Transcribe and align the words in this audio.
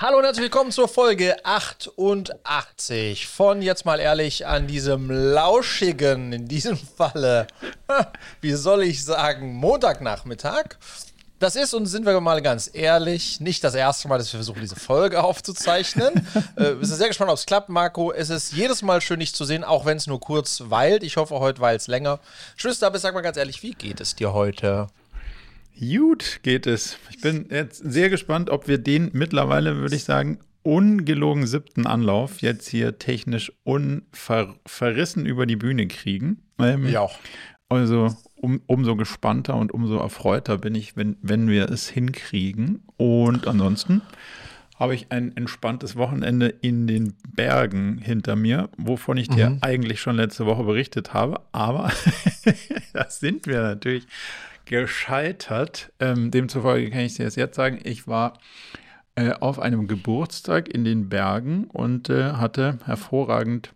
Hallo 0.00 0.18
und 0.18 0.24
herzlich 0.24 0.44
willkommen 0.44 0.70
zur 0.70 0.86
Folge 0.86 1.44
88 1.44 3.26
von 3.26 3.60
jetzt 3.62 3.84
mal 3.84 3.98
ehrlich 3.98 4.46
an 4.46 4.68
diesem 4.68 5.10
lauschigen, 5.10 6.32
in 6.32 6.46
diesem 6.46 6.76
Falle, 6.76 7.48
wie 8.40 8.52
soll 8.52 8.84
ich 8.84 9.04
sagen, 9.04 9.54
Montagnachmittag. 9.54 10.76
Das 11.40 11.56
ist, 11.56 11.74
und 11.74 11.86
sind 11.86 12.06
wir 12.06 12.20
mal 12.20 12.40
ganz 12.42 12.70
ehrlich, 12.72 13.40
nicht 13.40 13.64
das 13.64 13.74
erste 13.74 14.06
Mal, 14.06 14.18
dass 14.18 14.32
wir 14.32 14.38
versuchen, 14.38 14.60
diese 14.60 14.76
Folge 14.76 15.20
aufzuzeichnen. 15.24 16.24
äh, 16.54 16.78
wir 16.78 16.86
sind 16.86 16.98
sehr 16.98 17.08
gespannt, 17.08 17.32
ob 17.32 17.38
es 17.38 17.46
klappt, 17.46 17.68
Marco. 17.68 18.12
Es 18.12 18.30
ist 18.30 18.52
jedes 18.52 18.82
Mal 18.82 19.00
schön, 19.00 19.18
dich 19.18 19.34
zu 19.34 19.44
sehen, 19.44 19.64
auch 19.64 19.84
wenn 19.84 19.96
es 19.96 20.06
nur 20.06 20.20
kurz 20.20 20.62
weilt. 20.66 21.02
Ich 21.02 21.16
hoffe, 21.16 21.40
heute 21.40 21.60
weilt 21.60 21.80
es 21.80 21.88
länger. 21.88 22.20
Tschüss, 22.56 22.80
aber 22.84 23.00
sag 23.00 23.14
mal 23.14 23.22
ganz 23.22 23.36
ehrlich, 23.36 23.64
wie 23.64 23.72
geht 23.72 24.00
es 24.00 24.14
dir 24.14 24.32
heute? 24.32 24.86
Gut 25.78 26.40
geht 26.42 26.66
es. 26.66 26.98
Ich 27.10 27.20
bin 27.20 27.46
jetzt 27.50 27.78
sehr 27.78 28.10
gespannt, 28.10 28.50
ob 28.50 28.66
wir 28.66 28.78
den 28.78 29.10
mittlerweile, 29.12 29.76
würde 29.76 29.94
ich 29.94 30.04
sagen, 30.04 30.38
ungelogen 30.62 31.46
siebten 31.46 31.86
Anlauf 31.86 32.40
jetzt 32.40 32.68
hier 32.68 32.98
technisch 32.98 33.52
unverrissen 33.62 35.24
über 35.24 35.46
die 35.46 35.56
Bühne 35.56 35.86
kriegen. 35.86 36.42
Ähm, 36.58 36.88
ja. 36.88 37.06
Also 37.68 38.16
um, 38.34 38.60
umso 38.66 38.96
gespannter 38.96 39.54
und 39.56 39.72
umso 39.72 39.98
erfreuter 39.98 40.58
bin 40.58 40.74
ich, 40.74 40.96
wenn, 40.96 41.16
wenn 41.22 41.48
wir 41.48 41.70
es 41.70 41.88
hinkriegen. 41.88 42.82
Und 42.96 43.46
ansonsten 43.46 44.02
habe 44.76 44.94
ich 44.94 45.10
ein 45.10 45.36
entspanntes 45.36 45.96
Wochenende 45.96 46.48
in 46.48 46.86
den 46.86 47.14
Bergen 47.34 47.98
hinter 47.98 48.36
mir, 48.36 48.70
wovon 48.76 49.16
ich 49.16 49.28
dir 49.28 49.50
mhm. 49.50 49.58
eigentlich 49.60 50.00
schon 50.00 50.16
letzte 50.16 50.46
Woche 50.46 50.64
berichtet 50.64 51.14
habe. 51.14 51.40
Aber 51.52 51.92
das 52.92 53.20
sind 53.20 53.46
wir 53.46 53.60
natürlich 53.62 54.06
gescheitert. 54.68 55.92
Ähm, 55.98 56.30
demzufolge 56.30 56.90
kann 56.90 57.00
ich 57.00 57.14
dir 57.14 57.24
das 57.24 57.36
jetzt 57.36 57.56
sagen. 57.56 57.80
Ich 57.82 58.06
war 58.06 58.38
äh, 59.16 59.32
auf 59.32 59.58
einem 59.58 59.88
Geburtstag 59.88 60.68
in 60.68 60.84
den 60.84 61.08
Bergen 61.08 61.64
und 61.64 62.10
äh, 62.10 62.32
hatte 62.34 62.78
hervorragend 62.84 63.74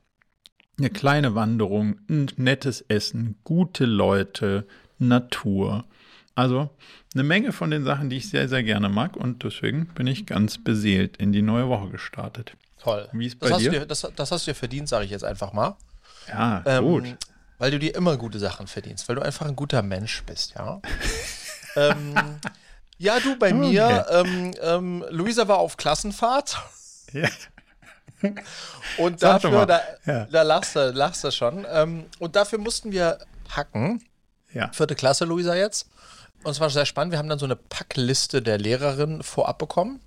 eine 0.79 0.91
kleine 0.91 1.35
Wanderung, 1.35 1.99
ein 2.09 2.31
nettes 2.37 2.83
Essen, 2.83 3.37
gute 3.43 3.85
Leute, 3.85 4.67
Natur. 4.99 5.85
Also 6.35 6.71
eine 7.15 7.25
Menge 7.25 7.53
von 7.53 7.71
den 7.71 7.85
Sachen, 7.85 8.09
die 8.09 8.17
ich 8.17 8.31
sehr, 8.31 8.49
sehr 8.49 8.63
gerne 8.63 8.89
mag 8.89 9.17
und 9.17 9.45
deswegen 9.45 9.87
bin 9.95 10.07
ich 10.07 10.27
ganz 10.27 10.59
beseelt 10.59 11.17
in 11.17 11.33
die 11.33 11.43
neue 11.43 11.69
Woche 11.69 11.91
gestartet. 11.91 12.57
Toll. 12.79 13.09
Wie 13.13 13.27
ist 13.27 13.39
bei 13.39 13.49
das 13.49 13.59
dir? 13.59 13.71
dir 13.71 13.87
das, 13.87 14.07
das, 14.17 14.31
hast 14.31 14.47
du 14.47 14.51
dir 14.51 14.55
verdient, 14.55 14.89
sage 14.89 15.05
ich 15.05 15.11
jetzt 15.11 15.25
einfach 15.25 15.53
mal. 15.53 15.77
Ja, 16.29 16.63
ähm, 16.67 16.85
gut 16.85 17.17
weil 17.63 17.71
du 17.71 17.79
dir 17.79 17.95
immer 17.95 18.17
gute 18.17 18.41
Sachen 18.41 18.67
verdienst, 18.67 19.09
weil 19.09 19.15
du 19.15 19.23
einfach 19.23 19.47
ein 19.47 19.55
guter 19.55 19.83
Mensch 19.83 20.25
bist, 20.25 20.55
ja. 20.57 20.83
ähm, 21.77 22.13
ja, 22.99 23.21
du, 23.21 23.39
bei 23.39 23.55
okay. 23.55 23.55
mir, 23.55 24.07
ähm, 24.11 24.51
ähm, 24.61 25.05
Luisa 25.11 25.47
war 25.47 25.59
auf 25.59 25.77
Klassenfahrt. 25.77 26.59
Ja. 27.13 27.29
Und 28.99 29.23
dafür, 29.23 29.65
da, 29.67 29.81
ja. 30.07 30.25
da 30.25 30.43
lachst 30.43 30.75
du, 30.75 30.91
lachst 30.91 31.23
du 31.23 31.31
schon. 31.31 31.65
Ähm, 31.71 32.07
und 32.19 32.35
dafür 32.35 32.59
mussten 32.59 32.91
wir 32.91 33.19
packen. 33.45 34.05
Ja. 34.53 34.73
Vierte 34.73 34.97
Klasse, 34.97 35.25
Luisa 35.25 35.55
jetzt. 35.55 35.89
Und 36.43 36.51
es 36.51 36.59
war 36.59 36.69
sehr 36.69 36.85
spannend. 36.85 37.13
Wir 37.13 37.21
haben 37.21 37.29
dann 37.29 37.39
so 37.39 37.45
eine 37.45 37.55
Packliste 37.55 38.43
der 38.43 38.59
Lehrerin 38.59 39.23
vorab 39.23 39.59
bekommen. 39.59 40.01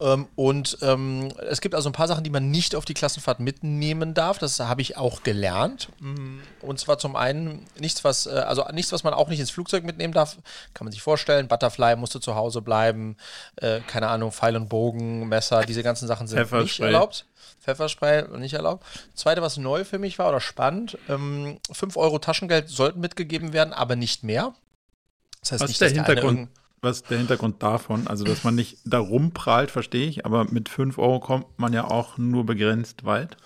Ähm, 0.00 0.28
und 0.36 0.78
ähm, 0.82 1.28
es 1.48 1.60
gibt 1.60 1.74
also 1.74 1.88
ein 1.88 1.92
paar 1.92 2.08
Sachen, 2.08 2.24
die 2.24 2.30
man 2.30 2.50
nicht 2.50 2.74
auf 2.74 2.84
die 2.84 2.94
Klassenfahrt 2.94 3.40
mitnehmen 3.40 4.14
darf. 4.14 4.38
Das 4.38 4.60
habe 4.60 4.80
ich 4.80 4.96
auch 4.96 5.22
gelernt. 5.22 5.88
Mm, 5.98 6.38
und 6.60 6.78
zwar 6.78 6.98
zum 6.98 7.16
einen 7.16 7.66
nichts, 7.78 8.04
was, 8.04 8.26
äh, 8.26 8.30
also 8.30 8.64
nichts, 8.72 8.92
was 8.92 9.02
man 9.02 9.14
auch 9.14 9.28
nicht 9.28 9.40
ins 9.40 9.50
Flugzeug 9.50 9.84
mitnehmen 9.84 10.14
darf. 10.14 10.36
Kann 10.74 10.84
man 10.84 10.92
sich 10.92 11.02
vorstellen. 11.02 11.48
Butterfly 11.48 11.96
musste 11.96 12.20
zu 12.20 12.34
Hause 12.34 12.62
bleiben. 12.62 13.16
Äh, 13.56 13.80
keine 13.80 14.08
Ahnung, 14.08 14.32
Pfeil 14.32 14.56
und 14.56 14.68
Bogen, 14.68 15.28
Messer, 15.28 15.64
diese 15.64 15.82
ganzen 15.82 16.06
Sachen 16.06 16.26
sind 16.28 16.50
nicht 16.52 16.80
erlaubt. 16.80 17.26
Pfefferspray 17.60 18.38
nicht 18.38 18.54
erlaubt. 18.54 18.84
Zweite, 19.14 19.42
was 19.42 19.56
neu 19.56 19.84
für 19.84 19.98
mich 19.98 20.18
war 20.18 20.28
oder 20.28 20.40
spannend, 20.40 20.96
ähm, 21.08 21.58
5 21.70 21.96
Euro 21.96 22.18
Taschengeld 22.18 22.68
sollten 22.68 23.00
mitgegeben 23.00 23.52
werden, 23.52 23.74
aber 23.74 23.96
nicht 23.96 24.22
mehr. 24.22 24.54
Das 25.40 25.52
heißt 25.52 25.62
was 25.62 25.68
nicht, 25.68 25.80
ist 25.80 25.80
der 25.80 26.04
Hintergrund? 26.04 26.48
Was 26.80 27.02
der 27.02 27.18
Hintergrund 27.18 27.62
davon? 27.62 28.06
Also, 28.06 28.24
dass 28.24 28.44
man 28.44 28.54
nicht 28.54 28.78
da 28.84 28.98
rumprallt, 28.98 29.70
verstehe 29.70 30.06
ich, 30.06 30.24
aber 30.26 30.46
mit 30.50 30.68
5 30.68 30.98
Euro 30.98 31.20
kommt 31.20 31.58
man 31.58 31.72
ja 31.72 31.84
auch 31.84 32.18
nur 32.18 32.46
begrenzt 32.46 33.04
weit. 33.04 33.36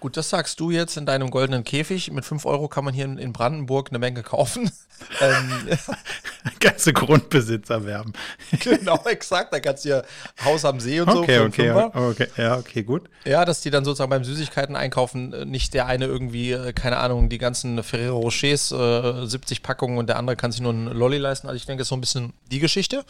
Gut, 0.00 0.16
das 0.16 0.30
sagst 0.30 0.58
du 0.60 0.70
jetzt 0.70 0.96
in 0.96 1.04
deinem 1.04 1.30
goldenen 1.30 1.62
Käfig. 1.62 2.10
Mit 2.10 2.24
5 2.24 2.46
Euro 2.46 2.68
kann 2.68 2.84
man 2.84 2.94
hier 2.94 3.04
in 3.04 3.32
Brandenburg 3.34 3.90
eine 3.90 3.98
Menge 3.98 4.22
kaufen. 4.22 4.70
ähm, 5.20 5.78
Ganze 6.60 6.94
Grundbesitzer 6.94 7.84
werben. 7.84 8.14
genau, 8.60 8.98
exakt. 9.04 9.52
Da 9.52 9.60
kannst 9.60 9.84
du 9.84 9.90
ja 9.90 10.02
Haus 10.42 10.64
am 10.64 10.80
See 10.80 11.00
und 11.00 11.10
so. 11.10 11.20
Okay, 11.20 11.40
okay, 11.40 11.70
okay, 11.70 12.28
ja, 12.38 12.56
okay, 12.56 12.82
gut. 12.82 13.10
Ja, 13.26 13.44
dass 13.44 13.60
die 13.60 13.70
dann 13.70 13.84
sozusagen 13.84 14.08
beim 14.08 14.24
Süßigkeiten 14.24 14.74
einkaufen 14.74 15.34
äh, 15.34 15.44
nicht 15.44 15.74
der 15.74 15.84
eine 15.84 16.06
irgendwie, 16.06 16.52
äh, 16.52 16.72
keine 16.72 16.96
Ahnung, 16.96 17.28
die 17.28 17.38
ganzen 17.38 17.82
Ferrero 17.82 18.20
Rochers, 18.20 18.72
äh, 18.72 19.26
70 19.26 19.62
Packungen 19.62 19.98
und 19.98 20.08
der 20.08 20.16
andere 20.16 20.36
kann 20.36 20.50
sich 20.50 20.62
nur 20.62 20.72
einen 20.72 20.86
Lolli 20.86 21.18
leisten. 21.18 21.46
Also 21.46 21.56
ich 21.56 21.66
denke, 21.66 21.80
das 21.80 21.86
ist 21.86 21.90
so 21.90 21.96
ein 21.96 22.00
bisschen 22.00 22.32
die 22.50 22.58
Geschichte. 22.58 23.04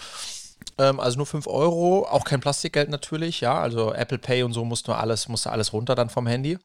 Ähm, 0.81 0.99
also 0.99 1.19
nur 1.19 1.27
5 1.27 1.47
Euro, 1.47 2.07
auch 2.07 2.25
kein 2.25 2.41
Plastikgeld 2.41 2.89
natürlich, 2.89 3.43
ja. 3.43 3.61
Also 3.61 3.93
Apple 3.93 4.19
Pay 4.19 4.43
und 4.45 4.55
so 4.55 4.65
musste 4.65 4.95
alles, 4.97 5.29
musste 5.29 5.53
alles 5.53 5.75
runter 5.75 5.95
dann 5.95 6.09
vom 6.09 6.27
Handy. 6.27 6.59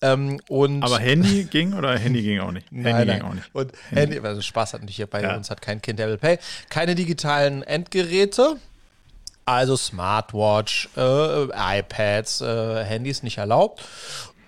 Ähm, 0.00 0.40
und 0.48 0.82
Aber 0.82 0.98
Handy 0.98 1.44
ging 1.44 1.74
oder 1.74 1.98
Handy 1.98 2.22
ging 2.22 2.40
auch 2.40 2.52
nicht? 2.52 2.72
Nein, 2.72 2.84
Handy 2.96 3.06
nein. 3.06 3.20
ging 3.20 3.28
auch 3.28 3.34
nicht. 3.34 3.54
Und 3.54 3.72
Handy, 3.90 4.14
Handy 4.14 4.26
also 4.26 4.40
Spaß 4.40 4.72
hat 4.72 4.80
natürlich 4.80 4.96
hier 4.96 5.06
bei 5.06 5.22
ja. 5.22 5.36
uns 5.36 5.50
hat 5.50 5.60
kein 5.60 5.82
Kind 5.82 6.00
Apple 6.00 6.16
Pay. 6.16 6.38
Keine 6.70 6.94
digitalen 6.94 7.62
Endgeräte. 7.62 8.56
Also 9.46 9.76
Smartwatch, 9.76 10.88
äh, 10.96 11.78
iPads, 11.78 12.40
äh, 12.40 12.84
Handys 12.84 13.22
nicht 13.22 13.36
erlaubt. 13.36 13.84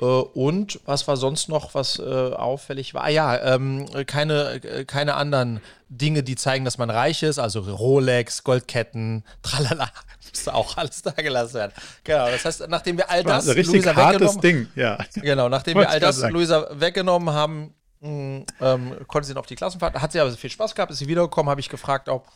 Äh, 0.01 0.05
und 0.05 0.81
was 0.85 1.07
war 1.09 1.17
sonst 1.17 1.49
noch, 1.49 1.75
was 1.75 1.99
äh, 1.99 2.03
auffällig 2.03 2.95
war? 2.95 3.05
Ah, 3.05 3.09
ja, 3.09 3.55
ähm, 3.55 3.87
keine, 4.07 4.63
äh, 4.63 4.85
keine 4.85 5.15
anderen 5.15 5.61
Dinge, 5.89 6.23
die 6.23 6.37
zeigen, 6.37 6.65
dass 6.65 6.79
man 6.79 6.91
reich 6.91 7.23
ist, 7.23 7.39
also 7.39 7.61
Rolex, 7.61 8.45
Goldketten, 8.45 9.25
tralala, 9.43 9.89
müsste 10.31 10.55
auch 10.55 10.77
alles 10.77 11.03
da 11.03 11.11
gelassen 11.13 11.55
werden. 11.55 11.73
Genau, 12.05 12.29
das 12.29 12.45
heißt, 12.45 12.69
nachdem 12.69 12.97
wir 12.97 13.11
all 13.11 13.23
das, 13.23 13.47
das 13.47 13.67
Luisa 13.67 13.97
weggenommen 13.97 14.41
Ding, 14.41 14.69
ja. 14.75 14.99
Genau, 15.15 15.49
nachdem 15.49 15.79
wir 15.79 15.89
all 15.89 16.01
das 16.01 16.21
Luisa 16.29 16.69
weggenommen 16.73 17.33
haben, 17.33 17.75
mh, 18.01 18.11
mm, 18.11 18.47
ähm, 18.61 18.97
konnte 19.07 19.29
sie 19.29 19.35
noch 19.35 19.41
auf 19.41 19.47
die 19.47 19.57
Klassenfahrt. 19.57 19.95
Hat 19.95 20.13
sie 20.13 20.21
aber 20.21 20.31
viel 20.33 20.51
Spaß 20.51 20.75
gehabt, 20.75 20.93
ist 20.93 20.99
sie 20.99 21.09
wiedergekommen, 21.09 21.51
habe 21.51 21.61
ich 21.61 21.69
gefragt, 21.69 22.09
ob 22.09 22.27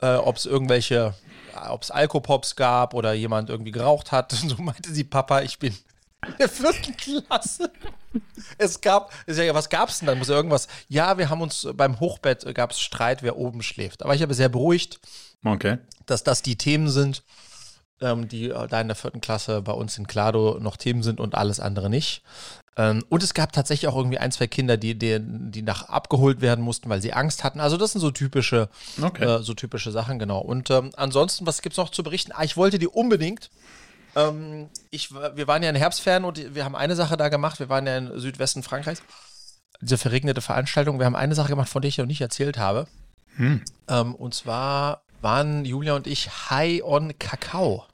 äh, 0.00 0.18
es 0.34 0.46
irgendwelche, 0.46 1.14
ob 1.70 1.82
es 1.82 1.90
Alkopops 1.90 2.56
gab 2.56 2.94
oder 2.94 3.12
jemand 3.12 3.50
irgendwie 3.50 3.72
geraucht 3.72 4.12
hat. 4.12 4.32
Und 4.32 4.48
so 4.56 4.62
meinte 4.62 4.92
sie, 4.92 5.04
Papa, 5.04 5.42
ich 5.42 5.58
bin 5.58 5.72
in 5.72 5.87
der 6.38 6.48
vierten 6.48 6.96
Klasse. 6.96 7.70
Es 8.56 8.80
gab, 8.80 9.12
ja, 9.26 9.54
was 9.54 9.68
gab 9.68 9.88
es 9.88 9.98
denn 9.98 10.06
dann? 10.06 10.18
Muss 10.18 10.28
ja 10.28 10.34
irgendwas. 10.34 10.68
Ja, 10.88 11.18
wir 11.18 11.28
haben 11.28 11.42
uns 11.42 11.68
beim 11.74 12.00
Hochbett 12.00 12.54
gab 12.54 12.72
es 12.72 12.80
Streit, 12.80 13.22
wer 13.22 13.36
oben 13.36 13.62
schläft. 13.62 14.02
Aber 14.02 14.14
ich 14.14 14.22
habe 14.22 14.34
sehr 14.34 14.48
beruhigt, 14.48 15.00
okay. 15.44 15.78
dass 16.06 16.24
das 16.24 16.42
die 16.42 16.56
Themen 16.56 16.88
sind, 16.88 17.22
ähm, 18.00 18.28
die 18.28 18.50
äh, 18.50 18.66
da 18.66 18.80
in 18.80 18.88
der 18.88 18.96
vierten 18.96 19.20
Klasse 19.20 19.62
bei 19.62 19.72
uns 19.72 19.96
in 19.98 20.06
Klado 20.06 20.58
noch 20.60 20.76
Themen 20.76 21.02
sind 21.02 21.20
und 21.20 21.34
alles 21.34 21.60
andere 21.60 21.88
nicht. 21.88 22.22
Ähm, 22.76 23.04
und 23.08 23.22
es 23.22 23.34
gab 23.34 23.52
tatsächlich 23.52 23.88
auch 23.88 23.96
irgendwie 23.96 24.18
ein, 24.18 24.32
zwei 24.32 24.46
Kinder, 24.48 24.76
die, 24.76 24.98
die, 24.98 25.18
die 25.20 25.62
nach 25.62 25.88
abgeholt 25.88 26.40
werden 26.40 26.64
mussten, 26.64 26.88
weil 26.88 27.02
sie 27.02 27.12
Angst 27.12 27.44
hatten. 27.44 27.60
Also 27.60 27.76
das 27.76 27.92
sind 27.92 28.00
so 28.00 28.10
typische, 28.10 28.68
okay. 29.02 29.24
äh, 29.24 29.42
so 29.42 29.54
typische 29.54 29.92
Sachen, 29.92 30.18
genau. 30.18 30.40
Und 30.40 30.70
ähm, 30.70 30.90
ansonsten, 30.96 31.46
was 31.46 31.62
gibt 31.62 31.74
es 31.74 31.78
noch 31.78 31.90
zu 31.90 32.02
berichten? 32.02 32.32
Ah, 32.34 32.44
ich 32.44 32.56
wollte 32.56 32.78
dir 32.78 32.94
unbedingt 32.94 33.50
ähm, 34.16 34.68
ich, 34.90 35.12
wir 35.12 35.46
waren 35.46 35.62
ja 35.62 35.70
in 35.70 35.76
Herbstferien 35.76 36.24
und 36.24 36.54
wir 36.54 36.64
haben 36.64 36.76
eine 36.76 36.96
Sache 36.96 37.16
da 37.16 37.28
gemacht. 37.28 37.58
Wir 37.60 37.68
waren 37.68 37.86
ja 37.86 37.96
in 37.96 38.18
Südwesten 38.18 38.62
Frankreichs. 38.62 39.02
Diese 39.80 39.98
verregnete 39.98 40.40
Veranstaltung. 40.40 40.98
Wir 40.98 41.06
haben 41.06 41.16
eine 41.16 41.34
Sache 41.34 41.48
gemacht, 41.48 41.68
von 41.68 41.82
der 41.82 41.88
ich 41.88 41.98
noch 41.98 42.06
nicht 42.06 42.20
erzählt 42.20 42.58
habe. 42.58 42.86
Hm. 43.36 43.62
Ähm, 43.88 44.14
und 44.14 44.34
zwar 44.34 45.02
waren 45.20 45.64
Julia 45.64 45.94
und 45.94 46.06
ich 46.06 46.50
high 46.50 46.82
on 46.82 47.16
Kakao. 47.18 47.84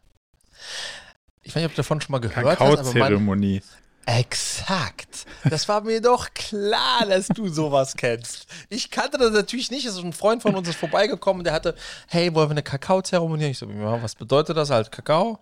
Ich 1.42 1.54
weiß 1.54 1.56
nicht, 1.56 1.66
ob 1.66 1.72
du 1.72 1.76
davon 1.76 2.00
schon 2.00 2.12
mal 2.12 2.20
gehört 2.20 2.58
hast. 2.58 2.58
Kakaozeremonie. 2.58 3.62
Exakt. 4.06 5.26
Das 5.48 5.68
war 5.68 5.80
mir 5.80 6.00
doch 6.00 6.28
klar, 6.34 7.06
dass 7.08 7.28
du 7.28 7.48
sowas 7.48 7.94
kennst. 7.96 8.46
Ich 8.68 8.90
kannte 8.90 9.18
das 9.18 9.32
natürlich 9.32 9.70
nicht. 9.70 9.86
Es 9.86 9.96
ist 9.96 10.04
ein 10.04 10.12
Freund 10.12 10.42
von 10.42 10.54
uns 10.54 10.68
ist 10.68 10.76
vorbeigekommen, 10.76 11.42
der 11.44 11.52
hatte, 11.52 11.74
hey, 12.08 12.34
wollen 12.34 12.48
wir 12.48 12.52
eine 12.52 12.62
Kakaozeremonie? 12.62 13.46
Ich 13.46 13.58
so, 13.58 13.66
ja, 13.66 14.02
was 14.02 14.14
bedeutet 14.14 14.56
das 14.56 14.70
halt 14.70 14.92
Kakao? 14.92 15.38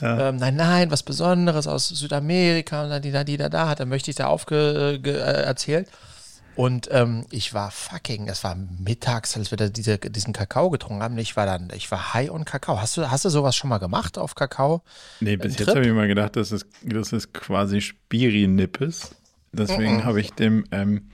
Ja. 0.00 0.28
Ähm, 0.28 0.36
nein, 0.36 0.56
nein, 0.56 0.90
was 0.90 1.02
Besonderes 1.02 1.66
aus 1.66 1.88
Südamerika 1.88 2.84
und 2.84 2.90
da, 2.90 3.00
die 3.00 3.12
da, 3.12 3.24
die 3.24 3.36
da, 3.36 3.48
da 3.48 3.68
hat. 3.68 3.80
Dann 3.80 3.88
möchte 3.88 4.10
ich 4.10 4.16
da 4.16 4.26
aufge 4.26 5.00
äh, 5.04 5.42
erzählt. 5.42 5.88
Und 6.58 6.88
ähm, 6.90 7.24
ich 7.30 7.54
war 7.54 7.70
fucking, 7.70 8.28
es 8.28 8.42
war 8.42 8.56
mittags, 8.56 9.36
als 9.36 9.52
wir 9.52 9.56
da 9.56 9.68
diese, 9.68 9.96
diesen 9.96 10.32
Kakao 10.32 10.70
getrunken 10.70 11.04
haben. 11.04 11.16
Ich 11.16 11.36
war 11.36 11.46
dann, 11.46 11.70
ich 11.72 11.88
war 11.92 12.14
high 12.14 12.32
on 12.32 12.44
Kakao. 12.44 12.80
Hast 12.80 12.96
du, 12.96 13.08
hast 13.08 13.24
du 13.24 13.28
sowas 13.28 13.54
schon 13.54 13.70
mal 13.70 13.78
gemacht 13.78 14.18
auf 14.18 14.34
Kakao? 14.34 14.82
Nee, 15.20 15.36
bis 15.36 15.56
jetzt 15.56 15.68
habe 15.68 15.86
ich 15.86 15.92
mal 15.92 16.08
gedacht, 16.08 16.34
das 16.34 16.50
ist, 16.50 16.66
das 16.82 17.12
ist 17.12 17.32
quasi 17.32 17.80
Spiri-Nippes. 17.80 19.14
Deswegen 19.52 19.98
mm 19.98 20.00
-mm. 20.00 20.04
habe 20.04 20.20
ich 20.20 20.32
dem 20.32 20.64
ähm, 20.72 21.10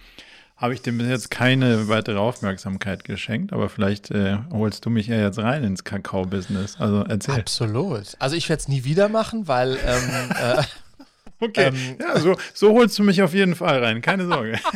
habe 0.56 0.73
ich 0.73 0.81
dem 0.81 0.96
bis 0.96 1.08
jetzt 1.08 1.31
keine 1.31 1.88
weitere 1.88 2.17
Aufmerksamkeit 2.17 3.05
geschenkt, 3.05 3.52
aber 3.52 3.69
vielleicht 3.69 4.11
äh, 4.12 4.38
holst 4.50 4.87
du 4.87 4.88
mich 4.88 5.08
ja 5.08 5.17
jetzt 5.17 5.38
rein 5.38 5.62
ins 5.62 5.85
Kakao-Business. 5.85 6.76
Also 6.81 7.02
erzähl. 7.02 7.35
Absolut. 7.35 8.17
Also 8.19 8.35
ich 8.35 8.49
werde 8.49 8.62
es 8.62 8.69
nie 8.69 8.85
wieder 8.85 9.11
machen, 9.11 9.46
weil 9.46 9.76
ähm, 9.85 10.31
äh, 10.41 10.62
Okay, 11.41 11.67
Ähm, 11.67 11.96
ja, 12.00 12.19
so, 12.19 12.37
so 12.55 12.73
holst 12.73 12.99
du 12.99 13.02
mich 13.02 13.20
auf 13.23 13.35
jeden 13.35 13.55
Fall 13.55 13.85
rein, 13.85 14.00
keine 14.00 14.26
Sorge. 14.26 14.58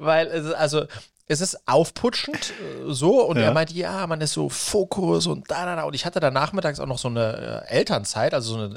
Weil 0.00 0.26
es, 0.28 0.52
also 0.52 0.86
es 1.26 1.40
ist 1.40 1.68
aufputschend 1.68 2.50
äh, 2.50 2.92
so 2.92 3.22
und 3.24 3.36
Ja. 3.36 3.44
er 3.44 3.52
meinte, 3.54 3.72
ja, 3.74 4.04
man 4.08 4.20
ist 4.20 4.32
so 4.32 4.48
Fokus 4.48 5.26
und 5.28 5.48
da, 5.50 5.64
da, 5.64 5.76
da. 5.76 5.82
Und 5.84 5.94
ich 5.94 6.04
hatte 6.04 6.18
da 6.18 6.30
nachmittags 6.32 6.80
auch 6.80 6.86
noch 6.86 6.98
so 6.98 7.06
eine 7.08 7.64
äh, 7.68 7.72
Elternzeit, 7.76 8.34
also 8.34 8.54
so 8.58 8.64
eine 8.64 8.76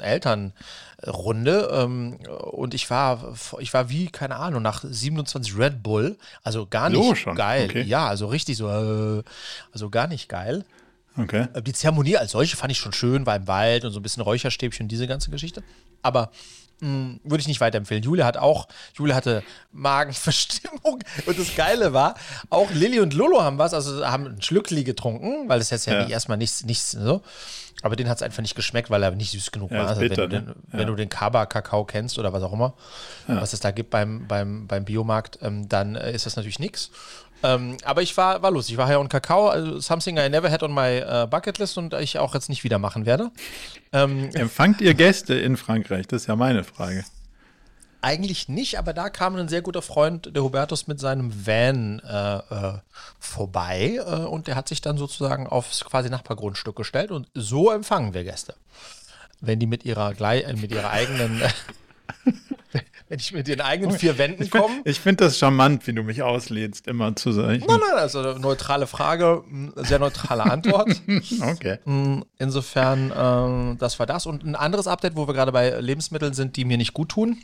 Elternrunde 1.02 1.68
ähm, 1.72 2.18
und 2.52 2.74
ich 2.74 2.88
war, 2.90 3.34
ich 3.58 3.74
war 3.74 3.88
wie, 3.90 4.06
keine 4.08 4.36
Ahnung, 4.36 4.62
nach 4.62 4.84
27 4.86 5.56
Red 5.58 5.82
Bull, 5.82 6.16
also 6.42 6.66
gar 6.66 6.88
nicht 6.90 7.02
So 7.02 7.14
schon, 7.14 7.34
geil. 7.34 7.66
okay. 7.68 7.82
Ja, 7.82 8.06
also 8.08 8.26
richtig 8.26 8.56
so, 8.56 8.68
äh, 8.68 9.22
also 9.72 9.90
gar 9.90 10.06
nicht 10.06 10.28
geil. 10.28 10.64
Okay. 11.16 11.46
Äh, 11.54 11.62
Die 11.62 11.72
Zeremonie 11.72 12.16
als 12.16 12.32
solche 12.32 12.56
fand 12.56 12.72
ich 12.72 12.78
schon 12.78 12.92
schön, 12.92 13.26
war 13.26 13.36
im 13.36 13.46
Wald 13.46 13.84
und 13.84 13.92
so 13.92 14.00
ein 14.00 14.02
bisschen 14.02 14.22
Räucherstäbchen 14.22 14.84
und 14.84 14.88
diese 14.88 15.06
ganze 15.06 15.30
Geschichte. 15.30 15.62
Aber 16.02 16.30
mh, 16.80 17.20
würde 17.24 17.40
ich 17.40 17.48
nicht 17.48 17.60
weiterempfehlen. 17.60 18.02
Julia 18.02 18.24
hat 18.26 18.36
auch, 18.36 18.68
Julia 18.94 19.14
hatte 19.14 19.42
Magenverstimmung 19.72 21.00
und 21.26 21.38
das 21.38 21.54
Geile 21.56 21.92
war, 21.92 22.14
auch 22.50 22.70
Lilly 22.70 23.00
und 23.00 23.14
Lolo 23.14 23.42
haben 23.42 23.58
was, 23.58 23.74
also 23.74 24.06
haben 24.06 24.26
ein 24.26 24.42
Schlückli 24.42 24.84
getrunken, 24.84 25.48
weil 25.48 25.58
das 25.58 25.70
jetzt 25.70 25.86
ja, 25.86 25.94
Ja. 25.94 26.02
nicht 26.02 26.10
erstmal 26.12 26.38
nichts, 26.38 26.64
nichts 26.64 26.92
so. 26.92 27.22
Aber 27.82 27.96
den 27.96 28.08
hat 28.08 28.16
es 28.16 28.22
einfach 28.22 28.40
nicht 28.40 28.54
geschmeckt, 28.54 28.88
weil 28.88 29.02
er 29.02 29.10
nicht 29.10 29.32
süß 29.32 29.52
genug 29.52 29.70
Ja, 29.70 29.80
war. 29.80 29.88
Also 29.88 30.00
bitter, 30.00 30.22
wenn, 30.22 30.30
du 30.30 30.36
den, 30.36 30.44
ne? 30.46 30.54
wenn 30.68 30.86
du 30.86 30.94
den 30.94 31.10
Kaba-Kakao 31.10 31.84
kennst 31.84 32.18
oder 32.18 32.32
was 32.32 32.42
auch 32.42 32.52
immer, 32.52 32.72
was 33.26 33.52
es 33.52 33.60
da 33.60 33.72
gibt 33.72 33.90
beim, 33.90 34.26
beim, 34.26 34.66
beim 34.66 34.86
Biomarkt, 34.86 35.38
ähm, 35.42 35.68
dann 35.68 35.94
äh, 35.94 36.12
ist 36.12 36.24
das 36.24 36.36
natürlich 36.36 36.58
nichts. 36.58 36.90
Ähm, 37.44 37.76
aber 37.84 38.00
ich 38.00 38.16
war, 38.16 38.40
war 38.42 38.50
lustig. 38.50 38.74
Ich 38.74 38.78
war 38.78 38.90
ja 38.90 38.96
und 38.96 39.10
Kakao, 39.10 39.48
also 39.48 39.78
something 39.78 40.16
I 40.16 40.30
never 40.30 40.50
had 40.50 40.62
on 40.62 40.72
my 40.72 40.96
äh, 40.96 41.26
bucket 41.28 41.58
list 41.58 41.76
und 41.76 41.92
ich 41.92 42.18
auch 42.18 42.32
jetzt 42.32 42.48
nicht 42.48 42.64
wieder 42.64 42.78
machen 42.78 43.04
werde. 43.04 43.30
Ähm, 43.92 44.30
Empfangt 44.32 44.80
ihr 44.80 44.94
Gäste 44.94 45.34
in 45.34 45.58
Frankreich? 45.58 46.06
Das 46.06 46.22
ist 46.22 46.28
ja 46.28 46.36
meine 46.36 46.64
Frage. 46.64 47.04
eigentlich 48.00 48.48
nicht, 48.48 48.78
aber 48.78 48.94
da 48.94 49.10
kam 49.10 49.36
ein 49.36 49.48
sehr 49.48 49.60
guter 49.60 49.82
Freund, 49.82 50.34
der 50.34 50.42
Hubertus, 50.42 50.86
mit 50.86 51.00
seinem 51.00 51.46
Van 51.46 52.00
äh, 52.00 52.36
äh, 52.36 52.78
vorbei 53.18 54.00
äh, 54.06 54.24
und 54.24 54.46
der 54.46 54.56
hat 54.56 54.68
sich 54.68 54.80
dann 54.80 54.96
sozusagen 54.96 55.46
aufs 55.46 55.84
quasi 55.84 56.08
Nachbargrundstück 56.08 56.76
gestellt 56.76 57.10
und 57.10 57.28
so 57.34 57.70
empfangen 57.70 58.14
wir 58.14 58.24
Gäste. 58.24 58.54
Wenn 59.40 59.58
die 59.58 59.66
mit 59.66 59.84
ihrer, 59.84 60.14
mit 60.54 60.70
ihrer 60.70 60.90
eigenen, 60.90 61.42
wenn 63.08 63.18
ich 63.18 63.32
mit 63.32 63.46
ihren 63.48 63.60
eigenen 63.60 63.96
vier 63.98 64.16
Wänden 64.18 64.48
kommen. 64.48 64.80
Ich 64.84 64.98
finde 64.98 65.24
das 65.24 65.38
charmant, 65.38 65.86
wie 65.86 65.92
du 65.92 66.02
mich 66.02 66.22
auslädst, 66.22 66.86
immer 66.86 67.14
zu 67.14 67.32
sagen. 67.32 67.62
Nein, 67.66 67.80
nein, 67.80 67.98
also 67.98 68.20
eine 68.20 68.38
neutrale 68.40 68.86
Frage, 68.86 69.42
mh, 69.46 69.72
sehr 69.84 69.98
neutrale 69.98 70.44
Antwort. 70.44 70.88
Okay. 71.42 71.78
Mh, 71.84 72.22
Insofern, 72.38 73.12
ähm, 73.16 73.76
das 73.78 73.98
war 73.98 74.06
das. 74.06 74.26
Und 74.26 74.44
ein 74.44 74.56
anderes 74.56 74.86
Update, 74.86 75.16
wo 75.16 75.26
wir 75.26 75.34
gerade 75.34 75.52
bei 75.52 75.78
Lebensmitteln 75.80 76.34
sind, 76.34 76.56
die 76.56 76.64
mir 76.64 76.76
nicht 76.78 76.94
gut 76.94 77.10
tun. 77.10 77.38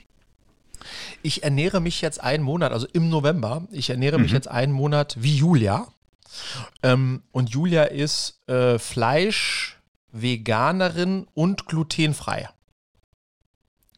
Ich 1.22 1.42
ernähre 1.42 1.80
mich 1.80 2.00
jetzt 2.00 2.22
einen 2.22 2.42
Monat, 2.42 2.72
also 2.72 2.86
im 2.92 3.10
November, 3.10 3.66
ich 3.70 3.90
ernähre 3.90 4.18
mich 4.18 4.32
jetzt 4.32 4.48
einen 4.48 4.72
Monat 4.72 5.16
wie 5.18 5.36
Julia. 5.36 5.88
Ähm, 6.82 7.22
und 7.32 7.50
Julia 7.50 7.84
ist 7.84 8.40
äh, 8.48 8.78
Fleisch, 8.78 9.78
Veganerin 10.12 11.26
und 11.34 11.66
glutenfrei. 11.66 12.48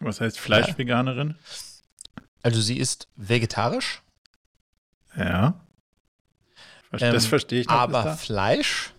Was 0.03 0.21
heißt 0.21 0.39
Fleischveganerin? 0.39 1.37
Also 2.43 2.61
sie 2.61 2.79
ist 2.79 3.09
vegetarisch, 3.17 4.03
Ja. 5.17 5.61
Ähm, 6.93 7.13
das 7.13 7.25
verstehe 7.27 7.61
ich 7.63 7.69
noch. 7.69 7.75
aber 7.75 8.03
bis 8.05 8.21
Fleisch. 8.21 8.91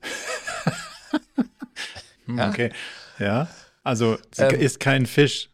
da. 0.00 0.08
Hm, 2.26 2.38
ja. 2.38 2.48
Okay. 2.48 2.72
Ja. 3.18 3.48
Also 3.82 4.16
sie 4.30 4.42
Ähm, 4.42 4.60
isst 4.60 4.78
kein 4.80 5.06
Fisch. 5.06 5.50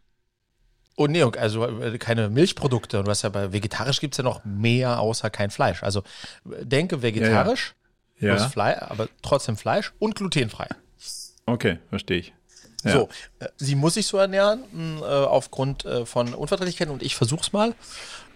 Oh 0.97 1.07
nee, 1.07 1.23
also 1.23 1.65
äh, 1.81 1.97
keine 1.99 2.29
Milchprodukte. 2.29 2.99
Und 2.99 3.07
du 3.07 3.11
hast 3.11 3.23
ja 3.23 3.29
bei 3.31 3.53
vegetarisch 3.53 4.01
gibt 4.01 4.15
es 4.15 4.19
ja 4.19 4.25
noch 4.25 4.45
mehr 4.45 5.01
außer 5.01 5.31
kein 5.31 5.51
Fleisch. 5.51 5.83
Also 5.83 6.03
denke 6.45 7.01
vegetarisch, 7.03 7.75
Ja. 8.19 8.35
plus 8.37 8.47
Fleisch, 8.53 8.83
aber 8.83 9.09
trotzdem 9.23 9.57
Fleisch 9.57 9.93
und 9.99 10.15
glutenfrei. 10.17 10.69
Okay, 11.47 11.79
verstehe 11.89 12.19
ich. 12.19 12.35
Ja. 12.85 12.93
So, 12.93 13.09
äh, 13.41 13.49
sie 13.57 13.75
muss 13.75 13.95
sich 13.95 14.07
so 14.07 14.19
ernähren 14.19 14.63
mh, 14.73 15.01
äh, 15.01 15.05
aufgrund 15.27 15.85
äh, 15.85 16.07
von 16.07 16.33
Unverträglichkeiten 16.35 16.93
und 16.93 17.03
ich 17.03 17.17
versuch's 17.17 17.53
mal. 17.53 17.75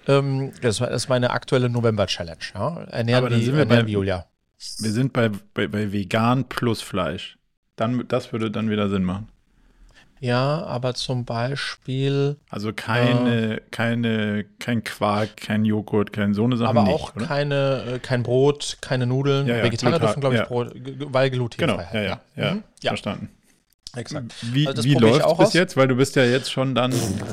Ähm, 0.08 0.52
das, 0.62 0.80
ist 0.80 1.08
meine 1.08 1.30
aktuelle 1.30 1.68
November-Challenge. 1.68 2.38
Ja? 2.54 2.82
Ernähren 2.90 3.18
Aber 3.24 3.30
dann 3.30 3.40
wie, 3.40 3.44
sind 3.44 3.54
wir 3.54 3.60
ernähren 3.60 3.82
bei- 3.84 3.88
wie 3.88 3.92
Julia. 3.92 4.26
Wir 4.78 4.90
sind 4.92 5.12
bei, 5.12 5.30
bei, 5.54 5.66
bei 5.68 5.92
vegan 5.92 6.44
plus 6.48 6.82
Fleisch. 6.82 7.38
Dann, 7.76 8.06
das 8.08 8.32
würde 8.32 8.50
dann 8.50 8.68
wieder 8.70 8.88
Sinn 8.88 9.04
machen. 9.04 9.28
Ja, 10.20 10.62
aber 10.66 10.94
zum 10.94 11.24
Beispiel, 11.24 12.36
Also 12.48 12.72
keine, 12.72 13.60
keine, 13.72 14.44
kein 14.60 14.84
Quark, 14.84 15.36
kein 15.36 15.64
Joghurt, 15.64 16.12
kein 16.12 16.32
so 16.32 16.44
eine 16.44 16.56
Sache 16.56 16.70
aber 16.70 16.84
nicht, 16.84 16.94
auch 16.94 17.16
oder? 17.16 17.26
keine, 17.26 17.94
äh, 17.94 17.98
kein 17.98 18.22
Brot, 18.22 18.78
keine 18.80 19.06
Nudeln. 19.06 19.48
Ja, 19.48 19.56
ja, 19.56 19.64
Vegetarier 19.64 19.98
dürfen, 19.98 20.20
glaube 20.20 20.36
ich, 20.36 20.40
ja. 20.42 20.46
Brot, 20.46 20.74
weil 21.12 21.28
glutenfrei. 21.30 21.88
Genau, 21.88 21.88
ja, 21.92 22.02
ja, 22.02 22.20
ja, 22.36 22.54
Mhm. 22.54 22.62
ja 22.82 22.90
verstanden. 22.90 23.30
Exakt. 23.96 24.34
Wie, 24.42 24.66
Also 24.66 24.84
wie 24.84 24.94
läuft 24.94 25.24
auch 25.24 25.38
bis 25.38 25.48
aus. 25.48 25.52
jetzt? 25.54 25.76
Weil 25.76 25.88
du 25.88 25.96
bist 25.96 26.16
ja 26.16 26.24
jetzt 26.24 26.50
schon 26.50 26.74
dann 26.74 26.92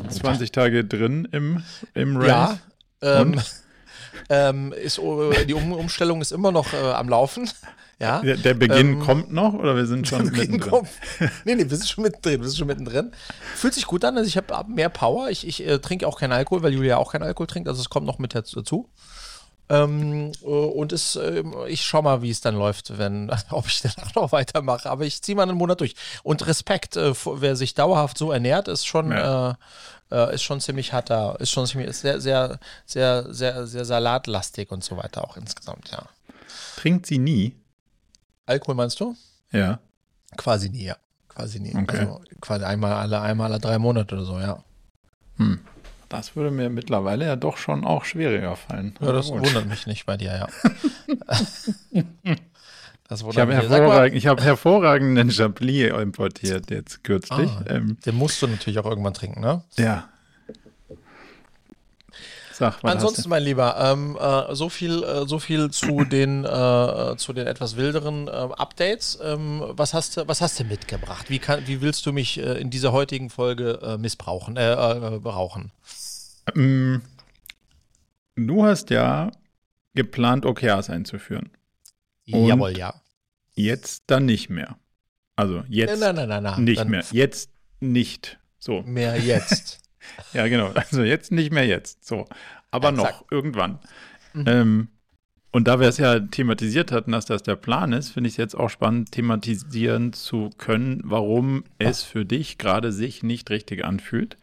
20 0.10 0.52
Tage 0.52 0.86
drin 0.86 1.28
im, 1.32 1.64
im 1.94 2.18
Race. 2.18 2.28
Ja, 2.28 2.60
ähm, 3.02 3.40
ähm, 4.30 4.74
ist, 4.74 4.98
äh, 5.00 5.46
die 5.46 5.54
um 5.54 5.72
Umstellung 5.72 6.22
ist 6.22 6.32
immer 6.32 6.52
noch 6.52 6.74
äh, 6.74 6.78
am 6.78 7.10
Laufen. 7.10 7.50
Ja. 8.02 8.22
Der, 8.22 8.38
der 8.38 8.54
Beginn 8.54 8.94
Ähm, 8.94 9.00
kommt 9.02 9.34
noch 9.34 9.54
oder 9.54 9.76
wir 9.76 9.86
sind 9.86 10.08
schon 10.08 10.24
mittendrin? 10.24 10.62
Komm. 10.62 10.88
Nee, 11.44 11.56
nee, 11.56 11.70
wir 11.70 11.76
sind 11.76 11.86
schon 11.90 12.06
mittendrin. 12.06 12.40
Wir 12.40 12.48
sind 12.48 12.58
schon 12.58 12.68
mittendrin. 12.68 13.12
Fühlt 13.56 13.74
sich 13.74 13.86
gut 13.86 14.06
an, 14.06 14.16
also 14.16 14.26
ich 14.26 14.38
habe 14.38 14.54
mehr 14.70 14.88
Power. 14.88 15.30
Ich, 15.30 15.46
ich 15.46 15.68
äh, 15.68 15.80
trinke 15.80 16.08
auch 16.08 16.18
keinen 16.18 16.32
Alkohol, 16.32 16.64
weil 16.64 16.72
Julia 16.72 16.96
auch 16.96 17.12
keinen 17.12 17.24
Alkohol 17.24 17.48
trinkt, 17.48 17.68
also 17.68 17.82
es 17.82 17.90
kommt 17.90 18.08
noch 18.08 18.18
mit 18.18 18.34
dazu. 18.34 18.88
Ähm, 19.70 20.32
äh, 20.42 20.46
und 20.46 20.92
es, 20.94 21.16
ähm, 21.16 21.54
ich 21.68 21.84
schau 21.86 22.02
mal, 22.02 22.22
wie 22.22 22.32
es 22.32 22.42
dann 22.42 22.56
läuft, 22.56 22.98
wenn, 22.98 23.32
ob 23.52 23.68
ich 23.68 23.82
danach 23.84 24.16
noch 24.16 24.32
weitermache. 24.32 24.90
Aber 24.90 25.06
ich 25.06 25.22
ziehe 25.22 25.36
mal 25.36 25.44
einen 25.44 25.58
Monat 25.58 25.80
durch. 25.82 25.96
Und 26.24 26.46
Respekt, 26.48 26.98
äh, 26.98 27.14
wer 27.36 27.56
sich 27.56 27.74
dauerhaft 27.76 28.18
so 28.18 28.32
ernährt, 28.32 28.68
ist 28.68 28.86
schon, 28.86 29.12
Ja. 29.12 29.52
äh, 29.52 29.56
äh, 30.12 30.34
ist 30.36 30.42
schon 30.44 30.60
ziemlich 30.60 30.92
harter, 30.92 31.38
ist 31.40 31.52
schon 31.52 31.68
ziemlich, 31.68 31.90
ist 31.90 32.02
sehr, 32.02 32.20
sehr, 32.20 32.60
sehr, 32.86 33.32
sehr, 33.32 33.68
sehr 33.68 33.86
salatlastig 33.86 34.72
und 34.72 34.84
so 34.84 34.98
weiter 34.98 35.24
auch 35.24 35.38
insgesamt, 35.38 35.92
ja. 35.92 36.04
Trinkt 36.78 37.06
sie 37.06 37.20
nie? 37.20 37.56
Alkohol 38.48 38.74
meinst 38.76 39.00
du? 39.00 39.16
Ja. 39.52 39.80
Quasi 40.36 40.70
nie, 40.70 40.86
ja. 40.86 40.98
Quasi 41.28 41.60
nie. 41.60 41.76
Okay. 41.76 42.00
Also 42.00 42.22
quasi 42.42 42.66
einmal 42.66 42.94
alle, 42.94 43.22
einmal 43.22 43.52
alle 43.52 43.60
drei 43.62 43.78
Monate 43.78 44.16
oder 44.16 44.26
so, 44.26 44.40
ja. 44.40 44.64
Hm. 45.38 45.60
Das 46.10 46.36
würde 46.36 46.50
mir 46.50 46.70
mittlerweile 46.72 47.26
ja 47.26 47.36
doch 47.36 47.58
schon 47.58 47.86
auch 47.86 48.04
schwieriger 48.04 48.56
fallen. 48.56 48.96
Ja, 49.00 49.12
das 49.12 49.28
gut. 49.28 49.46
wundert 49.46 49.68
mich 49.68 49.86
nicht 49.86 50.08
bei 50.08 50.18
dir, 50.18 50.36
ja. 50.36 50.48
das 53.08 53.22
Ich 53.22 53.38
habe 53.38 53.54
hervorragend, 53.54 54.26
hab 54.26 54.42
hervorragenden 54.42 55.32
Chablis 55.32 55.92
importiert 55.92 56.72
jetzt 56.72 57.04
kürzlich. 57.04 57.50
Ah. 57.52 57.64
Ähm, 57.68 57.98
den 58.06 58.16
musst 58.16 58.42
du 58.42 58.48
natürlich 58.48 58.80
auch 58.80 58.86
irgendwann 58.86 59.14
trinken, 59.14 59.42
ne? 59.42 59.62
ja. 59.78 60.10
Sag, 62.60 62.84
Ansonsten, 62.84 63.30
mein 63.30 63.44
Lieber, 63.44 63.78
ähm, 63.80 64.18
äh, 64.20 64.54
so 64.54 64.68
viel, 64.68 65.02
äh, 65.02 65.26
so 65.26 65.40
viel 65.40 65.72
zu 65.72 66.04
den, 66.04 66.44
äh, 66.44 67.16
zu 67.16 67.32
den 67.32 67.48
etwas 67.48 67.78
wilderen 67.78 68.28
äh, 68.28 68.32
Updates. 68.32 69.18
Ähm, 69.24 69.64
was 69.70 69.94
hast 69.94 70.18
du, 70.18 70.28
was 70.28 70.42
hast 70.42 70.60
du 70.60 70.66
mitgebracht? 70.66 71.30
Wie 71.30 71.40
kann, 71.40 71.66
wie 71.68 71.80
willst 71.80 72.06
du 72.06 72.12
mich 72.12 72.38
äh, 72.38 72.60
in 72.60 72.70
dieser 72.70 72.92
heutigen 72.92 73.30
Folge 73.30 73.80
äh, 73.82 73.98
missbrauchen, 73.98 74.56
berauchen? 74.56 75.72
Du? 76.52 76.60
Ähm, 76.60 77.02
Du 78.48 78.64
hast 78.66 78.90
ja 78.90 79.32
geplant, 79.96 80.46
OKRs 80.46 80.90
einzuführen. 80.90 81.50
Und? 82.32 82.48
Jawohl, 82.48 82.78
ja. 82.78 83.02
Jetzt 83.54 84.04
dann 84.08 84.26
nicht 84.26 84.50
mehr. 84.50 84.78
Also 85.36 85.64
jetzt 85.68 86.00
nein, 86.00 86.16
nein, 86.16 86.44
nein, 86.44 86.64
nicht 86.64 86.86
mehr. 86.86 87.04
Jetzt 87.12 87.52
nicht. 87.80 88.40
So. 88.60 88.82
Mehr 88.84 89.18
jetzt. 89.18 89.80
Ja, 90.34 90.48
genau. 90.48 90.70
Also 90.70 91.04
jetzt 91.04 91.32
nicht 91.32 91.52
mehr 91.52 91.68
jetzt. 91.68 92.04
So. 92.04 92.26
Aber 92.72 92.90
Exakt. 92.90 93.22
noch 93.22 93.32
irgendwann. 93.32 93.80
Mhm. 94.34 94.44
Ähm, 94.48 94.88
und 95.52 95.68
da 95.68 95.80
wir 95.80 95.88
es 95.88 95.98
ja 95.98 96.20
thematisiert 96.20 96.92
hatten, 96.92 97.12
dass 97.12 97.26
das 97.26 97.44
der 97.44 97.56
Plan 97.56 97.92
ist, 97.94 98.10
finde 98.10 98.28
ich 98.28 98.34
es 98.34 98.38
jetzt 98.38 98.56
auch 98.56 98.70
spannend, 98.70 99.12
thematisieren 99.12 100.14
zu 100.14 100.52
können, 100.58 101.02
warum 101.04 101.64
es 101.80 102.04
für 102.04 102.26
dich 102.26 102.58
gerade 102.58 102.92
sich 102.92 103.24
nicht 103.24 103.50
richtig 103.50 103.84
anfühlt. 103.86 104.38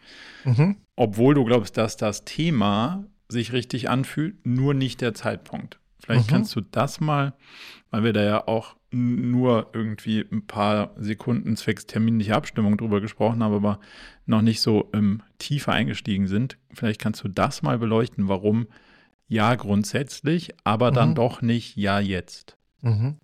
mhm. 0.44 0.76
Obwohl 0.98 1.34
du 1.34 1.44
glaubst, 1.44 1.76
dass 1.76 1.96
das 1.98 2.24
Thema 2.24 3.04
sich 3.28 3.52
richtig 3.52 3.90
anfühlt, 3.90 4.46
nur 4.46 4.72
nicht 4.72 5.00
der 5.02 5.12
Zeitpunkt. 5.12 5.78
Vielleicht 6.02 6.28
Mhm. 6.28 6.32
kannst 6.32 6.56
du 6.56 6.60
das 6.62 7.00
mal, 7.00 7.34
weil 7.90 8.02
wir 8.04 8.12
da 8.12 8.22
ja 8.22 8.46
auch 8.48 8.76
nur 8.92 9.70
irgendwie 9.74 10.24
ein 10.32 10.46
paar 10.46 10.94
Sekunden 10.96 11.56
zwecks 11.56 11.86
terminlicher 11.86 12.36
Abstimmung 12.36 12.78
drüber 12.78 13.00
gesprochen 13.00 13.42
haben, 13.42 13.52
aber 13.54 13.78
noch 14.24 14.40
nicht 14.42 14.60
so 14.60 14.88
ähm, 14.94 15.22
tiefer 15.38 15.72
eingestiegen 15.72 16.28
sind. 16.28 16.56
Vielleicht 16.72 17.00
kannst 17.00 17.22
du 17.22 17.28
das 17.28 17.62
mal 17.62 17.78
beleuchten, 17.78 18.28
warum 18.28 18.68
ja 19.28 19.54
grundsätzlich, 19.54 20.54
aber 20.64 20.90
dann 20.90 21.10
mhm. 21.10 21.14
doch 21.16 21.42
nicht 21.42 21.76
ja 21.76 21.98
jetzt. 21.98 22.56
Mhm. 22.80 23.18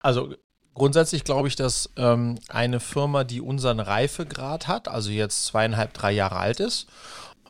Also 0.00 0.34
grundsätzlich 0.74 1.24
glaube 1.24 1.48
ich, 1.48 1.56
dass 1.56 1.90
ähm, 1.96 2.38
eine 2.48 2.80
Firma, 2.80 3.24
die 3.24 3.40
unseren 3.40 3.80
Reifegrad 3.80 4.68
hat, 4.68 4.88
also 4.88 5.10
jetzt 5.10 5.46
zweieinhalb, 5.46 5.92
drei 5.94 6.12
Jahre 6.12 6.36
alt 6.36 6.60
ist, 6.60 6.86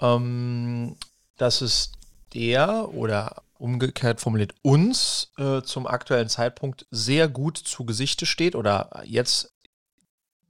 ähm, 0.01 0.97
dass 1.37 1.61
es 1.61 1.93
der 2.35 2.95
oder 2.95 3.43
umgekehrt 3.59 4.21
formuliert 4.21 4.55
uns 4.63 5.33
äh, 5.39 5.63
zum 5.63 5.87
aktuellen 5.87 6.29
Zeitpunkt 6.29 6.87
sehr 6.91 7.29
gut 7.29 7.57
zu 7.57 7.85
Gesichte 7.85 8.27
steht 8.27 8.55
oder 8.55 9.03
jetzt 9.05 9.55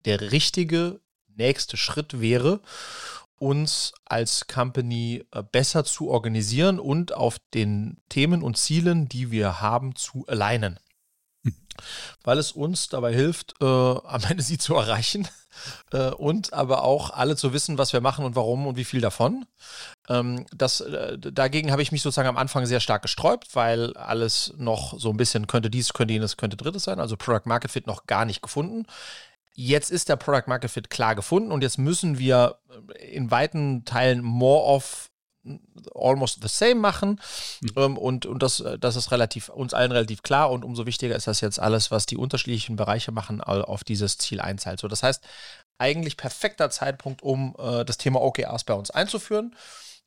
der 0.04 0.32
richtige 0.32 1.00
nächste 1.36 1.76
Schritt 1.76 2.20
wäre, 2.20 2.60
uns 3.40 3.94
als 4.04 4.46
Company 4.46 5.24
äh, 5.32 5.42
besser 5.42 5.84
zu 5.84 6.10
organisieren 6.10 6.78
und 6.78 7.14
auf 7.14 7.38
den 7.54 7.96
Themen 8.08 8.42
und 8.42 8.58
Zielen, 8.58 9.08
die 9.08 9.30
wir 9.30 9.60
haben, 9.60 9.96
zu 9.96 10.26
alignen. 10.28 10.78
Hm. 11.42 11.54
Weil 12.22 12.38
es 12.38 12.52
uns 12.52 12.88
dabei 12.90 13.14
hilft, 13.14 13.54
äh, 13.60 13.64
am 13.64 14.22
Ende 14.28 14.42
sie 14.42 14.58
zu 14.58 14.74
erreichen 14.74 15.26
äh, 15.92 16.10
und 16.10 16.52
aber 16.52 16.84
auch 16.84 17.10
alle 17.10 17.34
zu 17.34 17.54
wissen, 17.54 17.78
was 17.78 17.94
wir 17.94 18.02
machen 18.02 18.26
und 18.26 18.36
warum 18.36 18.66
und 18.66 18.76
wie 18.76 18.84
viel 18.84 19.00
davon. 19.00 19.46
Ähm, 20.10 20.44
das, 20.54 20.82
äh, 20.82 21.18
dagegen 21.18 21.72
habe 21.72 21.80
ich 21.80 21.92
mich 21.92 22.02
sozusagen 22.02 22.28
am 22.28 22.36
Anfang 22.36 22.66
sehr 22.66 22.80
stark 22.80 23.00
gesträubt, 23.00 23.56
weil 23.56 23.96
alles 23.96 24.52
noch 24.58 24.98
so 24.98 25.08
ein 25.08 25.16
bisschen 25.16 25.46
könnte 25.46 25.70
dies, 25.70 25.94
könnte 25.94 26.12
jenes, 26.12 26.36
könnte 26.36 26.58
drittes 26.58 26.84
sein. 26.84 27.00
Also 27.00 27.16
Product 27.16 27.46
Market 27.46 27.70
Fit 27.70 27.86
noch 27.86 28.04
gar 28.04 28.26
nicht 28.26 28.42
gefunden. 28.42 28.84
Jetzt 29.62 29.90
ist 29.90 30.08
der 30.08 30.16
Product 30.16 30.44
Market 30.46 30.70
Fit 30.70 30.88
klar 30.88 31.14
gefunden 31.14 31.52
und 31.52 31.60
jetzt 31.60 31.76
müssen 31.76 32.18
wir 32.18 32.60
in 32.98 33.30
weiten 33.30 33.84
Teilen 33.84 34.22
more 34.22 34.64
of 34.64 35.10
almost 35.94 36.40
the 36.40 36.48
same 36.48 36.76
machen. 36.76 37.20
Mhm. 37.60 37.70
Ähm, 37.76 37.98
und, 37.98 38.24
und 38.24 38.42
das, 38.42 38.64
das 38.80 38.96
ist 38.96 39.12
relativ, 39.12 39.50
uns 39.50 39.74
allen 39.74 39.92
relativ 39.92 40.22
klar. 40.22 40.50
Und 40.50 40.64
umso 40.64 40.86
wichtiger 40.86 41.14
ist 41.14 41.26
das 41.26 41.42
jetzt 41.42 41.60
alles, 41.60 41.90
was 41.90 42.06
die 42.06 42.16
unterschiedlichen 42.16 42.76
Bereiche 42.76 43.12
machen, 43.12 43.42
auf 43.42 43.84
dieses 43.84 44.16
Ziel 44.16 44.40
einzahlt. 44.40 44.80
So, 44.80 44.88
das 44.88 45.02
heißt, 45.02 45.22
eigentlich 45.76 46.16
perfekter 46.16 46.70
Zeitpunkt, 46.70 47.22
um 47.22 47.54
äh, 47.58 47.84
das 47.84 47.98
Thema 47.98 48.22
OKRs 48.22 48.64
bei 48.64 48.72
uns 48.72 48.90
einzuführen, 48.90 49.54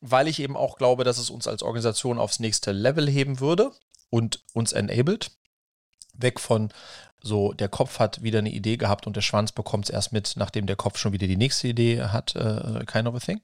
weil 0.00 0.26
ich 0.26 0.40
eben 0.40 0.56
auch 0.56 0.78
glaube, 0.78 1.04
dass 1.04 1.18
es 1.18 1.30
uns 1.30 1.46
als 1.46 1.62
Organisation 1.62 2.18
aufs 2.18 2.40
nächste 2.40 2.72
Level 2.72 3.08
heben 3.08 3.38
würde 3.38 3.70
und 4.10 4.42
uns 4.52 4.72
enabled. 4.72 5.30
Weg 6.12 6.40
von 6.40 6.72
so, 7.24 7.52
der 7.52 7.68
Kopf 7.68 7.98
hat 7.98 8.22
wieder 8.22 8.40
eine 8.40 8.50
Idee 8.50 8.76
gehabt 8.76 9.06
und 9.06 9.16
der 9.16 9.22
Schwanz 9.22 9.52
bekommt 9.52 9.86
es 9.86 9.90
erst 9.90 10.12
mit, 10.12 10.34
nachdem 10.36 10.66
der 10.66 10.76
Kopf 10.76 10.98
schon 10.98 11.12
wieder 11.12 11.26
die 11.26 11.36
nächste 11.36 11.68
Idee 11.68 12.02
hat, 12.02 12.36
äh, 12.36 12.84
kind 12.86 13.08
of 13.08 13.14
a 13.14 13.18
thing. 13.18 13.40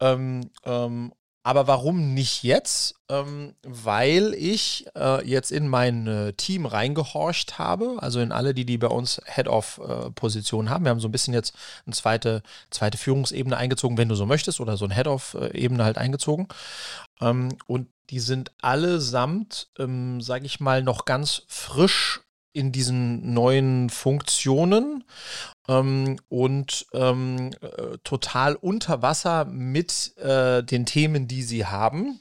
Ähm, 0.00 0.50
ähm, 0.64 1.12
aber 1.46 1.66
warum 1.66 2.14
nicht 2.14 2.42
jetzt? 2.42 2.94
Ähm, 3.10 3.54
weil 3.62 4.32
ich 4.32 4.86
äh, 4.96 5.22
jetzt 5.28 5.52
in 5.52 5.68
mein 5.68 6.06
äh, 6.06 6.32
Team 6.32 6.64
reingehorcht 6.64 7.58
habe, 7.58 7.96
also 7.98 8.20
in 8.20 8.32
alle, 8.32 8.54
die, 8.54 8.64
die 8.64 8.78
bei 8.78 8.86
uns 8.86 9.20
Head-of-Positionen 9.26 10.68
äh, 10.68 10.70
haben. 10.70 10.84
Wir 10.84 10.90
haben 10.90 11.00
so 11.00 11.08
ein 11.08 11.12
bisschen 11.12 11.34
jetzt 11.34 11.54
eine 11.84 11.94
zweite, 11.94 12.42
zweite 12.70 12.96
Führungsebene 12.96 13.58
eingezogen, 13.58 13.98
wenn 13.98 14.08
du 14.08 14.14
so 14.14 14.24
möchtest, 14.24 14.58
oder 14.58 14.78
so 14.78 14.86
eine 14.86 14.94
Head-of-Ebene 14.94 15.84
halt 15.84 15.98
eingezogen. 15.98 16.48
Ähm, 17.20 17.50
und 17.66 17.88
die 18.08 18.20
sind 18.20 18.52
allesamt, 18.62 19.68
ähm, 19.78 20.22
sage 20.22 20.46
ich 20.46 20.60
mal, 20.60 20.82
noch 20.82 21.04
ganz 21.04 21.42
frisch 21.46 22.23
in 22.54 22.72
diesen 22.72 23.34
neuen 23.34 23.90
Funktionen 23.90 25.04
ähm, 25.68 26.16
und 26.28 26.86
ähm, 26.94 27.50
äh, 27.60 27.98
total 28.04 28.54
unter 28.54 29.02
Wasser 29.02 29.44
mit 29.44 30.16
äh, 30.18 30.62
den 30.62 30.86
Themen, 30.86 31.28
die 31.28 31.42
sie 31.42 31.66
haben. 31.66 32.20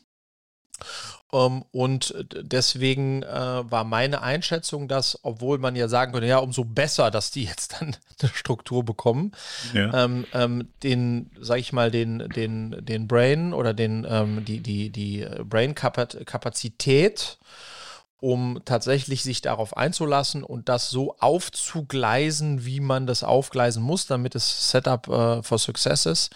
Ähm, 1.32 1.64
und 1.72 2.16
deswegen 2.34 3.22
äh, 3.24 3.28
war 3.30 3.84
meine 3.84 4.22
Einschätzung, 4.24 4.88
dass, 4.88 5.20
obwohl 5.24 5.60
man 5.60 5.76
ja 5.76 5.88
sagen 5.88 6.14
könnte, 6.14 6.28
ja, 6.28 6.40
umso 6.40 6.64
besser, 6.64 7.12
dass 7.12 7.30
die 7.30 7.44
jetzt 7.46 7.74
dann 7.80 7.96
eine 8.22 8.32
Struktur 8.34 8.84
bekommen, 8.84 9.34
ja. 9.74 10.06
Ähm, 10.06 10.26
ähm, 10.34 10.68
den, 10.82 11.30
sag 11.40 11.60
ich 11.60 11.74
mal, 11.74 11.92
den, 11.92 12.28
den, 12.30 12.84
den 12.84 13.08
Brain 13.08 13.54
oder 13.54 13.74
den, 13.74 14.06
ähm, 14.10 14.46
die, 14.46 14.62
die, 14.62 14.90
die 14.90 15.28
Brain-Kapazität 15.44 17.38
um 18.24 18.62
tatsächlich 18.64 19.22
sich 19.22 19.42
darauf 19.42 19.76
einzulassen 19.76 20.46
und 20.46 20.70
das 20.70 20.90
so 20.90 21.18
aufzugleisen, 21.20 22.64
wie 22.64 22.80
man 22.80 23.06
das 23.06 23.22
aufgleisen 23.22 23.84
muss, 23.84 24.06
damit 24.06 24.34
es 24.34 24.72
Setup 24.72 25.10
äh, 25.10 25.44
for 25.44 25.60
Success 25.60 26.06
ist. 26.06 26.34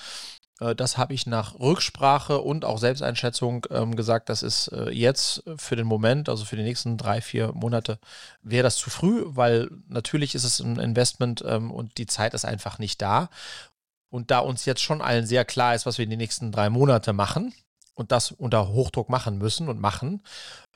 Äh, 0.59 0.75
das 0.75 0.97
habe 0.97 1.13
ich 1.13 1.27
nach 1.27 1.57
Rücksprache 1.57 2.39
und 2.39 2.65
auch 2.65 2.77
Selbsteinschätzung 2.77 3.65
ähm, 3.69 3.95
gesagt, 3.95 4.27
das 4.27 4.43
ist 4.43 4.67
äh, 4.73 4.89
jetzt 4.89 5.43
für 5.55 5.77
den 5.77 5.87
Moment, 5.87 6.27
also 6.27 6.43
für 6.43 6.57
die 6.57 6.63
nächsten 6.63 6.97
drei, 6.97 7.21
vier 7.21 7.53
Monate, 7.53 7.99
wäre 8.41 8.63
das 8.63 8.75
zu 8.75 8.89
früh, 8.89 9.23
weil 9.25 9.69
natürlich 9.87 10.35
ist 10.35 10.43
es 10.43 10.59
ein 10.59 10.79
Investment 10.79 11.41
ähm, 11.47 11.71
und 11.71 11.97
die 11.97 12.05
Zeit 12.05 12.33
ist 12.33 12.43
einfach 12.43 12.79
nicht 12.79 13.01
da. 13.01 13.29
Und 14.09 14.29
da 14.29 14.39
uns 14.39 14.65
jetzt 14.65 14.81
schon 14.81 15.01
allen 15.01 15.25
sehr 15.25 15.45
klar 15.45 15.73
ist, 15.73 15.85
was 15.85 15.97
wir 15.97 16.03
in 16.03 16.09
den 16.09 16.19
nächsten 16.19 16.51
drei 16.51 16.69
Monate 16.69 17.13
machen, 17.13 17.53
und 17.97 18.11
das 18.11 18.31
unter 18.31 18.69
Hochdruck 18.69 19.09
machen 19.09 19.37
müssen 19.37 19.67
und 19.69 19.81
machen, 19.81 20.21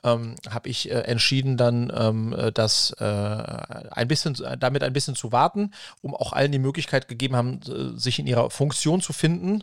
ähm, 0.04 0.34
habe 0.48 0.68
ich 0.68 0.90
äh, 0.90 1.00
entschieden, 1.00 1.56
dann 1.56 1.92
ähm, 1.94 2.32
äh, 2.32 2.52
das 2.52 2.90
äh, 2.98 3.04
ein 3.04 4.08
bisschen, 4.08 4.36
damit 4.58 4.82
ein 4.82 4.92
bisschen 4.92 5.14
zu 5.14 5.32
warten, 5.32 5.72
um 6.00 6.14
auch 6.14 6.32
allen 6.32 6.52
die 6.52 6.58
Möglichkeit 6.58 7.08
gegeben 7.08 7.36
haben, 7.36 7.60
äh, 7.68 7.98
sich 7.98 8.18
in 8.18 8.26
ihrer 8.26 8.50
Funktion 8.50 9.00
zu 9.00 9.12
finden. 9.12 9.62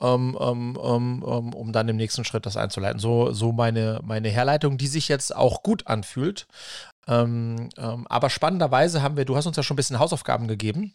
Ähm, 0.00 0.36
ähm, 0.40 0.76
ähm, 0.82 1.24
ähm, 1.26 1.54
um 1.54 1.72
dann 1.72 1.88
im 1.88 1.96
nächsten 1.96 2.24
Schritt 2.24 2.46
das 2.46 2.56
einzuleiten. 2.56 2.98
So, 2.98 3.32
so 3.32 3.52
meine, 3.52 4.00
meine 4.02 4.28
Herleitung, 4.28 4.76
die 4.76 4.88
sich 4.88 5.06
jetzt 5.08 5.34
auch 5.34 5.62
gut 5.62 5.86
anfühlt. 5.86 6.46
aber 7.06 8.30
spannenderweise 8.30 9.02
haben 9.02 9.16
wir, 9.16 9.24
du 9.24 9.36
hast 9.36 9.46
uns 9.46 9.56
ja 9.56 9.62
schon 9.62 9.74
ein 9.74 9.76
bisschen 9.76 10.00
Hausaufgaben 10.00 10.48
gegeben. 10.48 10.94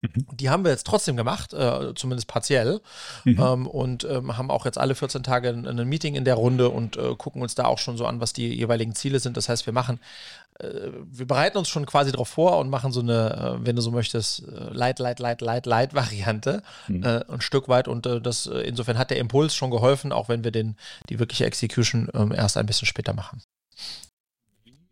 Mhm. 0.00 0.26
Die 0.32 0.48
haben 0.48 0.64
wir 0.64 0.70
jetzt 0.70 0.86
trotzdem 0.86 1.16
gemacht, 1.16 1.52
äh, 1.52 1.92
zumindest 1.94 2.28
partiell. 2.28 2.80
Mhm. 3.24 3.40
Ähm, 3.40 3.66
und 3.66 4.04
ähm, 4.04 4.36
haben 4.36 4.50
auch 4.50 4.64
jetzt 4.64 4.78
alle 4.78 4.94
14 4.94 5.22
Tage 5.22 5.48
ein, 5.48 5.66
ein 5.66 5.88
Meeting 5.88 6.14
in 6.14 6.24
der 6.24 6.34
Runde 6.34 6.68
und 6.68 6.96
äh, 6.96 7.14
gucken 7.16 7.42
uns 7.42 7.54
da 7.54 7.64
auch 7.64 7.78
schon 7.78 7.96
so 7.96 8.06
an, 8.06 8.20
was 8.20 8.32
die 8.32 8.54
jeweiligen 8.54 8.94
Ziele 8.94 9.18
sind. 9.18 9.36
Das 9.36 9.48
heißt, 9.48 9.66
wir 9.66 9.72
machen, 9.72 9.98
äh, 10.60 10.68
wir 11.04 11.26
bereiten 11.26 11.58
uns 11.58 11.68
schon 11.68 11.84
quasi 11.84 12.12
darauf 12.12 12.28
vor 12.28 12.58
und 12.58 12.70
machen 12.70 12.92
so 12.92 13.00
eine, 13.00 13.58
äh, 13.60 13.66
wenn 13.66 13.74
du 13.74 13.82
so 13.82 13.90
möchtest, 13.90 14.46
äh, 14.46 14.72
Light, 14.72 15.00
Light, 15.00 15.18
Light, 15.18 15.40
Light, 15.40 15.66
Light 15.66 15.94
Variante 15.94 16.62
mhm. 16.86 17.02
Äh, 17.02 17.24
ein 17.28 17.40
Stück 17.40 17.68
weit. 17.68 17.88
Und 17.88 18.06
das 18.06 18.46
insofern 18.46 18.98
hat 18.98 19.10
der 19.10 19.18
Impuls 19.18 19.54
schon 19.54 19.70
geholfen, 19.70 20.12
auch 20.12 20.28
wenn 20.28 20.44
wir 20.44 20.52
den, 20.52 20.76
die 21.08 21.18
wirkliche 21.18 21.44
Execution 21.44 22.08
ähm, 22.14 22.32
erst 22.32 22.56
ein 22.56 22.66
bisschen 22.66 22.86
später 22.86 23.14
machen 23.14 23.42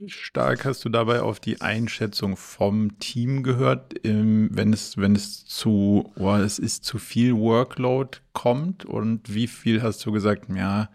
stark 0.07 0.65
hast 0.65 0.85
du 0.85 0.88
dabei 0.88 1.23
auf 1.23 1.41
die 1.41 1.61
Einschätzung 1.61 2.37
vom 2.37 2.99
Team 2.99 3.43
gehört, 3.43 3.95
ähm, 4.05 4.49
wenn 4.53 4.73
es, 4.73 4.97
wenn 4.99 5.17
es 5.17 5.47
zu, 5.47 6.12
oh, 6.17 6.35
es 6.35 6.59
ist 6.59 6.85
zu 6.85 6.99
viel 6.99 7.35
Workload 7.35 8.19
kommt 8.33 8.85
und 8.85 9.33
wie 9.33 9.47
viel 9.47 9.83
hast 9.83 10.05
du 10.05 10.12
gesagt, 10.12 10.47
ja, 10.55 10.91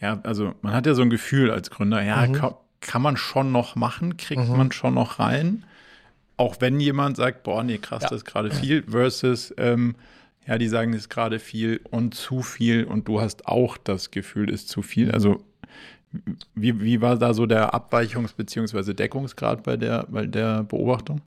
ja, 0.00 0.20
also 0.24 0.54
man 0.60 0.74
hat 0.74 0.86
ja 0.86 0.94
so 0.94 1.02
ein 1.02 1.10
Gefühl 1.10 1.50
als 1.50 1.70
Gründer, 1.70 2.02
ja, 2.02 2.26
mhm. 2.26 2.32
kann, 2.32 2.54
kann, 2.80 3.02
man 3.02 3.16
schon 3.16 3.52
noch 3.52 3.74
machen, 3.74 4.16
kriegt 4.18 4.48
mhm. 4.48 4.56
man 4.56 4.72
schon 4.72 4.94
noch 4.94 5.18
rein, 5.18 5.64
auch 6.36 6.56
wenn 6.60 6.78
jemand 6.78 7.16
sagt, 7.16 7.42
boah, 7.44 7.62
nee, 7.62 7.78
krass, 7.78 8.02
ja. 8.02 8.10
das 8.10 8.18
ist 8.18 8.26
gerade 8.26 8.50
viel, 8.50 8.82
versus, 8.82 9.54
ähm, 9.56 9.96
ja, 10.46 10.58
die 10.58 10.68
sagen, 10.68 10.92
es 10.92 11.02
ist 11.02 11.08
gerade 11.08 11.38
viel 11.38 11.80
und 11.90 12.14
zu 12.14 12.42
viel 12.42 12.84
und 12.84 13.08
du 13.08 13.20
hast 13.20 13.48
auch 13.48 13.78
das 13.78 14.10
Gefühl, 14.10 14.50
es 14.50 14.62
ist 14.62 14.68
zu 14.68 14.82
viel. 14.82 15.10
Also 15.10 15.42
wie, 16.54 16.80
wie 16.80 17.00
war 17.00 17.16
da 17.16 17.34
so 17.34 17.46
der 17.46 17.74
Abweichungs- 17.74 18.34
bzw. 18.36 18.94
Deckungsgrad 18.94 19.62
bei 19.62 19.76
der, 19.76 20.06
bei 20.08 20.26
der 20.26 20.62
Beobachtung? 20.64 21.20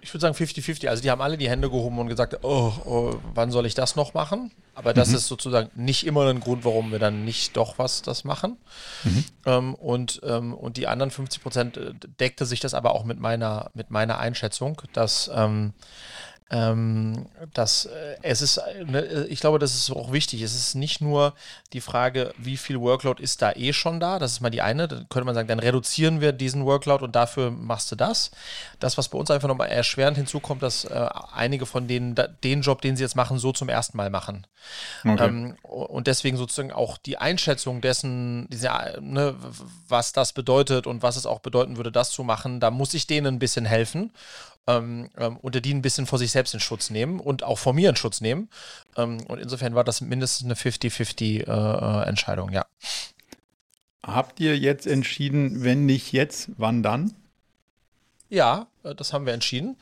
Ich 0.00 0.14
würde 0.14 0.20
sagen 0.22 0.36
50-50. 0.36 0.88
Also 0.88 1.02
die 1.02 1.10
haben 1.10 1.20
alle 1.20 1.36
die 1.36 1.48
Hände 1.48 1.68
gehoben 1.68 1.98
und 1.98 2.06
gesagt, 2.06 2.38
oh, 2.42 2.72
oh 2.84 3.16
wann 3.34 3.50
soll 3.50 3.66
ich 3.66 3.74
das 3.74 3.96
noch 3.96 4.14
machen? 4.14 4.52
Aber 4.74 4.94
das 4.94 5.08
mhm. 5.08 5.16
ist 5.16 5.26
sozusagen 5.26 5.70
nicht 5.74 6.06
immer 6.06 6.26
ein 6.28 6.38
Grund, 6.38 6.64
warum 6.64 6.92
wir 6.92 6.98
dann 6.98 7.24
nicht 7.24 7.56
doch 7.56 7.78
was 7.78 8.02
das 8.02 8.22
machen. 8.22 8.56
Mhm. 9.02 9.24
Ähm, 9.46 9.74
und, 9.74 10.20
ähm, 10.22 10.54
und 10.54 10.76
die 10.76 10.86
anderen 10.86 11.10
50 11.10 11.42
Prozent 11.42 11.76
äh, 11.76 11.92
deckte 12.20 12.46
sich 12.46 12.60
das 12.60 12.74
aber 12.74 12.94
auch 12.94 13.04
mit 13.04 13.18
meiner, 13.18 13.70
mit 13.74 13.90
meiner 13.90 14.18
Einschätzung, 14.18 14.80
dass, 14.92 15.28
ähm, 15.34 15.72
ähm, 16.48 17.26
dass 17.54 17.86
äh, 17.86 18.16
es 18.22 18.40
ist, 18.40 18.60
ne, 18.84 19.26
ich 19.28 19.40
glaube, 19.40 19.58
das 19.58 19.74
ist 19.74 19.90
auch 19.90 20.12
wichtig. 20.12 20.42
Es 20.42 20.54
ist 20.54 20.76
nicht 20.76 21.00
nur 21.00 21.34
die 21.72 21.80
Frage, 21.80 22.32
wie 22.38 22.56
viel 22.56 22.80
Workload 22.80 23.20
ist 23.20 23.42
da 23.42 23.50
eh 23.52 23.72
schon 23.72 23.98
da. 23.98 24.20
Das 24.20 24.30
ist 24.30 24.40
mal 24.40 24.50
die 24.50 24.62
eine. 24.62 24.86
Dann 24.86 25.08
könnte 25.08 25.24
man 25.24 25.34
sagen, 25.34 25.48
dann 25.48 25.58
reduzieren 25.58 26.20
wir 26.20 26.30
diesen 26.30 26.64
Workload 26.64 27.04
und 27.04 27.16
dafür 27.16 27.50
machst 27.50 27.90
du 27.90 27.96
das. 27.96 28.30
Das, 28.78 28.96
was 28.96 29.08
bei 29.08 29.18
uns 29.18 29.28
einfach 29.32 29.48
nochmal 29.48 29.70
erschwerend 29.70 30.16
hinzukommt, 30.16 30.62
dass 30.62 30.84
äh, 30.84 31.08
einige 31.32 31.66
von 31.66 31.88
denen 31.88 32.14
da, 32.14 32.28
den 32.28 32.62
Job, 32.62 32.80
den 32.80 32.96
sie 32.96 33.02
jetzt 33.02 33.16
machen, 33.16 33.38
so 33.38 33.50
zum 33.50 33.68
ersten 33.68 33.96
Mal 33.96 34.10
machen. 34.10 34.46
Okay. 35.04 35.26
Ähm, 35.26 35.56
und 35.62 36.06
deswegen 36.06 36.36
sozusagen 36.36 36.70
auch 36.70 36.96
die 36.96 37.18
Einschätzung 37.18 37.80
dessen, 37.80 38.46
diese, 38.50 38.70
ne, 39.00 39.34
was 39.88 40.12
das 40.12 40.32
bedeutet 40.32 40.86
und 40.86 41.02
was 41.02 41.16
es 41.16 41.26
auch 41.26 41.40
bedeuten 41.40 41.76
würde, 41.76 41.90
das 41.90 42.10
zu 42.10 42.22
machen, 42.22 42.60
da 42.60 42.70
muss 42.70 42.94
ich 42.94 43.08
denen 43.08 43.26
ein 43.26 43.38
bisschen 43.40 43.64
helfen 43.64 44.12
ähm, 44.66 45.10
ähm, 45.16 45.36
unter 45.36 45.60
die 45.60 45.72
ein 45.72 45.82
bisschen 45.82 46.06
vor 46.06 46.18
sich 46.18 46.30
selbst 46.30 46.54
in 46.54 46.60
Schutz 46.60 46.90
nehmen 46.90 47.20
und 47.20 47.42
auch 47.42 47.58
vor 47.58 47.72
mir 47.72 47.90
in 47.90 47.96
Schutz 47.96 48.20
nehmen. 48.20 48.48
Ähm, 48.96 49.20
und 49.28 49.38
insofern 49.38 49.74
war 49.74 49.84
das 49.84 50.00
mindestens 50.00 50.44
eine 50.44 50.54
50-50 50.54 51.22
äh, 51.22 52.02
äh, 52.02 52.08
Entscheidung, 52.08 52.52
ja. 52.52 52.66
Habt 54.02 54.38
ihr 54.40 54.56
jetzt 54.56 54.86
entschieden, 54.86 55.64
wenn 55.64 55.84
nicht 55.86 56.12
jetzt, 56.12 56.50
wann 56.56 56.82
dann? 56.82 57.12
Ja, 58.28 58.66
äh, 58.82 58.94
das 58.94 59.12
haben 59.12 59.26
wir 59.26 59.32
entschieden. 59.32 59.76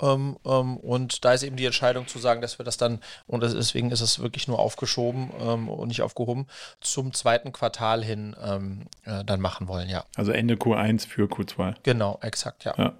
Ähm, 0.00 0.36
ähm, 0.44 0.76
und 0.76 1.24
da 1.24 1.32
ist 1.32 1.42
eben 1.42 1.56
die 1.56 1.64
Entscheidung 1.64 2.06
zu 2.06 2.20
sagen, 2.20 2.40
dass 2.40 2.58
wir 2.58 2.64
das 2.64 2.76
dann, 2.76 3.00
und 3.26 3.42
deswegen 3.42 3.90
ist 3.90 4.00
es 4.00 4.20
wirklich 4.20 4.46
nur 4.46 4.60
aufgeschoben 4.60 5.30
ähm, 5.40 5.68
und 5.68 5.88
nicht 5.88 6.02
aufgehoben, 6.02 6.46
zum 6.80 7.12
zweiten 7.12 7.52
Quartal 7.52 8.04
hin 8.04 8.36
ähm, 8.40 8.82
äh, 9.04 9.24
dann 9.24 9.40
machen 9.40 9.66
wollen, 9.66 9.88
ja. 9.88 10.04
Also 10.14 10.30
Ende 10.30 10.54
Q1 10.54 11.08
für 11.08 11.24
Q2. 11.24 11.74
Genau, 11.82 12.18
exakt, 12.22 12.64
ja. 12.64 12.74
Ja, 12.78 12.94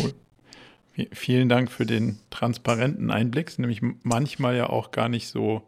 cool. 0.00 0.14
Vielen 1.12 1.48
Dank 1.48 1.70
für 1.70 1.86
den 1.86 2.20
transparenten 2.30 3.10
Einblick. 3.10 3.48
Es 3.48 3.54
ist 3.54 3.58
nämlich 3.58 3.80
manchmal 4.02 4.56
ja 4.56 4.68
auch 4.68 4.90
gar 4.90 5.08
nicht 5.08 5.28
so 5.28 5.62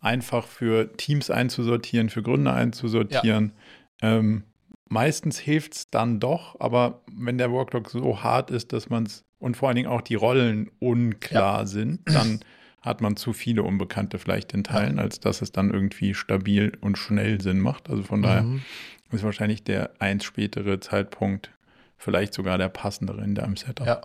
einfach 0.00 0.46
für 0.46 0.96
Teams 0.96 1.30
einzusortieren, 1.30 2.08
für 2.08 2.22
Gründer 2.22 2.54
einzusortieren. 2.54 3.52
Ja. 4.00 4.18
Ähm, 4.18 4.44
meistens 4.88 5.38
hilft 5.38 5.74
es 5.74 5.90
dann 5.90 6.20
doch, 6.20 6.58
aber 6.60 7.02
wenn 7.12 7.38
der 7.38 7.50
Workload 7.50 7.88
so 7.90 8.22
hart 8.22 8.50
ist, 8.50 8.72
dass 8.72 8.88
man 8.90 9.04
es 9.06 9.24
und 9.38 9.56
vor 9.56 9.68
allen 9.68 9.76
Dingen 9.76 9.88
auch 9.88 10.02
die 10.02 10.14
Rollen 10.14 10.70
unklar 10.78 11.60
ja. 11.60 11.66
sind, 11.66 12.00
dann 12.04 12.40
hat 12.82 13.00
man 13.00 13.16
zu 13.16 13.32
viele 13.32 13.62
Unbekannte 13.62 14.18
vielleicht 14.18 14.52
in 14.52 14.64
Teilen, 14.64 14.96
ja. 14.96 15.02
als 15.02 15.20
dass 15.20 15.42
es 15.42 15.52
dann 15.52 15.70
irgendwie 15.70 16.14
stabil 16.14 16.72
und 16.80 16.98
schnell 16.98 17.40
Sinn 17.40 17.58
macht. 17.58 17.90
Also 17.90 18.02
von 18.02 18.22
daher 18.22 18.42
mhm. 18.42 18.62
ist 19.10 19.24
wahrscheinlich 19.24 19.64
der 19.64 19.92
eins 19.98 20.24
spätere 20.24 20.80
Zeitpunkt 20.80 21.50
vielleicht 21.96 22.34
sogar 22.34 22.58
der 22.58 22.68
passendere 22.68 23.22
in 23.22 23.34
deinem 23.34 23.56
Setup. 23.56 23.86
Ja. 23.86 24.00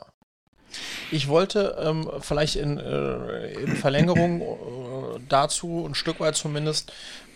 Ich 1.11 1.27
wollte 1.27 1.77
ähm, 1.79 2.09
vielleicht 2.21 2.55
in, 2.55 2.77
äh, 2.77 3.53
in 3.53 3.75
Verlängerung 3.75 4.41
äh, 4.41 5.19
dazu, 5.29 5.85
ein 5.87 5.95
Stück 5.95 6.19
weit 6.19 6.35
zumindest, 6.35 6.91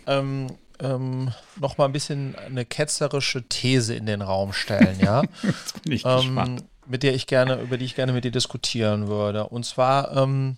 ähm, 0.06 0.48
ähm, 0.80 1.32
noch 1.56 1.78
mal 1.78 1.86
ein 1.86 1.92
bisschen 1.92 2.34
eine 2.36 2.64
ketzerische 2.64 3.42
These 3.48 3.94
in 3.94 4.06
den 4.06 4.22
Raum 4.22 4.52
stellen, 4.52 4.98
ja. 5.00 5.22
Jetzt 5.42 5.82
bin 5.82 5.92
ich 5.92 6.04
ähm, 6.04 6.62
mit 6.86 7.02
der 7.02 7.14
ich 7.14 7.26
gerne, 7.26 7.60
über 7.60 7.78
die 7.78 7.84
ich 7.84 7.94
gerne 7.94 8.12
mit 8.12 8.24
dir 8.24 8.32
diskutieren 8.32 9.06
würde. 9.06 9.46
Und 9.46 9.64
zwar 9.64 10.16
ähm, 10.16 10.56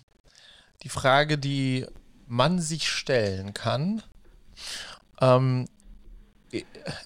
die 0.81 0.89
Frage, 0.89 1.37
die 1.37 1.85
man 2.27 2.59
sich 2.59 2.89
stellen 2.89 3.53
kann, 3.53 4.01
ähm, 5.21 5.67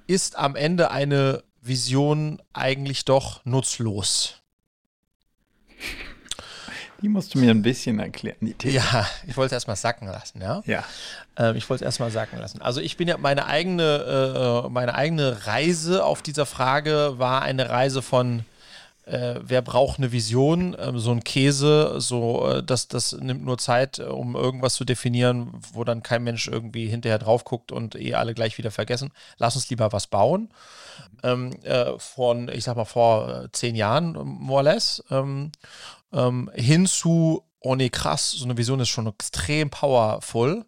ist 0.08 0.38
am 0.38 0.56
Ende 0.56 0.92
eine 0.92 1.44
Vision 1.62 2.42
eigentlich 2.54 3.06
doch 3.06 3.44
nutzlos? 3.46 4.42
Die 7.02 7.10
musst 7.10 7.36
du 7.36 7.40
mir 7.40 7.52
ein 7.52 7.62
bisschen 7.62 8.00
erklären, 8.00 8.38
die 8.42 8.56
These. 8.56 8.78
Ja, 8.78 9.08
ich 9.28 9.38
wollte 9.38 9.48
es 9.48 9.52
erstmal 9.52 9.76
sacken 9.76 10.08
lassen, 10.08 10.42
ja. 10.42 10.64
Ja. 10.66 10.84
Ähm, 11.38 11.56
ich 11.56 11.70
wollte 11.70 11.84
es 11.84 11.86
erstmal 11.86 12.10
sacken 12.10 12.40
lassen. 12.40 12.60
Also 12.62 12.82
ich 12.82 12.98
bin 12.98 13.08
ja, 13.08 13.18
meine 13.18 13.46
eigene, 13.46 14.64
äh, 14.66 14.70
meine 14.70 14.96
eigene 14.96 15.46
Reise 15.46 16.04
auf 16.04 16.24
dieser 16.24 16.48
Frage 16.48 17.14
war 17.18 17.44
eine 17.44 17.70
Reise 17.70 18.02
von 18.02 18.46
äh, 19.08 19.40
wer 19.42 19.62
braucht 19.62 20.00
eine 20.00 20.12
Vision, 20.12 20.76
ähm, 20.80 21.00
so 21.00 21.12
ein 21.12 21.24
Käse, 21.24 21.96
so 22.00 22.48
äh, 22.48 22.64
das, 22.64 22.88
das 22.88 23.14
nimmt 23.14 23.44
nur 23.46 23.58
Zeit, 23.58 24.00
äh, 24.00 24.04
um 24.04 24.36
irgendwas 24.36 24.76
zu 24.76 24.84
definieren, 24.84 25.54
wo 25.74 25.84
dann 25.84 26.04
kein 26.04 26.24
Mensch 26.24 26.48
irgendwie 26.48 26.88
hinterher 26.88 27.20
drauf 27.20 27.46
guckt 27.46 27.72
und 27.72 27.96
eh 27.96 28.16
alle 28.16 28.34
gleich 28.34 28.58
wieder 28.58 28.72
vergessen. 28.72 29.12
Lass 29.38 29.56
uns 29.56 29.70
lieber 29.70 29.94
was 29.94 30.08
bauen. 30.08 30.50
Ähm, 31.24 31.52
äh, 31.64 31.98
von, 31.98 32.50
ich 32.50 32.66
sag 32.66 32.76
mal, 32.76 32.86
vor 32.86 33.46
äh, 33.46 33.52
zehn 33.52 33.76
Jahren, 33.76 34.14
more 34.14 34.58
or 34.58 34.64
less. 34.64 35.04
Ähm, 35.10 35.52
ähm, 36.12 36.52
hin 36.54 36.86
zu, 36.86 37.44
oh 37.62 37.76
nee, 37.76 37.90
krass, 37.90 38.32
so 38.32 38.44
eine 38.44 38.58
Vision 38.58 38.80
ist 38.82 38.90
schon 38.90 39.08
extrem 39.08 39.70
powerful, 39.70 40.66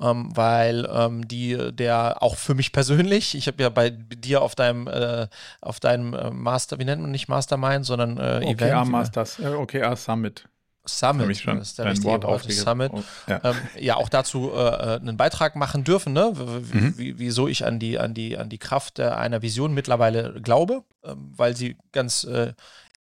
ähm, 0.00 0.34
weil 0.34 0.88
ähm, 0.92 1.26
die, 1.28 1.72
der 1.72 2.22
auch 2.22 2.36
für 2.36 2.54
mich 2.54 2.72
persönlich, 2.72 3.34
ich 3.34 3.46
habe 3.46 3.62
ja 3.62 3.68
bei 3.68 3.90
dir 3.90 4.42
auf 4.42 4.54
deinem, 4.54 4.86
äh, 4.86 5.28
auf 5.60 5.80
deinem 5.80 6.14
äh, 6.14 6.30
Master, 6.30 6.78
wie 6.78 6.84
nennt 6.84 7.02
man 7.02 7.10
nicht 7.10 7.28
Mastermind, 7.28 7.84
sondern 7.84 8.16
äh, 8.18 8.40
OKR 8.44 8.66
Event. 8.68 8.90
Masters, 8.90 9.38
äh, 9.38 9.48
OKR 9.48 9.96
Summit. 9.96 10.44
Summit, 10.86 11.36
schon 11.36 11.58
das 11.58 11.68
ist 11.68 11.78
der 11.78 12.04
Wort, 12.04 12.24
Wort 12.24 12.50
Summit, 12.50 12.90
oh, 12.94 13.02
ja. 13.28 13.40
Ähm, 13.44 13.56
ja. 13.78 13.96
auch 13.96 14.08
dazu 14.08 14.50
äh, 14.52 14.56
äh, 14.56 15.00
einen 15.00 15.16
Beitrag 15.16 15.54
machen 15.54 15.84
dürfen, 15.84 16.14
ne? 16.14 16.32
Mhm. 16.34 16.94
wieso 16.96 17.48
ich 17.48 17.66
an 17.66 17.78
die, 17.78 17.98
an 17.98 18.14
die, 18.14 18.38
an 18.38 18.48
die 18.48 18.58
Kraft 18.58 18.98
einer 18.98 19.42
Vision 19.42 19.74
mittlerweile 19.74 20.40
glaube, 20.40 20.82
ähm, 21.04 21.32
weil 21.36 21.54
sie 21.54 21.76
ganz 21.92 22.24
äh, 22.24 22.54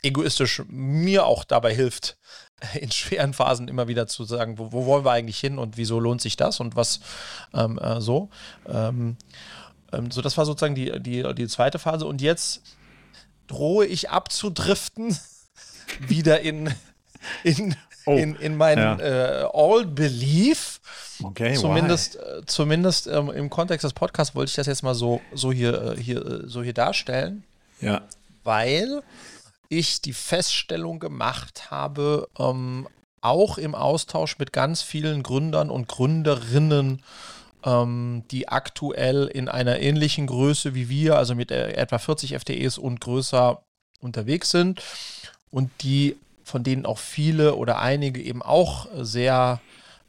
egoistisch 0.04 0.64
mir 0.68 1.26
auch 1.26 1.44
dabei 1.44 1.74
hilft, 1.74 2.18
in 2.80 2.92
schweren 2.92 3.34
Phasen 3.34 3.68
immer 3.68 3.88
wieder 3.88 4.08
zu 4.08 4.24
sagen, 4.24 4.58
wo, 4.58 4.72
wo 4.72 4.86
wollen 4.86 5.06
wir 5.06 5.12
eigentlich 5.12 5.40
hin 5.40 5.58
und 5.58 5.78
wieso 5.78 6.00
lohnt 6.00 6.22
sich 6.22 6.38
das 6.38 6.60
und 6.60 6.76
was 6.76 7.00
ähm, 7.54 7.78
äh, 7.80 8.02
so. 8.02 8.30
Ähm, 8.68 9.18
ähm, 9.92 10.12
so, 10.12 10.22
das 10.22 10.38
war 10.38 10.46
sozusagen 10.46 10.76
die, 10.76 11.00
die, 11.00 11.24
die 11.34 11.48
zweite 11.48 11.80
Phase. 11.80 12.06
Und 12.06 12.22
jetzt 12.22 12.62
drohe 13.48 13.86
ich 13.86 14.10
abzudriften 14.10 15.18
wieder 16.00 16.42
in, 16.42 16.74
in, 17.44 17.76
oh, 18.06 18.16
in, 18.16 18.36
in 18.36 18.58
meinen 18.58 19.00
ja. 19.00 19.44
äh, 19.44 19.50
All-Belief. 19.52 20.82
Okay, 21.22 21.54
zumindest 21.56 22.16
äh, 22.16 22.46
zumindest 22.46 23.08
ähm, 23.08 23.30
im 23.30 23.50
Kontext 23.50 23.84
des 23.84 23.92
Podcasts 23.92 24.36
wollte 24.36 24.52
ich 24.52 24.56
das 24.56 24.68
jetzt 24.68 24.84
mal 24.84 24.96
so, 24.96 25.20
so, 25.34 25.52
hier, 25.52 25.98
äh, 25.98 26.02
hier, 26.02 26.26
äh, 26.26 26.48
so 26.48 26.64
hier 26.64 26.74
darstellen. 26.74 27.44
Ja. 27.82 28.04
Weil 28.46 29.04
ich 29.70 30.02
die 30.02 30.14
Feststellung 30.14 31.00
gemacht 31.00 31.72
habe, 31.72 32.28
ähm, 32.38 32.88
auch 33.22 33.58
im 33.58 33.76
Austausch 33.76 34.38
mit 34.40 34.52
ganz 34.52 34.82
vielen 34.82 35.24
Gründern 35.24 35.70
und 35.70 35.88
Gründerinnen, 35.88 37.04
ähm, 37.64 38.24
die 38.32 38.48
aktuell 38.48 39.28
in 39.28 39.48
einer 39.48 39.80
ähnlichen 39.80 40.28
Größe 40.28 40.74
wie 40.74 40.90
wir, 40.90 41.18
also 41.18 41.36
mit 41.36 41.52
etwa 41.52 41.98
40 41.98 42.34
FTEs 42.40 42.78
und 42.78 43.00
größer 43.02 43.62
unterwegs 44.02 44.50
sind 44.52 44.82
und 45.52 45.70
die, 45.82 46.18
von 46.44 46.64
denen 46.64 46.86
auch 46.86 46.98
viele 46.98 47.56
oder 47.56 47.80
einige 47.80 48.22
eben 48.22 48.42
auch 48.42 48.88
sehr 48.96 49.62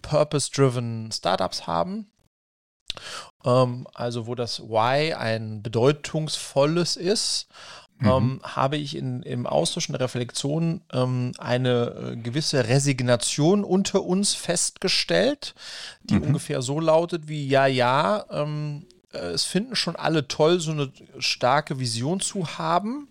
purpose-driven 0.03 1.11
Startups 1.12 1.66
haben. 1.66 2.11
Ähm, 3.44 3.87
also 3.94 4.27
wo 4.27 4.35
das 4.35 4.61
Why 4.61 5.14
ein 5.14 5.62
bedeutungsvolles 5.62 6.96
ist 6.96 7.49
mhm. 8.01 8.09
ähm, 8.09 8.41
habe 8.43 8.77
ich 8.77 8.97
in, 8.97 9.23
im 9.23 9.47
Austausch 9.47 9.89
und 9.89 9.93
der 9.93 10.01
Reflexion 10.01 10.81
ähm, 10.93 11.33
eine 11.39 12.13
äh, 12.13 12.17
gewisse 12.17 12.69
Resignation 12.69 13.65
unter 13.65 14.03
uns 14.03 14.35
festgestellt, 14.35 15.55
die 16.03 16.15
mhm. 16.15 16.23
ungefähr 16.23 16.63
so 16.63 16.81
lautet 16.81 17.29
wie, 17.29 17.47
ja, 17.47 17.67
ja, 17.67 18.25
ähm, 18.31 18.87
äh, 19.13 19.19
es 19.19 19.45
finden 19.45 19.77
schon 19.77 19.97
alle 19.97 20.29
toll, 20.29 20.61
so 20.61 20.73
eine 20.73 20.91
starke 21.19 21.79
Vision 21.79 22.21
zu 22.21 22.59
haben, 22.59 23.09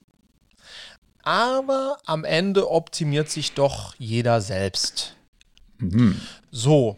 aber 1.23 1.97
am 2.05 2.23
Ende 2.23 2.71
optimiert 2.71 3.29
sich 3.29 3.53
doch 3.53 3.95
jeder 3.97 4.41
selbst. 4.41 5.15
Mhm. 5.77 6.19
So, 6.51 6.97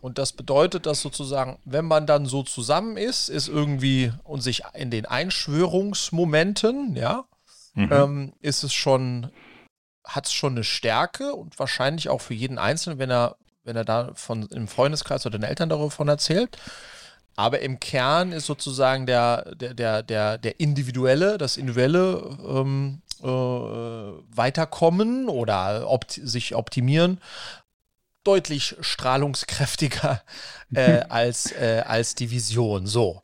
und 0.00 0.18
das 0.18 0.32
bedeutet, 0.32 0.86
dass 0.86 1.00
sozusagen, 1.00 1.58
wenn 1.64 1.84
man 1.84 2.06
dann 2.06 2.26
so 2.26 2.42
zusammen 2.42 2.96
ist, 2.96 3.28
ist 3.28 3.46
irgendwie 3.46 4.12
und 4.24 4.42
sich 4.42 4.62
in 4.74 4.90
den 4.90 5.06
Einschwörungsmomenten, 5.06 6.96
ja, 6.96 7.24
mhm. 7.74 7.92
ähm, 7.92 8.32
ist 8.40 8.62
es 8.62 8.72
schon, 8.72 9.30
hat 10.04 10.26
es 10.26 10.32
schon 10.32 10.54
eine 10.54 10.64
Stärke 10.64 11.34
und 11.34 11.58
wahrscheinlich 11.58 12.08
auch 12.08 12.20
für 12.20 12.34
jeden 12.34 12.58
Einzelnen, 12.58 12.98
wenn 12.98 13.10
er, 13.10 13.36
wenn 13.64 13.76
er 13.76 13.84
da 13.84 14.12
von 14.14 14.46
im 14.48 14.68
Freundeskreis 14.68 15.26
oder 15.26 15.38
den 15.38 15.48
Eltern 15.48 15.68
davon 15.68 16.08
erzählt. 16.08 16.56
Aber 17.34 17.60
im 17.60 17.80
Kern 17.80 18.32
ist 18.32 18.46
sozusagen 18.46 19.06
der, 19.06 19.54
der, 19.54 19.72
der, 19.72 20.02
der, 20.02 20.36
der 20.36 20.60
individuelle, 20.60 21.38
das 21.38 21.56
individuelle 21.56 22.36
ähm, 22.46 23.00
äh, 23.22 23.26
Weiterkommen 23.26 25.28
oder 25.28 25.88
opt 25.88 26.12
sich 26.12 26.54
optimieren 26.54 27.18
deutlich 28.24 28.76
strahlungskräftiger 28.80 30.22
äh, 30.74 31.02
als, 31.08 31.52
äh, 31.52 31.82
als 31.86 32.14
die 32.14 32.30
Vision. 32.30 32.86
So. 32.86 33.22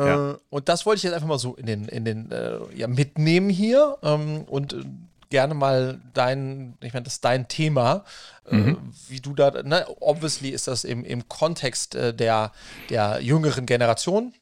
Ja. 0.00 0.30
Äh, 0.32 0.36
und 0.50 0.68
das 0.68 0.86
wollte 0.86 0.98
ich 0.98 1.02
jetzt 1.04 1.14
einfach 1.14 1.28
mal 1.28 1.38
so 1.38 1.54
in 1.54 1.66
den, 1.66 1.84
in 1.86 2.04
den 2.04 2.30
äh, 2.30 2.58
ja, 2.74 2.86
mitnehmen 2.86 3.50
hier 3.50 3.98
ähm, 4.02 4.44
und 4.44 4.72
äh, 4.72 4.84
gerne 5.30 5.54
mal 5.54 6.00
dein, 6.14 6.76
ich 6.80 6.92
meine, 6.92 7.04
das 7.04 7.14
ist 7.14 7.24
dein 7.24 7.46
Thema, 7.48 8.04
äh, 8.50 8.56
mhm. 8.56 8.92
wie 9.08 9.20
du 9.20 9.34
da, 9.34 9.62
ne, 9.62 9.86
obviously 10.00 10.48
ist 10.48 10.66
das 10.66 10.84
im, 10.84 11.04
im 11.04 11.28
Kontext 11.28 11.94
der, 11.94 12.52
der 12.88 13.20
jüngeren 13.20 13.66
Generation 13.66 14.34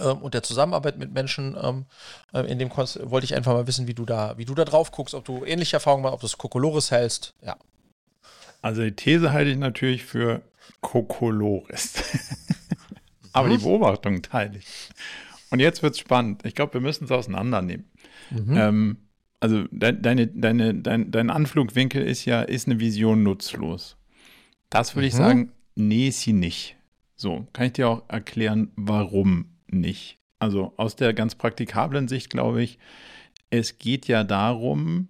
ähm, 0.00 0.18
und 0.18 0.34
der 0.34 0.42
Zusammenarbeit 0.42 0.98
mit 0.98 1.12
Menschen. 1.12 1.56
Ähm, 1.60 1.86
äh, 2.32 2.40
in 2.50 2.58
dem 2.58 2.68
Kontext 2.68 3.10
wollte 3.10 3.24
ich 3.24 3.34
einfach 3.34 3.52
mal 3.52 3.66
wissen, 3.66 3.86
wie 3.86 3.94
du 3.94 4.04
da, 4.04 4.36
wie 4.38 4.44
du 4.44 4.54
da 4.54 4.64
drauf 4.64 4.92
guckst, 4.92 5.14
ob 5.14 5.24
du 5.24 5.44
ähnliche 5.44 5.76
Erfahrungen 5.76 6.02
machst, 6.02 6.14
ob 6.14 6.20
du 6.20 6.26
es 6.26 6.38
Kokolores 6.38 6.90
hältst. 6.90 7.34
Ja. 7.44 7.56
Also 8.62 8.82
die 8.82 8.92
These 8.92 9.32
halte 9.32 9.50
ich 9.50 9.58
natürlich 9.58 10.04
für 10.04 10.42
Kokolores. 10.80 11.94
Aber 13.32 13.48
die. 13.48 13.58
Beobachtung 13.58 14.22
teile 14.22 14.58
ich. 14.58 14.90
Und 15.50 15.60
jetzt 15.60 15.82
wird 15.82 15.94
es 15.94 15.98
spannend. 15.98 16.44
Ich 16.44 16.54
glaube, 16.54 16.74
wir 16.74 16.80
müssen 16.80 17.04
es 17.04 17.10
auseinandernehmen. 17.10 17.86
Mhm. 18.30 18.56
Ähm, 18.56 18.96
also 19.40 19.64
de 19.70 19.92
deine, 19.92 20.26
deine, 20.26 20.74
dein, 20.74 21.10
dein 21.10 21.30
Anflugwinkel 21.30 22.02
ist 22.02 22.24
ja, 22.24 22.42
ist 22.42 22.66
eine 22.66 22.80
Vision 22.80 23.22
nutzlos. 23.22 23.96
Das 24.70 24.94
würde 24.94 25.04
mhm. 25.04 25.08
ich 25.08 25.14
sagen, 25.14 25.52
nee, 25.74 26.08
ist 26.08 26.22
sie 26.22 26.32
nicht. 26.32 26.76
So, 27.16 27.46
kann 27.52 27.66
ich 27.66 27.72
dir 27.72 27.88
auch 27.88 28.08
erklären, 28.08 28.70
warum 28.76 29.46
nicht. 29.66 30.18
Also 30.38 30.72
aus 30.76 30.96
der 30.96 31.14
ganz 31.14 31.34
praktikablen 31.34 32.08
Sicht 32.08 32.30
glaube 32.30 32.62
ich, 32.62 32.78
es 33.50 33.78
geht 33.78 34.06
ja 34.06 34.24
darum, 34.24 35.08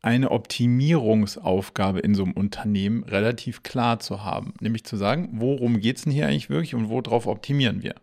eine 0.00 0.30
Optimierungsaufgabe 0.30 2.00
in 2.00 2.14
so 2.14 2.24
einem 2.24 2.32
Unternehmen 2.32 3.02
relativ 3.02 3.62
klar 3.62 3.98
zu 3.98 4.24
haben. 4.24 4.54
Nämlich 4.60 4.84
zu 4.84 4.96
sagen, 4.96 5.28
worum 5.32 5.80
geht 5.80 5.96
es 5.96 6.04
denn 6.04 6.12
hier 6.12 6.26
eigentlich 6.26 6.50
wirklich 6.50 6.74
und 6.74 6.88
worauf 6.88 7.26
optimieren 7.26 7.82
wir? 7.82 7.96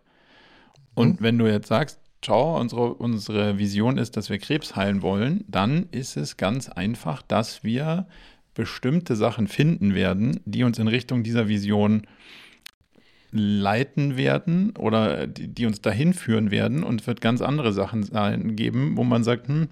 Und 0.94 1.20
mhm. 1.20 1.24
wenn 1.24 1.38
du 1.38 1.46
jetzt 1.46 1.68
sagst, 1.68 2.00
schau, 2.24 2.58
unsere, 2.58 2.94
unsere 2.94 3.58
Vision 3.58 3.98
ist, 3.98 4.16
dass 4.16 4.28
wir 4.28 4.38
Krebs 4.38 4.76
heilen 4.76 5.00
wollen, 5.02 5.44
dann 5.48 5.86
ist 5.90 6.16
es 6.16 6.36
ganz 6.36 6.68
einfach, 6.68 7.22
dass 7.22 7.64
wir 7.64 8.06
bestimmte 8.54 9.16
Sachen 9.16 9.48
finden 9.48 9.94
werden, 9.94 10.40
die 10.44 10.64
uns 10.64 10.78
in 10.78 10.88
Richtung 10.88 11.22
dieser 11.22 11.48
Vision 11.48 12.06
leiten 13.30 14.16
werden 14.16 14.74
oder 14.76 15.26
die, 15.26 15.48
die 15.48 15.66
uns 15.66 15.82
dahin 15.82 16.14
führen 16.14 16.50
werden 16.50 16.82
und 16.82 17.02
es 17.02 17.06
wird 17.06 17.20
ganz 17.20 17.42
andere 17.42 17.72
Sachen 17.72 18.56
geben, 18.56 18.96
wo 18.96 19.04
man 19.04 19.24
sagt, 19.24 19.48
hm, 19.48 19.68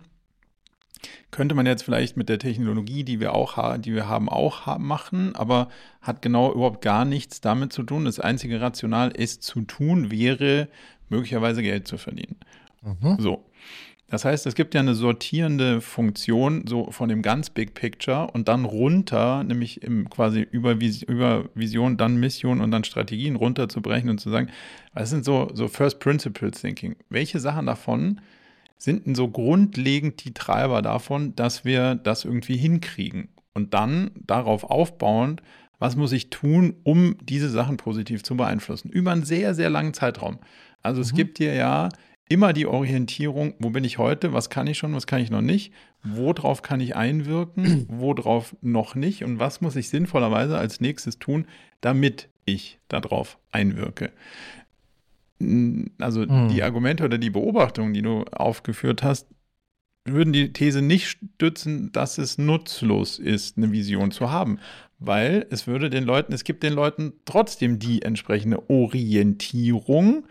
könnte 1.30 1.54
man 1.54 1.66
jetzt 1.66 1.82
vielleicht 1.82 2.16
mit 2.16 2.28
der 2.28 2.38
Technologie, 2.38 3.04
die 3.04 3.20
wir 3.20 3.34
auch 3.34 3.56
haben, 3.56 3.82
die 3.82 3.94
wir 3.94 4.08
haben, 4.08 4.28
auch 4.28 4.78
machen, 4.78 5.34
aber 5.36 5.68
hat 6.00 6.22
genau 6.22 6.52
überhaupt 6.52 6.82
gar 6.82 7.04
nichts 7.04 7.40
damit 7.40 7.72
zu 7.72 7.82
tun. 7.82 8.04
Das 8.04 8.20
einzige 8.20 8.60
Rational, 8.60 9.12
es 9.16 9.40
zu 9.40 9.62
tun, 9.62 10.10
wäre 10.10 10.68
möglicherweise 11.08 11.62
Geld 11.62 11.88
zu 11.88 11.98
verdienen. 11.98 12.36
Mhm. 12.82 13.16
So. 13.18 13.44
Das 14.08 14.24
heißt, 14.24 14.46
es 14.46 14.54
gibt 14.54 14.74
ja 14.74 14.80
eine 14.80 14.94
sortierende 14.94 15.80
Funktion 15.80 16.66
so 16.68 16.90
von 16.90 17.08
dem 17.08 17.22
ganz 17.22 17.50
Big 17.50 17.74
Picture 17.74 18.28
und 18.32 18.48
dann 18.48 18.64
runter, 18.64 19.42
nämlich 19.42 19.82
im 19.82 20.08
quasi 20.10 20.46
über, 20.50 20.80
Vis 20.80 21.02
über 21.02 21.46
Vision, 21.54 21.96
dann 21.96 22.16
Mission 22.16 22.60
und 22.60 22.70
dann 22.70 22.84
Strategien 22.84 23.34
runterzubrechen 23.34 24.10
und 24.10 24.20
zu 24.20 24.30
sagen, 24.30 24.50
was 24.92 25.10
sind 25.10 25.24
so, 25.24 25.50
so 25.54 25.68
First 25.68 26.00
Principles 26.00 26.60
Thinking? 26.60 26.96
Welche 27.08 27.40
Sachen 27.40 27.66
davon 27.66 28.20
sind 28.76 29.06
denn 29.06 29.14
so 29.14 29.28
grundlegend 29.28 30.24
die 30.24 30.34
Treiber 30.34 30.82
davon, 30.82 31.34
dass 31.36 31.64
wir 31.64 31.94
das 31.94 32.24
irgendwie 32.24 32.56
hinkriegen? 32.56 33.28
Und 33.54 33.72
dann 33.72 34.10
darauf 34.14 34.64
aufbauend, 34.64 35.42
was 35.78 35.96
muss 35.96 36.12
ich 36.12 36.30
tun, 36.30 36.74
um 36.82 37.16
diese 37.22 37.48
Sachen 37.48 37.76
positiv 37.76 38.22
zu 38.22 38.36
beeinflussen? 38.36 38.90
Über 38.90 39.12
einen 39.12 39.24
sehr, 39.24 39.54
sehr 39.54 39.70
langen 39.70 39.94
Zeitraum. 39.94 40.38
Also 40.82 40.98
mhm. 40.98 41.02
es 41.02 41.14
gibt 41.14 41.38
dir 41.38 41.54
ja 41.54 41.88
immer 42.28 42.52
die 42.52 42.66
Orientierung, 42.66 43.54
wo 43.58 43.70
bin 43.70 43.84
ich 43.84 43.98
heute, 43.98 44.32
was 44.32 44.50
kann 44.50 44.66
ich 44.66 44.78
schon, 44.78 44.94
was 44.94 45.06
kann 45.06 45.20
ich 45.20 45.30
noch 45.30 45.42
nicht, 45.42 45.72
worauf 46.02 46.62
kann 46.62 46.80
ich 46.80 46.96
einwirken, 46.96 47.86
worauf 47.88 48.56
noch 48.60 48.94
nicht 48.94 49.24
und 49.24 49.38
was 49.38 49.60
muss 49.60 49.76
ich 49.76 49.88
sinnvollerweise 49.88 50.58
als 50.58 50.80
nächstes 50.80 51.18
tun, 51.18 51.46
damit 51.80 52.28
ich 52.44 52.78
darauf 52.88 53.38
einwirke 53.52 54.10
also 55.98 56.22
hm. 56.22 56.48
die 56.48 56.62
Argumente 56.62 57.04
oder 57.04 57.18
die 57.18 57.30
Beobachtungen, 57.30 57.92
die 57.92 58.02
du 58.02 58.24
aufgeführt 58.32 59.02
hast, 59.02 59.26
würden 60.04 60.32
die 60.32 60.52
These 60.52 60.82
nicht 60.82 61.06
stützen, 61.06 61.90
dass 61.92 62.18
es 62.18 62.36
nutzlos 62.38 63.18
ist, 63.18 63.56
eine 63.56 63.72
Vision 63.72 64.10
zu 64.10 64.30
haben, 64.30 64.58
weil 64.98 65.46
es 65.50 65.66
würde 65.66 65.90
den 65.90 66.04
Leuten, 66.04 66.32
es 66.32 66.44
gibt 66.44 66.62
den 66.62 66.74
Leuten 66.74 67.14
trotzdem 67.24 67.78
die 67.78 68.02
entsprechende 68.02 68.68
Orientierung. 68.68 70.26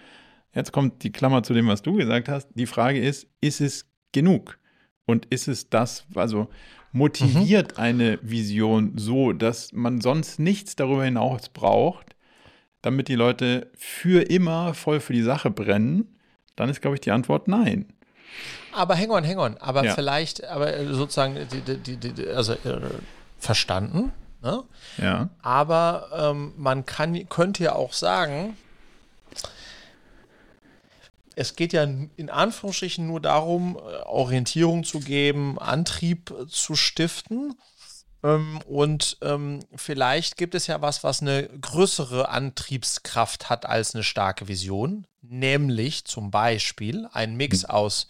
Jetzt 0.53 0.71
kommt 0.71 1.03
die 1.03 1.11
Klammer 1.11 1.41
zu 1.43 1.53
dem, 1.53 1.67
was 1.67 1.81
du 1.81 1.93
gesagt 1.93 2.29
hast. 2.29 2.49
Die 2.53 2.67
Frage 2.67 2.99
ist, 2.99 3.27
ist 3.41 3.61
es 3.61 3.89
genug? 4.11 4.59
Und 5.05 5.25
ist 5.25 5.47
es 5.47 5.69
das, 5.69 6.05
also 6.15 6.47
motiviert 6.93 7.73
mhm. 7.73 7.83
eine 7.83 8.19
Vision 8.21 8.93
so, 8.95 9.33
dass 9.33 9.73
man 9.73 9.99
sonst 9.99 10.39
nichts 10.39 10.75
darüber 10.75 11.03
hinaus 11.03 11.49
braucht, 11.49 12.12
damit 12.83 13.07
die 13.07 13.15
Leute 13.15 13.71
für 13.75 14.29
immer 14.29 14.75
voll 14.75 14.99
für 14.99 15.13
die 15.13 15.23
Sache 15.23 15.49
brennen, 15.49 16.19
dann 16.55 16.69
ist, 16.69 16.81
glaube 16.81 16.95
ich, 16.95 17.01
die 17.01 17.11
Antwort 17.11 17.47
nein. 17.47 17.91
Aber 18.71 18.95
hang 18.95 19.09
on, 19.09 19.25
hang 19.25 19.39
on. 19.39 19.57
Aber 19.57 19.83
ja. 19.83 19.95
vielleicht, 19.95 20.43
aber 20.43 20.75
äh, 20.75 20.93
sozusagen, 20.93 21.35
die, 21.51 21.77
die, 21.77 21.97
die, 21.97 22.27
also 22.27 22.53
äh, 22.53 22.81
verstanden. 23.39 24.11
Ne? 24.41 24.63
Ja. 24.97 25.29
Aber 25.41 26.09
ähm, 26.13 26.53
man 26.57 26.85
kann, 26.85 27.27
könnte 27.29 27.63
ja 27.63 27.75
auch 27.75 27.93
sagen, 27.93 28.57
es 31.35 31.55
geht 31.55 31.73
ja 31.73 31.83
in 31.83 32.29
Anführungsstrichen 32.29 33.07
nur 33.07 33.21
darum, 33.21 33.77
äh, 33.77 34.03
Orientierung 34.05 34.83
zu 34.83 34.99
geben, 34.99 35.57
Antrieb 35.57 36.33
zu 36.49 36.75
stiften. 36.75 37.55
Ähm, 38.23 38.59
und 38.65 39.17
ähm, 39.21 39.59
vielleicht 39.75 40.37
gibt 40.37 40.55
es 40.55 40.67
ja 40.67 40.81
was, 40.81 41.03
was 41.03 41.21
eine 41.21 41.47
größere 41.47 42.29
Antriebskraft 42.29 43.49
hat 43.49 43.65
als 43.65 43.93
eine 43.93 44.03
starke 44.03 44.47
Vision, 44.47 45.05
nämlich 45.21 46.05
zum 46.05 46.31
Beispiel 46.31 47.07
ein 47.11 47.35
Mix 47.35 47.63
mhm. 47.63 47.69
aus 47.69 48.07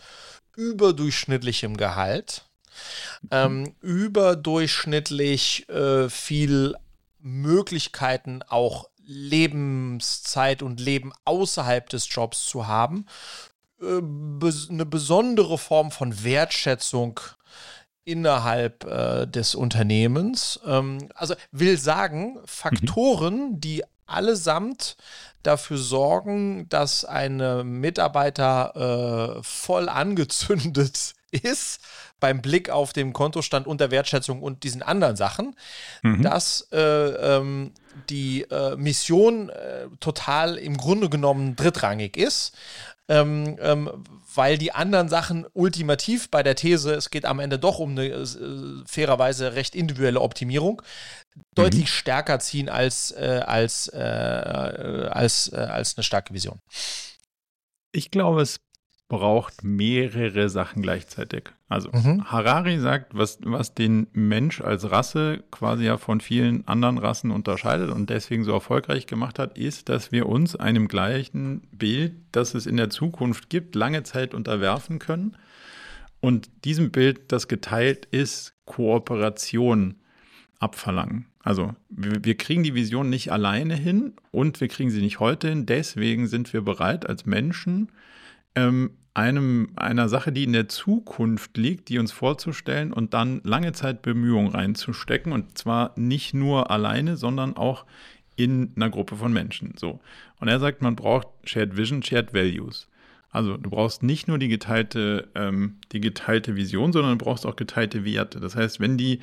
überdurchschnittlichem 0.55 1.77
Gehalt, 1.77 2.45
ähm, 3.31 3.73
überdurchschnittlich 3.81 5.67
äh, 5.69 6.09
viel 6.09 6.75
Möglichkeiten 7.19 8.43
auch 8.47 8.89
Lebenszeit 9.05 10.61
und 10.61 10.79
Leben 10.79 11.11
außerhalb 11.25 11.89
des 11.89 12.07
Jobs 12.13 12.45
zu 12.45 12.67
haben, 12.67 13.07
äh, 13.81 13.97
eine 14.69 14.85
besondere 14.85 15.57
Form 15.57 15.91
von 15.91 16.23
Wertschätzung 16.23 17.19
innerhalb 18.05 18.85
äh, 18.85 19.25
des 19.25 19.55
Unternehmens. 19.55 20.59
Ähm, 20.65 21.09
also 21.15 21.35
will 21.51 21.77
sagen, 21.77 22.39
Faktoren, 22.45 23.51
mhm. 23.51 23.61
die 23.61 23.83
allesamt 24.05 24.97
dafür 25.43 25.77
sorgen, 25.77 26.67
dass 26.69 27.03
ein 27.05 27.79
Mitarbeiter 27.79 29.37
äh, 29.37 29.43
voll 29.43 29.89
angezündet 29.89 31.13
ist 31.31 31.81
beim 32.19 32.41
Blick 32.41 32.69
auf 32.69 32.93
den 32.93 33.11
Kontostand 33.11 33.67
und 33.67 33.81
der 33.81 33.91
Wertschätzung 33.91 34.41
und 34.41 34.63
diesen 34.63 34.81
anderen 34.81 35.17
Sachen, 35.17 35.55
mhm. 36.03 36.21
dass 36.21 36.69
äh, 36.71 36.79
ähm, 36.79 37.73
die 38.09 38.43
äh, 38.43 38.77
Mission 38.77 39.49
äh, 39.49 39.87
total 39.99 40.55
im 40.55 40.77
Grunde 40.77 41.09
genommen 41.09 41.57
drittrangig 41.57 42.15
ist 42.15 42.55
ähm, 43.09 43.57
ähm, 43.59 44.03
weil 44.35 44.57
die 44.57 44.71
anderen 44.71 45.09
Sachen 45.09 45.45
ultimativ 45.53 46.29
bei 46.29 46.41
der 46.43 46.55
These, 46.55 46.93
es 46.93 47.09
geht 47.09 47.25
am 47.25 47.39
Ende 47.39 47.59
doch 47.59 47.79
um 47.79 47.91
eine 47.91 48.07
äh, 48.07 48.25
fairerweise 48.85 49.55
recht 49.55 49.75
individuelle 49.75 50.21
Optimierung, 50.21 50.81
deutlich 51.55 51.85
mhm. 51.85 51.87
stärker 51.87 52.39
ziehen 52.39 52.69
als, 52.69 53.11
äh, 53.11 53.41
als, 53.45 53.87
äh, 53.89 53.97
als, 53.97 55.51
äh, 55.51 55.57
als 55.57 55.97
eine 55.97 56.03
starke 56.03 56.33
Vision. 56.33 56.59
Ich 57.91 58.09
glaube, 58.09 58.41
es 58.41 58.59
braucht 59.09 59.63
mehrere 59.63 60.49
Sachen 60.49 60.81
gleichzeitig. 60.81 61.51
Also 61.69 61.89
mhm. 61.91 62.25
Harari 62.25 62.79
sagt, 62.79 63.15
was, 63.15 63.39
was 63.43 63.73
den 63.73 64.07
Mensch 64.13 64.61
als 64.61 64.89
Rasse 64.89 65.43
quasi 65.51 65.85
ja 65.85 65.97
von 65.97 66.21
vielen 66.21 66.67
anderen 66.67 66.97
Rassen 66.97 67.31
unterscheidet 67.31 67.91
und 67.91 68.09
deswegen 68.09 68.43
so 68.43 68.53
erfolgreich 68.53 69.05
gemacht 69.05 69.39
hat, 69.39 69.57
ist, 69.57 69.89
dass 69.89 70.11
wir 70.11 70.27
uns 70.27 70.55
einem 70.55 70.87
gleichen 70.87 71.61
Bild, 71.71 72.13
das 72.31 72.55
es 72.55 72.65
in 72.65 72.77
der 72.77 72.89
Zukunft 72.89 73.49
gibt, 73.49 73.75
lange 73.75 74.03
Zeit 74.03 74.33
unterwerfen 74.33 74.99
können. 74.99 75.37
Und 76.19 76.49
diesem 76.63 76.91
Bild, 76.91 77.31
das 77.31 77.47
geteilt 77.47 78.05
ist, 78.05 78.53
Kooperation 78.65 79.95
abverlangen. 80.59 81.25
Also 81.43 81.75
wir, 81.89 82.23
wir, 82.23 82.37
kriegen 82.37 82.63
die 82.63 82.73
Vision 82.73 83.09
nicht 83.09 83.31
alleine 83.31 83.75
hin 83.75 84.13
und 84.31 84.61
wir 84.61 84.69
kriegen 84.69 84.89
sie 84.89 85.01
nicht 85.01 85.19
heute 85.19 85.49
hin. 85.49 85.65
Deswegen 85.65 86.27
sind 86.27 86.53
wir 86.53 86.61
bereit, 86.61 87.05
als 87.07 87.25
Menschen 87.25 87.91
ähm, 88.55 88.91
einem, 89.13 89.69
einer 89.75 90.09
Sache, 90.09 90.31
die 90.31 90.43
in 90.43 90.53
der 90.53 90.67
Zukunft 90.67 91.57
liegt, 91.57 91.89
die 91.89 91.99
uns 91.99 92.11
vorzustellen 92.11 92.91
und 92.91 93.13
dann 93.13 93.41
lange 93.43 93.73
Zeit 93.73 94.01
Bemühungen 94.01 94.49
reinzustecken 94.49 95.31
und 95.31 95.57
zwar 95.57 95.93
nicht 95.95 96.33
nur 96.33 96.71
alleine, 96.71 97.15
sondern 97.15 97.55
auch 97.55 97.85
in 98.35 98.71
einer 98.75 98.89
Gruppe 98.89 99.15
von 99.15 99.31
Menschen. 99.31 99.73
So. 99.77 99.99
Und 100.39 100.47
er 100.47 100.59
sagt, 100.59 100.81
man 100.81 100.95
braucht 100.95 101.27
Shared 101.43 101.77
Vision, 101.77 102.01
Shared 102.01 102.33
Values. 102.33 102.87
Also 103.29 103.57
du 103.57 103.69
brauchst 103.69 104.03
nicht 104.03 104.27
nur 104.27 104.37
die 104.37 104.47
geteilte, 104.47 105.27
ähm, 105.35 105.77
die 105.91 106.01
geteilte 106.01 106.55
Vision, 106.55 106.93
sondern 106.93 107.17
du 107.17 107.25
brauchst 107.25 107.45
auch 107.45 107.55
geteilte 107.55 108.05
Werte. 108.05 108.39
Das 108.39 108.55
heißt, 108.55 108.79
wenn 108.79 108.97
die, 108.97 109.19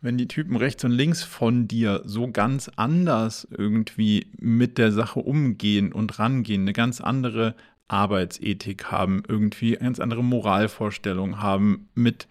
wenn 0.00 0.18
die 0.18 0.28
Typen 0.28 0.56
rechts 0.56 0.84
und 0.84 0.92
links 0.92 1.22
von 1.22 1.68
dir 1.68 2.02
so 2.04 2.28
ganz 2.28 2.70
anders 2.76 3.46
irgendwie 3.50 4.26
mit 4.38 4.78
der 4.78 4.92
Sache 4.92 5.20
umgehen 5.20 5.92
und 5.92 6.18
rangehen, 6.18 6.62
eine 6.62 6.72
ganz 6.72 7.00
andere 7.00 7.54
Arbeitsethik 7.88 8.90
haben, 8.90 9.22
irgendwie 9.28 9.72
ganz 9.72 10.00
andere 10.00 10.24
Moralvorstellungen 10.24 11.40
haben, 11.40 11.88
mit 11.94 12.28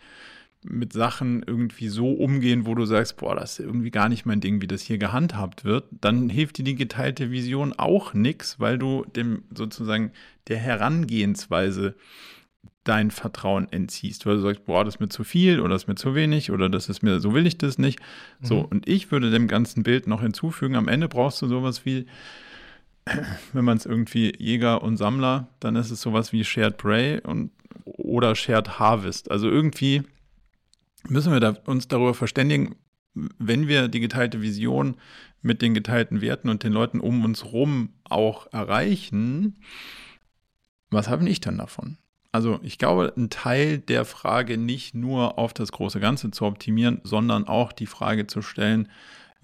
mit 0.67 0.93
Sachen 0.93 1.43
irgendwie 1.45 1.89
so 1.89 2.11
umgehen, 2.11 2.65
wo 2.65 2.75
du 2.75 2.85
sagst, 2.85 3.17
boah, 3.17 3.35
das 3.35 3.59
ist 3.59 3.65
irgendwie 3.65 3.91
gar 3.91 4.09
nicht 4.09 4.25
mein 4.25 4.41
Ding, 4.41 4.61
wie 4.61 4.67
das 4.67 4.81
hier 4.81 4.97
gehandhabt 4.97 5.63
wird, 5.63 5.85
dann 6.01 6.29
hilft 6.29 6.57
dir 6.57 6.63
die 6.63 6.75
geteilte 6.75 7.31
Vision 7.31 7.73
auch 7.73 8.13
nichts, 8.13 8.59
weil 8.59 8.77
du 8.77 9.05
dem 9.15 9.43
sozusagen 9.53 10.11
der 10.47 10.57
Herangehensweise 10.57 11.95
dein 12.83 13.09
Vertrauen 13.11 13.67
entziehst, 13.71 14.25
weil 14.25 14.35
du 14.35 14.41
sagst, 14.41 14.65
boah, 14.65 14.83
das 14.83 14.95
ist 14.95 14.99
mir 14.99 15.09
zu 15.09 15.23
viel 15.23 15.59
oder 15.59 15.69
das 15.69 15.83
ist 15.83 15.87
mir 15.87 15.95
zu 15.95 16.15
wenig 16.15 16.51
oder 16.51 16.69
das 16.69 16.87
ist 16.89 17.01
mir, 17.01 17.19
so 17.19 17.33
will 17.33 17.47
ich 17.47 17.57
das 17.57 17.77
nicht. 17.77 17.99
Mhm. 18.39 18.45
So, 18.45 18.59
und 18.59 18.87
ich 18.87 19.11
würde 19.11 19.31
dem 19.31 19.47
ganzen 19.47 19.83
Bild 19.83 20.07
noch 20.07 20.21
hinzufügen, 20.21 20.75
am 20.75 20.87
Ende 20.87 21.07
brauchst 21.07 21.41
du 21.41 21.47
sowas 21.47 21.85
wie, 21.85 22.05
wenn 23.53 23.65
man 23.65 23.77
es 23.77 23.85
irgendwie 23.85 24.33
Jäger 24.37 24.81
und 24.81 24.97
Sammler, 24.97 25.47
dann 25.59 25.75
ist 25.75 25.91
es 25.91 26.01
sowas 26.01 26.33
wie 26.33 26.43
Shared 26.43 26.77
Prey 26.77 27.21
und 27.21 27.51
oder 27.85 28.35
Shared 28.35 28.79
Harvest. 28.79 29.29
Also 29.31 29.49
irgendwie 29.49 30.03
müssen 31.07 31.31
wir 31.31 31.39
da 31.39 31.55
uns 31.65 31.87
darüber 31.87 32.13
verständigen, 32.13 32.75
wenn 33.13 33.67
wir 33.67 33.87
die 33.87 33.99
geteilte 33.99 34.41
Vision 34.41 34.95
mit 35.41 35.61
den 35.61 35.73
geteilten 35.73 36.21
Werten 36.21 36.49
und 36.49 36.63
den 36.63 36.73
Leuten 36.73 36.99
um 36.99 37.23
uns 37.23 37.45
rum 37.45 37.89
auch 38.03 38.51
erreichen, 38.51 39.55
was 40.89 41.07
habe 41.07 41.27
ich 41.29 41.39
dann 41.39 41.57
davon? 41.57 41.97
Also 42.31 42.59
ich 42.63 42.77
glaube, 42.77 43.13
ein 43.15 43.29
Teil 43.29 43.77
der 43.77 44.03
Frage 44.03 44.57
nicht 44.57 44.93
nur 44.93 45.39
auf 45.39 45.53
das 45.53 45.71
große 45.71 45.99
Ganze 45.99 46.31
zu 46.31 46.45
optimieren, 46.45 46.99
sondern 47.03 47.47
auch 47.47 47.71
die 47.71 47.85
Frage 47.85 48.27
zu 48.27 48.41
stellen, 48.41 48.89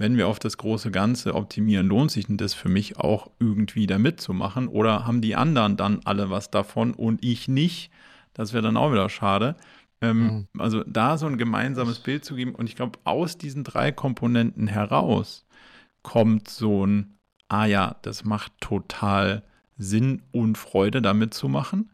wenn 0.02 0.18
wir 0.18 0.28
auf 0.28 0.40
das 0.40 0.58
große 0.58 0.90
Ganze 0.90 1.36
optimieren, 1.36 1.86
lohnt 1.86 2.10
sich 2.10 2.26
denn 2.26 2.38
das 2.38 2.56
für 2.56 2.70
mich 2.70 2.98
auch 2.98 3.30
irgendwie 3.40 3.86
da 3.86 4.00
mitzumachen? 4.00 4.68
Oder 4.68 5.06
haben 5.06 5.22
die 5.22 5.36
anderen 5.36 5.78
dann 5.78 6.02
alle 6.06 6.32
was 6.32 6.50
davon 6.50 6.94
und 6.96 7.24
ich 7.24 7.48
nicht? 7.48 7.92
Das 8.34 8.52
wäre 8.52 8.64
dann 8.64 8.78
auch 8.78 8.92
wieder 8.92 9.10
schade. 9.10 9.56
Ähm, 10.02 10.24
mhm. 10.24 10.48
Also 10.60 10.84
da 10.86 11.18
so 11.18 11.28
ein 11.28 11.38
gemeinsames 11.38 12.00
Bild 12.00 12.26
zu 12.26 12.36
geben. 12.36 12.56
Und 12.56 12.68
ich 12.68 12.76
glaube, 12.76 12.98
aus 13.04 13.38
diesen 13.38 13.64
drei 13.64 13.92
Komponenten 13.92 14.66
heraus 14.66 15.46
kommt 16.02 16.50
so 16.50 16.86
ein, 16.86 17.18
ah 17.48 17.66
ja, 17.66 17.96
das 18.02 18.26
macht 18.26 18.54
total 18.60 19.44
Sinn 19.78 20.24
und 20.32 20.58
Freude, 20.58 21.04
damit 21.04 21.36
zu 21.36 21.48
machen. 21.48 21.92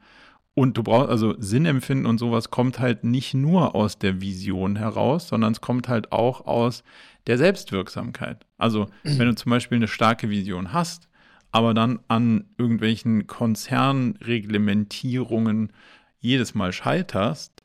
Und 0.54 0.78
du 0.78 0.82
brauchst, 0.82 1.10
also 1.10 1.36
Sinnempfinden 1.40 2.08
und 2.08 2.20
sowas 2.20 2.50
kommt 2.52 2.80
halt 2.80 3.04
nicht 3.04 3.34
nur 3.34 3.76
aus 3.76 4.00
der 4.00 4.22
Vision 4.22 4.78
heraus, 4.78 5.28
sondern 5.28 5.52
es 5.52 5.62
kommt 5.62 5.88
halt 5.90 6.12
auch 6.12 6.48
aus 6.48 6.84
der 7.28 7.38
Selbstwirksamkeit. 7.38 8.48
Also, 8.58 8.88
wenn 9.04 9.28
du 9.28 9.36
zum 9.36 9.52
Beispiel 9.52 9.76
eine 9.76 9.88
starke 9.88 10.30
Vision 10.30 10.74
hast, 10.74 11.08
aber 11.52 11.74
dann 11.74 12.00
an 12.08 12.46
irgendwelchen 12.58 13.28
Konzernreglementierungen 13.28 15.72
jedes 16.20 16.56
Mal 16.56 16.74
scheiterst, 16.74 17.64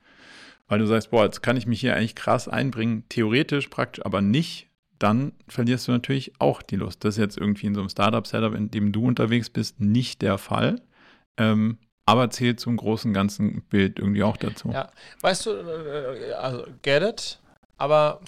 weil 0.69 0.79
du 0.79 0.87
sagst, 0.87 1.11
boah, 1.11 1.25
jetzt 1.25 1.43
kann 1.43 1.57
ich 1.57 1.67
mich 1.67 1.81
hier 1.81 1.97
eigentlich 1.97 2.15
krass 2.15 2.47
einbringen, 2.49 3.05
theoretisch, 3.09 3.67
praktisch, 3.69 4.05
aber 4.05 4.21
nicht, 4.21 4.69
dann 4.99 5.33
verlierst 5.49 5.89
du 5.89 5.93
natürlich 5.93 6.33
auch 6.39 6.61
die 6.63 6.77
Lust. 6.77 7.05
Das 7.05 7.17
ist 7.17 7.21
jetzt 7.21 7.37
irgendwie 7.37 7.67
in 7.67 7.75
so 7.75 7.81
einem 7.81 7.89
Startup-Setup, 7.89 8.55
in 8.55 8.71
dem 8.71 8.93
du 8.93 9.05
unterwegs 9.05 9.51
bist, 9.51 9.81
nicht 9.81 10.23
der 10.23 10.39
Fall. 10.39 10.81
Ähm, 11.37 11.79
aber 12.07 12.31
zählt 12.31 12.61
zum 12.61 12.77
großen 12.77 13.13
ganzen 13.13 13.63
Bild 13.63 13.99
irgendwie 13.99 14.23
auch 14.23 14.37
dazu. 14.37 14.71
Ja, 14.71 14.93
weißt 15.21 15.47
du, 15.47 15.51
äh, 15.51 16.33
also 16.33 16.65
get 16.83 17.03
it, 17.03 17.41
aber 17.79 18.21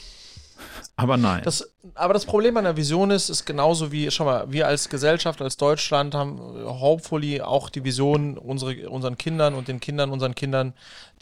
aber 0.97 1.17
nein. 1.17 1.43
Das, 1.45 1.73
aber 1.95 2.15
das 2.15 2.25
Problem 2.25 2.57
an 2.57 2.65
der 2.65 2.77
Vision 2.77 3.11
ist, 3.11 3.29
ist 3.29 3.45
genauso 3.45 3.91
wie, 3.91 4.11
schau 4.11 4.25
mal, 4.25 4.53
wir 4.53 4.67
als 4.69 4.89
Gesellschaft, 4.89 5.43
als 5.43 5.57
Deutschland 5.57 6.15
haben 6.15 6.39
hopefully 6.39 7.41
auch 7.41 7.69
die 7.69 7.85
Vision, 7.85 8.39
unsere, 8.39 8.89
unseren 8.89 9.19
Kindern 9.19 9.55
und 9.55 9.69
den 9.69 9.81
Kindern 9.81 10.11
unseren 10.11 10.35
Kindern 10.35 10.73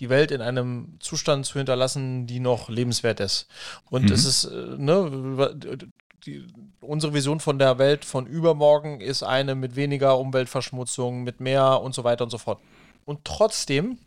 die 0.01 0.11
Welt 0.11 0.31
in 0.31 0.43
einem 0.43 0.97
Zustand 1.01 1.47
zu 1.47 1.55
hinterlassen, 1.55 2.27
die 2.27 2.41
noch 2.41 2.69
lebenswert 2.69 3.21
ist. 3.21 3.47
Und 3.91 4.05
mhm. 4.05 4.13
es 4.13 4.25
ist, 4.25 4.45
äh, 4.45 4.77
ne, 4.77 5.89
die, 6.27 6.47
unsere 6.81 7.15
Vision 7.15 7.41
von 7.41 7.59
der 7.59 7.79
Welt 7.79 8.05
von 8.05 8.27
übermorgen 8.27 9.01
ist 9.01 9.23
eine 9.23 9.55
mit 9.55 9.77
weniger 9.77 10.19
Umweltverschmutzung, 10.19 11.23
mit 11.23 11.41
mehr 11.41 11.81
und 11.81 11.95
so 11.95 12.05
weiter 12.05 12.25
und 12.25 12.31
so 12.31 12.39
fort. 12.39 12.61
Und 13.05 13.25
trotzdem, 13.25 13.99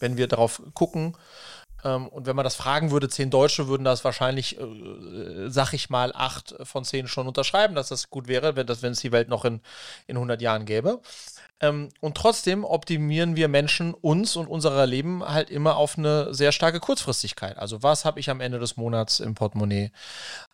wenn 0.00 0.16
wir 0.16 0.26
darauf 0.26 0.62
gucken, 0.74 1.16
ähm, 1.86 2.08
und 2.08 2.26
wenn 2.26 2.34
man 2.34 2.44
das 2.44 2.56
fragen 2.56 2.90
würde, 2.90 3.08
zehn 3.08 3.30
Deutsche 3.30 3.68
würden 3.68 3.84
das 3.84 4.04
wahrscheinlich, 4.04 4.58
äh, 4.58 5.48
sag 5.48 5.72
ich 5.72 5.88
mal, 5.88 6.12
acht 6.14 6.54
von 6.64 6.84
zehn 6.84 7.06
schon 7.06 7.28
unterschreiben, 7.28 7.76
dass 7.76 7.88
das 7.88 8.10
gut 8.10 8.26
wäre, 8.26 8.56
wenn, 8.56 8.66
das, 8.66 8.82
wenn 8.82 8.92
es 8.92 9.00
die 9.00 9.12
Welt 9.12 9.28
noch 9.28 9.44
in, 9.44 9.60
in 10.08 10.16
100 10.16 10.42
Jahren 10.42 10.64
gäbe. 10.66 11.00
Ähm, 11.60 11.88
und 12.00 12.16
trotzdem 12.16 12.64
optimieren 12.64 13.36
wir 13.36 13.48
Menschen 13.48 13.94
uns 13.94 14.36
und 14.36 14.48
unser 14.48 14.84
Leben 14.84 15.24
halt 15.26 15.48
immer 15.48 15.76
auf 15.76 15.96
eine 15.96 16.34
sehr 16.34 16.52
starke 16.52 16.80
Kurzfristigkeit. 16.80 17.56
Also 17.56 17.82
was 17.82 18.04
habe 18.04 18.20
ich 18.20 18.28
am 18.30 18.40
Ende 18.40 18.58
des 18.58 18.76
Monats 18.76 19.20
im 19.20 19.34
Portemonnaie? 19.34 19.90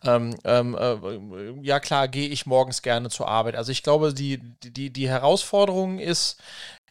Ähm, 0.03 0.35
ähm, 0.45 0.75
äh, 0.75 1.65
ja 1.65 1.79
klar, 1.79 2.07
gehe 2.07 2.29
ich 2.29 2.45
morgens 2.45 2.83
gerne 2.83 3.09
zur 3.09 3.27
Arbeit. 3.27 3.55
Also 3.55 3.71
ich 3.71 3.83
glaube, 3.83 4.13
die, 4.13 4.39
die, 4.63 4.91
die 4.91 5.09
Herausforderung 5.09 5.99
ist, 5.99 6.39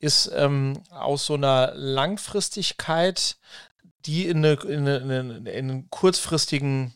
ist 0.00 0.30
ähm, 0.34 0.82
aus 0.90 1.24
so 1.24 1.34
einer 1.34 1.72
Langfristigkeit 1.74 3.36
die 4.06 4.28
in, 4.28 4.38
eine, 4.38 4.54
in, 4.54 4.88
eine, 4.88 5.50
in 5.50 5.70
einen 5.70 5.90
kurzfristigen 5.90 6.94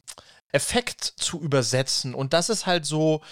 Effekt 0.53 1.05
zu 1.05 1.40
übersetzen. 1.40 2.14
Und 2.14 2.33
das 2.33 2.49
ist 2.49 2.66
halt 2.66 2.87
so, 2.87 3.23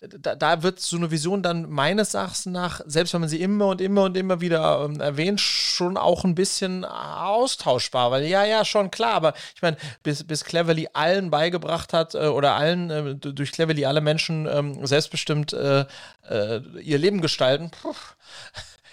da, 0.00 0.34
da, 0.34 0.62
wird 0.62 0.78
so 0.78 0.96
eine 0.96 1.10
Vision 1.10 1.42
dann 1.42 1.70
meines 1.70 2.14
Erachtens 2.14 2.46
nach, 2.46 2.80
selbst 2.84 3.14
wenn 3.14 3.22
man 3.22 3.30
sie 3.30 3.40
immer 3.40 3.68
und 3.68 3.80
immer 3.80 4.04
und 4.04 4.16
immer 4.16 4.40
wieder 4.40 4.84
ähm, 4.84 5.00
erwähnt, 5.00 5.40
schon 5.40 5.96
auch 5.96 6.24
ein 6.24 6.34
bisschen 6.34 6.84
austauschbar. 6.84 8.10
Weil 8.10 8.24
ja, 8.26 8.44
ja, 8.44 8.64
schon 8.64 8.90
klar, 8.90 9.14
aber 9.14 9.34
ich 9.54 9.62
meine, 9.62 9.76
bis, 10.02 10.24
bis 10.24 10.44
Cleverly 10.44 10.88
allen 10.92 11.30
beigebracht 11.30 11.92
hat 11.92 12.14
äh, 12.14 12.26
oder 12.26 12.54
allen, 12.54 12.90
äh, 12.90 13.14
durch 13.16 13.52
Cleverly 13.52 13.86
alle 13.86 14.02
Menschen 14.02 14.46
ähm, 14.46 14.86
selbstbestimmt 14.86 15.52
äh, 15.54 15.86
äh 16.28 16.60
ihr 16.80 16.98
Leben 16.98 17.22
gestalten, 17.22 17.70
puh, 17.70 17.94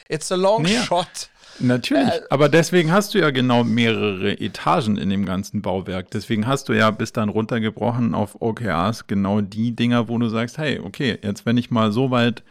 it's 0.08 0.32
a 0.32 0.36
long 0.36 0.66
ja. 0.66 0.82
shot. 0.84 1.30
Natürlich, 1.60 2.08
äh, 2.08 2.22
aber 2.30 2.50
deswegen 2.50 2.92
hast 2.92 3.14
du 3.14 3.20
ja 3.20 3.30
genau 3.32 3.64
mehrere 3.64 4.40
Etagen 4.40 4.98
in 4.98 5.10
dem 5.10 5.26
ganzen 5.26 5.62
Bauwerk. 5.62 6.12
Deswegen 6.12 6.48
hast 6.48 6.70
du 6.70 6.74
ja 6.74 6.92
bis 6.92 7.14
dann 7.14 7.30
runtergebrochen 7.30 8.16
auf 8.16 8.42
OKRs 8.42 9.08
genau 9.08 9.42
die 9.42 9.76
Dinger, 9.76 10.08
wo 10.08 10.18
du 10.18 10.30
sagst, 10.30 10.58
hey, 10.58 10.80
okay, 10.80 11.20
jetzt 11.22 11.46
wenn 11.46 11.58
ich 11.58 11.72
mal 11.72 11.92
so 11.92 12.12
weit, 12.12 12.44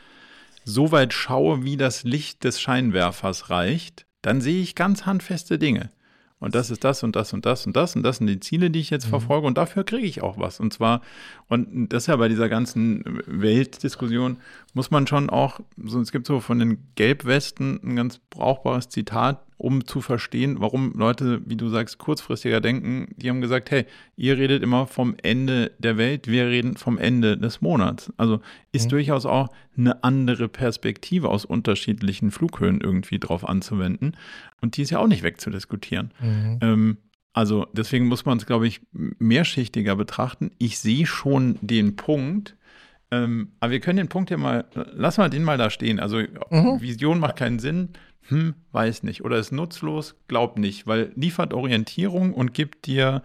so 0.65 0.93
weit 0.93 1.12
schaue, 1.12 1.65
wie 1.65 1.77
das 1.77 2.05
Licht 2.05 2.45
des 2.45 2.61
Scheinwerfers 2.61 3.51
reicht, 3.51 4.07
dann 4.23 4.41
sehe 4.41 4.62
ich 4.62 4.75
ganz 4.75 5.05
handfeste 5.05 5.59
Dinge 5.59 5.91
und 6.43 6.57
das 6.57 6.71
ist 6.71 6.83
das 6.83 7.05
und 7.05 7.15
das 7.15 7.33
und 7.33 7.47
das 7.47 7.67
und 7.67 7.77
das 7.77 7.95
und 7.95 8.03
das 8.03 8.17
sind 8.17 8.27
die 8.27 8.41
Ziele, 8.41 8.69
die 8.69 8.81
ich 8.81 8.91
jetzt 8.91 9.07
mhm. 9.07 9.11
verfolge 9.11 9.47
und 9.47 9.57
dafür 9.57 9.85
kriege 9.85 10.09
ich 10.09 10.23
auch 10.23 10.39
was. 10.39 10.59
Und 10.59 10.73
zwar, 10.73 11.01
und 11.47 11.91
das 11.91 12.03
ist 12.03 12.07
ja 12.09 12.17
bei 12.17 12.29
dieser 12.29 12.49
ganzen 12.49 13.23
Weltdiskussion, 13.29 14.39
muss 14.75 14.91
man 14.91 15.07
schon 15.07 15.31
auch, 15.31 15.61
so, 15.77 16.01
es 16.01 16.11
gibt 16.11 16.27
so 16.27 16.41
von 16.41 16.59
den 16.59 16.79
Gelbwesten 16.97 17.79
ein 17.85 17.95
ganz 17.95 18.19
brauchbares 18.29 18.89
Zitat, 18.89 19.41
um 19.62 19.87
zu 19.87 20.01
verstehen, 20.01 20.57
warum 20.59 20.92
Leute, 20.94 21.40
wie 21.46 21.57
du 21.57 21.68
sagst, 21.68 21.98
kurzfristiger 21.98 22.61
denken. 22.61 23.07
Die 23.16 23.31
haben 23.31 23.40
gesagt, 23.40 23.70
hey, 23.70 23.87
ihr 24.16 24.37
redet 24.37 24.61
immer 24.61 24.88
vom 24.88 25.14
Ende 25.22 25.70
der 25.79 25.96
Welt, 25.96 26.27
wir 26.27 26.48
reden 26.48 26.77
vom 26.77 26.98
Ende 26.98 27.38
des 27.38 27.61
Monats. 27.61 28.12
Also 28.16 28.40
ist 28.72 28.87
mhm. 28.87 28.90
durchaus 28.90 29.25
auch 29.25 29.51
eine 29.77 30.03
andere 30.03 30.48
Perspektive 30.48 31.29
aus 31.29 31.44
unterschiedlichen 31.44 32.33
Flughöhen 32.33 32.81
irgendwie 32.81 33.20
drauf 33.20 33.48
anzuwenden. 33.48 34.16
Und 34.61 34.77
die 34.77 34.83
ist 34.83 34.90
ja 34.90 34.98
auch 34.98 35.07
nicht 35.07 35.22
wegzudiskutieren. 35.22 36.12
Mhm. 36.20 36.59
Ähm, 36.61 36.96
also 37.33 37.66
deswegen 37.72 38.07
muss 38.07 38.25
man 38.25 38.38
es, 38.38 38.46
glaube 38.46 38.66
ich, 38.66 38.81
mehrschichtiger 38.92 39.94
betrachten. 39.94 40.51
Ich 40.59 40.81
sehe 40.81 41.07
schon 41.07 41.57
den 41.61 41.94
Punkt, 41.94 42.57
ähm, 43.12 43.53
aber 43.61 43.70
wir 43.70 43.81
können 43.81 43.98
den 43.98 44.09
Punkt 44.09 44.31
ja 44.31 44.38
mal, 44.38 44.64
lassen 44.75 45.22
wir 45.22 45.29
den 45.29 45.44
mal 45.44 45.57
da 45.57 45.70
stehen. 45.70 46.01
Also 46.01 46.18
mhm. 46.51 46.81
Vision 46.81 47.20
macht 47.20 47.37
keinen 47.37 47.61
Sinn, 47.61 47.90
hm, 48.29 48.55
weiß 48.73 49.03
nicht. 49.03 49.25
Oder 49.25 49.39
ist 49.39 49.53
nutzlos, 49.53 50.15
glaub 50.29 50.59
nicht, 50.59 50.87
weil 50.87 51.13
liefert 51.15 51.53
Orientierung 51.55 52.35
und 52.35 52.55
gibt 52.55 52.87
dir, 52.87 53.23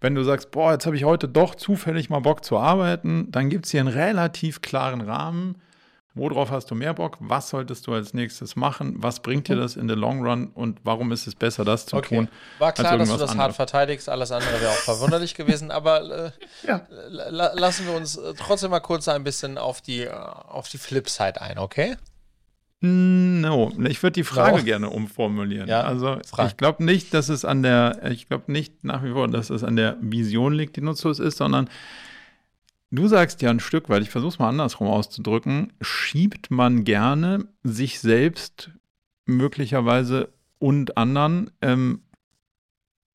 wenn 0.00 0.14
du 0.14 0.22
sagst, 0.22 0.50
boah, 0.50 0.72
jetzt 0.72 0.86
habe 0.86 0.96
ich 0.96 1.04
heute 1.04 1.28
doch 1.28 1.54
zufällig 1.54 2.10
mal 2.10 2.20
Bock 2.20 2.44
zu 2.44 2.58
arbeiten, 2.58 3.30
dann 3.30 3.50
gibt 3.50 3.66
es 3.66 3.72
hier 3.72 3.80
einen 3.80 3.88
relativ 3.88 4.60
klaren 4.62 5.00
Rahmen. 5.00 5.56
Worauf 6.14 6.50
hast 6.50 6.70
du 6.70 6.74
mehr 6.74 6.94
Bock? 6.94 7.16
Was 7.20 7.48
solltest 7.48 7.86
du 7.86 7.94
als 7.94 8.12
nächstes 8.12 8.56
machen? 8.56 8.94
Was 8.96 9.20
bringt 9.20 9.46
dir 9.46 9.54
das 9.54 9.76
in 9.76 9.88
the 9.88 9.94
long 9.94 10.26
run? 10.26 10.50
Und 10.52 10.80
warum 10.82 11.12
ist 11.12 11.28
es 11.28 11.36
besser, 11.36 11.64
das 11.64 11.86
zu 11.86 11.96
okay. 11.96 12.16
tun? 12.16 12.28
War 12.58 12.72
klar, 12.72 12.98
dass 12.98 13.08
du 13.08 13.14
das 13.14 13.30
anderes. 13.30 13.38
hart 13.38 13.54
verteidigst. 13.54 14.08
Alles 14.08 14.32
andere 14.32 14.60
wäre 14.60 14.70
auch 14.72 14.76
verwunderlich 14.76 15.36
gewesen. 15.36 15.70
Aber 15.70 16.26
äh, 16.26 16.30
ja. 16.66 16.82
lassen 16.88 17.86
wir 17.86 17.94
uns 17.94 18.16
äh, 18.16 18.34
trotzdem 18.36 18.72
mal 18.72 18.80
kurz 18.80 19.06
ein 19.06 19.22
bisschen 19.22 19.58
auf 19.58 19.80
die, 19.80 20.02
äh, 20.02 20.10
auf 20.10 20.68
die 20.68 20.78
Flipside 20.78 21.40
ein, 21.40 21.58
okay? 21.58 21.96
No, 22.80 23.72
ich 23.88 24.02
würde 24.02 24.14
die 24.14 24.24
Frage 24.24 24.58
no. 24.58 24.64
gerne 24.64 24.90
umformulieren. 24.90 25.68
Ja, 25.68 25.82
also 25.82 26.18
frag. 26.26 26.48
ich 26.48 26.56
glaube 26.56 26.84
nicht, 26.84 27.12
dass 27.12 27.28
es 27.28 27.44
an 27.44 27.62
der, 27.64 28.08
ich 28.10 28.28
glaube 28.28 28.52
nicht 28.52 28.84
nach 28.84 29.02
wie 29.02 29.10
vor, 29.10 29.26
dass 29.26 29.50
es 29.50 29.64
an 29.64 29.74
der 29.74 29.96
Vision 30.00 30.52
liegt, 30.52 30.76
die 30.76 30.80
nutzlos 30.80 31.18
ist, 31.18 31.38
sondern 31.38 31.68
du 32.92 33.08
sagst 33.08 33.42
ja 33.42 33.50
ein 33.50 33.58
Stück 33.58 33.88
weit, 33.88 34.02
ich 34.02 34.10
versuche 34.10 34.30
es 34.30 34.38
mal 34.38 34.50
andersrum 34.50 34.86
auszudrücken, 34.86 35.72
schiebt 35.80 36.52
man 36.52 36.84
gerne 36.84 37.46
sich 37.64 37.98
selbst 37.98 38.70
möglicherweise 39.26 40.28
und 40.60 40.96
anderen 40.96 41.50
ähm, 41.60 42.02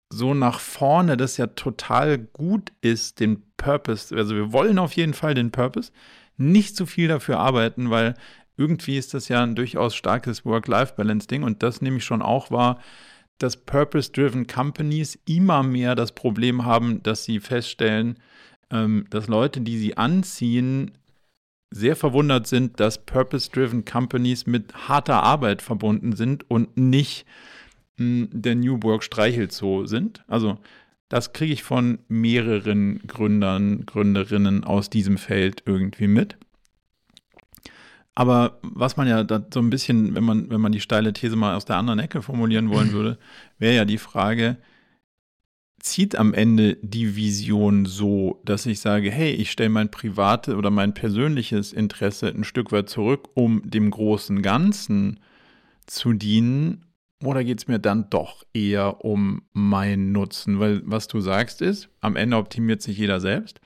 so 0.09 0.33
nach 0.33 0.59
vorne, 0.59 1.15
dass 1.15 1.37
ja 1.37 1.47
total 1.47 2.17
gut 2.17 2.73
ist, 2.81 3.21
den 3.21 3.43
Purpose, 3.55 4.15
also 4.15 4.35
wir 4.35 4.51
wollen 4.51 4.77
auf 4.77 4.93
jeden 4.93 5.13
Fall 5.13 5.33
den 5.33 5.51
Purpose, 5.51 5.91
nicht 6.37 6.75
zu 6.75 6.85
viel 6.85 7.07
dafür 7.07 7.39
arbeiten, 7.39 7.89
weil 7.89 8.15
irgendwie 8.57 8.97
ist 8.97 9.13
das 9.13 9.29
ja 9.29 9.43
ein 9.43 9.55
durchaus 9.55 9.95
starkes 9.95 10.45
Work-Life-Balance-Ding 10.45 11.43
und 11.43 11.63
das 11.63 11.81
nehme 11.81 11.97
ich 11.97 12.05
schon 12.05 12.21
auch 12.21 12.51
wahr, 12.51 12.79
dass 13.39 13.57
Purpose-Driven 13.57 14.47
Companies 14.47 15.19
immer 15.25 15.63
mehr 15.63 15.95
das 15.95 16.13
Problem 16.13 16.65
haben, 16.65 17.01
dass 17.03 17.25
sie 17.25 17.39
feststellen, 17.39 18.19
ähm, 18.69 19.05
dass 19.09 19.27
Leute, 19.27 19.61
die 19.61 19.77
sie 19.77 19.97
anziehen, 19.97 20.91
sehr 21.71 21.95
verwundert 21.95 22.47
sind, 22.47 22.79
dass 22.79 23.03
Purpose-Driven 23.05 23.85
Companies 23.85 24.45
mit 24.45 24.87
harter 24.87 25.23
Arbeit 25.23 25.61
verbunden 25.61 26.15
sind 26.15 26.49
und 26.49 26.77
nicht 26.77 27.25
mh, 27.97 28.05
hm, 28.05 28.29
der 28.31 28.55
New 28.55 28.77
Work 28.83 29.03
Streichelzoo 29.03 29.87
sind. 29.87 30.23
Also 30.27 30.59
das 31.09 31.33
kriege 31.33 31.53
ich 31.53 31.63
von 31.63 31.99
mehreren 32.07 32.99
Gründern, 33.07 33.85
Gründerinnen 33.85 34.63
aus 34.63 34.89
diesem 34.89 35.17
Feld 35.17 35.63
irgendwie 35.65 36.07
mit. 36.07 36.37
Aber 38.15 38.59
was 38.61 38.95
man 38.95 39.07
ja 39.07 39.23
da 39.23 39.43
so 39.51 39.59
ein 39.59 39.69
bisschen, 39.69 40.15
wenn 40.15 40.23
man, 40.23 40.49
wenn 40.49 40.61
man 40.61 40.71
die 40.71 40.79
steile 40.79 41.13
These 41.13 41.35
mal 41.35 41.55
aus 41.55 41.65
der 41.65 41.77
anderen 41.77 41.99
Ecke 41.99 42.21
formulieren 42.21 42.69
wollen 42.69 42.91
würde, 42.93 43.17
wäre 43.57 43.75
ja 43.75 43.85
die 43.85 43.97
Frage, 43.97 44.57
zieht 45.79 46.15
am 46.15 46.33
Ende 46.33 46.77
die 46.81 47.15
Vision 47.15 47.85
so, 47.85 48.41
dass 48.45 48.65
ich 48.65 48.79
sage, 48.79 49.11
hey, 49.11 49.31
ich 49.31 49.51
stelle 49.51 49.69
mein 49.69 49.91
privates 49.91 50.55
oder 50.55 50.69
mein 50.69 50.93
persönliches 50.93 51.73
Interesse 51.73 52.29
ein 52.29 52.45
Stück 52.45 52.71
weit 52.71 52.89
zurück, 52.89 53.29
um 53.33 53.61
dem 53.69 53.91
großen 53.91 54.41
Ganzen 54.41 55.19
zu 55.85 56.13
dienen? 56.13 56.85
Oder 57.23 57.43
geht 57.43 57.59
es 57.59 57.67
mir 57.67 57.79
dann 57.79 58.09
doch 58.09 58.45
eher 58.53 59.03
um 59.03 59.43
meinen 59.51 60.11
Nutzen? 60.13 60.59
Weil 60.59 60.81
was 60.85 61.07
du 61.07 61.19
sagst 61.19 61.61
ist, 61.61 61.89
am 61.99 62.15
Ende 62.15 62.37
optimiert 62.37 62.81
sich 62.81 62.97
jeder 62.97 63.19
selbst, 63.19 63.59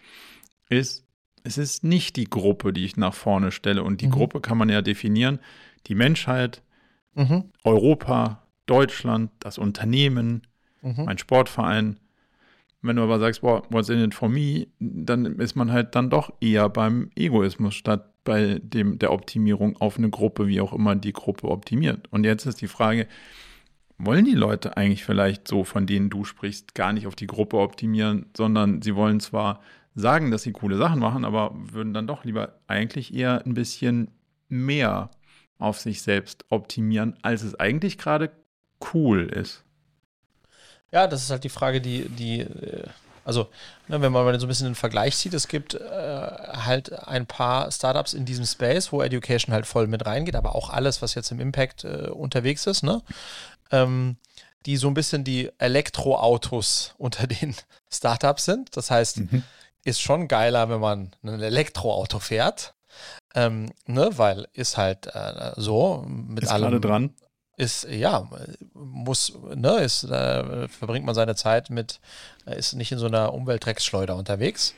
ist, 0.69 1.06
es 1.47 1.57
ist 1.57 1.85
nicht 1.85 2.17
die 2.17 2.29
Gruppe, 2.29 2.73
die 2.73 2.83
ich 2.83 2.97
nach 2.97 3.13
vorne 3.13 3.51
stelle. 3.51 3.83
Und 3.83 4.01
die 4.01 4.07
mhm. 4.07 4.11
Gruppe 4.11 4.41
kann 4.41 4.57
man 4.57 4.67
ja 4.67 4.81
definieren. 4.81 5.39
Die 5.87 5.95
Menschheit, 5.95 6.61
mhm. 7.15 7.45
Europa, 7.63 8.43
Deutschland, 8.65 9.31
das 9.39 9.57
Unternehmen, 9.57 10.41
mhm. 10.81 11.05
mein 11.05 11.17
Sportverein. 11.17 11.99
Wenn 12.81 12.97
du 12.97 13.03
aber 13.03 13.19
sagst, 13.19 13.41
boah, 13.41 13.63
what's 13.69 13.87
in 13.87 14.03
it 14.03 14.13
for 14.13 14.27
me, 14.27 14.67
dann 14.79 15.39
ist 15.39 15.55
man 15.55 15.71
halt 15.71 15.95
dann 15.95 16.09
doch 16.09 16.33
eher 16.41 16.67
beim 16.67 17.11
Egoismus 17.15 17.75
statt 17.75 18.11
bei 18.25 18.59
dem, 18.61 18.99
der 18.99 19.13
Optimierung 19.13 19.77
auf 19.77 19.97
eine 19.97 20.09
Gruppe, 20.09 20.47
wie 20.47 20.59
auch 20.59 20.73
immer 20.73 20.97
die 20.97 21.13
Gruppe 21.13 21.47
optimiert. 21.47 22.07
Und 22.11 22.25
jetzt 22.25 22.45
ist 22.45 22.59
die 22.59 22.67
Frage, 22.67 23.07
wollen 23.97 24.25
die 24.25 24.35
Leute 24.35 24.75
eigentlich 24.75 25.05
vielleicht 25.05 25.47
so, 25.47 25.63
von 25.63 25.87
denen 25.87 26.09
du 26.09 26.25
sprichst, 26.25 26.75
gar 26.75 26.91
nicht 26.91 27.07
auf 27.07 27.15
die 27.15 27.25
Gruppe 27.25 27.57
optimieren, 27.57 28.25
sondern 28.35 28.81
sie 28.81 28.95
wollen 28.95 29.21
zwar 29.21 29.61
sagen, 29.97 30.29
dass 30.29 30.43
sie 30.43 30.53
coole 30.53 30.77
Sachen 30.77 30.99
machen, 30.99 31.25
aber 31.25 31.51
würden 31.53 31.93
dann 31.93 32.07
doch 32.07 32.23
lieber 32.23 32.59
eigentlich 32.67 33.13
eher 33.13 33.43
ein 33.45 33.55
bisschen 33.55 34.11
mehr 34.47 35.09
auf 35.57 35.79
sich 35.79 36.03
selbst 36.03 36.45
optimieren, 36.49 37.17
als 37.23 37.41
es 37.41 37.59
eigentlich 37.59 37.97
gerade 37.97 38.29
cool 38.93 39.25
ist. 39.25 39.63
Ja, 40.91 41.07
das 41.07 41.23
ist 41.23 41.31
halt 41.31 41.43
die 41.43 41.49
Frage, 41.49 41.81
die, 41.81 42.07
die, 42.09 42.41
äh, 42.41 42.87
also, 43.25 43.49
ne, 43.87 43.99
wenn 43.99 44.11
man 44.11 44.23
mal 44.23 44.39
so 44.39 44.45
ein 44.45 44.49
bisschen 44.49 44.67
den 44.67 44.75
Vergleich 44.75 45.17
sieht, 45.17 45.33
es 45.33 45.47
gibt 45.47 45.73
äh, 45.73 45.79
halt 45.81 46.93
ein 46.93 47.25
paar 47.25 47.71
Startups 47.71 48.13
in 48.13 48.23
diesem 48.23 48.45
Space, 48.45 48.91
wo 48.91 49.01
Education 49.01 49.51
halt 49.51 49.65
voll 49.65 49.87
mit 49.87 50.05
reingeht, 50.05 50.35
aber 50.35 50.55
auch 50.55 50.69
alles, 50.69 51.01
was 51.01 51.15
jetzt 51.15 51.31
im 51.31 51.39
Impact 51.39 51.83
äh, 51.83 52.09
unterwegs 52.09 52.67
ist, 52.67 52.83
ne? 52.83 53.01
Ähm, 53.71 54.17
die 54.67 54.77
so 54.77 54.87
ein 54.87 54.93
bisschen 54.93 55.23
die 55.23 55.49
Elektroautos 55.57 56.93
unter 56.99 57.25
den 57.25 57.55
Startups 57.91 58.45
sind. 58.45 58.77
Das 58.77 58.91
heißt, 58.91 59.17
mhm 59.17 59.43
ist 59.87 60.01
schon 60.01 60.27
geiler, 60.27 60.69
wenn 60.69 60.81
man 60.81 61.11
ein 61.23 61.41
Elektroauto 61.41 62.19
fährt. 62.19 62.75
Ähm, 63.35 63.71
ne, 63.85 64.09
weil 64.17 64.47
ist 64.53 64.77
halt 64.77 65.07
äh, 65.07 65.53
so 65.55 66.03
mit 66.07 66.43
ist 66.43 66.49
allem. 66.49 66.81
dran. 66.81 67.13
Ist, 67.55 67.85
ja, 67.89 68.29
muss, 68.73 69.33
ne, 69.55 69.79
ist, 69.79 70.03
äh, 70.03 70.67
verbringt 70.67 71.05
man 71.05 71.15
seine 71.15 71.35
Zeit 71.35 71.69
mit, 71.69 71.99
äh, 72.45 72.57
ist 72.57 72.73
nicht 72.73 72.91
in 72.91 72.99
so 72.99 73.07
einer 73.07 73.33
Umweltdrecksschleuder 73.33 74.15
unterwegs. 74.15 74.75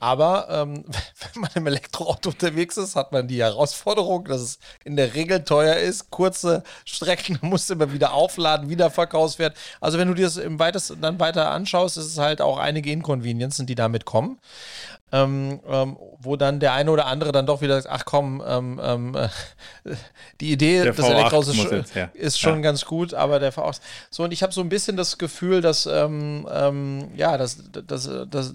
Aber 0.00 0.48
ähm, 0.50 0.84
wenn 1.32 1.42
man 1.42 1.50
im 1.54 1.66
Elektroauto 1.66 2.30
unterwegs 2.30 2.76
ist, 2.76 2.96
hat 2.96 3.12
man 3.12 3.28
die 3.28 3.40
Herausforderung, 3.40 4.24
dass 4.24 4.40
es 4.40 4.58
in 4.84 4.96
der 4.96 5.14
Regel 5.14 5.44
teuer 5.44 5.76
ist. 5.76 6.10
Kurze 6.10 6.64
Strecken 6.84 7.38
musst 7.42 7.70
du 7.70 7.74
immer 7.74 7.92
wieder 7.92 8.12
aufladen, 8.14 8.68
wieder 8.70 8.90
Verkaufswert. 8.90 9.56
Also 9.80 9.98
wenn 9.98 10.08
du 10.08 10.14
dir 10.14 10.24
das 10.24 10.38
im 10.38 10.58
weitesten 10.58 11.00
dann 11.00 11.20
weiter 11.20 11.50
anschaust, 11.50 11.96
ist 11.96 12.06
es 12.06 12.18
halt 12.18 12.40
auch 12.40 12.58
einige 12.58 12.90
Inconvenienzen, 12.90 13.66
die 13.66 13.74
damit 13.76 14.04
kommen 14.06 14.40
ähm, 15.12 15.60
ähm, 15.66 15.96
wo 16.20 16.36
dann 16.36 16.60
der 16.60 16.72
eine 16.74 16.90
oder 16.90 17.06
andere 17.06 17.32
dann 17.32 17.46
doch 17.46 17.60
wieder 17.60 17.80
sagt, 17.80 17.92
ach 17.94 18.04
komm, 18.04 18.42
ähm, 18.46 18.80
ähm 18.82 19.14
äh, 19.16 19.28
die 20.40 20.52
Idee 20.52 20.84
des 20.84 20.98
Elektroautos 20.98 21.48
ist, 21.48 21.96
ist, 22.14 22.38
schon 22.38 22.56
ja. 22.56 22.60
ganz 22.60 22.84
gut, 22.84 23.14
aber 23.14 23.40
der 23.40 23.52
V8. 23.52 23.80
So, 24.10 24.24
und 24.24 24.32
ich 24.32 24.42
habe 24.42 24.52
so 24.52 24.60
ein 24.60 24.68
bisschen 24.68 24.96
das 24.96 25.18
Gefühl, 25.18 25.60
dass, 25.60 25.86
ähm, 25.86 26.46
ähm, 26.52 27.10
ja, 27.16 27.36
das, 27.38 27.58
das, 27.72 28.08
das, 28.30 28.52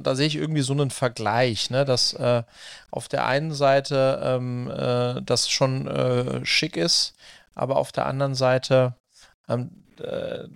da 0.00 0.14
sehe 0.14 0.26
ich 0.26 0.36
irgendwie 0.36 0.62
so 0.62 0.72
einen 0.72 0.90
Vergleich, 0.90 1.70
ne? 1.70 1.84
dass 1.84 2.12
äh, 2.14 2.42
auf 2.90 3.08
der 3.08 3.26
einen 3.26 3.52
Seite 3.52 5.18
äh, 5.18 5.22
das 5.22 5.48
schon 5.48 5.88
äh, 5.88 6.44
schick 6.44 6.76
ist, 6.76 7.14
aber 7.54 7.76
auf 7.76 7.92
der 7.92 8.06
anderen 8.06 8.34
Seite 8.34 8.94
äh, 9.48 9.58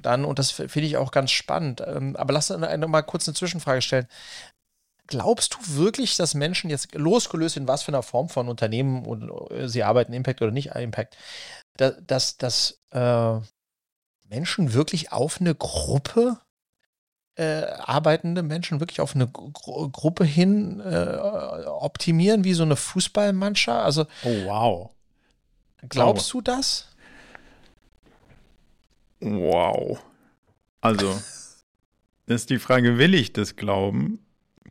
dann, 0.01 0.25
und 0.25 0.39
das 0.39 0.53
finde 0.53 0.81
ich 0.81 0.97
auch 0.97 1.11
ganz 1.11 1.31
spannend, 1.31 1.83
aber 1.83 2.33
lass 2.33 2.51
uns 2.51 2.87
mal 2.87 3.03
kurz 3.03 3.29
eine 3.29 3.35
Zwischenfrage 3.35 3.83
stellen 3.83 4.07
glaubst 5.07 5.55
du 5.55 5.59
wirklich, 5.77 6.17
dass 6.17 6.35
Menschen 6.35 6.71
jetzt 6.71 6.95
losgelöst 6.95 7.57
in 7.57 7.69
was 7.69 7.83
für 7.83 7.93
einer 7.93 8.03
Form 8.03 8.29
von 8.29 8.49
Unternehmen 8.49 9.05
und 9.05 9.31
äh, 9.51 9.69
sie 9.69 9.83
arbeiten 9.83 10.13
Impact 10.13 10.43
oder 10.43 10.51
nicht 10.51 10.75
Impact, 10.75 11.17
dass, 11.77 12.37
dass 12.37 12.81
äh, 12.91 13.39
Menschen 14.29 14.73
wirklich 14.73 15.13
auf 15.13 15.41
eine 15.41 15.55
Gruppe 15.55 16.39
äh, 17.37 17.65
arbeitende 17.79 18.43
Menschen 18.43 18.81
wirklich 18.81 19.01
auf 19.01 19.15
eine 19.15 19.27
Gru 19.27 19.89
Gruppe 19.91 20.25
hin 20.25 20.81
äh, 20.81 21.19
optimieren 21.67 22.45
wie 22.45 22.55
so 22.55 22.63
eine 22.63 22.77
Fußballmannschaft? 22.77 23.85
Also 23.85 24.07
oh 24.25 24.45
wow. 24.45 24.91
Glaubst 25.89 26.27
wow. 26.27 26.33
du 26.33 26.41
das? 26.43 26.89
Wow. 29.21 30.03
Also 30.81 31.19
ist 32.27 32.51
die 32.51 32.59
Frage, 32.59 32.99
will 32.99 33.15
ich 33.15 33.33
das 33.33 33.57
glauben? 33.57 34.24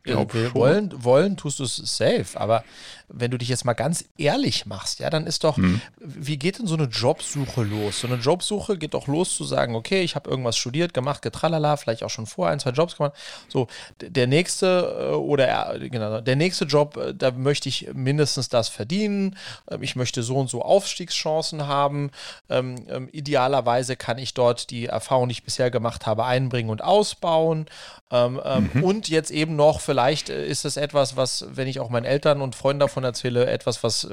Glaub 0.04 0.34
ja, 0.34 0.54
wollen, 0.54 0.92
wollen 1.02 1.36
tust 1.36 1.60
du 1.60 1.64
es 1.64 1.76
safe, 1.76 2.38
aber 2.38 2.62
wenn 3.08 3.30
du 3.30 3.38
dich 3.38 3.48
jetzt 3.48 3.64
mal 3.64 3.74
ganz 3.74 4.04
ehrlich 4.16 4.66
machst, 4.66 5.00
ja, 5.00 5.10
dann 5.10 5.26
ist 5.26 5.44
doch, 5.44 5.56
hm. 5.56 5.80
wie 5.98 6.38
geht 6.38 6.58
denn 6.58 6.66
so 6.66 6.74
eine 6.74 6.84
Jobsuche 6.84 7.62
los? 7.62 8.00
So 8.00 8.06
eine 8.06 8.16
Jobsuche 8.16 8.78
geht 8.78 8.94
doch 8.94 9.06
los 9.06 9.34
zu 9.36 9.44
sagen, 9.44 9.74
okay, 9.74 10.02
ich 10.02 10.14
habe 10.14 10.30
irgendwas 10.30 10.56
studiert, 10.56 10.94
gemacht, 10.94 11.22
getralala, 11.22 11.76
vielleicht 11.76 12.02
auch 12.02 12.10
schon 12.10 12.26
vor 12.26 12.48
ein, 12.48 12.60
zwei 12.60 12.70
Jobs 12.70 12.96
gemacht. 12.96 13.14
So, 13.48 13.68
der 14.00 14.26
nächste 14.26 15.10
äh, 15.12 15.14
oder 15.14 15.78
genau, 15.78 16.20
der 16.20 16.36
nächste 16.36 16.64
Job, 16.64 16.96
äh, 16.96 17.14
da 17.14 17.30
möchte 17.30 17.68
ich 17.68 17.88
mindestens 17.92 18.48
das 18.48 18.68
verdienen. 18.68 19.36
Ähm, 19.70 19.82
ich 19.82 19.96
möchte 19.96 20.22
so 20.22 20.36
und 20.36 20.48
so 20.48 20.62
Aufstiegschancen 20.62 21.66
haben. 21.66 22.10
Ähm, 22.48 22.76
ähm, 22.88 23.08
idealerweise 23.12 23.96
kann 23.96 24.18
ich 24.18 24.34
dort 24.34 24.70
die 24.70 24.86
Erfahrung, 24.86 25.28
die 25.28 25.32
ich 25.32 25.44
bisher 25.44 25.70
gemacht 25.70 26.06
habe, 26.06 26.24
einbringen 26.24 26.70
und 26.70 26.82
ausbauen. 26.82 27.66
Ähm, 28.10 28.40
ähm, 28.44 28.70
mhm. 28.72 28.84
Und 28.84 29.08
jetzt 29.08 29.30
eben 29.30 29.56
noch, 29.56 29.80
vielleicht 29.80 30.28
äh, 30.28 30.46
ist 30.46 30.64
es 30.64 30.76
etwas, 30.76 31.16
was, 31.16 31.46
wenn 31.50 31.66
ich 31.66 31.80
auch 31.80 31.90
meinen 31.90 32.04
Eltern 32.04 32.40
und 32.40 32.54
Freunden 32.54 32.80
davon 32.80 32.93
erzähle, 33.02 33.46
etwas, 33.46 33.82
was, 33.82 34.08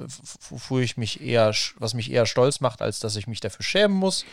wofür 0.49 0.81
ich 0.81 0.97
mich 0.97 1.21
eher, 1.21 1.53
was 1.77 1.93
mich 1.93 2.11
eher 2.11 2.25
stolz 2.25 2.61
macht, 2.61 2.81
als 2.81 2.99
dass 2.99 3.15
ich 3.15 3.27
mich 3.27 3.39
dafür 3.39 3.63
schämen 3.63 3.95
muss. 3.95 4.25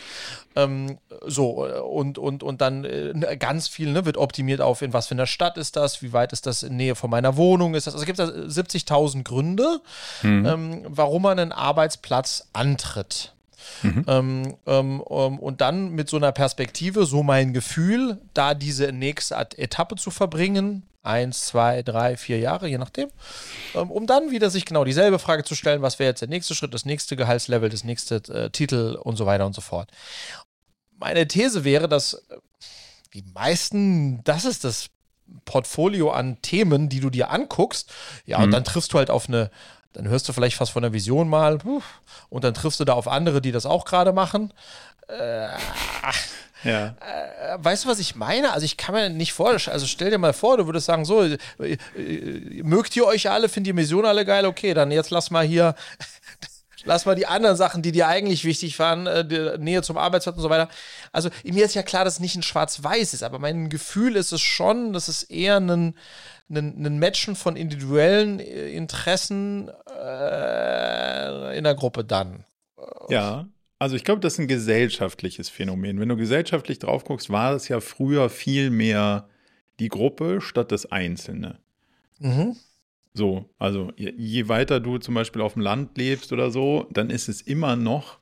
Ähm, 0.56 0.98
so, 1.26 1.66
und, 1.66 2.16
und, 2.16 2.42
und 2.42 2.60
dann 2.60 2.84
äh, 2.84 3.36
ganz 3.38 3.68
viel 3.68 3.92
ne, 3.92 4.06
wird 4.06 4.16
optimiert 4.16 4.60
auf, 4.60 4.80
in 4.80 4.92
was 4.92 5.08
für 5.08 5.14
einer 5.14 5.26
Stadt 5.26 5.58
ist 5.58 5.76
das, 5.76 6.00
wie 6.00 6.12
weit 6.12 6.32
ist 6.32 6.46
das 6.46 6.62
in 6.62 6.76
Nähe 6.76 6.94
von 6.94 7.10
meiner 7.10 7.36
Wohnung, 7.36 7.74
ist 7.74 7.86
das. 7.86 7.94
Also 7.94 8.04
es 8.04 8.06
gibt 8.06 8.18
da 8.18 8.24
70.000 8.24 9.24
Gründe, 9.24 9.80
mhm. 10.22 10.46
ähm, 10.46 10.86
warum 10.88 11.22
man 11.22 11.38
einen 11.38 11.52
Arbeitsplatz 11.52 12.48
antritt. 12.52 13.34
Mhm. 13.82 14.04
Ähm, 14.06 14.56
ähm, 14.66 15.02
ähm, 15.08 15.38
und 15.38 15.60
dann 15.60 15.90
mit 15.90 16.08
so 16.08 16.16
einer 16.16 16.32
Perspektive, 16.32 17.06
so 17.06 17.22
mein 17.22 17.52
Gefühl, 17.52 18.18
da 18.34 18.54
diese 18.54 18.92
nächste 18.92 19.36
Etappe 19.56 19.96
zu 19.96 20.10
verbringen, 20.10 20.84
eins, 21.08 21.40
zwei, 21.40 21.82
drei, 21.82 22.16
vier 22.16 22.38
Jahre, 22.38 22.68
je 22.68 22.78
nachdem, 22.78 23.08
ähm, 23.74 23.90
um 23.90 24.06
dann 24.06 24.30
wieder 24.30 24.50
sich 24.50 24.64
genau 24.64 24.84
dieselbe 24.84 25.18
Frage 25.18 25.42
zu 25.42 25.54
stellen, 25.54 25.82
was 25.82 25.98
wäre 25.98 26.10
jetzt 26.10 26.20
der 26.20 26.28
nächste 26.28 26.54
Schritt, 26.54 26.74
das 26.74 26.84
nächste 26.84 27.16
Gehaltslevel, 27.16 27.70
das 27.70 27.82
nächste 27.82 28.16
äh, 28.32 28.50
Titel 28.50 28.98
und 29.02 29.16
so 29.16 29.26
weiter 29.26 29.46
und 29.46 29.54
so 29.54 29.60
fort. 29.60 29.90
Meine 30.98 31.26
These 31.26 31.64
wäre, 31.64 31.88
dass 31.88 32.14
äh, 32.14 32.36
die 33.14 33.22
meisten, 33.22 34.22
das 34.24 34.44
ist 34.44 34.64
das 34.64 34.90
Portfolio 35.44 36.10
an 36.10 36.40
Themen, 36.42 36.88
die 36.88 37.00
du 37.00 37.10
dir 37.10 37.30
anguckst, 37.30 37.92
ja, 38.24 38.38
mhm. 38.38 38.44
und 38.44 38.50
dann 38.52 38.64
triffst 38.64 38.92
du 38.92 38.98
halt 38.98 39.10
auf 39.10 39.28
eine, 39.28 39.50
dann 39.92 40.08
hörst 40.08 40.28
du 40.28 40.32
vielleicht 40.32 40.56
fast 40.56 40.72
von 40.72 40.82
der 40.82 40.92
Vision 40.92 41.28
mal 41.28 41.58
und 42.28 42.44
dann 42.44 42.54
triffst 42.54 42.80
du 42.80 42.84
da 42.84 42.92
auf 42.92 43.08
andere, 43.08 43.40
die 43.40 43.52
das 43.52 43.66
auch 43.66 43.84
gerade 43.84 44.12
machen. 44.12 44.52
Äh, 45.08 45.48
ja. 46.64 46.96
Äh, 47.00 47.56
weißt 47.58 47.84
du, 47.84 47.88
was 47.88 47.98
ich 47.98 48.16
meine? 48.16 48.52
Also 48.52 48.64
ich 48.64 48.76
kann 48.76 48.94
mir 48.94 49.10
nicht 49.10 49.32
vorstellen, 49.32 49.74
also 49.74 49.86
stell 49.86 50.10
dir 50.10 50.18
mal 50.18 50.32
vor, 50.32 50.56
du 50.56 50.66
würdest 50.66 50.86
sagen, 50.86 51.04
so, 51.04 51.22
äh, 51.22 51.38
äh, 51.60 52.62
mögt 52.62 52.96
ihr 52.96 53.06
euch 53.06 53.30
alle, 53.30 53.48
findet 53.48 53.68
die 53.68 53.72
Mission 53.74 54.04
alle 54.04 54.24
geil, 54.24 54.46
okay, 54.46 54.74
dann 54.74 54.90
jetzt 54.90 55.10
lass 55.10 55.30
mal 55.30 55.44
hier, 55.46 55.74
lass 56.84 57.06
mal 57.06 57.14
die 57.14 57.26
anderen 57.26 57.56
Sachen, 57.56 57.82
die 57.82 57.92
dir 57.92 58.08
eigentlich 58.08 58.44
wichtig 58.44 58.78
waren, 58.78 59.06
äh, 59.06 59.58
Nähe 59.58 59.82
zum 59.82 59.96
Arbeitsplatz 59.96 60.36
und 60.36 60.42
so 60.42 60.50
weiter. 60.50 60.68
Also 61.12 61.30
mir 61.44 61.64
ist 61.64 61.74
ja 61.74 61.82
klar, 61.82 62.04
dass 62.04 62.14
es 62.14 62.20
nicht 62.20 62.36
ein 62.36 62.42
Schwarz-Weiß 62.42 63.14
ist, 63.14 63.22
aber 63.22 63.38
mein 63.38 63.68
Gefühl 63.68 64.16
ist 64.16 64.32
es 64.32 64.40
schon, 64.40 64.92
dass 64.92 65.08
es 65.08 65.22
eher 65.22 65.58
ein, 65.58 65.94
ein, 66.50 66.86
ein 66.86 66.98
Matchen 66.98 67.36
von 67.36 67.56
individuellen 67.56 68.40
Interessen 68.40 69.70
äh, 69.96 71.56
in 71.56 71.64
der 71.64 71.74
Gruppe 71.74 72.04
dann. 72.04 72.44
Ja, 73.08 73.46
also 73.78 73.96
ich 73.96 74.04
glaube, 74.04 74.20
das 74.20 74.34
ist 74.34 74.40
ein 74.40 74.48
gesellschaftliches 74.48 75.48
Phänomen. 75.48 76.00
Wenn 76.00 76.08
du 76.08 76.16
gesellschaftlich 76.16 76.78
drauf 76.78 77.04
guckst, 77.04 77.30
war 77.30 77.54
es 77.54 77.68
ja 77.68 77.80
früher 77.80 78.28
viel 78.28 78.70
mehr 78.70 79.28
die 79.78 79.88
Gruppe 79.88 80.40
statt 80.40 80.72
das 80.72 80.90
Einzelne. 80.90 81.58
Mhm. 82.18 82.56
So, 83.14 83.48
also 83.58 83.92
je, 83.96 84.12
je, 84.16 84.48
weiter 84.48 84.80
du 84.80 84.98
zum 84.98 85.14
Beispiel 85.14 85.42
auf 85.42 85.54
dem 85.54 85.62
Land 85.62 85.96
lebst 85.96 86.32
oder 86.32 86.50
so, 86.50 86.86
dann 86.90 87.10
ist 87.10 87.28
es 87.28 87.40
immer 87.40 87.76
noch 87.76 88.18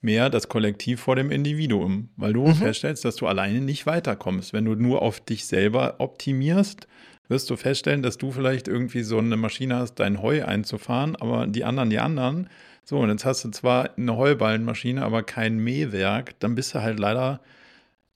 mehr 0.00 0.30
das 0.30 0.48
Kollektiv 0.48 1.00
vor 1.00 1.16
dem 1.16 1.30
Individuum, 1.30 2.10
weil 2.16 2.32
du 2.32 2.46
mhm. 2.46 2.54
feststellst, 2.54 3.04
dass 3.04 3.16
du 3.16 3.26
alleine 3.26 3.60
nicht 3.60 3.86
weiterkommst. 3.86 4.52
Wenn 4.52 4.64
du 4.64 4.74
nur 4.74 5.02
auf 5.02 5.20
dich 5.20 5.46
selber 5.46 5.96
optimierst, 5.98 6.86
wirst 7.28 7.50
du 7.50 7.56
feststellen, 7.56 8.02
dass 8.02 8.16
du 8.16 8.30
vielleicht 8.30 8.68
irgendwie 8.68 9.02
so 9.02 9.18
eine 9.18 9.36
Maschine 9.36 9.76
hast, 9.76 9.96
dein 9.96 10.22
Heu 10.22 10.44
einzufahren, 10.44 11.16
aber 11.16 11.46
die 11.46 11.64
anderen, 11.64 11.90
die 11.90 11.98
anderen 11.98 12.48
so, 12.88 13.00
und 13.00 13.10
jetzt 13.10 13.26
hast 13.26 13.44
du 13.44 13.50
zwar 13.50 13.90
eine 13.98 14.16
Heuballenmaschine, 14.16 15.04
aber 15.04 15.22
kein 15.22 15.58
Mähwerk, 15.58 16.40
dann 16.40 16.54
bist 16.54 16.74
du 16.74 16.80
halt 16.80 16.98
leider, 16.98 17.42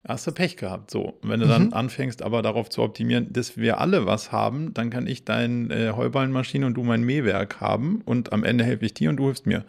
hast 0.08 0.26
du 0.26 0.32
Pech 0.32 0.56
gehabt. 0.56 0.90
So, 0.90 1.18
und 1.20 1.28
wenn 1.28 1.40
du 1.40 1.44
mhm. 1.44 1.50
dann 1.50 1.72
anfängst, 1.74 2.22
aber 2.22 2.40
darauf 2.40 2.70
zu 2.70 2.80
optimieren, 2.80 3.34
dass 3.34 3.58
wir 3.58 3.82
alle 3.82 4.06
was 4.06 4.32
haben, 4.32 4.72
dann 4.72 4.88
kann 4.88 5.06
ich 5.06 5.26
deine 5.26 5.74
äh, 5.74 5.92
Heuballenmaschine 5.92 6.64
und 6.64 6.72
du 6.72 6.84
mein 6.84 7.02
Mähwerk 7.02 7.60
haben 7.60 8.00
und 8.06 8.32
am 8.32 8.44
Ende 8.44 8.64
helfe 8.64 8.86
ich 8.86 8.94
dir 8.94 9.10
und 9.10 9.18
du 9.18 9.26
hilfst 9.26 9.44
mir. 9.44 9.66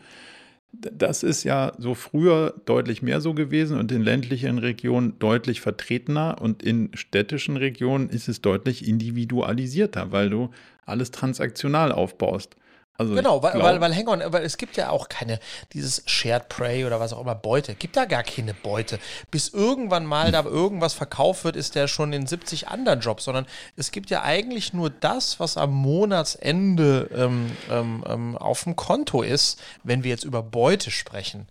Das 0.71 1.21
ist 1.21 1.43
ja 1.43 1.73
so 1.77 1.95
früher 1.95 2.53
deutlich 2.63 3.01
mehr 3.01 3.19
so 3.19 3.33
gewesen 3.33 3.77
und 3.77 3.91
in 3.91 4.03
ländlichen 4.03 4.57
Regionen 4.57 5.19
deutlich 5.19 5.59
vertretener 5.59 6.37
und 6.39 6.63
in 6.63 6.91
städtischen 6.93 7.57
Regionen 7.57 8.09
ist 8.09 8.29
es 8.29 8.39
deutlich 8.39 8.87
individualisierter, 8.87 10.13
weil 10.13 10.29
du 10.29 10.49
alles 10.85 11.11
transaktional 11.11 11.91
aufbaust. 11.91 12.55
Also 12.95 13.15
genau, 13.15 13.41
weil, 13.41 13.59
weil, 13.59 13.81
weil, 13.81 13.95
hang 13.95 14.07
on, 14.07 14.21
weil 14.27 14.43
es 14.43 14.57
gibt 14.57 14.77
ja 14.77 14.91
auch 14.91 15.09
keine, 15.09 15.39
dieses 15.73 16.03
Shared 16.05 16.47
Prey 16.47 16.85
oder 16.85 16.99
was 16.99 17.11
auch 17.11 17.21
immer, 17.21 17.33
Beute. 17.33 17.73
Gibt 17.73 17.97
da 17.97 18.05
gar 18.05 18.21
keine 18.21 18.53
Beute. 18.53 18.99
Bis 19.31 19.49
irgendwann 19.49 20.05
mal 20.05 20.31
da 20.31 20.43
irgendwas 20.43 20.93
verkauft 20.93 21.43
wird, 21.43 21.55
ist 21.55 21.73
der 21.73 21.87
schon 21.87 22.13
in 22.13 22.27
70 22.27 22.67
anderen 22.67 22.99
Jobs, 22.99 23.23
sondern 23.23 23.47
es 23.75 23.89
gibt 23.89 24.11
ja 24.11 24.21
eigentlich 24.21 24.73
nur 24.73 24.91
das, 24.91 25.39
was 25.39 25.57
am 25.57 25.73
Monatsende 25.73 27.09
ähm, 27.15 27.51
ähm, 27.71 28.03
ähm 28.07 28.37
auf 28.37 28.63
dem 28.63 28.75
Konto 28.75 29.23
ist, 29.23 29.59
wenn 29.83 30.03
wir 30.03 30.11
jetzt 30.11 30.23
über 30.23 30.43
Beute 30.43 30.91
sprechen. 30.91 31.47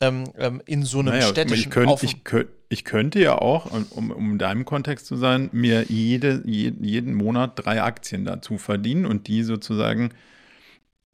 Ähm, 0.00 0.24
ähm, 0.38 0.62
in 0.64 0.84
so 0.84 1.00
einem 1.00 1.08
naja, 1.08 1.26
städtischen 1.26 1.70
ich, 1.70 1.70
könnt, 1.70 2.02
ich, 2.04 2.22
könnt, 2.22 2.48
ich 2.68 2.84
könnte 2.84 3.18
ja 3.18 3.36
auch, 3.38 3.66
um, 3.90 4.12
um 4.12 4.32
in 4.32 4.38
deinem 4.38 4.64
Kontext 4.64 5.06
zu 5.06 5.16
sein, 5.16 5.48
mir 5.50 5.86
jede, 5.88 6.42
jeden 6.46 7.14
Monat 7.14 7.52
drei 7.56 7.82
Aktien 7.82 8.24
dazu 8.24 8.58
verdienen 8.58 9.06
und 9.06 9.26
die 9.26 9.42
sozusagen 9.42 10.10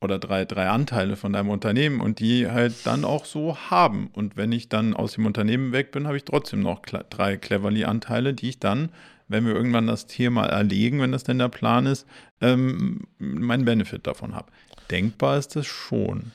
oder 0.00 0.18
drei, 0.18 0.44
drei 0.44 0.68
Anteile 0.68 1.16
von 1.16 1.32
deinem 1.32 1.50
Unternehmen 1.50 2.00
und 2.00 2.20
die 2.20 2.48
halt 2.48 2.86
dann 2.86 3.04
auch 3.04 3.24
so 3.24 3.56
haben. 3.70 4.10
Und 4.12 4.36
wenn 4.36 4.50
ich 4.52 4.68
dann 4.68 4.94
aus 4.94 5.12
dem 5.12 5.26
Unternehmen 5.26 5.72
weg 5.72 5.92
bin, 5.92 6.06
habe 6.06 6.16
ich 6.16 6.24
trotzdem 6.24 6.60
noch 6.60 6.80
drei 6.80 7.36
Cleverly-Anteile, 7.36 8.32
die 8.32 8.48
ich 8.48 8.58
dann, 8.58 8.90
wenn 9.28 9.46
wir 9.46 9.54
irgendwann 9.54 9.86
das 9.86 10.06
Tier 10.06 10.30
mal 10.30 10.48
erlegen, 10.48 11.00
wenn 11.00 11.12
das 11.12 11.24
denn 11.24 11.38
der 11.38 11.48
Plan 11.48 11.86
ist, 11.86 12.06
ähm, 12.40 13.06
meinen 13.18 13.64
Benefit 13.64 14.06
davon 14.06 14.34
habe. 14.34 14.50
Denkbar 14.90 15.36
ist 15.36 15.54
das 15.54 15.66
schon. 15.66 16.32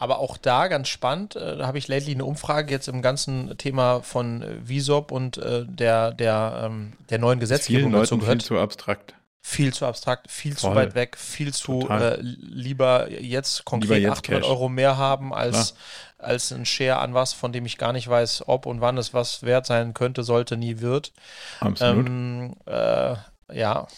Aber 0.00 0.20
auch 0.20 0.36
da 0.36 0.68
ganz 0.68 0.88
spannend, 0.88 1.34
äh, 1.34 1.56
da 1.56 1.66
habe 1.66 1.76
ich 1.76 1.88
lately 1.88 2.14
eine 2.14 2.24
Umfrage 2.24 2.70
jetzt 2.70 2.86
im 2.86 3.02
ganzen 3.02 3.58
Thema 3.58 4.00
von 4.00 4.42
äh, 4.42 4.54
Visop 4.62 5.10
und 5.10 5.38
äh, 5.38 5.66
der, 5.66 6.12
der, 6.12 6.62
ähm, 6.66 6.92
der 7.10 7.18
neuen 7.18 7.40
Gesetzgebung 7.40 7.90
dazu 7.90 8.16
gehört. 8.16 8.42
Viel 8.42 8.46
zu 8.46 8.58
abstrakt 8.58 9.17
viel 9.48 9.72
zu 9.72 9.86
abstrakt, 9.86 10.30
viel 10.30 10.54
Voll. 10.54 10.70
zu 10.70 10.76
weit 10.76 10.94
weg, 10.94 11.16
viel 11.16 11.54
zu 11.54 11.88
äh, 11.88 12.20
lieber 12.20 13.10
jetzt 13.10 13.64
konkret 13.64 13.96
lieber 13.96 13.98
jetzt 13.98 14.18
800 14.18 14.42
Cash. 14.42 14.50
Euro 14.50 14.68
mehr 14.68 14.98
haben 14.98 15.32
als, 15.32 15.74
als 16.18 16.52
ein 16.52 16.66
Share 16.66 16.98
an 16.98 17.14
was, 17.14 17.32
von 17.32 17.50
dem 17.50 17.64
ich 17.64 17.78
gar 17.78 17.94
nicht 17.94 18.06
weiß, 18.08 18.44
ob 18.46 18.66
und 18.66 18.82
wann 18.82 18.98
es 18.98 19.14
was 19.14 19.42
wert 19.42 19.64
sein 19.64 19.94
könnte, 19.94 20.22
sollte, 20.22 20.58
nie 20.58 20.80
wird. 20.80 21.14
Absolut. 21.60 22.06
Ähm, 22.06 22.56
äh, 22.66 23.14
ja. 23.50 23.88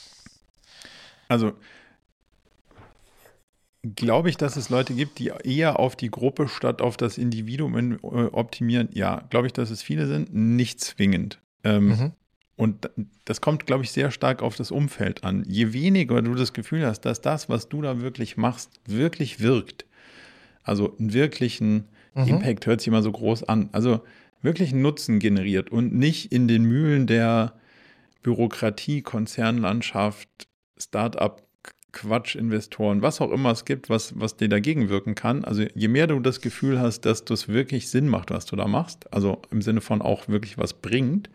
Also 1.29 1.53
glaube 3.97 4.31
ich, 4.31 4.37
dass 4.37 4.57
es 4.57 4.69
Leute 4.69 4.95
gibt, 4.95 5.19
die 5.19 5.33
eher 5.43 5.81
auf 5.81 5.97
die 5.97 6.13
Gruppe 6.13 6.47
statt 6.47 6.81
auf 6.81 6.97
das 6.97 7.19
Individuum 7.19 7.95
äh, 7.95 7.97
optimieren. 8.27 8.89
Ja, 8.93 9.25
glaube 9.31 9.49
ich, 9.49 9.53
dass 9.53 9.71
es 9.71 9.83
viele 9.83 10.07
sind, 10.07 10.33
nicht 10.33 10.81
zwingend. 10.81 11.41
Ähm, 11.65 11.89
mhm. 11.89 12.13
Und 12.61 12.91
das 13.25 13.41
kommt, 13.41 13.65
glaube 13.65 13.85
ich, 13.85 13.91
sehr 13.91 14.11
stark 14.11 14.43
auf 14.43 14.55
das 14.55 14.71
Umfeld 14.71 15.25
an. 15.25 15.45
Je 15.49 15.73
weniger 15.73 16.21
du 16.21 16.35
das 16.35 16.53
Gefühl 16.53 16.85
hast, 16.85 17.01
dass 17.07 17.23
das, 17.23 17.49
was 17.49 17.71
du 17.71 17.81
da 17.81 18.03
wirklich 18.03 18.37
machst, 18.37 18.83
wirklich 18.85 19.41
wirkt, 19.41 19.87
also 20.63 20.95
einen 20.99 21.15
wirklichen 21.15 21.89
mhm. 22.15 22.25
Impact 22.25 22.67
hört 22.67 22.83
sich 22.83 22.89
immer 22.89 23.01
so 23.01 23.13
groß 23.13 23.45
an, 23.45 23.71
also 23.73 24.03
wirklich 24.43 24.73
einen 24.73 24.83
Nutzen 24.83 25.21
generiert 25.21 25.73
und 25.73 25.95
nicht 25.95 26.33
in 26.33 26.49
den 26.49 26.65
Mühlen 26.65 27.07
der 27.07 27.55
Bürokratie, 28.23 29.01
Konzernlandschaft, 29.01 30.29
Start-up, 30.77 31.43
Quatsch-Investoren, 31.93 33.01
was 33.01 33.23
auch 33.23 33.31
immer 33.31 33.53
es 33.53 33.65
gibt, 33.65 33.89
was, 33.89 34.21
was 34.21 34.37
dir 34.37 34.51
dagegen 34.51 34.91
wirken 34.91 35.15
kann. 35.15 35.47
Also 35.47 35.65
je 35.75 35.89
mehr 35.89 36.09
du 36.09 36.21
das 36.21 36.43
Gefühl 36.43 36.79
hast, 36.79 37.07
dass 37.07 37.25
das 37.25 37.49
wirklich 37.49 37.89
Sinn 37.89 38.07
macht, 38.07 38.31
was 38.31 38.45
du 38.45 38.55
da 38.55 38.67
machst, 38.67 39.11
also 39.15 39.41
im 39.51 39.63
Sinne 39.63 39.81
von 39.81 40.03
auch 40.03 40.29
wirklich 40.29 40.59
was 40.59 40.75
bringt, 40.75 41.31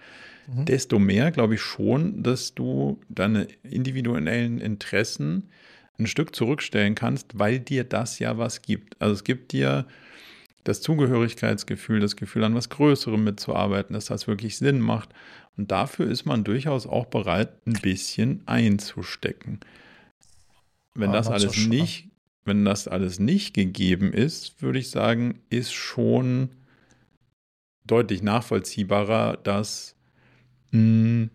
mhm. 0.48 0.66
desto 0.66 1.00
mehr 1.00 1.32
glaube 1.32 1.56
ich 1.56 1.62
schon, 1.62 2.24
dass 2.24 2.54
du 2.54 3.00
deine 3.10 3.48
individuellen 3.64 4.60
Interessen 4.60 5.50
ein 5.98 6.08
Stück 6.08 6.36
zurückstellen 6.36 6.96
kannst, 6.96 7.40
weil 7.40 7.60
dir 7.60 7.84
das 7.84 8.20
ja 8.20 8.38
was 8.38 8.62
gibt. 8.62 9.02
Also 9.02 9.14
es 9.14 9.24
gibt 9.24 9.52
dir 9.52 9.86
das 10.66 10.82
Zugehörigkeitsgefühl, 10.82 12.00
das 12.00 12.16
Gefühl, 12.16 12.44
an 12.44 12.56
was 12.56 12.70
Größerem 12.70 13.24
mitzuarbeiten, 13.24 13.94
dass 13.94 14.06
das 14.06 14.28
wirklich 14.28 14.58
Sinn 14.58 14.80
macht. 14.80 15.10
Und 15.58 15.72
dafür 15.72 16.10
ist 16.10 16.26
man 16.26 16.44
durchaus 16.44 16.86
auch 16.86 17.06
bereit, 17.06 17.66
ein 17.66 17.74
bisschen 17.74 18.42
einzustecken. 18.46 19.60
Wenn 20.96 21.12
das 21.12 21.28
alles 21.28 21.54
so 21.54 21.70
nicht, 21.70 22.10
wenn 22.46 22.66
das 22.66 22.88
alles 22.88 23.20
nicht 23.20 23.54
gegeben 23.54 24.12
ist, 24.12 24.62
würde 24.62 24.80
ich 24.80 24.90
sagen, 24.90 25.40
ist 25.50 25.74
schon 25.74 26.50
deutlich 27.86 28.24
nachvollziehbarer, 28.24 29.38
dass 29.38 29.95
Mhm. 30.72 31.30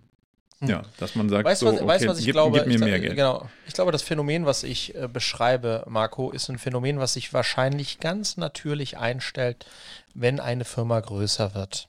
Ja, 0.63 0.83
dass 0.99 1.15
man 1.15 1.29
sagt, 1.31 1.47
weißt, 1.47 1.61
so, 1.61 1.69
okay, 1.69 1.87
weißt, 1.87 2.07
was 2.07 2.19
ich 2.19 2.27
gib, 2.27 2.35
glaube? 2.35 2.59
Gib 2.59 2.67
mir 2.67 2.75
ich, 2.75 2.81
mehr 2.81 3.01
Geld. 3.01 3.17
Genau. 3.17 3.49
Ich 3.67 3.73
glaube, 3.73 3.93
das 3.93 4.03
Phänomen, 4.03 4.45
was 4.45 4.63
ich 4.63 4.95
äh, 4.95 5.09
beschreibe, 5.09 5.85
Marco, 5.89 6.31
ist 6.31 6.51
ein 6.51 6.59
Phänomen, 6.59 6.99
was 6.99 7.15
sich 7.15 7.33
wahrscheinlich 7.33 7.99
ganz 7.99 8.37
natürlich 8.37 8.99
einstellt, 8.99 9.65
wenn 10.13 10.39
eine 10.39 10.67
Firma 10.67 11.01
größer 11.01 11.55
wird. 11.55 11.89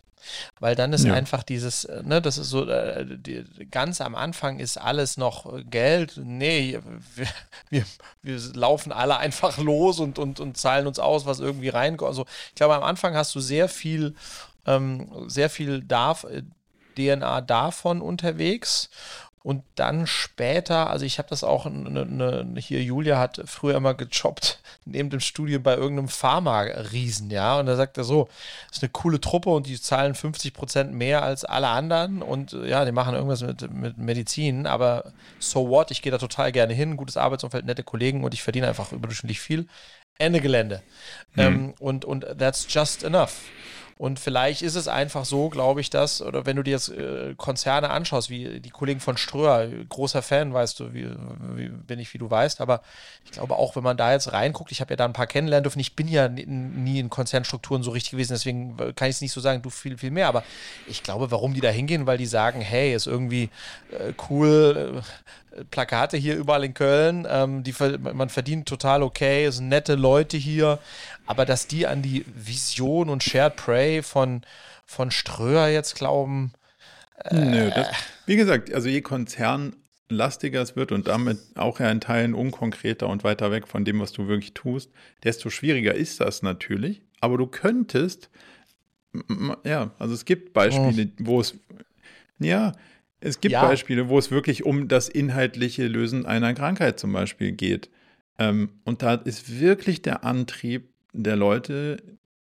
Weil 0.60 0.76
dann 0.76 0.94
ist 0.94 1.04
ja. 1.04 1.14
einfach 1.14 1.44
dieses, 1.44 1.84
äh, 1.86 2.02
ne, 2.04 2.22
das 2.22 2.38
ist 2.38 2.50
so, 2.50 2.66
äh, 2.66 3.06
die, 3.06 3.44
ganz 3.70 4.00
am 4.00 4.16
Anfang 4.16 4.60
ist 4.60 4.78
alles 4.78 5.18
noch 5.18 5.54
Geld. 5.70 6.20
Nee, 6.24 6.80
wir, 7.16 7.28
wir, 7.70 7.86
wir, 8.22 8.40
laufen 8.54 8.94
alle 8.94 9.18
einfach 9.18 9.58
los 9.58 10.00
und, 10.00 10.18
und, 10.18 10.40
und 10.40 10.56
zahlen 10.56 10.88
uns 10.88 11.00
aus, 11.00 11.26
was 11.26 11.40
irgendwie 11.40 11.70
reinkommt. 11.70 12.08
Also 12.08 12.26
ich 12.50 12.56
glaube, 12.56 12.76
am 12.76 12.84
Anfang 12.84 13.16
hast 13.16 13.36
du 13.36 13.42
sehr 13.42 13.68
viel, 13.68 14.16
ähm, 14.66 15.10
sehr 15.28 15.50
viel 15.50 15.82
darf, 15.82 16.26
DNA 17.08 17.42
davon 17.42 18.02
unterwegs. 18.02 18.90
und 19.44 19.64
dann 19.74 20.06
später, 20.06 20.92
also 20.92 21.04
ich 21.04 21.18
habe 21.18 21.28
das 21.30 21.44
auch, 21.44 21.66
ne, 21.66 22.06
ne, 22.06 22.62
hier 22.62 22.84
Julia 22.84 23.18
hat 23.18 23.42
früher 23.46 23.76
immer 23.76 23.96
gejobbt 23.96 24.60
neben 24.86 25.10
dem 25.10 25.20
Studium 25.20 25.64
bei 25.64 25.76
irgendeinem 25.76 26.10
Pharma-Riesen, 26.10 27.32
ja, 27.32 27.60
und 27.60 27.66
da 27.66 27.76
sagt 27.76 27.98
er 27.98 28.04
so, 28.04 28.30
das 28.68 28.78
ist 28.78 28.84
eine 28.84 28.92
coole 28.92 29.20
Truppe 29.20 29.50
und 29.50 29.66
die 29.66 29.82
zahlen 29.82 30.14
50 30.14 30.54
Prozent 30.54 30.94
mehr 30.94 31.24
als 31.24 31.44
alle 31.44 31.70
anderen 31.70 32.22
und 32.22 32.52
ja, 32.54 32.86
die 32.86 32.92
machen 32.92 33.16
irgendwas 33.16 33.42
mit, 33.42 33.72
mit 33.74 33.98
Medizin, 33.98 34.68
aber 34.68 35.12
so 35.40 35.68
what, 35.70 35.90
ich 35.90 36.04
gehe 36.04 36.12
da 36.12 36.20
total 36.20 36.52
gerne 36.52 36.76
hin, 36.76 36.96
gutes 36.98 37.18
Arbeitsumfeld, 37.18 37.66
nette 37.66 37.84
Kollegen 37.84 38.24
und 38.24 38.36
ich 38.36 38.44
verdiene 38.44 38.68
einfach 38.68 38.92
überdurchschnittlich 38.92 39.40
viel. 39.40 39.68
Ende 40.20 40.40
Gelände. 40.40 40.84
Mhm. 41.34 41.42
Ähm, 41.42 41.74
und, 41.80 42.06
und 42.06 42.26
that's 42.38 42.68
just 42.70 43.04
enough. 43.04 43.42
Und 44.02 44.20
vielleicht 44.20 44.64
ist 44.64 44.74
es 44.74 44.88
einfach 44.88 45.26
so, 45.26 45.50
glaube 45.50 45.80
ich, 45.80 45.92
dass, 45.92 46.24
oder 46.24 46.48
wenn 46.48 46.56
du 46.56 46.64
dir 46.64 46.72
jetzt 46.72 46.90
äh, 46.90 47.36
Konzerne 47.38 47.92
anschaust, 47.92 48.32
wie 48.32 48.60
die 48.60 48.72
Kollegen 48.72 49.00
von 49.00 49.16
Ströer, 49.16 49.68
großer 49.90 50.24
Fan, 50.24 50.56
weißt 50.56 50.80
du, 50.80 50.92
wie, 50.96 51.08
wie, 51.54 51.68
bin 51.70 52.00
ich, 52.00 52.12
wie 52.16 52.18
du 52.18 52.28
weißt, 52.28 52.62
aber 52.62 52.82
ich 53.26 53.30
glaube 53.30 53.58
auch, 53.58 53.76
wenn 53.76 53.84
man 53.84 53.98
da 53.98 54.12
jetzt 54.12 54.34
reinguckt, 54.34 54.72
ich 54.72 54.82
habe 54.82 54.94
ja 54.94 54.96
da 54.96 55.06
ein 55.06 55.14
paar 55.14 55.28
kennenlernen 55.28 55.66
dürfen, 55.66 55.80
ich 55.80 55.96
bin 55.96 56.08
ja 56.08 56.30
nie 56.30 56.98
in 56.98 57.12
Konzernstrukturen 57.12 57.84
so 57.84 57.92
richtig 57.92 58.14
gewesen, 58.14 58.34
deswegen 58.34 58.76
kann 58.96 59.08
ich 59.08 59.18
es 59.18 59.22
nicht 59.22 59.34
so 59.34 59.40
sagen, 59.40 59.62
du 59.62 59.70
viel, 59.70 60.00
viel 60.00 60.10
mehr, 60.10 60.30
aber 60.30 60.44
ich 60.88 61.04
glaube, 61.04 61.30
warum 61.30 61.54
die 61.54 61.62
da 61.62 61.70
hingehen, 61.70 62.08
weil 62.08 62.18
die 62.18 62.26
sagen, 62.26 62.60
hey, 62.60 62.96
ist 62.96 63.06
irgendwie 63.06 63.52
äh, 63.92 64.14
cool, 64.32 65.04
äh, 65.56 65.64
Plakate 65.70 66.18
hier 66.18 66.38
überall 66.38 66.64
in 66.64 66.74
Köln, 66.74 67.28
ähm, 67.30 67.64
die, 67.64 67.76
man 68.00 68.30
verdient 68.30 68.68
total 68.68 69.04
okay, 69.04 69.46
es 69.46 69.58
sind 69.58 69.68
nette 69.68 69.96
Leute 69.96 70.38
hier, 70.38 70.80
aber 71.32 71.46
dass 71.46 71.66
die 71.66 71.88
an 71.88 72.02
die 72.02 72.26
Vision 72.36 73.08
und 73.10 73.24
Shared 73.24 73.56
Prey 73.56 74.04
von, 74.04 74.42
von 74.86 75.12
Ströer 75.12 75.70
jetzt 75.70 75.96
glauben. 75.96 76.52
Äh, 77.24 77.36
Nö, 77.36 77.72
das, 77.74 77.88
wie 78.26 78.36
gesagt, 78.36 78.74
also 78.74 78.90
je 78.90 79.00
konzernlastiger 79.00 80.62
es 80.62 80.76
wird 80.76 80.92
und 80.92 81.08
damit 81.08 81.40
auch 81.56 81.80
ja 81.80 81.90
in 81.90 82.02
Teilen 82.02 82.34
unkonkreter 82.34 83.08
und 83.08 83.24
weiter 83.24 83.50
weg 83.50 83.70
von 83.70 83.86
dem, 83.86 84.02
was 84.02 84.12
du 84.12 84.28
wirklich 84.28 84.54
tust, 84.54 84.92
desto 85.24 85.50
schwieriger 85.50 85.96
ist 85.96 86.20
das 86.20 86.42
natürlich. 86.42 87.02
Aber 87.22 87.38
du 87.38 87.48
könntest, 87.48 88.30
ja, 89.64 89.92
also 90.00 90.14
es 90.14 90.26
gibt 90.26 90.52
Beispiele, 90.52 91.12
oh. 91.22 91.26
wo 91.26 91.40
es, 91.40 91.56
ja, 92.40 92.74
es 93.22 93.40
gibt 93.40 93.54
ja. 93.54 93.66
Beispiele, 93.66 94.10
wo 94.10 94.20
es 94.20 94.32
wirklich 94.32 94.66
um 94.66 94.90
das 94.90 95.08
inhaltliche 95.08 95.88
Lösen 95.88 96.26
einer 96.26 96.54
Krankheit 96.54 97.00
zum 97.00 97.14
Beispiel 97.14 97.54
geht. 97.54 97.90
Ähm, 98.38 98.82
und 98.84 99.02
da 99.02 99.14
ist 99.14 99.62
wirklich 99.62 100.02
der 100.02 100.26
Antrieb, 100.26 100.91
der 101.14 101.36
Leute, 101.36 101.98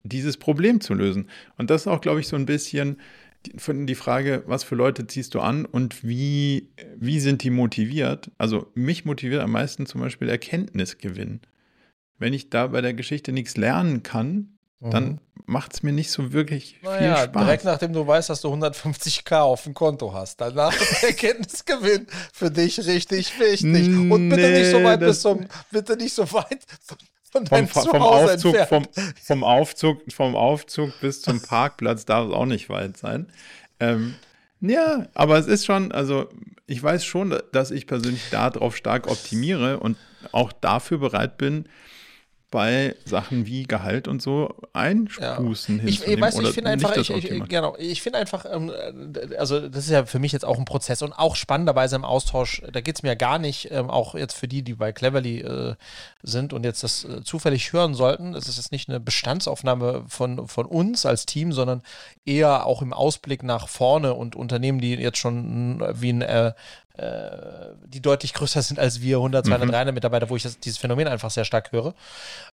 dieses 0.05 0.37
Problem 0.37 0.81
zu 0.81 0.95
lösen. 0.95 1.29
Und 1.57 1.71
das 1.71 1.83
ist 1.83 1.87
auch, 1.87 2.01
glaube 2.01 2.21
ich, 2.21 2.29
so 2.29 2.37
ein 2.37 2.47
bisschen 2.47 2.99
die 3.45 3.95
Frage, 3.95 4.45
was 4.47 4.63
für 4.63 4.77
Leute 4.77 5.07
ziehst 5.07 5.35
du 5.35 5.41
an 5.41 5.65
und 5.65 6.05
wie, 6.05 6.71
wie 6.97 7.21
sind 7.21 7.43
die 7.43 7.51
motiviert? 7.51 8.31
Also 8.39 8.71
mich 8.75 9.05
motiviert 9.05 9.43
am 9.43 9.53
meisten 9.53 9.87
zum 9.87 10.01
Beispiel 10.01 10.29
Erkenntnisgewinn. 10.29 11.41
Wenn 12.19 12.35
ich 12.35 12.51
da 12.51 12.69
bei 12.69 12.81
der 12.81 12.95
Geschichte 12.95 13.33
nichts 13.33 13.57
lernen 13.57 14.05
kann, 14.05 14.59
mhm. 14.79 14.91
dann 14.91 15.21
macht 15.45 15.75
es 15.75 15.83
mir 15.83 15.93
nicht 15.93 16.13
so 16.13 16.33
wirklich 16.33 16.79
naja, 16.83 17.17
viel 17.17 17.25
Spaß. 17.25 17.45
Direkt 17.45 17.65
nachdem 17.65 17.93
du 17.93 18.07
weißt, 18.07 18.31
dass 18.31 18.43
du 18.43 18.53
150k 18.53 19.41
auf 19.41 19.65
dem 19.65 19.75
Konto 19.75 20.13
hast, 20.13 20.41
danach 20.41 20.75
ist 20.81 21.03
Erkenntnisgewinn 21.03 22.07
für 22.33 22.51
dich 22.51 22.79
richtig 22.87 23.39
wichtig. 23.41 23.89
Und 23.89 24.29
bitte 24.29 24.43
nee, 24.43 24.61
nicht 24.61 24.71
so 24.71 24.85
weit 24.85 25.01
bis 25.01 25.21
zum, 25.21 25.47
bitte 25.73 25.97
nicht 25.97 26.15
so 26.15 26.31
weit 26.33 26.65
von 27.33 27.47
vom, 27.47 27.67
vom, 27.67 28.03
Aufzug, 28.03 28.57
vom, 28.69 28.87
vom, 29.23 29.45
Aufzug, 29.45 30.13
vom 30.13 30.37
Aufzug 30.37 30.93
bis 31.01 31.23
zum 31.23 31.41
Parkplatz 31.41 32.05
darf 32.05 32.29
es 32.29 32.35
auch 32.35 32.47
nicht 32.47 32.69
weit 32.69 32.99
sein. 32.99 33.27
Ähm, 33.81 34.15
ja, 34.61 35.07
aber 35.15 35.39
es 35.39 35.47
ist 35.47 35.65
schon, 35.65 35.93
also 35.93 36.29
ich 36.67 36.83
weiß 36.83 37.05
schon, 37.05 37.37
dass 37.53 37.71
ich 37.71 37.87
persönlich 37.87 38.23
darauf 38.31 38.77
stark 38.77 39.11
optimiere 39.11 39.81
und 39.81 39.97
auch 40.31 40.53
dafür 40.53 40.99
bereit 40.99 41.39
bin, 41.39 41.65
bei 42.53 42.95
Sachen 43.05 43.47
wie 43.47 43.65
Gehalt 43.65 44.07
und 44.07 44.23
so 44.23 44.55
einspußen 44.75 45.79
ja. 45.79 45.85
Ich, 45.85 46.07
ich 46.07 46.21
weiß, 46.21 46.39
ich 46.39 46.51
finde 46.51 46.71
einfach, 46.71 46.97
ich, 46.97 47.11
ich, 47.11 47.49
genau, 47.49 47.75
ich 47.79 48.01
finde 48.01 48.21
einfach, 48.21 48.45
ähm, 48.49 48.71
also 49.37 49.69
das 49.69 49.87
ist 49.87 49.91
ja 49.91 50.05
für 50.05 50.21
mich 50.21 50.31
jetzt 50.31 50.45
auch 50.45 50.59
ein 50.59 50.65
Prozess 50.65 51.03
und 51.03 51.13
auch 51.13 51.35
spannenderweise 51.35 51.97
im 51.97 52.05
Austausch, 52.05 52.63
da 52.71 52.81
geht 52.81 52.97
es 52.97 53.03
mir 53.03 53.17
gar 53.17 53.39
nicht, 53.39 53.71
ähm, 53.73 53.91
auch 53.91 54.15
jetzt 54.15 54.35
für 54.35 54.47
die, 54.47 54.63
die 54.63 54.75
bei 54.75 54.93
Cleverly 54.93 55.41
äh, 55.41 55.75
sind 56.23 56.53
und 56.53 56.65
jetzt 56.65 56.85
das 56.85 57.05
äh, 57.05 57.25
zufällig 57.25 57.73
hören 57.73 57.95
sollten, 57.95 58.35
es 58.35 58.47
ist 58.47 58.59
jetzt 58.59 58.71
nicht 58.71 58.89
eine 58.89 59.01
Bestandsaufnahme 59.01 60.05
von, 60.07 60.47
von 60.47 60.67
uns 60.67 61.07
als 61.07 61.27
Team, 61.27 61.53
sondern 61.53 61.83
eher 62.25 62.67
auch 62.67 62.83
im 62.83 62.93
Ausblick 62.93 63.43
nach 63.43 63.67
vorne 63.67 64.15
und 64.15 64.37
Unternehmen, 64.37 64.81
die 64.81 64.95
jetzt 64.95 65.19
schon 65.19 65.83
wie 65.95 66.13
ein 66.13 66.23
äh, 66.23 66.43
äh, 66.43 66.53
die 66.99 68.03
deutlich 68.03 68.35
größer 68.35 68.61
sind 68.61 68.79
als 68.79 69.01
wir, 69.01 69.17
100, 69.17 69.47
200, 69.47 69.67
mhm. 69.67 69.73
300 69.73 69.95
Mitarbeiter, 69.95 70.29
wo 70.29 70.37
ich 70.37 70.43
das, 70.43 70.59
dieses 70.59 70.79
Phänomen 70.79 71.09
einfach 71.09 71.31
sehr 71.31 71.45
stark 71.45 71.73
höre. 71.73 71.95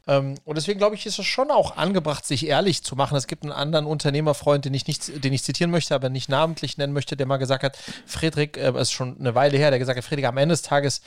Ähm, 0.07 0.35
und 0.45 0.57
deswegen 0.57 0.79
glaube 0.79 0.95
ich, 0.95 1.05
ist 1.05 1.19
es 1.19 1.25
schon 1.25 1.51
auch 1.51 1.75
angebracht, 1.75 2.25
sich 2.25 2.47
ehrlich 2.47 2.83
zu 2.83 2.95
machen. 2.95 3.17
Es 3.17 3.27
gibt 3.27 3.43
einen 3.43 3.51
anderen 3.51 3.85
Unternehmerfreund, 3.85 4.63
den 4.63 4.73
ich, 4.73 4.87
nicht, 4.87 5.23
den 5.23 5.33
ich 5.33 5.43
zitieren 5.43 5.71
möchte, 5.71 5.93
aber 5.93 6.09
nicht 6.09 6.29
namentlich 6.29 6.77
nennen 6.77 6.93
möchte, 6.93 7.17
der 7.17 7.25
mal 7.27 7.37
gesagt 7.37 7.63
hat, 7.63 7.77
Friedrich, 8.05 8.55
äh, 8.57 8.71
ist 8.79 8.91
schon 8.91 9.19
eine 9.19 9.35
Weile 9.35 9.57
her, 9.57 9.71
der 9.71 9.79
gesagt 9.79 9.97
hat, 9.97 10.05
Friedrich, 10.05 10.27
am 10.27 10.37
Ende 10.37 10.53
des 10.53 10.61
Tages, 10.61 11.01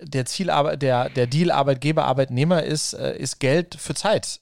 der 0.00 0.24
Zielarbeit, 0.24 0.80
der, 0.80 1.08
der 1.10 1.26
Deal 1.26 1.50
Arbeitgeber-Arbeitnehmer 1.50 2.62
ist, 2.62 2.92
äh, 2.92 3.16
ist 3.16 3.40
Geld 3.40 3.74
für 3.74 3.94
Zeit 3.94 4.40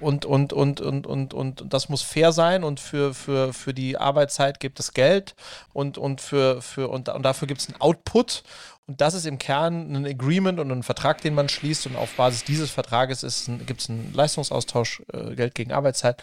und, 0.00 0.24
und, 0.24 0.52
und, 0.52 0.80
und, 0.80 1.06
und, 1.06 1.34
und 1.34 1.64
das 1.68 1.88
muss 1.88 2.02
fair 2.02 2.32
sein 2.32 2.64
und 2.64 2.80
für, 2.80 3.14
für, 3.14 3.52
für 3.52 3.74
die 3.74 3.96
Arbeitszeit 3.96 4.60
gibt 4.60 4.80
es 4.80 4.92
Geld 4.92 5.34
und, 5.72 5.98
und, 5.98 6.20
für, 6.20 6.60
für, 6.62 6.88
und, 6.88 7.08
und 7.08 7.22
dafür 7.22 7.48
gibt 7.48 7.60
es 7.60 7.68
einen 7.68 7.80
Output. 7.80 8.42
Und 8.86 9.00
das 9.00 9.14
ist 9.14 9.24
im 9.24 9.38
Kern 9.38 9.96
ein 9.96 10.06
Agreement 10.06 10.60
und 10.60 10.70
ein 10.70 10.82
Vertrag, 10.82 11.22
den 11.22 11.34
man 11.34 11.48
schließt. 11.48 11.86
Und 11.86 11.96
auf 11.96 12.14
Basis 12.16 12.44
dieses 12.44 12.70
Vertrages 12.70 13.20
gibt 13.66 13.80
es 13.80 13.88
einen 13.88 14.12
Leistungsaustausch, 14.12 15.02
äh, 15.12 15.34
Geld 15.34 15.54
gegen 15.54 15.72
Arbeitszeit. 15.72 16.22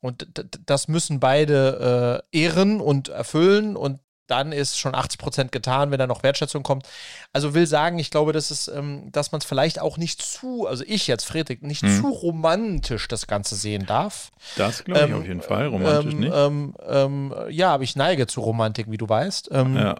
Und 0.00 0.28
das 0.66 0.86
müssen 0.86 1.18
beide 1.18 2.22
äh, 2.32 2.38
ehren 2.38 2.80
und 2.80 3.08
erfüllen. 3.08 3.76
Und 3.76 3.98
dann 4.26 4.52
ist 4.52 4.78
schon 4.78 4.94
80 4.94 5.18
Prozent 5.18 5.52
getan, 5.52 5.90
wenn 5.90 5.98
da 5.98 6.06
noch 6.06 6.22
Wertschätzung 6.22 6.62
kommt. 6.62 6.86
Also 7.32 7.54
will 7.54 7.66
sagen, 7.66 7.98
ich 7.98 8.10
glaube, 8.10 8.32
dass 8.32 8.50
es, 8.50 8.68
ähm, 8.68 9.10
dass 9.12 9.32
man 9.32 9.40
es 9.40 9.44
vielleicht 9.44 9.80
auch 9.80 9.98
nicht 9.98 10.20
zu, 10.20 10.66
also 10.66 10.84
ich 10.86 11.06
jetzt, 11.06 11.24
Friedrich, 11.24 11.62
nicht 11.62 11.82
hm. 11.82 12.00
zu 12.00 12.08
romantisch 12.08 13.08
das 13.08 13.26
Ganze 13.26 13.54
sehen 13.54 13.86
darf. 13.86 14.30
Das 14.56 14.84
glaube 14.84 15.00
ich 15.00 15.10
ähm, 15.10 15.18
auf 15.18 15.26
jeden 15.26 15.42
Fall, 15.42 15.68
romantisch 15.68 16.12
ähm, 16.12 16.20
nicht. 16.20 16.32
Ähm, 16.34 16.74
ähm, 16.86 17.34
ja, 17.50 17.74
aber 17.74 17.84
ich 17.84 17.96
neige 17.96 18.26
zu 18.26 18.40
Romantik, 18.40 18.90
wie 18.90 18.98
du 18.98 19.08
weißt. 19.08 19.50
Ähm, 19.52 19.76
ja. 19.76 19.96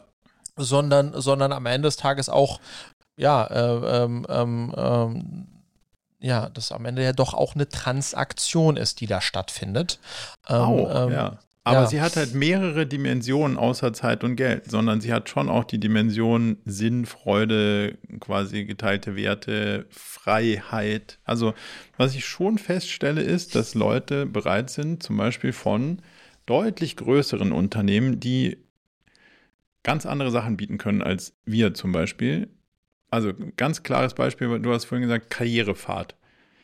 Sondern, 0.57 1.13
sondern 1.21 1.53
am 1.53 1.67
Ende 1.67 1.89
des 1.89 1.97
Tages 1.97 2.29
auch, 2.29 2.61
ja, 3.17 3.47
äh, 3.47 4.09
ja, 6.19 6.49
dass 6.49 6.73
am 6.73 6.87
Ende 6.87 7.05
ja 7.05 7.13
doch 7.13 7.35
auch 7.35 7.55
eine 7.55 7.69
Transaktion 7.69 8.77
ist, 8.77 9.01
die 9.01 9.07
da 9.07 9.21
stattfindet. 9.21 10.01
Oh, 10.49 10.89
ähm, 10.93 11.13
ja. 11.13 11.39
Aber 11.67 11.81
ja. 11.81 11.87
sie 11.89 12.01
hat 12.01 12.15
halt 12.15 12.33
mehrere 12.33 12.87
Dimensionen 12.87 13.57
außer 13.57 13.93
Zeit 13.93 14.23
und 14.23 14.37
Geld, 14.37 14.71
sondern 14.71 15.01
sie 15.01 15.13
hat 15.13 15.29
schon 15.29 15.49
auch 15.49 15.65
die 15.65 15.81
Dimension 15.81 16.59
Sinn, 16.65 17.07
Freude, 17.07 17.99
quasi 18.21 18.67
geteilte 18.67 19.17
Werte, 19.17 19.87
Freiheit. 19.91 21.19
Also 21.25 21.55
was 21.97 22.15
ich 22.15 22.25
schon 22.25 22.59
feststelle, 22.59 23.21
ist, 23.21 23.57
dass 23.57 23.75
Leute 23.75 24.27
bereit 24.27 24.71
sind, 24.71 25.03
zum 25.03 25.17
Beispiel 25.17 25.53
von 25.53 26.03
deutlich 26.47 26.95
größeren 26.95 27.51
Unternehmen, 27.51 28.21
die 28.21 28.59
ganz 29.83 30.07
andere 30.07 30.31
Sachen 30.31 30.57
bieten 30.57 30.79
können 30.79 31.03
als 31.03 31.35
wir 31.47 31.75
zum 31.75 31.91
Beispiel. 31.91 32.49
Also 33.11 33.33
ganz 33.57 33.83
klares 33.83 34.15
Beispiel, 34.15 34.61
du 34.61 34.73
hast 34.73 34.85
vorhin 34.85 35.09
gesagt, 35.09 35.31
Karrierefahrt. 35.31 36.15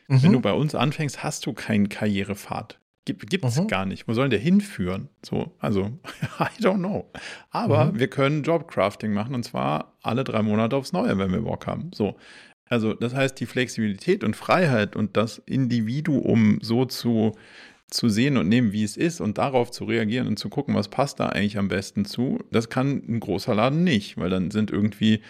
Mhm. 0.07 0.23
Wenn 0.23 0.31
du 0.31 0.39
bei 0.39 0.53
uns 0.53 0.75
anfängst, 0.75 1.23
hast 1.23 1.45
du 1.45 1.51
keinen 1.51 1.89
Karrierefahrt. 1.89 2.79
Gibt 3.05 3.33
es 3.33 3.57
mhm. 3.57 3.67
gar 3.67 3.85
nicht. 3.85 4.07
Wo 4.07 4.13
soll 4.13 4.29
der 4.29 4.39
hinführen? 4.39 5.09
So, 5.25 5.51
also, 5.59 5.99
I 6.39 6.61
don't 6.61 6.77
know. 6.77 7.09
Aber 7.51 7.85
mhm. 7.85 7.99
wir 7.99 8.07
können 8.07 8.43
Jobcrafting 8.43 9.13
machen 9.13 9.35
und 9.35 9.43
zwar 9.43 9.97
alle 10.01 10.23
drei 10.23 10.41
Monate 10.41 10.75
aufs 10.75 10.93
Neue, 10.93 11.17
wenn 11.17 11.31
wir 11.31 11.41
Bock 11.41 11.67
haben. 11.67 11.91
So. 11.93 12.15
Also, 12.69 12.93
das 12.93 13.13
heißt, 13.13 13.39
die 13.39 13.45
Flexibilität 13.45 14.23
und 14.23 14.35
Freiheit 14.35 14.95
und 14.95 15.17
das 15.17 15.39
Individuum 15.45 16.59
so 16.61 16.85
zu, 16.85 17.33
zu 17.89 18.07
sehen 18.07 18.37
und 18.37 18.47
nehmen, 18.47 18.71
wie 18.71 18.83
es 18.83 18.95
ist 18.95 19.19
und 19.19 19.37
darauf 19.37 19.69
zu 19.69 19.83
reagieren 19.83 20.27
und 20.27 20.39
zu 20.39 20.49
gucken, 20.49 20.73
was 20.73 20.87
passt 20.87 21.19
da 21.19 21.27
eigentlich 21.27 21.57
am 21.57 21.67
besten 21.67 22.05
zu, 22.05 22.39
das 22.51 22.69
kann 22.69 23.03
ein 23.07 23.19
großer 23.19 23.53
Laden 23.53 23.83
nicht, 23.83 24.17
weil 24.17 24.29
dann 24.29 24.49
sind 24.49 24.71
irgendwie 24.71 25.21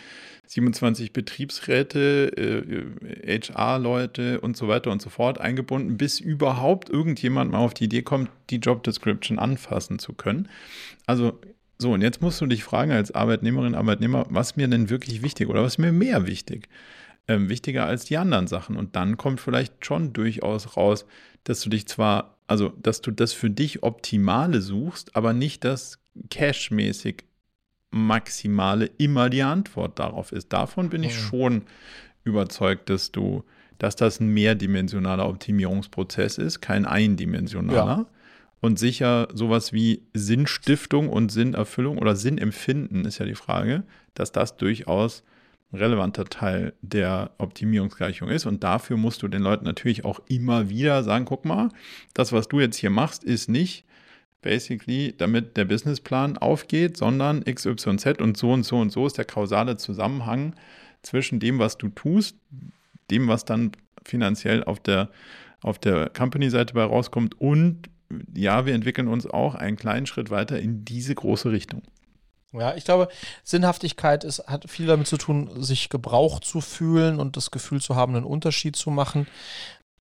27 0.53 1.13
Betriebsräte, 1.13 2.31
äh, 2.37 3.39
HR-Leute 3.39 4.39
und 4.39 4.55
so 4.55 4.67
weiter 4.67 4.91
und 4.91 5.01
so 5.01 5.09
fort 5.09 5.41
eingebunden, 5.41 5.97
bis 5.97 6.19
überhaupt 6.19 6.89
irgendjemand 6.89 7.51
mal 7.51 7.57
auf 7.57 7.73
die 7.73 7.85
Idee 7.85 8.03
kommt, 8.03 8.29
die 8.51 8.57
Job 8.57 8.83
Description 8.83 9.39
anfassen 9.39 9.97
zu 9.97 10.13
können. 10.13 10.47
Also 11.07 11.39
so, 11.79 11.91
und 11.93 12.01
jetzt 12.01 12.21
musst 12.21 12.39
du 12.39 12.45
dich 12.45 12.63
fragen 12.63 12.91
als 12.91 13.11
Arbeitnehmerin, 13.11 13.73
Arbeitnehmer, 13.73 14.27
was 14.29 14.55
mir 14.55 14.67
denn 14.67 14.91
wirklich 14.91 15.23
wichtig 15.23 15.49
oder 15.49 15.63
was 15.63 15.79
mir 15.79 15.91
mehr 15.91 16.27
wichtig? 16.27 16.69
Ähm, 17.27 17.49
wichtiger 17.49 17.85
als 17.85 18.05
die 18.05 18.17
anderen 18.17 18.47
Sachen. 18.47 18.77
Und 18.77 18.95
dann 18.95 19.17
kommt 19.17 19.41
vielleicht 19.41 19.85
schon 19.85 20.13
durchaus 20.13 20.77
raus, 20.77 21.05
dass 21.45 21.61
du 21.61 21.69
dich 21.69 21.87
zwar, 21.87 22.37
also 22.45 22.69
dass 22.69 23.01
du 23.01 23.09
das 23.09 23.33
für 23.33 23.49
dich 23.49 23.81
Optimale 23.81 24.61
suchst, 24.61 25.15
aber 25.15 25.33
nicht 25.33 25.63
das 25.63 25.99
Cash-mäßig 26.29 27.23
Maximale 27.93 28.89
immer 28.97 29.29
die 29.29 29.43
Antwort 29.43 29.99
darauf 29.99 30.31
ist. 30.31 30.51
Davon 30.51 30.89
bin 30.89 31.03
ich 31.03 31.15
schon 31.17 31.63
überzeugt, 32.23 32.89
dass 32.89 33.11
du, 33.11 33.43
dass 33.77 33.95
das 33.95 34.19
ein 34.19 34.27
mehrdimensionaler 34.27 35.27
Optimierungsprozess 35.27 36.37
ist, 36.37 36.61
kein 36.61 36.85
eindimensionaler. 36.85 37.97
Ja. 37.97 38.05
Und 38.61 38.79
sicher 38.79 39.27
sowas 39.33 39.73
wie 39.73 40.03
Sinnstiftung 40.13 41.09
und 41.09 41.31
Sinnerfüllung 41.31 41.97
oder 41.97 42.15
Sinnempfinden 42.15 43.05
ist 43.05 43.19
ja 43.19 43.25
die 43.25 43.35
Frage, 43.35 43.83
dass 44.13 44.31
das 44.31 44.55
durchaus 44.55 45.23
ein 45.71 45.79
relevanter 45.79 46.25
Teil 46.25 46.73
der 46.81 47.31
Optimierungsgleichung 47.37 48.29
ist. 48.29 48.45
Und 48.45 48.63
dafür 48.63 48.95
musst 48.95 49.21
du 49.21 49.27
den 49.27 49.41
Leuten 49.41 49.65
natürlich 49.65 50.05
auch 50.05 50.21
immer 50.29 50.69
wieder 50.69 51.03
sagen, 51.03 51.25
guck 51.25 51.45
mal, 51.45 51.69
das, 52.13 52.31
was 52.31 52.47
du 52.47 52.59
jetzt 52.59 52.77
hier 52.77 52.89
machst, 52.89 53.23
ist 53.23 53.49
nicht 53.49 53.85
basically, 54.43 55.15
damit 55.17 55.57
der 55.57 55.65
Businessplan 55.65 56.37
aufgeht, 56.37 56.97
sondern 56.97 57.43
XYZ 57.43 58.21
und 58.21 58.37
so 58.37 58.51
und 58.51 58.63
so 58.63 58.77
und 58.77 58.91
so 58.91 59.07
ist 59.07 59.17
der 59.17 59.25
kausale 59.25 59.77
Zusammenhang 59.77 60.55
zwischen 61.01 61.39
dem, 61.39 61.57
was 61.57 61.77
du 61.77 61.89
tust, 61.89 62.37
dem, 63.09 63.27
was 63.27 63.45
dann 63.45 63.71
finanziell 64.05 64.63
auf 64.63 64.79
der, 64.79 65.09
auf 65.63 65.79
der 65.79 66.09
Company-Seite 66.09 66.75
bei 66.75 66.83
rauskommt 66.83 67.39
und 67.41 67.89
ja, 68.35 68.65
wir 68.67 68.75
entwickeln 68.75 69.07
uns 69.07 69.25
auch 69.25 69.55
einen 69.55 69.77
kleinen 69.77 70.05
Schritt 70.05 70.29
weiter 70.29 70.59
in 70.59 70.85
diese 70.85 71.15
große 71.15 71.51
Richtung. 71.51 71.81
Ja, 72.53 72.75
ich 72.75 72.85
glaube, 72.85 73.07
Sinnhaftigkeit 73.43 74.23
ist, 74.23 74.45
hat 74.45 74.69
viel 74.69 74.85
damit 74.85 75.07
zu 75.07 75.17
tun, 75.17 75.49
sich 75.63 75.89
gebraucht 75.89 76.45
zu 76.45 76.61
fühlen 76.61 77.19
und 77.19 77.35
das 77.35 77.49
Gefühl 77.49 77.81
zu 77.81 77.95
haben, 77.95 78.15
einen 78.15 78.25
Unterschied 78.25 78.75
zu 78.75 78.91
machen. 78.91 79.25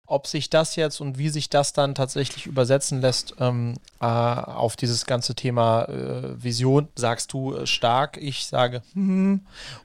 Ob 0.05 0.27
sich 0.27 0.49
das 0.49 0.75
jetzt 0.75 0.99
und 0.99 1.17
wie 1.17 1.29
sich 1.29 1.49
das 1.49 1.71
dann 1.71 1.95
tatsächlich 1.95 2.45
übersetzen 2.45 2.99
lässt 2.99 3.35
ähm, 3.39 3.75
äh, 4.01 4.05
auf 4.05 4.75
dieses 4.75 5.05
ganze 5.05 5.33
Thema 5.33 5.85
äh, 5.85 6.43
Vision, 6.43 6.89
sagst 6.95 7.31
du 7.31 7.55
äh, 7.55 7.65
stark. 7.65 8.17
Ich 8.17 8.45
sage, 8.45 8.83
hm. 8.93 9.41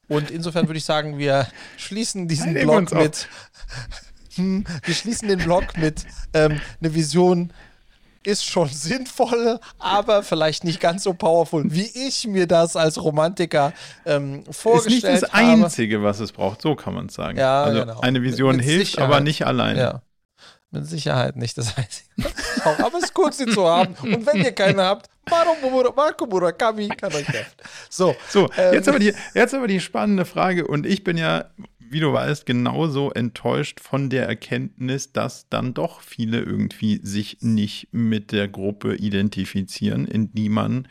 Und 0.09 0.31
insofern 0.31 0.67
würde 0.67 0.79
ich 0.79 0.85
sagen, 0.85 1.19
wir 1.19 1.47
schließen 1.77 2.27
diesen 2.27 2.55
Nein, 2.55 2.65
Blog 2.65 2.93
mit. 2.93 3.29
Hm, 4.35 4.65
wir 4.85 4.95
schließen 4.95 5.29
den 5.29 5.39
Blog 5.39 5.77
mit 5.77 6.05
ähm, 6.33 6.61
eine 6.81 6.95
Vision 6.95 7.53
ist 8.29 8.45
schon 8.45 8.69
sinnvoll, 8.69 9.59
aber 9.79 10.23
vielleicht 10.23 10.65
nicht 10.65 10.81
ganz 10.81 11.05
so 11.05 11.15
powerful, 11.15 11.65
wie 11.73 11.89
ich 12.07 12.27
mir 12.27 12.47
das 12.47 12.77
als 12.77 13.03
Romantiker 13.03 13.73
ähm, 14.05 14.45
vorgestellt 14.51 15.05
habe. 15.05 15.15
Ist 15.15 15.23
nicht 15.23 15.23
das 15.23 15.33
habe. 15.33 15.65
Einzige, 15.65 16.03
was 16.03 16.21
es 16.21 16.33
braucht, 16.33 16.61
so 16.61 16.75
kann 16.75 16.95
man 16.95 17.07
es 17.07 17.15
sagen. 17.15 17.39
Ja, 17.39 17.65
also 17.65 17.81
genau. 17.81 18.01
eine 18.01 18.23
Vision 18.23 18.57
mit, 18.57 18.65
hilft, 18.65 18.93
Sicherheit. 18.93 19.11
aber 19.11 19.21
nicht 19.21 19.47
alleine. 19.47 19.81
Ja. 19.81 20.03
Mit 20.71 20.87
Sicherheit 20.87 21.37
nicht 21.37 21.57
das 21.57 21.77
Einzige. 21.79 22.11
aber 22.65 22.99
es 22.99 23.05
ist 23.05 23.19
cool, 23.19 23.33
sie 23.33 23.47
zu 23.47 23.67
haben. 23.67 23.95
Und 24.03 24.27
wenn 24.27 24.43
ihr 24.43 24.53
keine 24.53 24.83
habt, 24.83 25.09
Marco 25.31 26.27
Murakami 26.27 26.89
kann 26.89 27.13
euch 27.15 27.29
helfen. 27.29 27.55
So, 27.89 28.15
so 28.29 28.51
ähm, 28.57 28.75
jetzt, 28.75 28.89
aber 28.89 28.99
die, 28.99 29.15
jetzt 29.35 29.55
aber 29.55 29.67
die 29.67 29.81
spannende 29.81 30.25
Frage. 30.25 30.67
Und 30.67 30.85
ich 30.85 31.05
bin 31.05 31.17
ja 31.17 31.47
wie 31.91 32.01
du 32.01 32.13
weißt, 32.13 32.47
genauso 32.47 33.11
enttäuscht 33.13 33.81
von 33.81 34.11
der 34.11 34.27
Erkenntnis, 34.27 35.13
dass 35.13 35.49
dann 35.49 35.75
doch 35.75 36.01
viele 36.01 36.41
irgendwie 36.41 37.01
sich 37.03 37.39
nicht 37.41 37.89
mit 37.93 38.33
der 38.33 38.49
Gruppe 38.49 38.97
identifizieren, 38.97 40.07
in 40.07 40.33
die 40.33 40.49
man 40.49 40.89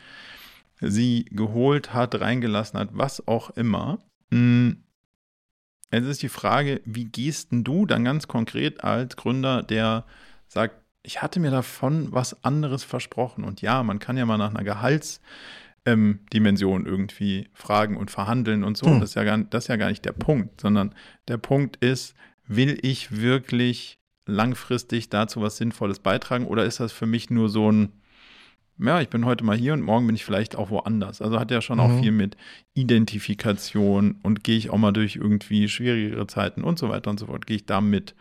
sie 0.80 1.26
geholt 1.30 1.92
hat, 1.94 2.20
reingelassen 2.20 2.78
hat, 2.78 2.90
was 2.92 3.26
auch 3.26 3.50
immer. 3.50 3.98
Hm. 4.30 4.82
Jetzt 5.90 6.06
ist 6.06 6.22
die 6.22 6.28
Frage, 6.28 6.80
wie 6.84 7.06
gehst 7.06 7.52
denn 7.52 7.64
du 7.64 7.86
dann 7.86 8.04
ganz 8.04 8.28
konkret 8.28 8.84
als 8.84 9.16
Gründer, 9.16 9.62
der 9.62 10.04
sagt, 10.46 10.76
ich 11.02 11.22
hatte 11.22 11.40
mir 11.40 11.50
davon 11.50 12.08
was 12.12 12.44
anderes 12.44 12.84
versprochen. 12.84 13.44
Und 13.44 13.62
ja, 13.62 13.82
man 13.82 13.98
kann 13.98 14.18
ja 14.18 14.26
mal 14.26 14.38
nach 14.38 14.50
einer 14.50 14.64
Gehalts- 14.64 15.20
ähm, 15.86 16.20
irgendwie 16.30 17.48
fragen 17.54 17.96
und 17.96 18.10
verhandeln 18.10 18.64
und 18.64 18.76
so. 18.76 18.86
Hm. 18.86 19.00
Das, 19.00 19.10
ist 19.10 19.14
ja 19.14 19.24
gar, 19.24 19.38
das 19.38 19.64
ist 19.64 19.68
ja 19.68 19.76
gar 19.76 19.88
nicht 19.88 20.04
der 20.04 20.12
Punkt, 20.12 20.60
sondern 20.60 20.94
der 21.28 21.38
Punkt 21.38 21.76
ist, 21.76 22.14
will 22.46 22.78
ich 22.82 23.20
wirklich 23.20 23.98
langfristig 24.26 25.08
dazu 25.08 25.40
was 25.40 25.56
Sinnvolles 25.56 26.00
beitragen 26.00 26.46
oder 26.46 26.64
ist 26.64 26.80
das 26.80 26.92
für 26.92 27.06
mich 27.06 27.30
nur 27.30 27.48
so 27.48 27.72
ein, 27.72 27.92
ja, 28.80 29.00
ich 29.00 29.08
bin 29.08 29.24
heute 29.24 29.44
mal 29.44 29.56
hier 29.56 29.72
und 29.72 29.82
morgen 29.82 30.06
bin 30.06 30.14
ich 30.14 30.24
vielleicht 30.24 30.56
auch 30.56 30.70
woanders. 30.70 31.20
Also 31.20 31.38
hat 31.38 31.50
ja 31.50 31.60
schon 31.60 31.78
mhm. 31.78 31.84
auch 31.84 32.00
viel 32.00 32.12
mit 32.12 32.36
Identifikation 32.74 34.16
und 34.22 34.44
gehe 34.44 34.56
ich 34.56 34.70
auch 34.70 34.78
mal 34.78 34.92
durch 34.92 35.16
irgendwie 35.16 35.68
schwierigere 35.68 36.26
Zeiten 36.26 36.62
und 36.62 36.78
so 36.78 36.88
weiter 36.88 37.10
und 37.10 37.18
so 37.18 37.26
fort, 37.26 37.46
gehe 37.46 37.56
ich 37.56 37.66
da 37.66 37.80
mit. 37.80 38.14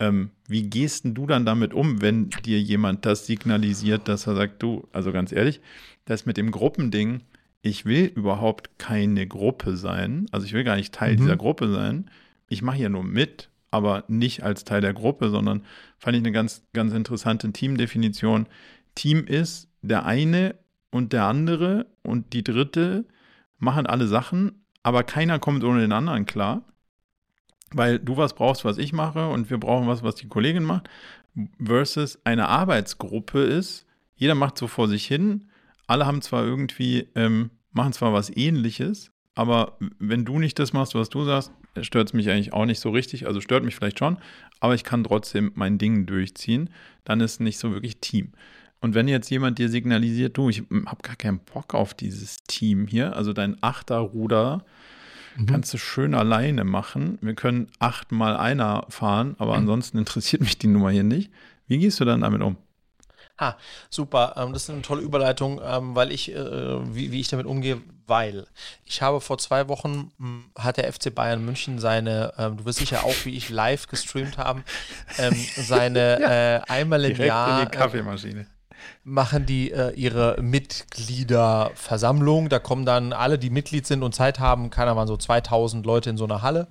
Ähm, 0.00 0.30
wie 0.48 0.62
gehst 0.62 1.04
du 1.04 1.26
dann 1.26 1.44
damit 1.44 1.74
um, 1.74 2.00
wenn 2.00 2.30
dir 2.30 2.60
jemand 2.60 3.06
das 3.06 3.26
signalisiert, 3.26 4.08
dass 4.08 4.26
er 4.26 4.34
sagt, 4.34 4.62
du, 4.62 4.88
also 4.92 5.12
ganz 5.12 5.30
ehrlich, 5.30 5.60
das 6.06 6.26
mit 6.26 6.38
dem 6.38 6.50
Gruppending, 6.50 7.20
ich 7.62 7.84
will 7.84 8.06
überhaupt 8.06 8.78
keine 8.78 9.26
Gruppe 9.26 9.76
sein, 9.76 10.26
also 10.32 10.46
ich 10.46 10.54
will 10.54 10.64
gar 10.64 10.76
nicht 10.76 10.94
Teil 10.94 11.12
mhm. 11.12 11.18
dieser 11.18 11.36
Gruppe 11.36 11.70
sein. 11.70 12.10
Ich 12.48 12.62
mache 12.62 12.78
hier 12.78 12.88
nur 12.88 13.04
mit, 13.04 13.50
aber 13.70 14.04
nicht 14.08 14.42
als 14.42 14.64
Teil 14.64 14.80
der 14.80 14.94
Gruppe, 14.94 15.28
sondern 15.30 15.62
fand 15.98 16.16
ich 16.16 16.22
eine 16.22 16.32
ganz, 16.32 16.64
ganz 16.72 16.92
interessante 16.92 17.52
Teamdefinition. 17.52 18.46
Team 18.94 19.26
ist 19.26 19.69
der 19.82 20.06
eine 20.06 20.56
und 20.90 21.12
der 21.12 21.24
andere 21.24 21.86
und 22.02 22.32
die 22.32 22.44
dritte 22.44 23.06
machen 23.58 23.86
alle 23.86 24.06
Sachen, 24.06 24.64
aber 24.82 25.02
keiner 25.02 25.38
kommt 25.38 25.64
ohne 25.64 25.80
den 25.80 25.92
anderen 25.92 26.26
klar 26.26 26.64
weil 27.72 27.98
du 27.98 28.16
was 28.16 28.34
brauchst, 28.34 28.64
was 28.64 28.78
ich 28.78 28.92
mache 28.92 29.28
und 29.28 29.50
wir 29.50 29.58
brauchen 29.58 29.86
was, 29.86 30.02
was 30.02 30.16
die 30.16 30.28
Kollegin 30.28 30.64
macht, 30.64 30.88
versus 31.62 32.18
eine 32.24 32.48
Arbeitsgruppe 32.48 33.42
ist, 33.42 33.86
jeder 34.16 34.34
macht 34.34 34.58
so 34.58 34.66
vor 34.66 34.88
sich 34.88 35.06
hin, 35.06 35.48
alle 35.86 36.06
haben 36.06 36.22
zwar 36.22 36.44
irgendwie, 36.44 37.08
ähm, 37.14 37.50
machen 37.72 37.92
zwar 37.92 38.12
was 38.12 38.34
ähnliches, 38.34 39.12
aber 39.34 39.78
wenn 39.98 40.24
du 40.24 40.38
nicht 40.38 40.58
das 40.58 40.72
machst, 40.72 40.94
was 40.94 41.08
du 41.08 41.24
sagst, 41.24 41.52
stört 41.82 42.08
es 42.08 42.12
mich 42.12 42.28
eigentlich 42.28 42.52
auch 42.52 42.66
nicht 42.66 42.80
so 42.80 42.90
richtig, 42.90 43.26
also 43.26 43.40
stört 43.40 43.64
mich 43.64 43.76
vielleicht 43.76 44.00
schon, 44.00 44.18
aber 44.58 44.74
ich 44.74 44.84
kann 44.84 45.04
trotzdem 45.04 45.52
mein 45.54 45.78
Ding 45.78 46.06
durchziehen, 46.06 46.70
dann 47.04 47.20
ist 47.20 47.40
nicht 47.40 47.58
so 47.58 47.70
wirklich 47.72 47.98
Team. 47.98 48.32
Und 48.80 48.94
wenn 48.94 49.08
jetzt 49.08 49.30
jemand 49.30 49.58
dir 49.58 49.68
signalisiert, 49.68 50.36
du, 50.36 50.48
ich 50.48 50.62
habe 50.86 51.02
gar 51.02 51.16
keinen 51.16 51.38
Bock 51.38 51.74
auf 51.74 51.94
dieses 51.94 52.38
Team 52.44 52.86
hier, 52.86 53.14
also 53.14 53.32
dein 53.32 53.62
Achterruder, 53.62 54.64
Mhm. 55.36 55.46
Kannst 55.46 55.72
du 55.72 55.78
schön 55.78 56.14
alleine 56.14 56.64
machen. 56.64 57.18
Wir 57.20 57.34
können 57.34 57.68
achtmal 57.78 58.36
einer 58.36 58.86
fahren, 58.88 59.36
aber 59.38 59.52
mhm. 59.52 59.60
ansonsten 59.60 59.98
interessiert 59.98 60.42
mich 60.42 60.58
die 60.58 60.66
Nummer 60.66 60.90
hier 60.90 61.04
nicht. 61.04 61.30
Wie 61.66 61.78
gehst 61.78 62.00
du 62.00 62.04
dann 62.04 62.20
damit 62.20 62.42
um? 62.42 62.56
Ah, 63.36 63.54
super. 63.88 64.34
Ähm, 64.36 64.52
das 64.52 64.64
ist 64.64 64.70
eine 64.70 64.82
tolle 64.82 65.00
Überleitung, 65.00 65.60
ähm, 65.64 65.94
weil 65.94 66.12
ich, 66.12 66.34
äh, 66.34 66.94
wie, 66.94 67.18
ich 67.18 67.28
damit 67.28 67.46
umgehe, 67.46 67.80
weil 68.06 68.46
ich 68.84 69.00
habe 69.00 69.20
vor 69.20 69.38
zwei 69.38 69.68
Wochen 69.68 70.10
hm, 70.18 70.44
hat 70.58 70.76
der 70.76 70.92
FC 70.92 71.14
Bayern 71.14 71.42
München 71.42 71.78
seine, 71.78 72.34
ähm, 72.36 72.58
du 72.58 72.66
wirst 72.66 72.80
sicher 72.80 73.04
auch 73.04 73.14
wie 73.24 73.34
ich 73.34 73.48
live 73.48 73.86
gestreamt 73.86 74.36
haben, 74.36 74.64
seine 75.56 76.20
ja, 76.20 76.56
äh, 76.56 76.60
einmal 76.68 77.02
im 77.04 77.16
Jahr. 77.16 77.62
In 77.62 77.70
die 77.70 77.76
Kaffeemaschine 77.76 78.46
machen 79.04 79.46
die 79.46 79.72
äh, 79.72 79.92
ihre 79.92 80.36
Mitgliederversammlung. 80.40 82.48
Da 82.48 82.58
kommen 82.58 82.84
dann 82.84 83.12
alle, 83.12 83.38
die 83.38 83.50
Mitglied 83.50 83.86
sind 83.86 84.02
und 84.02 84.14
Zeit 84.14 84.40
haben, 84.40 84.70
keiner 84.70 84.96
waren 84.96 85.08
so 85.08 85.16
2000 85.16 85.86
Leute 85.86 86.10
in 86.10 86.16
so 86.16 86.24
einer 86.24 86.42
Halle. 86.42 86.68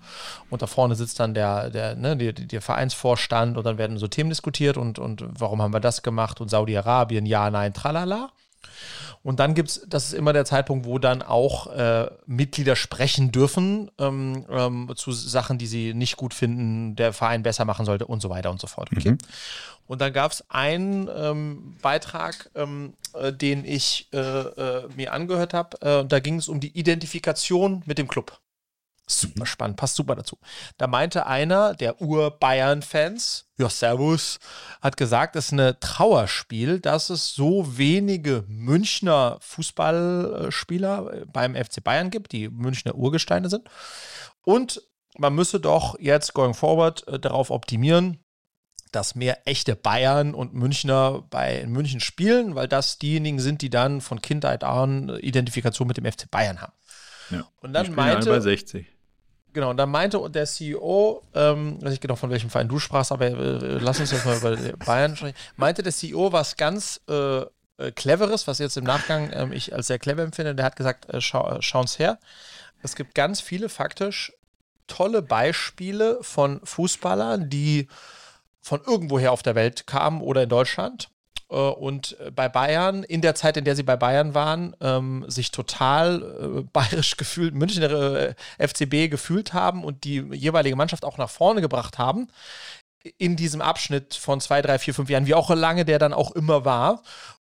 Und 0.49 0.61
da 0.61 0.67
vorne 0.67 0.95
sitzt 0.95 1.19
dann 1.19 1.33
der, 1.33 1.69
der, 1.69 1.95
ne, 1.95 2.17
der, 2.17 2.33
der 2.33 2.61
Vereinsvorstand 2.61 3.57
und 3.57 3.65
dann 3.65 3.77
werden 3.77 3.97
so 3.97 4.07
Themen 4.07 4.29
diskutiert 4.29 4.77
und, 4.77 4.99
und 4.99 5.23
warum 5.39 5.61
haben 5.61 5.73
wir 5.73 5.79
das 5.79 6.03
gemacht 6.03 6.41
und 6.41 6.49
Saudi-Arabien, 6.49 7.25
ja, 7.25 7.49
nein, 7.49 7.73
tralala. 7.73 8.31
Und 9.21 9.39
dann 9.39 9.53
gibt 9.53 9.69
es, 9.69 9.85
das 9.87 10.05
ist 10.05 10.13
immer 10.13 10.33
der 10.33 10.45
Zeitpunkt, 10.45 10.85
wo 10.85 10.97
dann 10.97 11.21
auch 11.21 11.67
äh, 11.67 12.09
Mitglieder 12.25 12.75
sprechen 12.75 13.31
dürfen 13.31 13.91
ähm, 13.97 14.45
ähm, 14.49 14.91
zu 14.95 15.11
Sachen, 15.11 15.57
die 15.57 15.67
sie 15.67 15.93
nicht 15.93 16.15
gut 16.15 16.33
finden, 16.33 16.95
der 16.95 17.11
Verein 17.11 17.43
besser 17.43 17.65
machen 17.65 17.85
sollte 17.85 18.05
und 18.05 18.21
so 18.21 18.29
weiter 18.29 18.49
und 18.49 18.61
so 18.61 18.67
fort. 18.67 18.89
Okay. 18.95 19.11
Mhm. 19.11 19.17
Und 19.87 20.01
dann 20.01 20.13
gab 20.13 20.31
es 20.31 20.43
einen 20.49 21.09
ähm, 21.13 21.75
Beitrag, 21.81 22.51
ähm, 22.55 22.93
äh, 23.13 23.33
den 23.33 23.65
ich 23.65 24.07
äh, 24.13 24.19
äh, 24.19 24.87
mir 24.95 25.13
angehört 25.13 25.53
habe. 25.53 25.81
Äh, 25.81 26.05
da 26.05 26.19
ging 26.19 26.35
es 26.35 26.47
um 26.47 26.59
die 26.59 26.77
Identifikation 26.77 27.83
mit 27.85 27.97
dem 27.97 28.07
Club. 28.07 28.39
Super 29.11 29.47
spannend, 29.47 29.77
passt 29.77 29.95
super 29.95 30.15
dazu. 30.15 30.37
Da 30.77 30.85
meinte 30.85 31.25
einer 31.25 31.73
der 31.73 31.99
Ur-Bayern-Fans, 31.99 33.47
ja, 33.57 33.67
Servus, 33.67 34.39
hat 34.81 34.97
gesagt, 34.97 35.35
es 35.35 35.47
ist 35.47 35.59
ein 35.59 35.75
Trauerspiel, 35.79 36.79
dass 36.79 37.09
es 37.09 37.33
so 37.33 37.77
wenige 37.77 38.43
Münchner 38.47 39.39
Fußballspieler 39.41 41.13
äh, 41.13 41.25
beim 41.25 41.55
FC 41.55 41.83
Bayern 41.83 42.11
gibt, 42.11 42.33
die 42.33 42.49
Münchner 42.49 42.93
Urgesteine 42.93 43.49
sind. 43.49 43.67
Und 44.43 44.83
man 45.17 45.33
müsse 45.33 45.59
doch 45.59 45.99
jetzt 45.99 46.35
going 46.35 46.53
forward 46.53 47.07
äh, 47.07 47.19
darauf 47.19 47.49
optimieren, 47.49 48.23
dass 48.91 49.15
mehr 49.15 49.47
echte 49.47 49.75
Bayern 49.75 50.35
und 50.35 50.53
Münchner 50.53 51.23
bei 51.31 51.65
München 51.65 51.99
spielen, 51.99 52.53
weil 52.53 52.67
das 52.67 52.99
diejenigen 52.99 53.39
sind, 53.39 53.63
die 53.63 53.71
dann 53.71 54.01
von 54.01 54.21
Kindheit 54.21 54.63
an 54.63 55.09
Identifikation 55.19 55.87
mit 55.87 55.97
dem 55.97 56.05
FC 56.05 56.29
Bayern 56.29 56.61
haben. 56.61 56.73
Ja, 57.31 57.47
und 57.57 57.73
dann 57.73 57.93
meinte 57.95 58.29
bei 58.29 58.39
60. 58.39 58.85
Genau, 59.53 59.71
und 59.71 59.77
dann 59.77 59.89
meinte 59.89 60.19
der 60.29 60.45
CEO, 60.45 61.23
ähm, 61.33 61.81
weiß 61.81 61.93
ich 61.93 61.99
genau 61.99 62.15
von 62.15 62.29
welchem 62.29 62.49
Verein 62.49 62.67
du 62.67 62.77
sprachst, 62.77 63.11
aber 63.11 63.27
äh, 63.27 63.77
lass 63.79 63.99
uns 63.99 64.11
jetzt 64.11 64.25
mal 64.25 64.37
über 64.37 64.55
Bayern 64.85 65.15
sprechen, 65.15 65.35
meinte 65.55 65.81
der 65.81 65.91
CEO 65.91 66.31
was 66.31 66.55
ganz 66.55 67.01
äh, 67.09 67.41
äh, 67.79 67.91
Cleveres, 67.95 68.47
was 68.47 68.59
jetzt 68.59 68.77
im 68.77 68.83
Nachgang 68.83 69.31
ähm, 69.33 69.51
ich 69.51 69.73
als 69.73 69.87
sehr 69.87 69.99
clever 69.99 70.21
empfinde. 70.21 70.53
Der 70.53 70.65
hat 70.65 70.75
gesagt, 70.75 71.09
äh, 71.09 71.21
schau, 71.21 71.49
äh, 71.49 71.61
schauen's 71.61 71.97
her. 71.97 72.19
Es 72.83 72.95
gibt 72.95 73.15
ganz 73.15 73.41
viele 73.41 73.69
faktisch 73.69 74.33
tolle 74.87 75.21
Beispiele 75.21 76.19
von 76.21 76.61
Fußballern, 76.63 77.49
die 77.49 77.87
von 78.61 78.81
irgendwoher 78.85 79.31
auf 79.31 79.43
der 79.43 79.55
Welt 79.55 79.87
kamen 79.87 80.21
oder 80.21 80.43
in 80.43 80.49
Deutschland 80.49 81.05
äh, 81.05 81.18
und 81.55 82.15
bei 82.35 82.47
Bayern, 82.47 83.03
in 83.03 83.21
der 83.21 83.35
Zeit, 83.35 83.57
in 83.57 83.65
der 83.65 83.75
sie 83.75 83.83
bei 83.83 83.95
Bayern 83.95 84.35
waren, 84.35 84.75
ähm, 84.81 85.25
sich 85.27 85.51
total 85.51 86.21
äh, 86.21 86.61
bayerisch 86.73 87.17
gefühlt, 87.17 87.55
Münchner 87.55 88.35
äh, 88.59 88.67
FCB 88.67 89.09
gefühlt 89.09 89.53
haben 89.53 89.83
und 89.83 90.03
die 90.03 90.19
jeweilige 90.31 90.75
Mannschaft 90.75 91.03
auch 91.03 91.17
nach 91.17 91.29
vorne 91.29 91.61
gebracht 91.61 91.97
haben. 91.97 92.27
In 93.17 93.35
diesem 93.35 93.61
Abschnitt 93.61 94.13
von 94.13 94.41
zwei, 94.41 94.61
drei, 94.61 94.77
vier, 94.77 94.93
fünf 94.93 95.09
Jahren, 95.09 95.25
wie 95.25 95.33
auch 95.33 95.49
lange 95.49 95.85
der 95.85 95.99
dann 95.99 96.13
auch 96.13 96.31
immer 96.31 96.65
war 96.65 97.01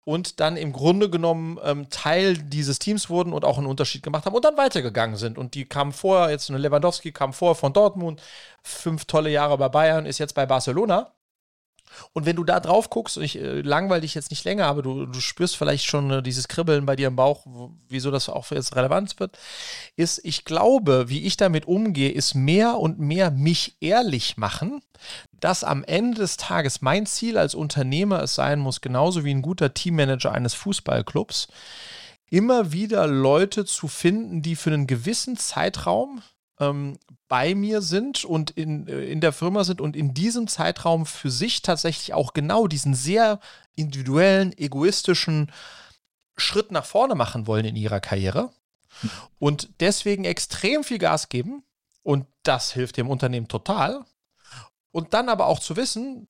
und 0.05 0.39
dann 0.39 0.57
im 0.57 0.73
Grunde 0.73 1.09
genommen 1.09 1.59
ähm, 1.63 1.89
Teil 1.89 2.37
dieses 2.37 2.79
Teams 2.79 3.09
wurden 3.09 3.33
und 3.33 3.45
auch 3.45 3.57
einen 3.57 3.67
Unterschied 3.67 4.03
gemacht 4.03 4.25
haben 4.25 4.35
und 4.35 4.43
dann 4.43 4.57
weitergegangen 4.57 5.15
sind. 5.15 5.37
Und 5.37 5.53
die 5.53 5.65
kamen 5.65 5.93
vorher, 5.93 6.31
jetzt 6.31 6.49
Lewandowski 6.49 7.11
kam 7.11 7.33
vorher 7.33 7.55
von 7.55 7.73
Dortmund, 7.73 8.21
fünf 8.63 9.05
tolle 9.05 9.29
Jahre 9.29 9.57
bei 9.57 9.69
Bayern, 9.69 10.05
ist 10.05 10.17
jetzt 10.19 10.35
bei 10.35 10.45
Barcelona. 10.45 11.13
Und 12.13 12.25
wenn 12.25 12.35
du 12.35 12.43
da 12.43 12.59
drauf 12.59 12.89
guckst, 12.89 13.17
ich 13.17 13.39
äh, 13.39 13.61
langweile 13.61 14.01
dich 14.01 14.15
jetzt 14.15 14.31
nicht 14.31 14.43
länger, 14.43 14.65
aber 14.65 14.81
du, 14.81 15.05
du 15.05 15.19
spürst 15.19 15.55
vielleicht 15.55 15.85
schon 15.85 16.11
äh, 16.11 16.23
dieses 16.23 16.47
Kribbeln 16.47 16.85
bei 16.85 16.95
dir 16.95 17.07
im 17.07 17.15
Bauch, 17.15 17.45
wieso 17.89 18.11
das 18.11 18.29
auch 18.29 18.51
jetzt 18.51 18.75
relevant 18.75 19.19
wird, 19.19 19.37
ist, 19.95 20.21
ich 20.23 20.45
glaube, 20.45 21.09
wie 21.09 21.25
ich 21.25 21.37
damit 21.37 21.67
umgehe, 21.67 22.11
ist 22.11 22.33
mehr 22.33 22.77
und 22.77 22.99
mehr 22.99 23.31
mich 23.31 23.77
ehrlich 23.79 24.37
machen, 24.37 24.81
dass 25.39 25.63
am 25.63 25.83
Ende 25.83 26.21
des 26.21 26.37
Tages 26.37 26.81
mein 26.81 27.05
Ziel 27.05 27.37
als 27.37 27.55
Unternehmer 27.55 28.23
es 28.23 28.35
sein 28.35 28.59
muss, 28.59 28.81
genauso 28.81 29.23
wie 29.23 29.33
ein 29.33 29.41
guter 29.41 29.73
Teammanager 29.73 30.31
eines 30.31 30.53
Fußballclubs, 30.53 31.47
immer 32.29 32.71
wieder 32.71 33.05
Leute 33.05 33.65
zu 33.65 33.87
finden, 33.87 34.41
die 34.41 34.55
für 34.55 34.71
einen 34.71 34.87
gewissen 34.87 35.37
Zeitraum 35.37 36.21
ähm, 36.59 36.97
bei 37.27 37.55
mir 37.55 37.81
sind 37.81 38.25
und 38.25 38.51
in, 38.51 38.87
äh, 38.87 39.05
in 39.05 39.21
der 39.21 39.33
Firma 39.33 39.63
sind 39.63 39.81
und 39.81 39.95
in 39.95 40.13
diesem 40.13 40.47
Zeitraum 40.47 41.05
für 41.05 41.31
sich 41.31 41.61
tatsächlich 41.61 42.13
auch 42.13 42.33
genau 42.33 42.67
diesen 42.67 42.93
sehr 42.93 43.39
individuellen, 43.75 44.55
egoistischen 44.57 45.51
Schritt 46.37 46.71
nach 46.71 46.85
vorne 46.85 47.15
machen 47.15 47.47
wollen 47.47 47.65
in 47.65 47.75
ihrer 47.75 47.99
Karriere 47.99 48.51
und 49.39 49.69
deswegen 49.79 50.25
extrem 50.25 50.83
viel 50.83 50.97
Gas 50.99 51.29
geben 51.29 51.63
und 52.03 52.27
das 52.43 52.71
hilft 52.73 52.97
dem 52.97 53.09
Unternehmen 53.09 53.47
total. 53.47 54.05
Und 54.91 55.13
dann 55.13 55.29
aber 55.29 55.47
auch 55.47 55.59
zu 55.59 55.75
wissen, 55.75 56.27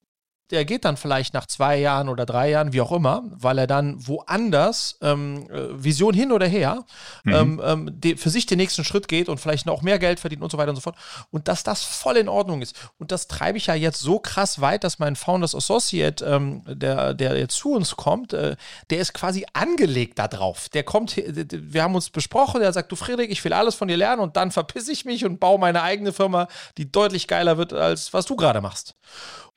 der 0.53 0.65
geht 0.65 0.85
dann 0.85 0.97
vielleicht 0.97 1.33
nach 1.33 1.47
zwei 1.47 1.77
Jahren 1.79 2.09
oder 2.09 2.25
drei 2.25 2.51
Jahren, 2.51 2.73
wie 2.73 2.81
auch 2.81 2.91
immer, 2.91 3.23
weil 3.25 3.57
er 3.57 3.67
dann 3.67 3.95
woanders, 4.07 4.97
ähm, 5.01 5.49
äh, 5.49 5.83
Vision 5.83 6.13
hin 6.13 6.31
oder 6.31 6.45
her, 6.45 6.85
mhm. 7.23 7.33
ähm, 7.33 7.61
ähm, 7.63 7.89
die, 7.91 8.15
für 8.15 8.29
sich 8.29 8.45
den 8.45 8.57
nächsten 8.57 8.83
Schritt 8.83 9.07
geht 9.07 9.29
und 9.29 9.39
vielleicht 9.39 9.65
noch 9.65 9.81
mehr 9.81 9.97
Geld 9.97 10.19
verdient 10.19 10.43
und 10.43 10.51
so 10.51 10.59
weiter 10.59 10.69
und 10.69 10.75
so 10.75 10.81
fort. 10.81 10.95
Und 11.31 11.47
dass 11.47 11.63
das 11.63 11.83
voll 11.83 12.17
in 12.17 12.29
Ordnung 12.29 12.61
ist. 12.61 12.75
Und 12.99 13.11
das 13.11 13.27
treibe 13.27 13.57
ich 13.57 13.65
ja 13.65 13.73
jetzt 13.73 13.99
so 13.99 14.19
krass 14.19 14.61
weit, 14.61 14.83
dass 14.83 14.99
mein 14.99 15.15
Founders 15.15 15.55
Associate, 15.55 16.23
ähm, 16.23 16.61
der, 16.67 17.15
der 17.15 17.37
jetzt 17.37 17.55
zu 17.55 17.73
uns 17.73 17.95
kommt, 17.95 18.33
äh, 18.33 18.55
der 18.91 18.99
ist 18.99 19.13
quasi 19.13 19.45
angelegt 19.53 20.19
darauf. 20.19 20.69
Der 20.69 20.83
kommt, 20.83 21.17
wir 21.17 21.81
haben 21.81 21.95
uns 21.95 22.11
besprochen, 22.11 22.61
der 22.61 22.71
sagt, 22.73 22.91
du 22.91 22.95
Friedrich, 22.95 23.31
ich 23.31 23.43
will 23.43 23.53
alles 23.53 23.73
von 23.73 23.87
dir 23.87 23.97
lernen 23.97 24.21
und 24.21 24.37
dann 24.37 24.51
verpiss 24.51 24.87
ich 24.87 25.03
mich 25.03 25.25
und 25.25 25.39
baue 25.39 25.57
meine 25.57 25.81
eigene 25.81 26.13
Firma, 26.13 26.47
die 26.77 26.91
deutlich 26.91 27.27
geiler 27.27 27.57
wird, 27.57 27.73
als 27.73 28.13
was 28.13 28.27
du 28.27 28.35
gerade 28.35 28.61
machst. 28.61 28.95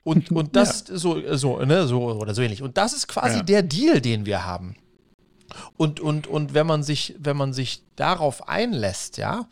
Und, 0.06 0.30
und 0.30 0.54
das 0.54 0.84
ja. 0.88 0.96
so, 0.96 1.20
so, 1.36 1.58
ne, 1.64 1.86
so 1.88 2.04
oder 2.12 2.32
so 2.32 2.40
ähnlich. 2.40 2.62
Und 2.62 2.78
das 2.78 2.92
ist 2.92 3.08
quasi 3.08 3.38
ja. 3.38 3.42
der 3.42 3.62
Deal, 3.62 4.00
den 4.00 4.24
wir 4.24 4.46
haben. 4.46 4.76
Und, 5.76 6.00
und, 6.00 6.26
und 6.26 6.54
wenn 6.54 6.66
man 6.66 6.82
sich, 6.82 7.14
wenn 7.18 7.36
man 7.36 7.52
sich 7.52 7.82
darauf 7.94 8.48
einlässt, 8.48 9.16
ja, 9.16 9.46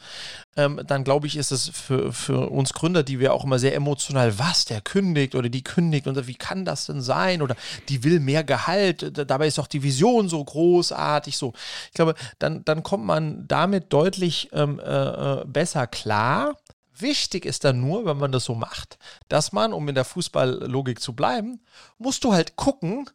ähm, 0.56 0.80
dann 0.86 1.04
glaube 1.04 1.26
ich, 1.26 1.36
ist 1.36 1.50
es 1.50 1.68
für, 1.68 2.12
für 2.12 2.50
uns 2.50 2.72
Gründer, 2.72 3.02
die 3.02 3.20
wir 3.20 3.32
auch 3.32 3.44
immer 3.44 3.58
sehr 3.58 3.74
emotional, 3.74 4.38
was, 4.38 4.64
der 4.64 4.80
kündigt 4.80 5.34
oder 5.34 5.48
die 5.48 5.62
kündigt 5.64 6.06
und 6.06 6.26
wie 6.26 6.34
kann 6.34 6.64
das 6.64 6.86
denn 6.86 7.00
sein? 7.00 7.42
Oder 7.42 7.56
die 7.88 8.02
will 8.04 8.20
mehr 8.20 8.44
Gehalt, 8.44 9.12
dabei 9.28 9.46
ist 9.46 9.58
doch 9.58 9.68
die 9.68 9.82
Vision 9.82 10.28
so 10.28 10.44
großartig, 10.44 11.36
so. 11.36 11.52
Ich 11.88 11.94
glaube, 11.94 12.14
dann, 12.38 12.64
dann 12.64 12.82
kommt 12.82 13.04
man 13.04 13.46
damit 13.46 13.92
deutlich 13.92 14.50
ähm, 14.52 14.80
äh, 14.80 15.40
äh 15.40 15.44
besser 15.46 15.86
klar 15.86 16.56
Wichtig 16.96 17.44
ist 17.44 17.64
dann 17.64 17.80
nur, 17.80 18.04
wenn 18.06 18.18
man 18.18 18.32
das 18.32 18.44
so 18.44 18.54
macht, 18.54 18.98
dass 19.28 19.52
man, 19.52 19.72
um 19.72 19.88
in 19.88 19.94
der 19.94 20.04
Fußballlogik 20.04 21.00
zu 21.00 21.14
bleiben, 21.14 21.60
musst 21.98 22.24
du 22.24 22.32
halt 22.32 22.56
gucken, 22.56 23.10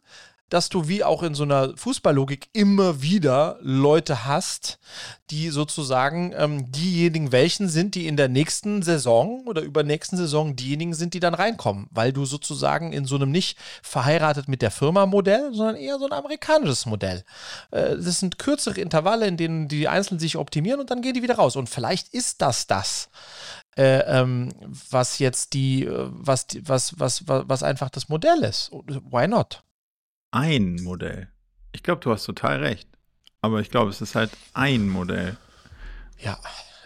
dass 0.50 0.68
du 0.68 0.88
wie 0.88 1.02
auch 1.04 1.22
in 1.22 1.34
so 1.34 1.44
einer 1.44 1.76
Fußballlogik 1.76 2.48
immer 2.52 3.00
wieder 3.00 3.56
Leute 3.62 4.26
hast, 4.26 4.78
die 5.30 5.48
sozusagen 5.50 6.34
ähm, 6.36 6.70
diejenigen 6.72 7.30
welchen 7.30 7.68
sind, 7.68 7.94
die 7.94 8.08
in 8.08 8.16
der 8.16 8.28
nächsten 8.28 8.82
Saison 8.82 9.46
oder 9.46 9.62
übernächsten 9.62 10.18
Saison 10.18 10.56
diejenigen 10.56 10.92
sind, 10.92 11.14
die 11.14 11.20
dann 11.20 11.34
reinkommen, 11.34 11.86
weil 11.90 12.12
du 12.12 12.24
sozusagen 12.24 12.92
in 12.92 13.04
so 13.04 13.14
einem 13.14 13.30
nicht 13.30 13.56
verheiratet 13.82 14.48
mit 14.48 14.60
der 14.60 14.72
Firma 14.72 15.06
Modell, 15.06 15.54
sondern 15.54 15.76
eher 15.76 16.00
so 16.00 16.06
ein 16.06 16.12
amerikanisches 16.12 16.84
Modell. 16.84 17.24
Äh, 17.70 17.96
das 17.96 18.18
sind 18.18 18.38
kürzere 18.40 18.80
Intervalle, 18.80 19.28
in 19.28 19.36
denen 19.36 19.68
die 19.68 19.86
Einzelnen 19.86 20.18
sich 20.18 20.36
optimieren 20.36 20.80
und 20.80 20.90
dann 20.90 21.00
gehen 21.00 21.14
die 21.14 21.22
wieder 21.22 21.36
raus. 21.36 21.54
Und 21.54 21.68
vielleicht 21.68 22.12
ist 22.12 22.42
das 22.42 22.66
das 22.66 23.08
äh, 23.76 24.00
ähm, 24.00 24.50
was 24.90 25.18
jetzt 25.18 25.54
die, 25.54 25.84
äh, 25.84 26.08
was, 26.10 26.46
was, 26.62 26.98
was, 26.98 27.28
was, 27.28 27.48
was 27.48 27.62
einfach 27.62 27.90
das 27.90 28.08
Modell 28.08 28.42
ist. 28.42 28.70
Why 28.72 29.28
not? 29.28 29.62
Ein 30.30 30.76
Modell. 30.82 31.28
Ich 31.72 31.82
glaube, 31.82 32.00
du 32.00 32.10
hast 32.10 32.24
total 32.24 32.58
recht. 32.58 32.88
Aber 33.42 33.60
ich 33.60 33.70
glaube, 33.70 33.90
es 33.90 34.00
ist 34.00 34.14
halt 34.14 34.30
ein 34.54 34.88
Modell. 34.88 35.36
Ja. 36.18 36.38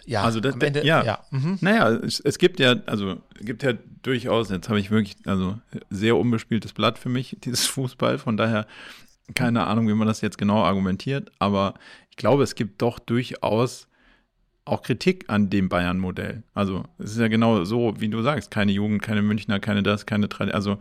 Ja, 0.07 0.23
also 0.23 0.39
das, 0.39 0.55
Ende, 0.55 0.85
ja. 0.85 1.03
ja. 1.03 1.25
Mhm. 1.31 1.57
Naja, 1.61 1.89
es, 1.89 2.19
es, 2.19 2.37
gibt 2.37 2.59
ja, 2.59 2.75
also 2.85 3.21
gibt 3.39 3.63
ja 3.63 3.73
durchaus, 4.03 4.51
jetzt 4.51 4.69
habe 4.69 4.79
ich 4.79 4.91
wirklich, 4.91 5.17
also 5.25 5.59
sehr 5.89 6.15
unbespieltes 6.15 6.73
Blatt 6.73 6.99
für 6.99 7.09
mich, 7.09 7.37
dieses 7.43 7.65
Fußball, 7.65 8.19
von 8.19 8.37
daher 8.37 8.67
keine 9.33 9.65
Ahnung, 9.65 9.87
wie 9.87 9.95
man 9.95 10.07
das 10.07 10.21
jetzt 10.21 10.37
genau 10.37 10.63
argumentiert, 10.63 11.31
aber 11.39 11.73
ich 12.11 12.17
glaube, 12.17 12.43
es 12.43 12.53
gibt 12.53 12.83
doch 12.83 12.99
durchaus 12.99 13.87
auch 14.65 14.81
Kritik 14.81 15.25
an 15.27 15.51
dem 15.51 15.69
Bayern-Modell. 15.69 16.41
Also 16.55 16.83
es 16.97 17.11
ist 17.11 17.19
ja 17.19 17.27
genau 17.27 17.63
so, 17.65 17.93
wie 17.99 18.09
du 18.09 18.23
sagst, 18.23 18.49
keine 18.49 18.71
Jugend, 18.71 19.03
keine 19.03 19.21
Münchner, 19.21 19.59
keine 19.59 19.83
das, 19.83 20.07
keine 20.07 20.27
Tradition. 20.27 20.55
Also 20.55 20.77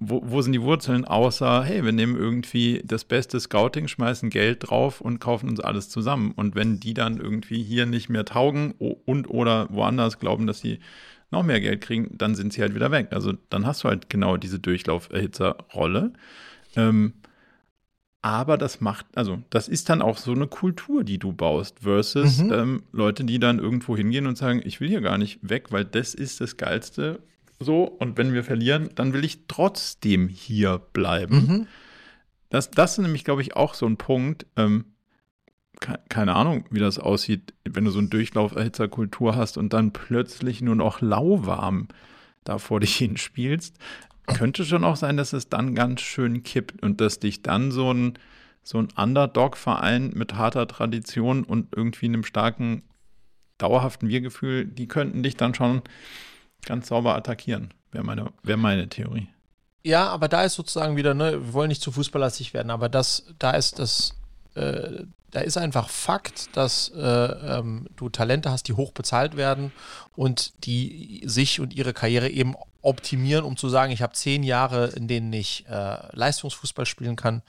wo, 0.00 0.20
wo 0.22 0.42
sind 0.42 0.52
die 0.52 0.60
Wurzeln, 0.60 1.06
außer, 1.06 1.64
hey, 1.64 1.82
wir 1.82 1.92
nehmen 1.92 2.14
irgendwie 2.14 2.82
das 2.84 3.04
beste 3.04 3.40
Scouting, 3.40 3.88
schmeißen 3.88 4.28
Geld 4.28 4.68
drauf 4.68 5.00
und 5.00 5.18
kaufen 5.18 5.48
uns 5.48 5.60
alles 5.60 5.88
zusammen. 5.88 6.32
Und 6.36 6.54
wenn 6.54 6.78
die 6.78 6.92
dann 6.92 7.16
irgendwie 7.16 7.62
hier 7.62 7.86
nicht 7.86 8.10
mehr 8.10 8.26
taugen 8.26 8.72
und 8.72 9.30
oder 9.30 9.68
woanders 9.70 10.18
glauben, 10.18 10.46
dass 10.46 10.60
sie 10.60 10.78
noch 11.30 11.42
mehr 11.42 11.60
Geld 11.60 11.80
kriegen, 11.80 12.16
dann 12.18 12.34
sind 12.34 12.52
sie 12.52 12.60
halt 12.60 12.74
wieder 12.74 12.90
weg. 12.90 13.08
Also 13.12 13.32
dann 13.48 13.66
hast 13.66 13.82
du 13.82 13.88
halt 13.88 14.10
genau 14.10 14.36
diese 14.36 14.58
Durchlauferhitzer-Rolle. 14.58 16.12
Ähm, 16.76 17.14
aber 18.26 18.58
das 18.58 18.80
macht, 18.80 19.06
also 19.14 19.40
das 19.50 19.68
ist 19.68 19.88
dann 19.88 20.02
auch 20.02 20.18
so 20.18 20.32
eine 20.32 20.48
Kultur, 20.48 21.04
die 21.04 21.18
du 21.18 21.32
baust, 21.32 21.78
versus 21.82 22.38
mhm. 22.38 22.52
ähm, 22.52 22.82
Leute, 22.90 23.22
die 23.22 23.38
dann 23.38 23.60
irgendwo 23.60 23.96
hingehen 23.96 24.26
und 24.26 24.36
sagen, 24.36 24.60
ich 24.64 24.80
will 24.80 24.88
hier 24.88 25.00
gar 25.00 25.16
nicht 25.16 25.38
weg, 25.42 25.66
weil 25.70 25.84
das 25.84 26.12
ist 26.12 26.40
das 26.40 26.56
Geilste. 26.56 27.20
So, 27.60 27.84
und 27.84 28.18
wenn 28.18 28.32
wir 28.32 28.42
verlieren, 28.42 28.90
dann 28.96 29.12
will 29.12 29.24
ich 29.24 29.46
trotzdem 29.46 30.26
hier 30.26 30.78
bleiben. 30.92 31.36
Mhm. 31.36 31.66
Das, 32.48 32.72
das 32.72 32.98
ist 32.98 32.98
nämlich, 32.98 33.22
glaube 33.22 33.42
ich, 33.42 33.54
auch 33.54 33.74
so 33.74 33.86
ein 33.86 33.96
Punkt. 33.96 34.44
Ähm, 34.56 34.86
keine 36.08 36.34
Ahnung, 36.34 36.64
wie 36.70 36.80
das 36.80 36.98
aussieht, 36.98 37.54
wenn 37.62 37.84
du 37.84 37.92
so 37.92 38.00
eine 38.00 38.08
Durchlauferhitzerkultur 38.08 39.36
hast 39.36 39.56
und 39.56 39.72
dann 39.72 39.92
plötzlich 39.92 40.62
nur 40.62 40.74
noch 40.74 41.00
lauwarm 41.00 41.86
da 42.42 42.58
vor 42.58 42.80
dich 42.80 42.96
hinspielst 42.96 43.76
könnte 44.26 44.64
schon 44.64 44.84
auch 44.84 44.96
sein, 44.96 45.16
dass 45.16 45.32
es 45.32 45.48
dann 45.48 45.74
ganz 45.74 46.00
schön 46.00 46.42
kippt 46.42 46.82
und 46.82 47.00
dass 47.00 47.18
dich 47.18 47.42
dann 47.42 47.70
so 47.70 47.92
ein, 47.92 48.18
so 48.62 48.78
ein 48.78 48.88
Underdog-Verein 48.96 50.10
mit 50.14 50.34
harter 50.34 50.66
Tradition 50.66 51.44
und 51.44 51.74
irgendwie 51.74 52.06
einem 52.06 52.24
starken, 52.24 52.82
dauerhaften 53.58 54.08
Wir-Gefühl, 54.08 54.66
die 54.66 54.88
könnten 54.88 55.22
dich 55.22 55.36
dann 55.36 55.54
schon 55.54 55.82
ganz 56.64 56.88
sauber 56.88 57.14
attackieren, 57.14 57.72
wäre 57.92 58.04
meine, 58.04 58.32
wär 58.42 58.56
meine 58.56 58.88
Theorie. 58.88 59.28
Ja, 59.84 60.08
aber 60.08 60.28
da 60.28 60.42
ist 60.42 60.54
sozusagen 60.54 60.96
wieder, 60.96 61.14
ne, 61.14 61.32
wir 61.32 61.52
wollen 61.52 61.68
nicht 61.68 61.80
zu 61.80 61.92
fußballastig 61.92 62.52
werden, 62.54 62.70
aber 62.70 62.88
das, 62.88 63.32
da 63.38 63.52
ist 63.52 63.78
das, 63.78 64.14
äh, 64.54 65.04
da 65.30 65.40
ist 65.40 65.56
einfach 65.56 65.88
Fakt, 65.88 66.56
dass 66.56 66.88
äh, 66.88 67.00
ähm, 67.00 67.86
du 67.94 68.08
Talente 68.08 68.50
hast, 68.50 68.64
die 68.68 68.72
hoch 68.72 68.92
bezahlt 68.92 69.36
werden 69.36 69.70
und 70.16 70.64
die 70.64 71.22
sich 71.26 71.60
und 71.60 71.72
ihre 71.72 71.92
Karriere 71.92 72.28
eben 72.28 72.56
optimieren, 72.86 73.44
um 73.44 73.56
zu 73.56 73.68
sagen, 73.68 73.92
ich 73.92 74.00
habe 74.00 74.12
zehn 74.12 74.44
Jahre, 74.44 74.86
in 74.88 75.08
denen 75.08 75.32
ich 75.32 75.66
äh, 75.68 75.96
Leistungsfußball 76.12 76.86
spielen 76.86 77.16
kann 77.16 77.42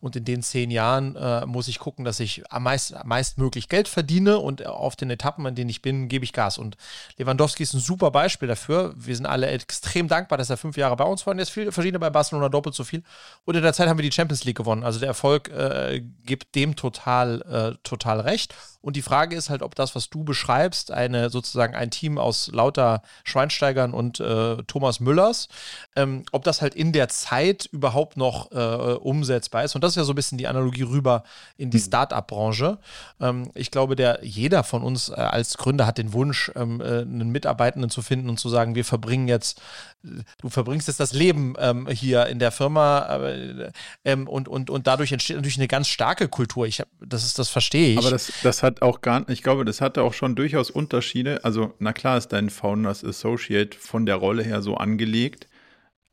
und 0.00 0.16
in 0.16 0.24
den 0.24 0.42
zehn 0.42 0.70
Jahren 0.70 1.14
äh, 1.14 1.46
muss 1.46 1.68
ich 1.68 1.78
gucken, 1.78 2.04
dass 2.04 2.18
ich 2.18 2.42
am 2.50 2.64
meist, 2.64 2.94
meistmöglich 3.04 3.68
Geld 3.68 3.86
verdiene 3.86 4.38
und 4.38 4.66
auf 4.66 4.96
den 4.96 5.10
Etappen, 5.10 5.46
in 5.46 5.54
denen 5.54 5.70
ich 5.70 5.80
bin, 5.80 6.08
gebe 6.08 6.24
ich 6.24 6.32
Gas. 6.32 6.58
Und 6.58 6.76
Lewandowski 7.18 7.62
ist 7.62 7.72
ein 7.72 7.80
super 7.80 8.10
Beispiel 8.10 8.48
dafür. 8.48 8.92
Wir 8.96 9.14
sind 9.14 9.26
alle 9.26 9.46
extrem 9.46 10.08
dankbar, 10.08 10.38
dass 10.38 10.50
er 10.50 10.56
fünf 10.56 10.76
Jahre 10.76 10.96
bei 10.96 11.04
uns 11.04 11.24
war 11.24 11.32
und 11.32 11.38
jetzt 11.38 11.50
verschiedene 11.52 12.00
bei 12.00 12.10
Barcelona 12.10 12.48
doppelt 12.48 12.74
so 12.74 12.82
viel. 12.82 13.04
Und 13.44 13.54
in 13.54 13.62
der 13.62 13.72
Zeit 13.72 13.88
haben 13.88 13.98
wir 13.98 14.08
die 14.08 14.12
Champions 14.12 14.42
League 14.44 14.56
gewonnen. 14.56 14.82
Also 14.82 14.98
der 14.98 15.08
Erfolg 15.08 15.48
äh, 15.50 16.02
gibt 16.24 16.56
dem 16.56 16.74
total, 16.74 17.42
äh, 17.42 17.78
total 17.84 18.20
recht. 18.20 18.54
Und 18.82 18.96
die 18.96 19.02
Frage 19.02 19.36
ist 19.36 19.50
halt, 19.50 19.62
ob 19.62 19.74
das, 19.74 19.94
was 19.94 20.08
du 20.08 20.24
beschreibst, 20.24 20.90
eine 20.90 21.30
sozusagen 21.30 21.74
ein 21.74 21.90
Team 21.90 22.18
aus 22.18 22.50
lauter 22.52 23.02
Schweinsteigern 23.24 23.92
und 23.92 24.20
äh, 24.20 24.56
Thomas 24.66 25.00
Müllers, 25.00 25.48
ähm, 25.96 26.24
ob 26.32 26.44
das 26.44 26.62
halt 26.62 26.74
in 26.74 26.92
der 26.92 27.08
Zeit 27.08 27.68
überhaupt 27.72 28.16
noch 28.16 28.50
äh, 28.52 28.94
umsetzbar 28.94 29.64
ist. 29.64 29.74
Und 29.74 29.84
das 29.84 29.92
ist 29.92 29.96
ja 29.96 30.04
so 30.04 30.12
ein 30.12 30.16
bisschen 30.16 30.38
die 30.38 30.46
Analogie 30.46 30.82
rüber 30.82 31.24
in 31.56 31.70
die 31.70 31.78
hm. 31.78 31.84
Start-up-Branche. 31.84 32.78
Ähm, 33.20 33.50
ich 33.54 33.70
glaube, 33.70 33.96
der 33.96 34.20
jeder 34.22 34.64
von 34.64 34.82
uns 34.82 35.10
äh, 35.10 35.14
als 35.14 35.58
Gründer 35.58 35.86
hat 35.86 35.98
den 35.98 36.12
Wunsch, 36.12 36.50
ähm, 36.54 36.80
äh, 36.80 37.00
einen 37.00 37.30
Mitarbeitenden 37.30 37.90
zu 37.90 38.02
finden 38.02 38.30
und 38.30 38.40
zu 38.40 38.48
sagen, 38.48 38.74
wir 38.74 38.84
verbringen 38.84 39.28
jetzt 39.28 39.60
du 40.02 40.48
verbringst 40.48 40.88
jetzt 40.88 41.00
das 41.00 41.12
Leben 41.12 41.54
ähm, 41.58 41.86
hier 41.88 42.26
in 42.26 42.38
der 42.38 42.52
Firma 42.52 43.16
äh, 43.16 43.70
ähm, 44.04 44.26
und, 44.26 44.48
und, 44.48 44.70
und 44.70 44.86
dadurch 44.86 45.12
entsteht 45.12 45.36
natürlich 45.36 45.58
eine 45.58 45.68
ganz 45.68 45.88
starke 45.88 46.28
Kultur. 46.28 46.66
Ich 46.66 46.80
hab, 46.80 46.88
das 47.00 47.24
ist, 47.24 47.38
das 47.38 47.48
verstehe 47.48 47.92
ich. 47.92 47.98
Aber 47.98 48.10
das, 48.10 48.32
das 48.42 48.62
hat 48.62 48.69
auch 48.80 49.00
gar 49.00 49.28
ich 49.28 49.42
glaube, 49.42 49.64
das 49.64 49.80
hatte 49.80 50.02
auch 50.02 50.14
schon 50.14 50.34
durchaus 50.34 50.70
Unterschiede. 50.70 51.44
Also, 51.44 51.74
na 51.78 51.92
klar 51.92 52.16
ist 52.16 52.28
dein 52.28 52.50
Founders 52.50 53.04
Associate 53.04 53.76
von 53.76 54.06
der 54.06 54.16
Rolle 54.16 54.42
her 54.42 54.62
so 54.62 54.76
angelegt. 54.76 55.48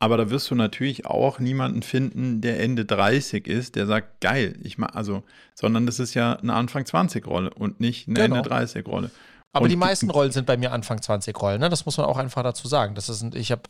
Aber 0.00 0.16
da 0.16 0.30
wirst 0.30 0.50
du 0.50 0.54
natürlich 0.54 1.06
auch 1.06 1.40
niemanden 1.40 1.82
finden, 1.82 2.40
der 2.40 2.60
Ende 2.60 2.84
30 2.84 3.48
ist, 3.48 3.74
der 3.74 3.86
sagt, 3.86 4.20
geil, 4.20 4.56
ich 4.62 4.78
mach, 4.78 4.94
also, 4.94 5.24
sondern 5.56 5.86
das 5.86 5.98
ist 5.98 6.14
ja 6.14 6.34
eine 6.34 6.54
Anfang 6.54 6.86
20 6.86 7.26
Rolle 7.26 7.50
und 7.50 7.80
nicht 7.80 8.06
eine 8.06 8.14
genau. 8.14 8.36
Ende 8.36 8.48
30 8.48 8.86
Rolle. 8.86 9.10
Aber 9.52 9.64
und 9.64 9.70
die 9.70 9.76
meisten 9.76 10.08
Rollen 10.10 10.30
sind 10.30 10.46
bei 10.46 10.56
mir 10.56 10.72
Anfang 10.72 11.02
20 11.02 11.40
Rollen, 11.40 11.60
ne? 11.60 11.68
Das 11.68 11.84
muss 11.84 11.96
man 11.96 12.06
auch 12.06 12.18
einfach 12.18 12.42
dazu 12.42 12.68
sagen. 12.68 12.94
Das 12.94 13.08
ist, 13.08 13.34
ich 13.34 13.50
habe 13.50 13.62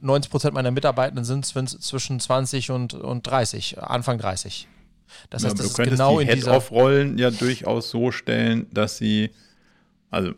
90 0.00 0.30
Prozent 0.30 0.54
meiner 0.54 0.70
Mitarbeitenden 0.70 1.24
sind 1.24 1.44
zwischen 1.46 2.20
20 2.20 2.70
und, 2.70 2.94
und 2.94 3.26
30, 3.26 3.82
Anfang 3.82 4.18
30. 4.18 4.68
Das 5.30 5.44
heißt, 5.44 5.58
ja, 5.58 5.64
das 5.64 5.72
du 5.74 5.82
ist 5.82 5.90
genau 5.90 6.20
die 6.20 6.26
Head-Off-Rollen 6.26 7.18
ja 7.18 7.30
durchaus 7.30 7.90
so 7.90 8.10
stellen, 8.10 8.66
dass 8.72 8.98
sie, 8.98 9.30
also 10.10 10.32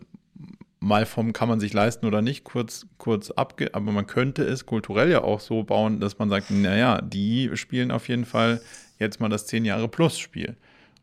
mal 0.81 1.07
vom 1.07 1.33
kann 1.33 1.49
man 1.49 1.61
sich 1.61 1.73
leisten 1.73 2.07
oder 2.07 2.23
nicht, 2.23 2.45
kurz, 2.45 2.87
kurz 2.99 3.31
abge, 3.31 3.75
aber 3.75 3.93
man 3.93 4.07
könnte 4.07 4.45
es 4.45 4.67
kulturell 4.67 5.11
ja 5.11 5.23
auch 5.23 5.41
so 5.41 5.63
bauen, 5.65 6.01
dass 6.01 6.19
man 6.19 6.29
sagt, 6.29 6.51
naja, 6.51 7.01
die 7.01 7.51
spielen 7.55 7.91
auf 7.91 8.09
jeden 8.09 8.25
Fall 8.25 8.61
jetzt 8.99 9.21
mal 9.21 9.29
das 9.29 9.47
10 9.47 9.65
Jahre 9.65 9.89
Plus 9.89 10.19
Spiel 10.19 10.57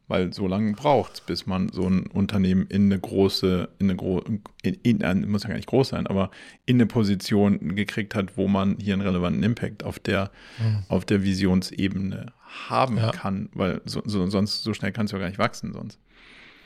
weil 0.07 0.33
so 0.33 0.47
lange 0.47 0.73
braucht 0.73 1.13
es, 1.13 1.21
bis 1.21 1.45
man 1.45 1.69
so 1.69 1.87
ein 1.87 2.07
Unternehmen 2.07 2.67
in 2.67 2.85
eine 2.85 2.99
große, 2.99 3.69
in 3.79 3.89
eine 3.89 3.95
gro 3.95 4.21
in, 4.61 4.75
in, 4.83 5.29
muss 5.29 5.43
ja 5.43 5.49
gar 5.49 5.55
nicht 5.55 5.69
groß 5.69 5.89
sein, 5.89 6.07
aber 6.07 6.29
in 6.65 6.77
eine 6.77 6.85
Position 6.85 7.75
gekriegt 7.75 8.13
hat, 8.15 8.37
wo 8.37 8.47
man 8.47 8.77
hier 8.79 8.93
einen 8.93 9.01
relevanten 9.01 9.43
Impact 9.43 9.83
auf 9.83 9.99
der, 9.99 10.31
mhm. 10.59 10.83
auf 10.89 11.05
der 11.05 11.23
Visionsebene 11.23 12.33
haben 12.69 12.97
ja. 12.97 13.11
kann, 13.11 13.49
weil 13.53 13.81
so, 13.85 14.01
so, 14.05 14.29
sonst 14.29 14.63
so 14.63 14.73
schnell 14.73 14.91
kannst 14.91 15.13
du 15.13 15.17
ja 15.17 15.21
gar 15.21 15.29
nicht 15.29 15.39
wachsen 15.39 15.73
sonst. 15.73 15.99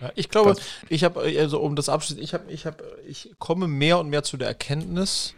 Ja, 0.02 0.12
ich 0.16 0.30
glaube, 0.30 0.54
das, 0.54 0.62
ich 0.90 1.04
habe, 1.04 1.22
also 1.22 1.60
um 1.60 1.76
das 1.76 1.90
abschließen, 1.90 2.22
ich 2.22 2.34
habe, 2.34 2.52
ich 2.52 2.66
habe, 2.66 2.84
ich 3.08 3.32
komme 3.40 3.68
mehr 3.68 4.00
und 4.00 4.10
mehr 4.10 4.24
zu 4.24 4.38
der 4.38 4.48
Erkenntnis, 4.48 5.34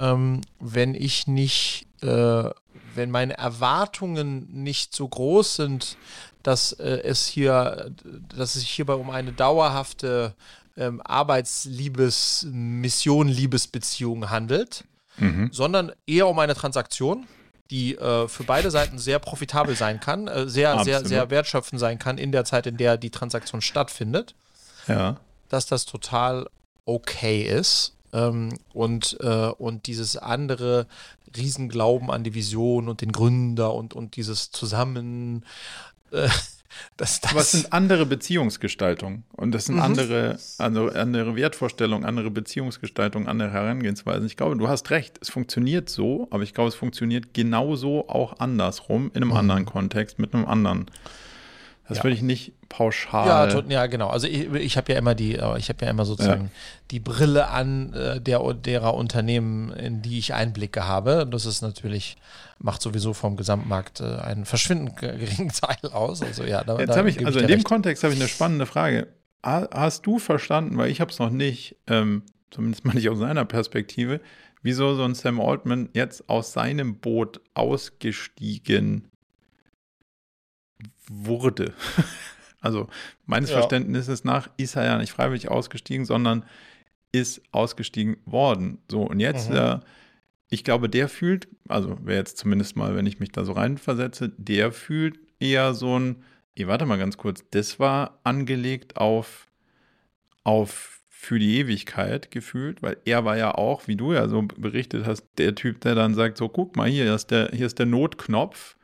ähm, 0.00 0.40
wenn 0.58 0.94
ich 0.94 1.26
nicht, 1.26 1.86
äh, 2.02 2.50
wenn 2.94 3.10
meine 3.10 3.38
Erwartungen 3.38 4.48
nicht 4.50 4.94
so 4.94 5.06
groß 5.06 5.56
sind, 5.56 5.96
dass 6.48 6.72
äh, 6.72 7.02
es 7.04 7.26
hier, 7.26 7.92
dass 8.34 8.54
es 8.54 8.62
sich 8.62 8.70
hierbei 8.70 8.94
um 8.94 9.10
eine 9.10 9.32
dauerhafte 9.32 10.32
ähm, 10.78 11.02
Arbeitsliebes, 11.04 12.46
Mission, 12.50 13.28
Liebesbeziehung 13.28 14.30
handelt, 14.30 14.84
mhm. 15.18 15.50
sondern 15.52 15.92
eher 16.06 16.26
um 16.26 16.38
eine 16.38 16.54
Transaktion, 16.54 17.26
die 17.70 17.96
äh, 17.96 18.28
für 18.28 18.44
beide 18.44 18.70
Seiten 18.70 18.98
sehr 18.98 19.18
profitabel 19.18 19.76
sein 19.76 20.00
kann, 20.00 20.26
äh, 20.26 20.48
sehr, 20.48 20.70
Absolut. 20.70 20.86
sehr, 20.86 21.04
sehr 21.04 21.28
wertschöpfend 21.28 21.78
sein 21.78 21.98
kann 21.98 22.16
in 22.16 22.32
der 22.32 22.46
Zeit, 22.46 22.66
in 22.66 22.78
der 22.78 22.96
die 22.96 23.10
Transaktion 23.10 23.60
stattfindet. 23.60 24.34
Ja. 24.86 25.18
Dass 25.50 25.66
das 25.66 25.84
total 25.84 26.48
okay 26.86 27.42
ist. 27.42 27.92
Ähm, 28.14 28.58
und, 28.72 29.18
äh, 29.20 29.48
und 29.48 29.86
dieses 29.86 30.16
andere 30.16 30.86
Riesenglauben 31.36 32.10
an 32.10 32.24
die 32.24 32.32
Vision 32.32 32.88
und 32.88 33.02
den 33.02 33.12
Gründer 33.12 33.74
und, 33.74 33.92
und 33.92 34.16
dieses 34.16 34.50
Zusammen 34.50 35.44
äh, 36.12 36.28
das, 36.96 37.20
das. 37.20 37.30
Aber 37.30 37.40
es 37.40 37.52
sind 37.52 37.72
andere 37.72 38.06
Beziehungsgestaltungen 38.06 39.24
und 39.32 39.52
das 39.52 39.66
sind 39.66 39.76
mhm. 39.76 39.82
andere, 39.82 40.38
also 40.58 40.88
andere 40.88 41.36
Wertvorstellungen, 41.36 42.04
andere 42.04 42.30
Beziehungsgestaltungen, 42.30 43.28
andere 43.28 43.50
Herangehensweisen. 43.50 44.26
Ich 44.26 44.36
glaube, 44.36 44.56
du 44.56 44.68
hast 44.68 44.90
recht, 44.90 45.18
es 45.20 45.30
funktioniert 45.30 45.88
so, 45.88 46.28
aber 46.30 46.42
ich 46.42 46.54
glaube, 46.54 46.68
es 46.68 46.74
funktioniert 46.74 47.34
genauso 47.34 48.08
auch 48.08 48.40
andersrum, 48.40 49.10
in 49.14 49.22
einem 49.22 49.30
mhm. 49.30 49.36
anderen 49.36 49.64
Kontext, 49.66 50.18
mit 50.18 50.34
einem 50.34 50.46
anderen 50.46 50.86
das 51.88 51.98
ja. 51.98 52.04
würde 52.04 52.16
ich 52.16 52.22
nicht 52.22 52.52
pauschal. 52.68 53.50
Ja, 53.50 53.60
ja 53.68 53.86
genau. 53.86 54.08
Also 54.08 54.26
ich, 54.26 54.52
ich 54.52 54.76
habe 54.76 54.92
ja 54.92 54.98
immer 54.98 55.14
die, 55.14 55.36
äh, 55.36 55.58
ich 55.58 55.70
habe 55.70 55.84
ja 55.84 55.90
immer 55.90 56.04
sozusagen 56.04 56.44
ja. 56.44 56.50
die 56.90 57.00
Brille 57.00 57.48
an 57.48 57.94
äh, 57.94 58.20
der 58.20 58.40
derer 58.52 58.94
Unternehmen, 58.94 59.72
in 59.72 60.02
die 60.02 60.18
ich 60.18 60.34
Einblicke 60.34 60.86
habe. 60.86 61.26
Das 61.30 61.46
ist 61.46 61.62
natürlich 61.62 62.16
macht 62.58 62.82
sowieso 62.82 63.14
vom 63.14 63.36
Gesamtmarkt 63.36 64.00
äh, 64.00 64.16
einen 64.16 64.44
verschwindend 64.44 64.96
geringen 64.96 65.48
Teil 65.52 65.90
aus. 65.92 66.22
Also 66.22 66.44
ja, 66.44 66.62
da, 66.62 66.78
Jetzt 66.78 66.96
habe 66.96 67.08
ich, 67.08 67.24
also 67.24 67.38
in 67.38 67.46
dem 67.46 67.54
recht. 67.54 67.66
Kontext 67.66 68.04
habe 68.04 68.12
ich 68.12 68.20
eine 68.20 68.28
spannende 68.28 68.66
Frage. 68.66 69.08
Hast 69.42 70.04
du 70.04 70.18
verstanden, 70.18 70.76
weil 70.76 70.90
ich 70.90 71.00
habe 71.00 71.10
es 71.10 71.18
noch 71.18 71.30
nicht, 71.30 71.76
ähm, 71.86 72.22
zumindest 72.50 72.84
mal 72.84 72.94
nicht 72.94 73.08
aus 73.08 73.18
seiner 73.18 73.44
Perspektive, 73.44 74.20
wieso 74.62 74.94
so 74.94 75.04
ein 75.04 75.14
Sam 75.14 75.40
Altman 75.40 75.88
jetzt 75.94 76.28
aus 76.28 76.52
seinem 76.52 76.96
Boot 76.96 77.40
ausgestiegen 77.54 79.08
wurde. 81.10 81.72
also 82.60 82.88
meines 83.26 83.50
ja. 83.50 83.58
Verständnisses 83.58 84.24
nach 84.24 84.50
ist 84.56 84.76
er 84.76 84.84
ja 84.84 84.98
nicht 84.98 85.12
freiwillig 85.12 85.50
ausgestiegen, 85.50 86.04
sondern 86.04 86.44
ist 87.12 87.42
ausgestiegen 87.52 88.18
worden. 88.26 88.78
So, 88.90 89.02
und 89.02 89.20
jetzt, 89.20 89.50
mhm. 89.50 89.56
äh, 89.56 89.80
ich 90.50 90.64
glaube, 90.64 90.88
der 90.88 91.08
fühlt, 91.08 91.48
also 91.68 91.98
wer 92.02 92.16
jetzt 92.16 92.38
zumindest 92.38 92.76
mal, 92.76 92.96
wenn 92.96 93.06
ich 93.06 93.20
mich 93.20 93.32
da 93.32 93.44
so 93.44 93.52
reinversetze, 93.52 94.30
der 94.36 94.72
fühlt 94.72 95.18
eher 95.40 95.74
so 95.74 95.98
ein, 95.98 96.24
ey, 96.54 96.66
warte 96.66 96.86
mal 96.86 96.98
ganz 96.98 97.16
kurz, 97.16 97.44
das 97.50 97.78
war 97.78 98.18
angelegt 98.24 98.96
auf, 98.96 99.46
auf 100.44 100.98
für 101.08 101.38
die 101.38 101.58
Ewigkeit 101.58 102.30
gefühlt, 102.30 102.80
weil 102.80 102.96
er 103.04 103.24
war 103.24 103.36
ja 103.36 103.52
auch, 103.52 103.88
wie 103.88 103.96
du 103.96 104.12
ja 104.12 104.28
so 104.28 104.42
berichtet 104.42 105.04
hast, 105.04 105.26
der 105.36 105.54
Typ, 105.56 105.80
der 105.80 105.96
dann 105.96 106.14
sagt, 106.14 106.38
so 106.38 106.48
guck 106.48 106.76
mal, 106.76 106.88
hier 106.88 107.12
ist 107.12 107.32
der, 107.32 107.50
hier 107.52 107.66
ist 107.66 107.78
der 107.80 107.86
Notknopf, 107.86 108.76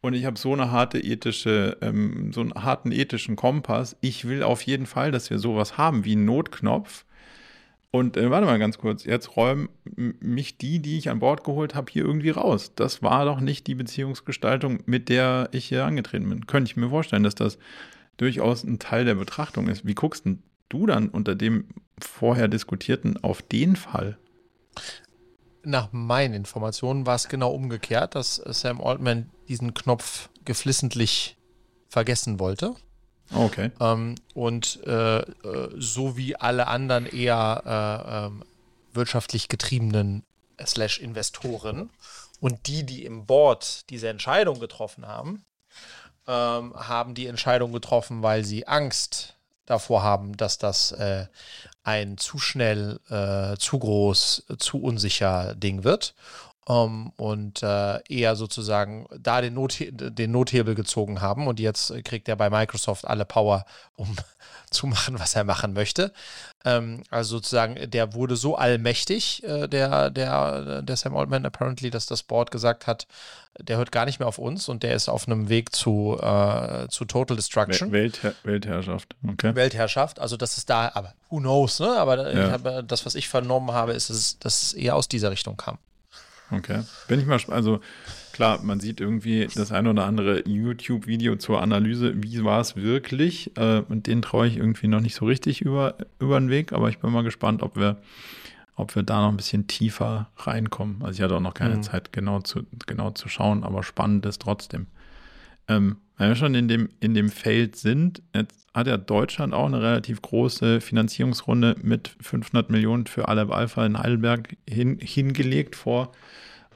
und 0.00 0.14
ich 0.14 0.24
habe 0.24 0.38
so 0.38 0.52
eine 0.52 0.70
harte 0.70 0.98
ethische, 0.98 1.76
ähm, 1.80 2.32
so 2.32 2.40
einen 2.40 2.54
harten 2.54 2.92
ethischen 2.92 3.36
Kompass. 3.36 3.96
Ich 4.00 4.26
will 4.26 4.42
auf 4.42 4.62
jeden 4.62 4.86
Fall, 4.86 5.10
dass 5.10 5.30
wir 5.30 5.38
sowas 5.38 5.76
haben 5.76 6.04
wie 6.04 6.12
einen 6.12 6.24
Notknopf. 6.24 7.04
Und 7.90 8.16
äh, 8.16 8.30
warte 8.30 8.46
mal 8.46 8.58
ganz 8.58 8.78
kurz, 8.78 9.04
jetzt 9.04 9.36
räumen 9.36 9.70
mich 9.96 10.58
die, 10.58 10.80
die 10.80 10.98
ich 10.98 11.08
an 11.08 11.20
Bord 11.20 11.42
geholt 11.42 11.74
habe, 11.74 11.90
hier 11.90 12.04
irgendwie 12.04 12.30
raus. 12.30 12.72
Das 12.76 13.02
war 13.02 13.24
doch 13.24 13.40
nicht 13.40 13.66
die 13.66 13.74
Beziehungsgestaltung, 13.74 14.80
mit 14.86 15.08
der 15.08 15.48
ich 15.52 15.66
hier 15.66 15.84
angetreten 15.84 16.28
bin. 16.28 16.46
Könnte 16.46 16.70
ich 16.70 16.76
mir 16.76 16.90
vorstellen, 16.90 17.22
dass 17.22 17.34
das 17.34 17.58
durchaus 18.18 18.62
ein 18.62 18.78
Teil 18.78 19.04
der 19.04 19.14
Betrachtung 19.14 19.68
ist. 19.68 19.86
Wie 19.86 19.94
guckst 19.94 20.26
denn 20.26 20.42
du 20.68 20.86
dann 20.86 21.08
unter 21.08 21.34
dem 21.34 21.64
vorher 21.98 22.46
diskutierten 22.46 23.22
auf 23.24 23.42
den 23.42 23.74
Fall? 23.74 24.18
nach 25.64 25.92
meinen 25.92 26.34
Informationen 26.34 27.06
war 27.06 27.14
es 27.14 27.28
genau 27.28 27.50
umgekehrt, 27.50 28.14
dass 28.14 28.36
Sam 28.36 28.80
Altman 28.80 29.30
diesen 29.48 29.74
Knopf 29.74 30.28
geflissentlich 30.44 31.36
vergessen 31.88 32.38
wollte. 32.38 32.74
Okay. 33.34 33.70
Ähm, 33.80 34.14
und 34.34 34.80
äh, 34.86 35.18
äh, 35.18 35.24
so 35.76 36.16
wie 36.16 36.36
alle 36.36 36.66
anderen 36.66 37.06
eher 37.06 37.62
äh, 37.66 38.26
ähm, 38.26 38.44
wirtschaftlich 38.92 39.48
getriebenen 39.48 40.24
slash 40.64 40.98
Investoren 40.98 41.90
und 42.40 42.66
die, 42.66 42.84
die 42.84 43.04
im 43.04 43.26
Board 43.26 43.88
diese 43.90 44.08
Entscheidung 44.08 44.60
getroffen 44.60 45.06
haben, 45.06 45.44
ähm, 46.26 46.74
haben 46.74 47.14
die 47.14 47.26
Entscheidung 47.26 47.72
getroffen, 47.72 48.22
weil 48.22 48.44
sie 48.44 48.66
Angst 48.66 49.36
davor 49.66 50.02
haben, 50.02 50.36
dass 50.36 50.56
das 50.58 50.92
äh, 50.92 51.26
ein 51.82 52.16
zu 52.16 52.38
schnell, 52.38 53.00
äh, 53.10 53.56
zu 53.58 53.78
groß, 53.78 54.44
zu 54.58 54.80
unsicher 54.80 55.54
Ding 55.54 55.84
wird. 55.84 56.14
Um, 56.68 57.14
und 57.16 57.62
äh, 57.62 57.98
eher 58.10 58.36
sozusagen 58.36 59.06
da 59.18 59.40
den, 59.40 59.54
Not 59.54 59.78
den 59.88 60.30
Nothebel 60.32 60.74
gezogen 60.74 61.22
haben 61.22 61.46
und 61.46 61.60
jetzt 61.60 61.94
kriegt 62.04 62.28
er 62.28 62.36
bei 62.36 62.50
Microsoft 62.50 63.06
alle 63.06 63.24
Power, 63.24 63.64
um 63.96 64.14
zu 64.70 64.86
machen, 64.86 65.18
was 65.18 65.34
er 65.34 65.44
machen 65.44 65.72
möchte. 65.72 66.12
Ähm, 66.66 67.04
also 67.08 67.36
sozusagen, 67.36 67.90
der 67.90 68.12
wurde 68.12 68.36
so 68.36 68.56
allmächtig, 68.56 69.42
äh, 69.44 69.66
der, 69.66 70.10
der, 70.10 70.82
der 70.82 70.96
Sam 70.98 71.16
Altman 71.16 71.46
apparently, 71.46 71.88
dass 71.88 72.04
das 72.04 72.22
Board 72.22 72.50
gesagt 72.50 72.86
hat, 72.86 73.06
der 73.58 73.78
hört 73.78 73.90
gar 73.90 74.04
nicht 74.04 74.18
mehr 74.18 74.28
auf 74.28 74.36
uns 74.36 74.68
und 74.68 74.82
der 74.82 74.94
ist 74.94 75.08
auf 75.08 75.26
einem 75.26 75.48
Weg 75.48 75.74
zu, 75.74 76.18
äh, 76.20 76.86
zu 76.88 77.06
Total 77.06 77.34
Destruction. 77.34 77.92
Welther 77.92 78.34
Weltherrschaft, 78.42 79.16
okay. 79.26 79.54
Weltherrschaft, 79.54 80.20
also 80.20 80.36
das 80.36 80.58
ist 80.58 80.68
da, 80.68 80.90
aber 80.92 81.14
who 81.30 81.38
knows, 81.38 81.80
ne? 81.80 81.96
Aber 81.96 82.30
ja. 82.30 82.50
habe, 82.50 82.84
das, 82.86 83.06
was 83.06 83.14
ich 83.14 83.26
vernommen 83.26 83.72
habe, 83.72 83.94
ist, 83.94 84.10
dass, 84.10 84.38
dass 84.38 84.62
es 84.64 84.72
eher 84.74 84.96
aus 84.96 85.08
dieser 85.08 85.30
Richtung 85.30 85.56
kam. 85.56 85.78
Okay. 86.50 86.82
Bin 87.08 87.20
ich 87.20 87.26
mal, 87.26 87.38
also 87.48 87.80
klar, 88.32 88.62
man 88.62 88.80
sieht 88.80 89.00
irgendwie 89.00 89.48
das 89.54 89.72
ein 89.72 89.86
oder 89.86 90.06
andere 90.06 90.48
YouTube-Video 90.48 91.36
zur 91.36 91.60
Analyse, 91.60 92.22
wie 92.22 92.42
war 92.44 92.60
es 92.60 92.76
wirklich. 92.76 93.56
Äh, 93.56 93.82
und 93.88 94.06
den 94.06 94.22
traue 94.22 94.46
ich 94.46 94.56
irgendwie 94.56 94.88
noch 94.88 95.00
nicht 95.00 95.14
so 95.14 95.26
richtig 95.26 95.60
über, 95.60 95.96
über 96.18 96.40
den 96.40 96.48
Weg, 96.48 96.72
aber 96.72 96.88
ich 96.88 96.98
bin 96.98 97.12
mal 97.12 97.24
gespannt, 97.24 97.62
ob 97.62 97.76
wir, 97.76 97.98
ob 98.76 98.94
wir 98.94 99.02
da 99.02 99.20
noch 99.20 99.28
ein 99.28 99.36
bisschen 99.36 99.66
tiefer 99.66 100.30
reinkommen. 100.36 101.02
Also 101.02 101.18
ich 101.18 101.22
hatte 101.22 101.36
auch 101.36 101.40
noch 101.40 101.54
keine 101.54 101.76
mhm. 101.76 101.82
Zeit, 101.82 102.12
genau 102.12 102.40
zu, 102.40 102.66
genau 102.86 103.10
zu 103.10 103.28
schauen, 103.28 103.62
aber 103.62 103.82
spannend 103.82 104.24
ist 104.24 104.40
trotzdem. 104.40 104.86
Ähm, 105.68 105.96
wenn 106.18 106.28
wir 106.28 106.36
schon 106.36 106.54
in 106.54 106.68
dem, 106.68 106.88
in 107.00 107.14
dem 107.14 107.30
Feld 107.30 107.76
sind, 107.76 108.22
jetzt 108.34 108.66
hat 108.74 108.88
ja 108.88 108.96
Deutschland 108.96 109.54
auch 109.54 109.66
eine 109.66 109.80
relativ 109.80 110.20
große 110.20 110.80
Finanzierungsrunde 110.80 111.76
mit 111.82 112.16
500 112.20 112.70
Millionen 112.70 113.06
für 113.06 113.28
Aleph 113.28 113.50
Alpha 113.50 113.86
in 113.86 113.98
Heidelberg 113.98 114.56
hin, 114.68 114.98
hingelegt 115.00 115.76
vor 115.76 116.12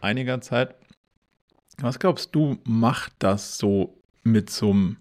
einiger 0.00 0.40
Zeit. 0.40 0.76
Was 1.78 1.98
glaubst 1.98 2.34
du, 2.34 2.58
macht 2.64 3.12
das 3.18 3.58
so 3.58 4.00
mit 4.22 4.48
so 4.48 4.70
einem 4.70 4.96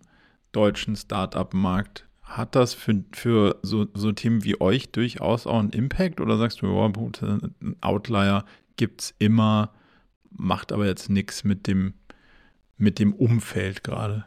deutschen 0.52 0.96
Startup-Markt? 0.96 2.08
Hat 2.24 2.56
das 2.56 2.74
für, 2.74 3.04
für 3.12 3.60
so, 3.62 3.88
so 3.94 4.12
Themen 4.12 4.44
wie 4.44 4.60
euch 4.60 4.92
durchaus 4.92 5.46
auch 5.46 5.60
einen 5.60 5.72
Impact 5.72 6.20
oder 6.20 6.38
sagst 6.38 6.62
du, 6.62 6.68
oh, 6.68 6.86
ein 6.86 7.76
Outlier 7.82 8.46
gibt 8.78 9.02
es 9.02 9.16
immer, 9.20 9.74
macht 10.32 10.72
aber 10.72 10.88
jetzt 10.88 11.10
nichts 11.10 11.44
mit 11.44 11.68
dem, 11.68 11.94
mit 12.82 13.00
dem 13.00 13.14
Umfeld 13.14 13.84
gerade? 13.84 14.26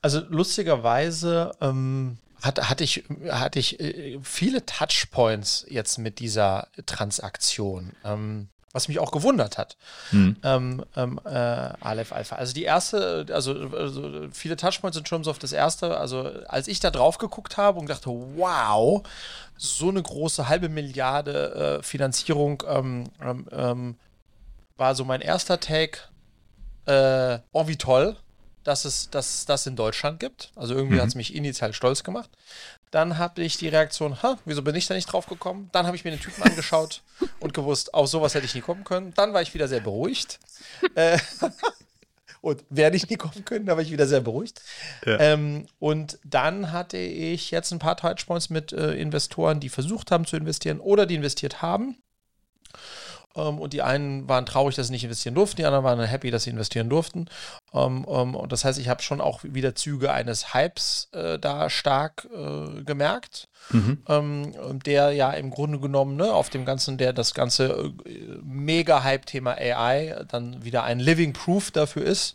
Also 0.00 0.22
lustigerweise 0.28 1.52
ähm, 1.60 2.18
hat, 2.42 2.70
hatte 2.70 2.84
ich, 2.84 3.04
hatte 3.28 3.58
ich 3.58 3.80
äh, 3.80 4.18
viele 4.22 4.64
Touchpoints 4.64 5.66
jetzt 5.68 5.98
mit 5.98 6.20
dieser 6.20 6.68
Transaktion. 6.86 7.92
Ähm, 8.04 8.48
was 8.72 8.86
mich 8.86 8.98
auch 8.98 9.10
gewundert 9.10 9.58
hat. 9.58 9.76
Hm. 10.10 10.36
Ähm, 10.42 10.84
ähm, 10.94 11.20
äh, 11.24 11.28
Aleph 11.30 12.12
Alpha. 12.12 12.36
Also 12.36 12.52
die 12.52 12.64
erste, 12.64 13.26
also, 13.32 13.52
also, 13.70 14.28
viele 14.30 14.56
Touchpoints 14.56 14.96
in 14.96 15.04
terms 15.04 15.26
of 15.26 15.38
das 15.38 15.52
erste, 15.52 15.96
also 15.96 16.30
als 16.46 16.68
ich 16.68 16.78
da 16.78 16.90
drauf 16.90 17.18
geguckt 17.18 17.56
habe 17.56 17.80
und 17.80 17.88
dachte, 17.88 18.10
wow, 18.36 19.02
so 19.56 19.88
eine 19.88 20.02
große 20.02 20.48
halbe 20.48 20.68
Milliarde 20.68 21.78
äh, 21.80 21.82
Finanzierung 21.82 22.62
ähm, 22.68 23.04
ähm, 23.50 23.96
war 24.76 24.94
so 24.94 25.04
mein 25.04 25.22
erster 25.22 25.58
Take. 25.58 26.00
Äh, 26.88 27.40
oh, 27.52 27.68
wie 27.68 27.76
toll 27.76 28.16
dass 28.68 28.84
es 28.84 29.08
dass 29.08 29.46
das 29.46 29.66
in 29.66 29.76
Deutschland 29.76 30.20
gibt. 30.20 30.52
Also 30.54 30.74
irgendwie 30.74 30.96
mhm. 30.96 31.00
hat 31.00 31.08
es 31.08 31.14
mich 31.14 31.34
initial 31.34 31.72
stolz 31.72 32.04
gemacht. 32.04 32.28
Dann 32.90 33.18
habe 33.18 33.42
ich 33.42 33.56
die 33.56 33.68
Reaktion, 33.68 34.22
ha, 34.22 34.38
wieso 34.44 34.62
bin 34.62 34.74
ich 34.74 34.86
da 34.86 34.94
nicht 34.94 35.10
drauf 35.10 35.26
gekommen? 35.26 35.70
Dann 35.72 35.86
habe 35.86 35.96
ich 35.96 36.04
mir 36.04 36.10
den 36.10 36.20
Typen 36.20 36.42
angeschaut 36.42 37.02
und 37.40 37.54
gewusst, 37.54 37.94
auf 37.94 38.08
sowas 38.08 38.34
hätte 38.34 38.44
ich 38.44 38.54
nie 38.54 38.60
kommen 38.60 38.84
können. 38.84 39.12
Dann 39.14 39.32
war 39.32 39.42
ich 39.42 39.54
wieder 39.54 39.68
sehr 39.68 39.80
beruhigt. 39.80 40.38
Äh, 40.94 41.18
und 42.40 42.62
werde 42.70 42.96
ich 42.96 43.08
nie 43.10 43.16
kommen 43.16 43.44
können, 43.44 43.66
da 43.66 43.76
war 43.76 43.82
ich 43.82 43.90
wieder 43.90 44.06
sehr 44.06 44.20
beruhigt. 44.20 44.62
Ja. 45.04 45.18
Ähm, 45.18 45.66
und 45.80 46.18
dann 46.24 46.70
hatte 46.70 46.96
ich 46.96 47.50
jetzt 47.50 47.72
ein 47.72 47.80
paar 47.80 47.96
Touchpoints 47.96 48.48
mit 48.48 48.72
äh, 48.72 48.92
Investoren, 48.92 49.58
die 49.58 49.68
versucht 49.68 50.12
haben 50.12 50.24
zu 50.24 50.36
investieren 50.36 50.78
oder 50.78 51.06
die 51.06 51.16
investiert 51.16 51.62
haben. 51.62 51.96
Ähm, 53.36 53.58
und 53.58 53.72
die 53.72 53.82
einen 53.82 54.28
waren 54.28 54.46
traurig, 54.46 54.76
dass 54.76 54.88
sie 54.88 54.92
nicht 54.92 55.04
investieren 55.04 55.34
durften, 55.34 55.56
die 55.56 55.64
anderen 55.64 55.84
waren 55.84 56.00
happy, 56.00 56.30
dass 56.30 56.44
sie 56.44 56.50
investieren 56.50 56.88
durften. 56.88 57.26
Ähm, 57.74 58.06
ähm, 58.08 58.34
und 58.34 58.52
das 58.52 58.64
heißt, 58.64 58.78
ich 58.78 58.88
habe 58.88 59.02
schon 59.02 59.20
auch 59.20 59.44
wieder 59.44 59.74
Züge 59.74 60.12
eines 60.12 60.54
Hypes 60.54 61.08
äh, 61.12 61.38
da 61.38 61.70
stark 61.70 62.26
äh, 62.34 62.82
gemerkt. 62.82 63.48
Mhm. 63.70 63.98
Ähm, 64.08 64.80
der 64.84 65.12
ja 65.12 65.30
im 65.32 65.50
Grunde 65.50 65.78
genommen 65.78 66.16
ne, 66.16 66.32
auf 66.32 66.48
dem 66.48 66.64
ganzen, 66.64 66.96
der 66.96 67.12
das 67.12 67.34
ganze 67.34 67.92
äh, 68.06 68.20
Mega-Hype-Thema 68.42 69.52
AI 69.52 70.24
dann 70.28 70.64
wieder 70.64 70.84
ein 70.84 71.00
Living 71.00 71.32
Proof 71.32 71.70
dafür 71.70 72.04
ist, 72.04 72.34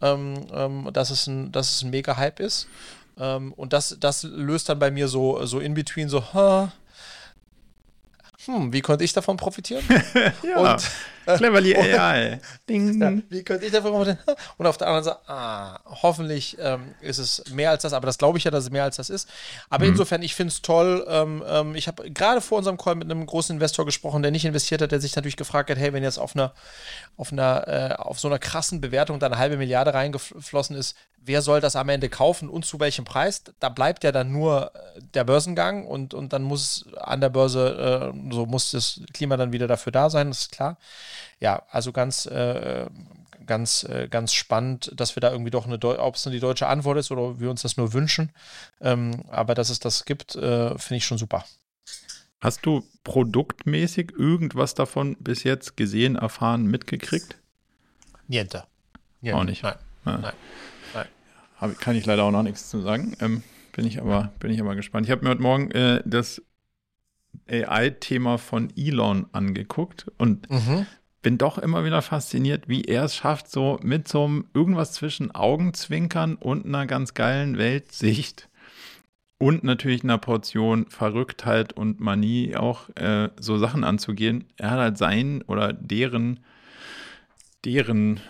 ähm, 0.00 0.46
ähm, 0.52 0.90
dass, 0.92 1.10
es 1.10 1.26
ein, 1.26 1.50
dass 1.50 1.76
es 1.76 1.82
ein 1.82 1.90
Mega-Hype 1.90 2.40
ist. 2.40 2.68
und 3.16 3.72
das, 3.72 3.96
das 3.98 4.22
löst 4.22 4.68
dann 4.68 4.78
bei 4.78 4.92
mir 4.92 5.08
so, 5.08 5.44
so 5.44 5.58
in 5.58 5.74
between 5.74 6.08
so, 6.08 6.22
huh, 6.32 6.68
hm, 8.46 8.72
wie 8.72 8.80
konnte 8.80 9.04
ich 9.04 9.12
davon 9.12 9.36
profitieren? 9.36 9.84
ja, 10.42 10.74
und, 10.74 10.90
cleverly 11.36 11.76
AI. 11.76 12.40
Ding. 12.68 12.88
Ja, 12.98 13.12
wie 13.28 13.42
könnte 13.42 13.66
ich 13.66 13.72
davon 13.72 13.92
profitieren? 13.92 14.18
Und 14.56 14.66
auf 14.66 14.76
der 14.76 14.88
anderen 14.88 15.04
Seite, 15.04 15.18
ah, 15.28 15.78
hoffentlich 16.02 16.56
ähm, 16.60 16.94
ist 17.00 17.18
es 17.18 17.44
mehr 17.52 17.70
als 17.70 17.82
das, 17.82 17.92
aber 17.92 18.06
das 18.06 18.18
glaube 18.18 18.38
ich 18.38 18.44
ja, 18.44 18.50
dass 18.50 18.64
es 18.64 18.70
mehr 18.70 18.84
als 18.84 18.96
das 18.96 19.10
ist. 19.10 19.28
Aber 19.68 19.84
mhm. 19.84 19.92
insofern, 19.92 20.22
ich 20.22 20.34
finde 20.34 20.52
es 20.52 20.62
toll. 20.62 21.06
Ähm, 21.08 21.44
ähm, 21.46 21.74
ich 21.74 21.86
habe 21.86 22.10
gerade 22.10 22.40
vor 22.40 22.58
unserem 22.58 22.76
Call 22.76 22.94
mit 22.94 23.10
einem 23.10 23.24
großen 23.24 23.54
Investor 23.54 23.84
gesprochen, 23.84 24.22
der 24.22 24.30
nicht 24.30 24.44
investiert 24.44 24.82
hat, 24.82 24.90
der 24.90 25.00
sich 25.00 25.14
natürlich 25.14 25.36
gefragt 25.36 25.70
hat, 25.70 25.78
hey, 25.78 25.92
wenn 25.92 26.02
jetzt 26.02 26.18
auf 26.18 26.34
einer, 26.34 26.52
auf 27.16 27.32
einer, 27.32 27.68
äh, 27.68 27.94
auf 27.94 28.18
so 28.18 28.28
einer 28.28 28.38
krassen 28.38 28.80
Bewertung 28.80 29.20
da 29.20 29.26
eine 29.26 29.38
halbe 29.38 29.56
Milliarde 29.56 29.94
reingeflossen 29.94 30.76
ist, 30.76 30.96
wer 31.28 31.42
soll 31.42 31.60
das 31.60 31.76
am 31.76 31.88
Ende 31.88 32.08
kaufen 32.08 32.48
und 32.48 32.64
zu 32.64 32.80
welchem 32.80 33.04
Preis? 33.04 33.42
Da 33.60 33.68
bleibt 33.68 34.04
ja 34.04 34.12
dann 34.12 34.32
nur 34.32 34.72
äh, 34.74 35.00
der 35.14 35.24
Börsengang 35.24 35.86
und, 35.86 36.14
und 36.14 36.32
dann 36.32 36.42
muss 36.42 36.86
an 36.96 37.20
der 37.20 37.28
Börse, 37.28 38.12
äh, 38.14 38.32
so 38.32 38.46
muss 38.46 38.70
das 38.72 39.00
Klima 39.12 39.36
dann 39.36 39.52
wieder 39.52 39.66
dafür 39.66 39.92
da 39.92 40.10
sein, 40.10 40.28
das 40.28 40.40
ist 40.40 40.52
klar. 40.52 40.78
Ja, 41.40 41.62
also 41.70 41.92
ganz, 41.92 42.26
äh, 42.26 42.86
ganz, 43.46 43.84
äh, 43.84 44.08
ganz 44.08 44.32
spannend, 44.32 44.92
dass 44.94 45.16
wir 45.16 45.20
da 45.20 45.30
irgendwie 45.32 45.50
doch 45.50 45.66
eine, 45.66 45.78
ob 45.82 46.14
es 46.14 46.22
die 46.22 46.40
deutsche 46.40 46.66
Antwort 46.66 46.98
ist 46.98 47.10
oder 47.10 47.40
wir 47.40 47.50
uns 47.50 47.62
das 47.62 47.76
nur 47.76 47.92
wünschen. 47.92 48.32
Ähm, 48.80 49.24
aber 49.28 49.54
dass 49.54 49.70
es 49.70 49.80
das 49.80 50.04
gibt, 50.04 50.36
äh, 50.36 50.78
finde 50.78 50.96
ich 50.96 51.06
schon 51.06 51.18
super. 51.18 51.44
Hast 52.40 52.64
du 52.64 52.84
produktmäßig 53.02 54.12
irgendwas 54.16 54.74
davon 54.74 55.16
bis 55.18 55.42
jetzt 55.42 55.76
gesehen, 55.76 56.14
erfahren, 56.14 56.66
mitgekriegt? 56.66 57.36
Niente. 58.28 58.64
Niente. 59.20 59.36
Auch 59.36 59.44
nicht. 59.44 59.62
Nein. 59.62 59.74
Ja. 60.06 60.18
Nein. 60.18 60.34
Hab, 61.60 61.78
kann 61.80 61.96
ich 61.96 62.06
leider 62.06 62.24
auch 62.24 62.30
noch 62.30 62.42
nichts 62.42 62.70
zu 62.70 62.80
sagen. 62.80 63.16
Ähm, 63.20 63.42
bin, 63.72 63.84
ich 63.86 64.00
aber, 64.00 64.32
bin 64.38 64.50
ich 64.50 64.60
aber 64.60 64.76
gespannt. 64.76 65.06
Ich 65.06 65.10
habe 65.10 65.24
mir 65.24 65.30
heute 65.30 65.42
Morgen 65.42 65.70
äh, 65.72 66.02
das 66.04 66.40
AI-Thema 67.48 68.38
von 68.38 68.72
Elon 68.76 69.26
angeguckt 69.32 70.06
und 70.18 70.48
mhm. 70.50 70.86
Bin 71.22 71.38
doch 71.38 71.58
immer 71.58 71.84
wieder 71.84 72.02
fasziniert, 72.02 72.68
wie 72.68 72.82
er 72.82 73.04
es 73.04 73.16
schafft, 73.16 73.50
so 73.50 73.78
mit 73.82 74.08
so 74.08 74.24
einem 74.24 74.46
irgendwas 74.54 74.92
zwischen 74.92 75.34
Augenzwinkern 75.34 76.36
und 76.36 76.64
einer 76.64 76.86
ganz 76.86 77.14
geilen 77.14 77.58
Weltsicht 77.58 78.48
und 79.38 79.62
natürlich 79.64 80.02
einer 80.02 80.18
Portion 80.18 80.86
Verrücktheit 80.88 81.72
und 81.72 82.00
Manie 82.00 82.56
auch 82.56 82.88
äh, 82.96 83.30
so 83.40 83.56
Sachen 83.58 83.84
anzugehen. 83.84 84.44
Er 84.56 84.70
hat 84.72 84.78
halt 84.78 84.98
sein 84.98 85.42
oder 85.42 85.72
deren, 85.72 86.40
deren 87.64 88.20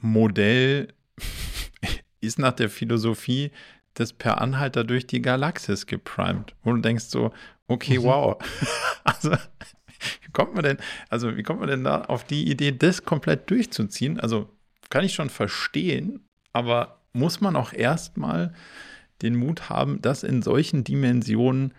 Modell 0.00 0.88
ist 2.20 2.38
nach 2.38 2.52
der 2.52 2.68
Philosophie 2.68 3.52
des 3.96 4.12
Per 4.12 4.40
Anhalter 4.40 4.84
durch 4.84 5.06
die 5.06 5.22
Galaxis 5.22 5.86
geprimed. 5.86 6.54
Und 6.62 6.76
du 6.76 6.80
denkst 6.82 7.04
so, 7.04 7.32
okay, 7.68 7.98
mhm. 7.98 8.04
wow. 8.04 8.36
also, 9.04 9.36
wie 10.22 10.32
kommt 10.32 10.54
man 10.54 10.64
denn, 10.64 10.78
also 11.08 11.36
wie 11.36 11.42
kommt 11.42 11.60
man 11.60 11.68
denn 11.68 11.84
da 11.84 12.02
auf 12.02 12.24
die 12.24 12.50
Idee, 12.50 12.72
das 12.72 13.04
komplett 13.04 13.50
durchzuziehen? 13.50 14.20
Also 14.20 14.48
kann 14.90 15.04
ich 15.04 15.14
schon 15.14 15.30
verstehen, 15.30 16.20
aber 16.52 17.00
muss 17.12 17.40
man 17.40 17.56
auch 17.56 17.72
erstmal 17.72 18.54
den 19.22 19.34
Mut 19.34 19.70
haben, 19.70 20.00
das 20.02 20.22
in 20.22 20.42
solchen 20.42 20.84
Dimensionen 20.84 21.72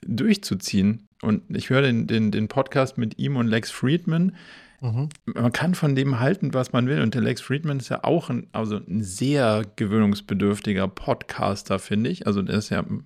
durchzuziehen. 0.00 1.08
Und 1.20 1.42
ich 1.54 1.70
höre 1.70 1.82
den, 1.82 2.06
den, 2.06 2.30
den 2.30 2.48
Podcast 2.48 2.98
mit 2.98 3.18
ihm 3.18 3.36
und 3.36 3.46
Lex 3.46 3.70
Friedman, 3.70 4.34
Mhm. 4.82 5.10
Man 5.26 5.52
kann 5.52 5.76
von 5.76 5.94
dem 5.94 6.18
halten, 6.18 6.54
was 6.54 6.72
man 6.72 6.88
will. 6.88 7.00
Und 7.00 7.14
der 7.14 7.22
Lex 7.22 7.40
Friedman 7.40 7.78
ist 7.78 7.88
ja 7.88 8.02
auch 8.02 8.30
ein, 8.30 8.48
also 8.50 8.76
ein 8.76 9.02
sehr 9.02 9.62
gewöhnungsbedürftiger 9.76 10.88
Podcaster, 10.88 11.78
finde 11.78 12.10
ich. 12.10 12.26
Also 12.26 12.42
der 12.42 12.56
ist 12.56 12.70
ja, 12.70 12.82
mhm. 12.82 13.04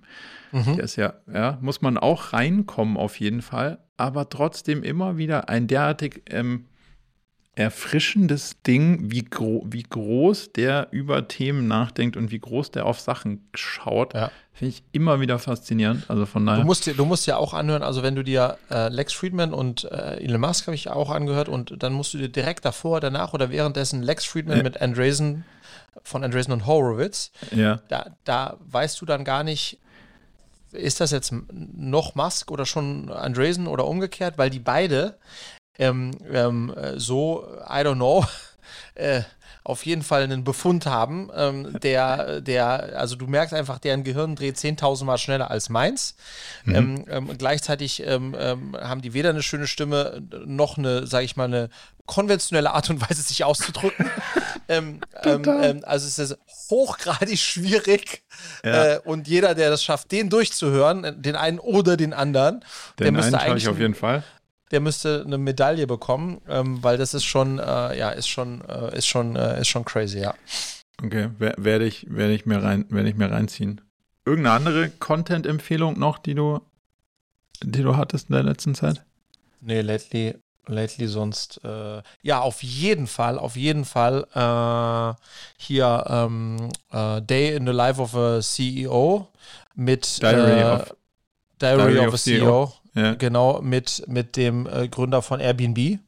der 0.51 0.79
ist 0.79 0.95
ja, 0.95 1.13
ja, 1.31 1.59
muss 1.61 1.81
man 1.81 1.97
auch 1.97 2.33
reinkommen 2.33 2.97
auf 2.97 3.19
jeden 3.19 3.43
Fall. 3.43 3.77
Aber 3.95 4.27
trotzdem 4.29 4.81
immer 4.81 5.17
wieder 5.17 5.49
ein 5.49 5.67
derartig 5.67 6.23
ähm, 6.29 6.65
erfrischendes 7.57 8.61
Ding, 8.61 9.11
wie, 9.11 9.23
gro 9.23 9.65
wie 9.67 9.81
groß 9.81 10.53
der 10.53 10.89
über 10.91 11.27
Themen 11.27 11.67
nachdenkt 11.67 12.15
und 12.15 12.29
wie 12.29 12.37
groß 12.37 12.69
der 12.69 12.85
auf 12.85 12.99
Sachen 12.99 13.49
schaut. 13.55 14.13
Ja. 14.13 14.31
Finde 14.53 14.75
ich 14.75 14.83
immer 14.91 15.19
wieder 15.19 15.39
faszinierend. 15.39 16.07
Also 16.07 16.27
von 16.27 16.45
daher. 16.45 16.61
Du 16.61 16.67
musst, 16.67 16.85
dir, 16.85 16.93
du 16.93 17.05
musst 17.05 17.25
ja 17.25 17.37
auch 17.37 17.55
anhören, 17.55 17.81
also 17.81 18.03
wenn 18.03 18.15
du 18.15 18.23
dir 18.23 18.59
äh, 18.69 18.89
Lex 18.89 19.13
Friedman 19.13 19.53
und 19.55 19.85
äh, 19.85 20.23
Elon 20.23 20.39
Musk 20.39 20.67
habe 20.67 20.75
ich 20.75 20.87
auch 20.89 21.09
angehört 21.09 21.49
und 21.49 21.81
dann 21.81 21.93
musst 21.93 22.13
du 22.13 22.19
dir 22.19 22.29
direkt 22.29 22.63
davor, 22.63 22.99
danach 22.99 23.33
oder 23.33 23.49
währenddessen 23.49 24.03
Lex 24.03 24.25
Friedman 24.25 24.57
Ja. 24.57 24.63
mit 24.63 24.79
Andreessen 24.79 25.43
von 26.03 26.23
Andreessen 26.23 26.53
und 26.53 26.67
Horowitz, 26.67 27.31
ja. 27.55 27.81
da, 27.87 28.11
da 28.23 28.57
weißt 28.59 29.01
du 29.01 29.05
dann 29.07 29.23
gar 29.23 29.43
nicht, 29.43 29.79
ist 30.71 31.01
das 31.01 31.09
jetzt 31.09 31.33
noch 31.51 32.13
Musk 32.13 32.51
oder 32.51 32.67
schon 32.67 33.09
Andreessen 33.09 33.65
oder 33.65 33.87
umgekehrt, 33.87 34.37
weil 34.37 34.51
die 34.51 34.59
beide 34.59 35.17
ähm, 35.79 36.11
ähm, 36.31 36.73
äh, 36.75 36.99
so, 36.99 37.47
I 37.67 37.81
don't 37.81 37.95
know, 37.95 38.25
äh, 38.95 39.21
auf 39.67 39.85
jeden 39.85 40.01
Fall 40.01 40.23
einen 40.23 40.45
Befund 40.45 40.85
haben, 40.85 41.29
ähm, 41.35 41.77
der, 41.81 42.39
der, 42.39 42.97
also 42.97 43.17
du 43.17 43.27
merkst 43.27 43.53
einfach, 43.53 43.79
deren 43.79 44.05
Gehirn 44.05 44.37
dreht 44.37 44.55
10.000 44.55 45.03
Mal 45.03 45.17
schneller 45.17 45.51
als 45.51 45.67
meins. 45.67 46.15
Ähm, 46.65 47.03
ähm, 47.09 47.37
gleichzeitig 47.37 48.01
ähm, 48.07 48.33
ähm, 48.39 48.77
haben 48.79 49.01
die 49.01 49.13
weder 49.13 49.31
eine 49.31 49.43
schöne 49.43 49.67
Stimme 49.67 50.23
noch 50.45 50.77
eine, 50.77 51.05
sage 51.05 51.25
ich 51.25 51.35
mal, 51.35 51.45
eine 51.45 51.69
konventionelle 52.05 52.71
Art 52.71 52.89
und 52.89 53.01
Weise, 53.01 53.21
sich 53.21 53.43
auszudrücken. 53.43 54.09
ähm, 54.69 55.01
also 55.83 56.07
es 56.07 56.17
ist 56.17 56.37
hochgradig 56.69 57.37
schwierig 57.37 58.23
Ja. 58.63 58.93
äh, 58.93 58.99
und 59.03 59.27
jeder, 59.27 59.53
der 59.53 59.69
das 59.69 59.83
schafft, 59.83 60.13
den 60.13 60.29
durchzuhören, 60.29 61.21
den 61.21 61.35
einen 61.35 61.59
oder 61.59 61.97
den 61.97 62.13
anderen, 62.13 62.63
der 62.99 63.07
Den 63.07 63.15
müsste 63.15 63.37
einen 63.37 63.51
eigentlich 63.51 63.63
ich 63.63 63.69
auf 63.69 63.79
jeden 63.79 63.95
Fall. 63.95 64.23
Der 64.71 64.79
müsste 64.81 65.23
eine 65.25 65.37
Medaille 65.37 65.87
bekommen, 65.87 66.41
ähm, 66.49 66.83
weil 66.83 66.97
das 66.97 67.13
ist 67.13 67.23
schon, 67.23 67.59
äh, 67.59 67.97
ja, 67.97 68.09
ist 68.09 68.27
schon, 68.27 68.61
äh, 68.67 68.97
ist 68.97 69.07
schon, 69.07 69.35
äh, 69.35 69.61
ist 69.61 69.67
schon 69.69 69.85
crazy, 69.85 70.19
ja. 70.19 70.33
Okay, 71.03 71.29
wer- 71.37 71.55
werde 71.57 71.85
ich, 71.85 72.05
werde 72.09 72.33
ich, 72.33 72.45
mir 72.45 72.61
rein, 72.63 72.85
werde 72.89 73.09
ich 73.09 73.15
mir 73.15 73.31
reinziehen. 73.31 73.81
Irgendeine 74.25 74.55
andere 74.55 74.89
Content-Empfehlung 74.89 75.97
noch, 75.97 76.17
die 76.17 76.33
du, 76.35 76.59
die 77.63 77.81
du 77.81 77.95
hattest 77.95 78.29
in 78.29 78.33
der 78.35 78.43
letzten 78.43 78.75
Zeit? 78.75 79.03
Nee, 79.61 79.81
lately, 79.81 80.35
lately 80.67 81.07
sonst, 81.07 81.61
äh, 81.63 82.01
ja, 82.21 82.41
auf 82.41 82.61
jeden 82.61 83.07
Fall, 83.07 83.39
auf 83.39 83.55
jeden 83.55 83.85
Fall, 83.85 84.25
äh, 84.33 85.21
hier, 85.57 86.03
ähm, 86.09 86.69
äh, 86.91 87.21
Day 87.21 87.55
in 87.55 87.65
the 87.65 87.71
Life 87.71 88.01
of 88.01 88.13
a 88.15 88.41
CEO 88.41 89.27
mit 89.75 90.21
Diary 90.21 90.63
of- 90.63 90.93
Diary, 91.59 91.77
Diary 91.77 91.99
of, 91.99 92.07
of 92.07 92.13
a 92.13 92.17
CEO. 92.17 92.65
CEO, 92.65 92.73
Ja. 92.97 93.13
genau, 93.15 93.61
mit, 93.61 94.03
mit 94.07 94.35
dem 94.35 94.65
äh, 94.67 94.87
Gründer 94.87 95.21
von 95.21 95.39
Airbnb. 95.39 95.99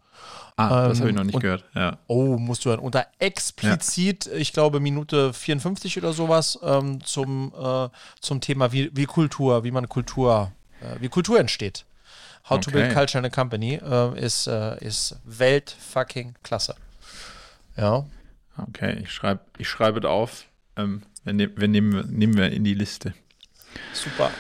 Ah, 0.58 0.88
das 0.90 0.98
Ähm, 0.98 1.02
habe 1.02 1.10
ich 1.12 1.16
noch 1.16 1.24
nicht 1.24 1.36
und- 1.36 1.42
gehört. 1.42 1.64
Ja. 1.74 1.98
Oh, 2.08 2.38
musst 2.38 2.66
du 2.66 2.70
hören. 2.72 2.92
Da 2.92 3.06
explizit, 3.20 4.28
ich 4.28 4.52
glaube, 4.52 4.80
Minute 4.80 5.32
54 5.34 5.98
oder 5.98 6.12
sowas 6.14 6.60
ähm, 6.64 7.02
zum, 7.06 7.54
äh, 7.58 7.88
zum 8.20 8.42
Thema, 8.42 8.72
wie, 8.74 8.90
wie 8.94 9.06
Kultur, 9.06 9.64
wie 9.64 9.72
man 9.72 9.88
Kultur, 9.88 10.52
äh, 10.82 11.00
wie 11.02 11.08
Kultur 11.10 11.40
entsteht. 11.40 11.86
How 12.50 12.60
to 12.60 12.72
Build 12.72 12.86
Okay. 12.86 12.94
Culture 12.96 13.20
in 13.20 13.26
a 13.26 13.30
Company 13.30 13.76
äh, 13.76 14.20
ist, 14.20 14.48
äh, 14.48 14.84
ist 14.84 15.16
Weltfucking 15.26 16.34
klasse. 16.44 16.76
Ja. 17.78 18.06
Okay, 18.58 19.00
ich 19.04 19.12
schreibe 19.14 19.42
ich 19.58 19.70
schreibe 19.70 20.00
es 20.00 20.06
auf. 20.06 20.46
Ähm, 20.76 21.04
wir, 21.24 21.34
nehm, 21.34 21.52
wir 21.56 21.68
nehmen, 21.68 22.10
nehmen 22.12 22.36
wir 22.38 22.50
in 22.52 22.64
die 22.64 22.74
Liste. 22.74 23.14
Super. 23.94 24.32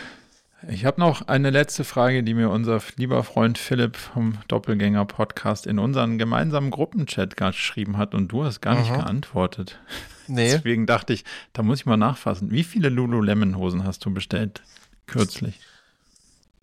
Ich 0.68 0.84
habe 0.86 1.00
noch 1.00 1.28
eine 1.28 1.52
letzte 1.52 1.86
Frage, 1.86 2.22
die 2.22 2.34
mir 2.34 2.50
unser 2.50 2.82
lieber 2.98 3.24
Freund 3.24 3.58
Philipp 3.58 3.96
vom 3.96 4.40
Doppelgänger-Podcast 4.50 5.66
in 5.66 5.80
unseren 5.80 6.18
gemeinsamen 6.18 6.70
Gruppenchat 6.70 7.38
geschrieben 7.38 7.98
hat 7.98 8.14
und 8.14 8.28
du 8.30 8.44
hast 8.44 8.60
gar 8.62 8.76
nicht 8.78 8.92
Mhm. 8.92 8.96
geantwortet. 8.98 9.80
Nee. 10.32 10.52
Deswegen 10.52 10.86
dachte 10.86 11.12
ich, 11.14 11.26
da 11.54 11.64
muss 11.64 11.80
ich 11.80 11.86
mal 11.88 11.98
nachfassen. 11.98 12.52
Wie 12.52 12.64
viele 12.64 12.90
Lululemon-Hosen 12.90 13.84
hast 13.84 14.06
du 14.06 14.14
bestellt? 14.14 14.62
Kürzlich. 15.08 15.60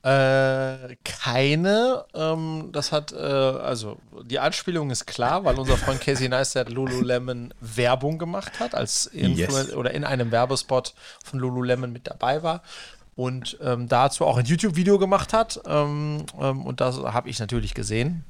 Äh, 0.05 0.95
keine. 1.05 2.05
Ähm, 2.15 2.69
das 2.71 2.93
hat, 2.93 3.11
äh, 3.13 3.17
also 3.17 3.99
die 4.23 4.39
Anspielung 4.39 4.91
ist 4.91 5.07
klar, 5.07 5.45
weil 5.45 5.59
unser 5.59 5.77
Freund 5.77 6.01
Casey 6.01 6.29
Neistat 6.29 6.71
Lululemon 6.71 7.53
Werbung 7.61 8.19
gemacht 8.19 8.61
hat, 8.61 8.77
als 8.77 9.07
Influen 9.07 9.37
Yes. 9.67 9.75
oder 9.75 9.91
in 9.91 10.05
einem 10.05 10.31
Werbespot 10.31 10.95
von 11.25 11.41
Lululemon 11.41 11.93
mit 11.93 12.07
dabei 12.07 12.45
war 12.45 12.63
und 13.17 13.59
ähm, 13.63 13.89
dazu 13.89 14.25
auch 14.25 14.37
ein 14.37 14.45
YouTube-Video 14.45 14.99
gemacht 14.99 15.33
hat. 15.33 15.61
Ähm, 15.67 16.27
ähm, 16.39 16.65
und 16.65 16.81
das 16.81 16.99
habe 16.99 17.29
ich 17.29 17.41
natürlich 17.41 17.75
gesehen, 17.75 18.25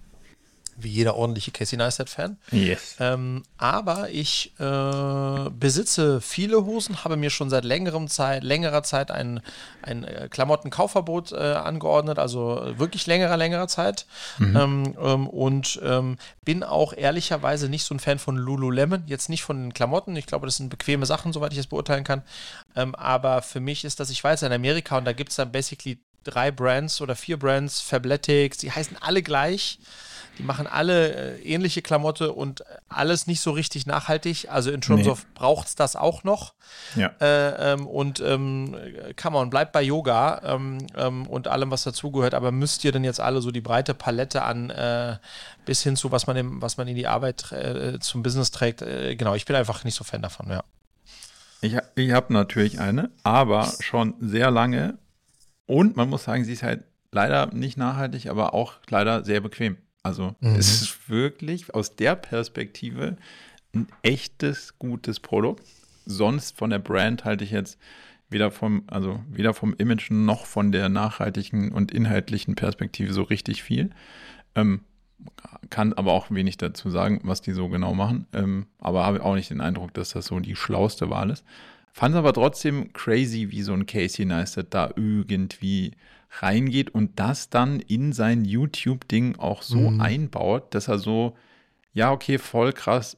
wie 0.78 0.90
jeder 0.90 1.16
ordentliche 1.16 1.50
Casey 1.50 1.76
Neistat-Fan. 1.78 2.36
Yes. 2.50 2.96
Ähm, 3.00 3.42
aber 3.56 4.10
ich 4.10 4.52
äh, 4.58 5.50
besitze 5.50 6.20
viele 6.20 6.64
Hosen, 6.64 7.04
habe 7.04 7.16
mir 7.16 7.30
schon 7.30 7.50
seit 7.50 7.64
längerem 7.64 8.08
Zeit, 8.08 8.44
längerer 8.44 8.82
Zeit 8.82 9.10
ein, 9.10 9.40
ein 9.82 10.04
äh, 10.04 10.28
Klamottenkaufverbot 10.30 11.32
äh, 11.32 11.36
angeordnet, 11.36 12.18
also 12.18 12.62
äh, 12.62 12.78
wirklich 12.78 13.06
längerer, 13.06 13.36
längerer 13.36 13.68
Zeit. 13.68 14.06
Ähm, 14.40 14.94
ähm, 15.00 15.26
und 15.28 15.80
ähm, 15.82 16.16
bin 16.44 16.62
auch 16.62 16.92
ehrlicherweise 16.92 17.68
nicht 17.68 17.84
so 17.84 17.94
ein 17.94 18.00
Fan 18.00 18.18
von 18.18 18.36
Lululemon, 18.36 19.04
jetzt 19.06 19.28
nicht 19.28 19.42
von 19.42 19.60
den 19.60 19.74
Klamotten. 19.74 20.16
Ich 20.16 20.26
glaube, 20.26 20.46
das 20.46 20.56
sind 20.56 20.68
bequeme 20.68 21.06
Sachen, 21.06 21.32
soweit 21.32 21.52
ich 21.52 21.58
es 21.58 21.66
beurteilen 21.66 22.04
kann. 22.04 22.22
Ähm, 22.74 22.94
aber 22.94 23.42
für 23.42 23.60
mich 23.60 23.84
ist 23.84 24.00
das, 24.00 24.10
ich 24.10 24.22
weiß, 24.22 24.42
in 24.42 24.52
Amerika 24.52 24.98
und 24.98 25.04
da 25.04 25.12
gibt 25.12 25.30
es 25.30 25.36
dann 25.36 25.52
basically 25.52 25.98
drei 26.24 26.50
Brands 26.50 27.00
oder 27.00 27.16
vier 27.16 27.38
Brands, 27.38 27.80
Fabletics, 27.80 28.58
die 28.58 28.72
heißen 28.72 28.96
alle 29.00 29.22
gleich. 29.22 29.78
Die 30.38 30.42
machen 30.42 30.66
alle 30.66 31.36
äh, 31.38 31.42
ähnliche 31.42 31.80
Klamotte 31.80 32.32
und 32.32 32.62
alles 32.88 33.26
nicht 33.26 33.40
so 33.40 33.52
richtig 33.52 33.86
nachhaltig. 33.86 34.48
Also 34.50 34.70
in 34.70 34.80
terms 34.82 35.04
Nee. 35.04 35.10
of 35.10 35.26
braucht 35.34 35.68
es 35.68 35.74
das 35.76 35.96
auch 35.96 36.24
noch. 36.24 36.52
Ja. 36.94 37.12
Äh, 37.20 37.72
ähm, 37.72 37.86
und 37.86 38.20
ähm, 38.20 38.76
come 39.20 39.38
on, 39.38 39.48
bleibt 39.48 39.72
bei 39.72 39.82
Yoga 39.82 40.42
ähm, 40.44 40.78
ähm, 40.96 41.26
und 41.26 41.48
allem, 41.48 41.70
was 41.70 41.84
dazugehört. 41.84 42.34
Aber 42.34 42.52
müsst 42.52 42.84
ihr 42.84 42.92
denn 42.92 43.04
jetzt 43.04 43.20
alle 43.20 43.40
so 43.40 43.50
die 43.50 43.62
breite 43.62 43.94
Palette 43.94 44.42
an 44.42 44.70
äh, 44.70 45.16
bis 45.64 45.82
hin 45.82 45.96
zu, 45.96 46.12
was 46.12 46.26
man, 46.26 46.36
im, 46.36 46.60
was 46.60 46.76
man 46.76 46.86
in 46.86 46.96
die 46.96 47.06
Arbeit 47.06 47.50
äh, 47.52 47.98
zum 48.00 48.22
Business 48.22 48.50
trägt? 48.50 48.82
Äh, 48.82 49.16
genau, 49.16 49.34
ich 49.34 49.46
bin 49.46 49.56
einfach 49.56 49.84
nicht 49.84 49.94
so 49.94 50.04
Fan 50.04 50.20
davon, 50.22 50.50
ja. 50.50 50.62
Ich, 51.62 51.74
ich 51.94 52.12
habe 52.12 52.32
natürlich 52.34 52.78
eine, 52.78 53.10
aber 53.22 53.72
schon 53.80 54.14
sehr 54.20 54.50
lange. 54.50 54.98
Und 55.64 55.96
man 55.96 56.10
muss 56.10 56.24
sagen, 56.24 56.44
sie 56.44 56.52
ist 56.52 56.62
halt 56.62 56.84
leider 57.10 57.46
nicht 57.54 57.78
nachhaltig, 57.78 58.28
aber 58.28 58.52
auch 58.52 58.74
leider 58.90 59.24
sehr 59.24 59.40
bequem. 59.40 59.78
Also 60.06 60.36
Mhm. 60.40 60.54
es 60.56 60.82
ist 60.82 61.08
wirklich 61.10 61.74
aus 61.74 61.96
der 61.96 62.14
Perspektive 62.14 63.16
ein 63.74 63.88
echtes, 64.02 64.78
gutes 64.78 65.20
Produkt. 65.20 65.66
Sonst 66.06 66.56
von 66.56 66.70
der 66.70 66.78
Brand 66.78 67.24
halte 67.24 67.44
ich 67.44 67.50
jetzt 67.50 67.78
weder 68.30 68.50
vom, 68.50 68.84
also 68.86 69.20
weder 69.28 69.52
vom 69.52 69.74
Image 69.74 70.10
noch 70.10 70.46
von 70.46 70.70
der 70.70 70.88
nachhaltigen 70.88 71.72
und 71.72 71.90
inhaltlichen 71.90 72.54
Perspektive 72.54 73.12
so 73.12 73.22
richtig 73.22 73.62
viel. 73.62 73.90
Ähm, 74.54 74.80
kann 75.70 75.92
aber 75.94 76.12
auch 76.12 76.30
wenig 76.30 76.56
dazu 76.56 76.90
sagen, 76.90 77.20
was 77.24 77.40
die 77.40 77.52
so 77.52 77.68
genau 77.68 77.94
machen. 77.94 78.26
Ähm, 78.32 78.66
aber 78.78 79.04
habe 79.04 79.24
auch 79.24 79.34
nicht 79.34 79.50
den 79.50 79.60
Eindruck, 79.60 79.92
dass 79.94 80.10
das 80.10 80.26
so 80.26 80.38
die 80.38 80.56
schlauste 80.56 81.10
Wahl 81.10 81.30
ist. 81.30 81.44
Fand 81.92 82.14
es 82.14 82.18
aber 82.18 82.32
trotzdem 82.32 82.92
crazy, 82.92 83.50
wie 83.50 83.62
so 83.62 83.72
ein 83.72 83.86
Casey 83.86 84.24
Neistat 84.24 84.66
da 84.70 84.90
irgendwie 84.94 85.92
reingeht 86.30 86.90
und 86.90 87.18
das 87.18 87.48
dann 87.50 87.80
in 87.80 88.12
sein 88.12 88.44
YouTube-Ding 88.44 89.36
auch 89.38 89.62
so 89.62 89.90
Mhm. 89.90 90.00
einbaut, 90.00 90.74
dass 90.74 90.88
er 90.88 90.98
so, 90.98 91.36
ja, 91.92 92.12
okay, 92.12 92.38
voll 92.38 92.72
krass, 92.72 93.16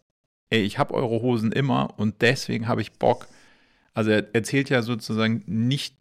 ey, 0.50 0.60
ich 0.62 0.78
habe 0.78 0.94
eure 0.94 1.20
Hosen 1.22 1.52
immer 1.52 1.94
und 1.98 2.22
deswegen 2.22 2.68
habe 2.68 2.80
ich 2.82 2.92
Bock. 2.92 3.26
Also 3.94 4.10
er 4.10 4.34
erzählt 4.34 4.70
ja 4.70 4.82
sozusagen 4.82 5.42
nicht 5.46 5.96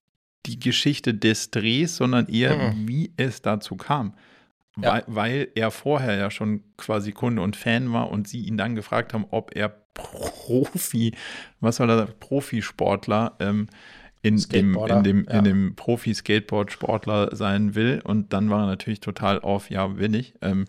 die 0.45 0.60
Geschichte 0.60 1.14
des 1.14 1.51
Drehs, 1.51 1.97
sondern 1.97 2.28
eher, 2.28 2.55
Mhm. 2.74 2.88
wie 2.88 3.12
es 3.18 3.41
dazu 3.41 3.76
kam. 3.76 4.14
Ja. 4.80 4.91
Weil, 4.93 5.03
weil 5.08 5.47
er 5.55 5.72
vorher 5.72 6.16
ja 6.18 6.30
schon 6.30 6.64
quasi 6.78 7.12
Kunde 7.12 7.41
und 7.41 7.55
Fan 7.55 7.91
war 7.91 8.12
und 8.12 8.28
sie 8.28 8.41
ihn 8.45 8.58
dann 8.58 8.76
gefragt 8.76 9.14
haben, 9.14 9.26
ob 9.32 9.55
er 9.55 9.70
Profi, 9.95 11.14
was 11.60 11.78
soll 11.78 11.89
er, 11.89 12.05
Profisportler 12.05 13.36
ähm, 13.39 13.68
in, 14.28 14.38
dem, 14.51 14.75
in 14.75 15.03
dem, 15.03 15.25
ja. 15.30 15.38
in 15.39 15.43
dem 15.43 15.75
Profi-Skateboard-Sportler 15.75 17.36
sein 17.36 17.75
will. 17.75 18.01
Und 18.03 18.34
dann 18.34 18.49
war 18.49 18.61
er 18.63 18.67
natürlich 18.67 18.99
total 18.99 19.39
auf, 19.39 19.69
ja, 19.69 19.97
will 19.97 20.15
ich. 20.15 20.34
Ähm, 20.41 20.65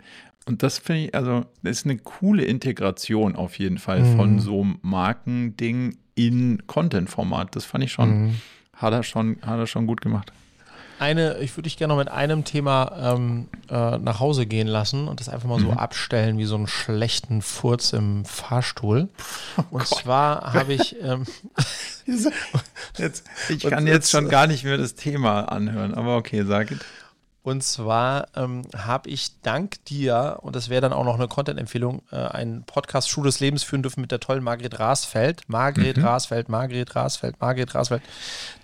und 0.46 0.62
das 0.62 0.78
finde 0.78 1.04
ich, 1.06 1.14
also, 1.14 1.44
das 1.62 1.78
ist 1.78 1.84
eine 1.84 1.98
coole 1.98 2.44
Integration 2.44 3.36
auf 3.36 3.59
jeden 3.59 3.78
Fall 3.78 4.00
Mhm. 4.00 4.16
von 4.16 4.38
so 4.38 4.62
einem 4.62 4.78
Markending 4.82 5.98
in 6.14 6.66
Content-Format. 6.66 7.54
Das 7.54 7.64
fand 7.64 7.84
ich 7.84 7.92
schon, 7.92 8.22
Mhm. 8.28 8.34
hat 8.74 8.92
er 8.92 9.02
schon, 9.02 9.36
hat 9.42 9.59
er 9.59 9.66
schon 9.66 9.86
gut 9.86 10.00
gemacht. 10.00 10.32
Eine, 10.99 11.38
ich 11.38 11.53
würde 11.53 11.62
dich 11.62 11.76
gerne 11.76 11.94
noch 11.94 11.99
mit 11.99 12.11
einem 12.11 12.44
Thema 12.44 13.14
ähm, 13.14 13.49
äh, 13.70 13.99
nach 13.99 14.18
Hause 14.20 14.46
gehen 14.46 14.66
lassen 14.66 15.07
und 15.09 15.20
das 15.20 15.28
einfach 15.28 15.49
mal 15.49 15.61
so 15.61 15.68
Mhm. 15.70 15.78
abstellen 15.78 16.38
wie 16.38 16.44
so 16.44 16.57
einen 16.57 16.66
schlechten 16.66 17.40
Furz 17.42 17.92
im 17.92 18.24
Fahrstuhl. 18.24 19.09
und 19.70 19.78
Gott. 19.78 19.86
zwar 19.88 20.53
habe 20.55 20.72
ich, 20.74 20.96
ähm, 21.03 21.24
Jetzt, 22.96 23.24
ich 23.49 23.61
kann 23.62 23.86
jetzt- 23.86 23.94
jetzt 23.94 24.11
schon 24.11 24.28
gar 24.28 24.46
nicht 24.46 24.64
mehr 24.64 24.76
das 24.78 24.94
Thema 24.94 25.42
anhören, 25.53 25.94
aber 25.94 26.16
okay, 26.16 26.44
sag 26.46 26.70
es. 26.72 26.78
Und 27.43 27.62
zwar 27.62 28.28
ähm, 28.36 28.62
habe 28.76 29.09
ich 29.09 29.41
dank 29.43 29.82
dir, 29.86 30.39
und 30.43 30.57
das 30.57 30.68
wäre 30.68 30.82
dann 30.82 30.93
auch 30.93 31.05
noch 31.05 31.14
eine 31.14 31.28
Content-Empfehlung, 31.28 32.03
äh, 32.11 32.16
einen 32.16 32.64
Podcast 32.64 33.09
Schule 33.09 33.28
des 33.28 33.39
Lebens 33.41 33.62
führen 33.62 33.82
dürfen 33.82 34.01
mit 34.01 34.11
der 34.11 34.20
tollen 34.20 34.43
Margret 34.43 34.78
Rasfeld. 34.78 35.43
Margret 35.49 35.97
mhm. 35.97 36.05
Rasfeld, 36.05 36.49
Margret 36.49 36.95
Rasfeld, 36.95 37.41
Margret 37.41 37.74
Rasfeld, 37.74 38.03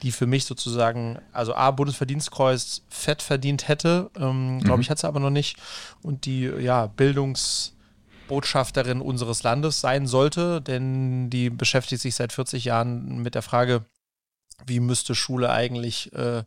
die 0.03 0.12
für 0.12 0.27
mich 0.27 0.45
sozusagen, 0.45 1.18
also 1.33 1.55
A, 1.55 1.70
Bundesverdienstkreuz 1.70 2.83
fett 2.89 3.22
verdient 3.22 3.68
hätte, 3.68 4.11
ähm, 4.16 4.61
glaube 4.61 4.79
mhm. 4.79 4.83
ich, 4.83 4.91
hat 4.91 4.99
sie 4.99 5.09
aber 5.09 5.20
noch 5.20 5.31
nicht. 5.31 5.57
Und 6.03 6.27
die, 6.27 6.43
ja, 6.43 6.89
Bildungsbotschafterin 6.89 9.01
unseres 9.01 9.45
Landes 9.45 9.81
sein 9.81 10.07
sollte, 10.07 10.61
denn 10.61 11.31
die 11.31 11.49
beschäftigt 11.49 12.03
sich 12.03 12.16
seit 12.16 12.33
40 12.33 12.64
Jahren 12.64 13.22
mit 13.22 13.37
der 13.37 13.43
Frage, 13.43 13.85
wie 14.66 14.81
müsste 14.81 15.14
Schule 15.14 15.51
eigentlich 15.51 16.12
äh, 16.12 16.43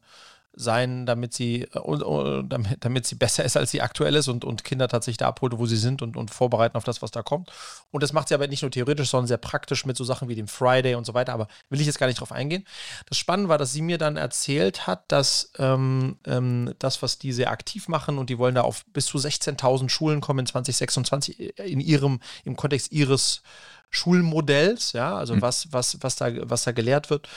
sein, 0.58 1.06
damit 1.06 1.34
sie, 1.34 1.62
äh, 1.62 2.44
damit, 2.44 2.84
damit 2.84 3.06
sie 3.06 3.16
besser 3.16 3.46
ist, 3.46 3.56
als 3.56 3.72
sie 3.72 3.82
aktuell 3.82 4.16
ist 4.16 4.28
und, 4.28 4.44
und 4.44 4.64
Kinder 4.64 4.88
tatsächlich 4.88 5.18
da 5.18 5.28
abholt, 5.28 5.58
wo 5.58 5.66
sie 5.66 5.78
sind 5.78 6.02
und, 6.02 6.18
und 6.18 6.32
vorbereiten 6.32 6.76
auf 6.76 6.84
das, 6.84 7.02
was 7.02 7.12
da 7.12 7.22
kommt. 7.22 7.52
Und 7.92 8.04
das 8.04 8.12
macht 8.12 8.28
sie 8.28 8.34
aber 8.34 8.48
nicht 8.48 8.64
nur 8.64 8.72
theoretisch, 8.72 9.10
sondern 9.10 9.28
sehr 9.28 9.38
praktisch 9.38 9.86
mit 9.86 9.96
so 9.96 10.04
Sachen 10.04 10.28
wie 10.28 10.36
dem 10.36 10.48
Friday 10.48 10.96
und 10.96 11.06
so 11.06 11.14
weiter. 11.14 11.34
Aber 11.34 11.48
will 11.70 11.80
ich 11.80 11.86
jetzt 11.86 12.00
gar 12.00 12.08
nicht 12.08 12.20
drauf 12.20 12.32
eingehen. 12.32 12.66
Das 13.08 13.18
Spannende 13.18 13.50
war, 13.50 13.58
dass 13.58 13.72
sie 13.72 13.82
mir 13.82 13.98
dann 13.98 14.18
erzählt 14.18 14.88
hat, 14.88 15.04
dass 15.12 15.52
ähm, 15.60 16.18
ähm, 16.26 16.74
das, 16.80 17.02
was 17.02 17.20
die 17.20 17.32
sehr 17.32 17.52
aktiv 17.52 17.88
machen 17.88 18.18
und 18.18 18.30
die 18.30 18.40
wollen 18.40 18.56
da 18.56 18.62
auf 18.62 18.84
bis 18.88 19.06
zu 19.06 19.18
16.000 19.18 19.90
Schulen 19.90 20.22
kommen 20.22 20.40
in 20.40 20.46
2026 20.48 21.60
in 21.60 21.80
ihrem, 21.80 22.20
im 22.44 22.56
Kontext 22.56 22.92
ihres 22.92 23.44
Schulmodells, 23.90 24.94
ja, 24.94 25.16
also 25.16 25.36
mhm. 25.36 25.42
was, 25.42 25.72
was, 25.72 25.98
was, 26.02 26.16
da, 26.18 26.30
was 26.50 26.64
da 26.64 26.72
gelehrt 26.72 27.10
wird, 27.10 27.28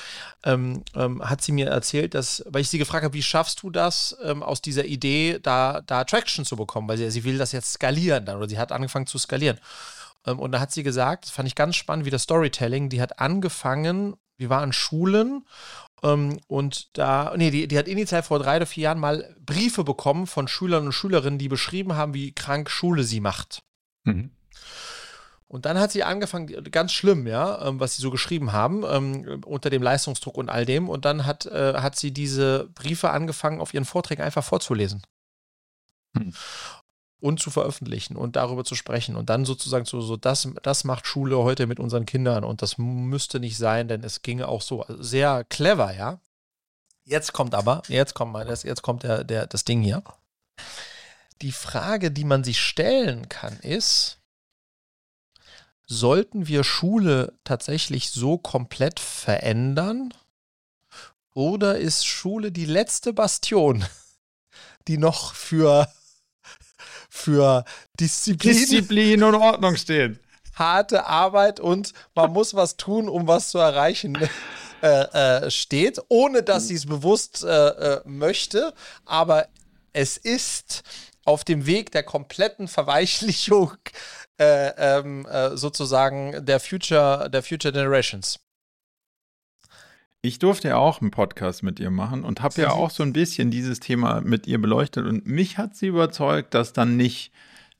ähm, 0.44 0.82
ähm, 0.94 1.22
hat 1.22 1.42
sie 1.42 1.52
mir 1.52 1.68
erzählt, 1.68 2.14
dass, 2.14 2.44
weil 2.48 2.62
ich 2.62 2.68
sie 2.68 2.78
gefragt 2.78 3.04
habe, 3.04 3.14
wie 3.14 3.22
schaffst 3.22 3.62
du 3.62 3.70
das, 3.70 4.16
ähm, 4.22 4.42
aus 4.42 4.60
dieser 4.60 4.84
Idee 4.84 5.38
da, 5.40 5.80
da 5.86 6.04
Traction 6.04 6.44
zu 6.44 6.56
bekommen, 6.56 6.88
weil 6.88 6.98
sie, 6.98 7.10
sie 7.10 7.24
will 7.24 7.38
das 7.38 7.52
jetzt 7.52 7.72
skalieren 7.72 8.24
dann 8.24 8.36
oder 8.36 8.48
sie 8.48 8.58
hat 8.58 8.72
angefangen 8.72 9.06
zu 9.06 9.18
skalieren. 9.18 9.58
Ähm, 10.26 10.38
und 10.40 10.52
da 10.52 10.60
hat 10.60 10.72
sie 10.72 10.82
gesagt, 10.82 11.26
das 11.26 11.30
fand 11.30 11.46
ich 11.46 11.54
ganz 11.54 11.76
spannend, 11.76 12.04
wie 12.04 12.10
das 12.10 12.24
Storytelling, 12.24 12.88
die 12.88 13.00
hat 13.00 13.20
angefangen, 13.20 14.16
die 14.38 14.50
war 14.50 14.62
an 14.62 14.72
Schulen 14.72 15.44
ähm, 16.02 16.40
und 16.48 16.96
da, 16.98 17.32
nee, 17.36 17.50
die, 17.50 17.68
die 17.68 17.78
hat 17.78 17.88
initial 17.88 18.22
vor 18.22 18.38
drei 18.38 18.56
oder 18.56 18.66
vier 18.66 18.84
Jahren 18.84 18.98
mal 18.98 19.36
Briefe 19.44 19.84
bekommen 19.84 20.26
von 20.26 20.48
Schülern 20.48 20.86
und 20.86 20.92
Schülerinnen, 20.92 21.38
die 21.38 21.48
beschrieben 21.48 21.94
haben, 21.94 22.14
wie 22.14 22.32
krank 22.32 22.70
Schule 22.70 23.04
sie 23.04 23.20
macht. 23.20 23.62
Mhm. 24.04 24.30
Und 25.50 25.66
dann 25.66 25.80
hat 25.80 25.90
sie 25.90 26.04
angefangen, 26.04 26.46
ganz 26.70 26.92
schlimm, 26.92 27.26
ja, 27.26 27.66
ähm, 27.66 27.80
was 27.80 27.96
sie 27.96 28.02
so 28.02 28.12
geschrieben 28.12 28.52
haben, 28.52 28.84
ähm, 28.88 29.42
unter 29.44 29.68
dem 29.68 29.82
Leistungsdruck 29.82 30.38
und 30.38 30.48
all 30.48 30.64
dem. 30.64 30.88
Und 30.88 31.04
dann 31.04 31.26
hat, 31.26 31.44
äh, 31.46 31.74
hat 31.74 31.96
sie 31.96 32.12
diese 32.12 32.68
Briefe 32.76 33.10
angefangen, 33.10 33.60
auf 33.60 33.74
ihren 33.74 33.84
Vorträgen 33.84 34.22
einfach 34.22 34.44
vorzulesen. 34.44 35.02
Hm. 36.16 36.32
Und 37.18 37.40
zu 37.40 37.50
veröffentlichen 37.50 38.16
und 38.16 38.36
darüber 38.36 38.64
zu 38.64 38.76
sprechen. 38.76 39.16
Und 39.16 39.28
dann 39.28 39.44
sozusagen 39.44 39.86
so, 39.86 40.00
so 40.00 40.16
das, 40.16 40.48
das 40.62 40.84
macht 40.84 41.08
Schule 41.08 41.36
heute 41.38 41.66
mit 41.66 41.80
unseren 41.80 42.06
Kindern. 42.06 42.44
Und 42.44 42.62
das 42.62 42.78
müsste 42.78 43.40
nicht 43.40 43.58
sein, 43.58 43.88
denn 43.88 44.04
es 44.04 44.22
ginge 44.22 44.46
auch 44.46 44.62
so. 44.62 44.82
Also 44.82 45.02
sehr 45.02 45.42
clever, 45.42 45.92
ja. 45.92 46.20
Jetzt 47.02 47.32
kommt 47.32 47.56
aber, 47.56 47.82
jetzt 47.88 48.14
kommt 48.14 48.32
mal, 48.32 48.44
das, 48.44 48.62
jetzt 48.62 48.82
kommt 48.82 49.02
der, 49.02 49.24
der, 49.24 49.48
das 49.48 49.64
Ding 49.64 49.82
hier. 49.82 50.04
Die 51.42 51.50
Frage, 51.50 52.12
die 52.12 52.24
man 52.24 52.44
sich 52.44 52.60
stellen 52.60 53.28
kann, 53.28 53.58
ist, 53.60 54.19
sollten 55.90 56.46
wir 56.46 56.62
Schule 56.62 57.34
tatsächlich 57.42 58.10
so 58.10 58.38
komplett 58.38 59.00
verändern? 59.00 60.14
Oder 61.34 61.78
ist 61.78 62.06
Schule 62.06 62.52
die 62.52 62.64
letzte 62.64 63.12
Bastion, 63.12 63.84
die 64.88 64.98
noch 64.98 65.34
für, 65.34 65.92
für 67.10 67.64
Disziplin, 67.98 68.52
Disziplin 68.56 69.22
und 69.24 69.34
Ordnung 69.34 69.76
steht? 69.76 70.20
Harte 70.54 71.06
Arbeit 71.06 71.58
und 71.58 71.92
man 72.14 72.32
muss 72.32 72.54
was 72.54 72.76
tun, 72.76 73.08
um 73.08 73.26
was 73.26 73.50
zu 73.50 73.58
erreichen. 73.58 74.16
Äh, 74.82 75.44
äh, 75.44 75.50
steht, 75.50 76.00
ohne 76.08 76.42
dass 76.42 76.68
sie 76.68 76.74
es 76.74 76.86
bewusst 76.86 77.44
äh, 77.44 77.48
äh, 77.48 78.00
möchte, 78.06 78.72
aber 79.04 79.46
es 79.92 80.16
ist 80.16 80.84
auf 81.30 81.44
dem 81.44 81.64
Weg 81.66 81.92
der 81.92 82.02
kompletten 82.02 82.66
Verweichlichung 82.66 83.72
äh, 84.38 84.72
ähm, 84.76 85.26
äh, 85.26 85.56
sozusagen 85.56 86.44
der 86.44 86.58
Future, 86.60 87.30
der 87.30 87.42
Future 87.42 87.72
Generations. 87.72 88.40
Ich 90.22 90.38
durfte 90.38 90.68
ja 90.68 90.76
auch 90.76 91.00
einen 91.00 91.12
Podcast 91.12 91.62
mit 91.62 91.80
ihr 91.80 91.90
machen 91.90 92.24
und 92.24 92.42
habe 92.42 92.60
ja 92.60 92.72
auch 92.72 92.90
so 92.90 93.02
ein 93.02 93.14
bisschen 93.14 93.50
dieses 93.50 93.80
Thema 93.80 94.20
mit 94.20 94.46
ihr 94.46 94.60
beleuchtet 94.60 95.06
und 95.06 95.26
mich 95.26 95.56
hat 95.56 95.76
sie 95.76 95.86
überzeugt, 95.86 96.52
dass 96.52 96.74
dann 96.74 96.96
nicht 96.96 97.32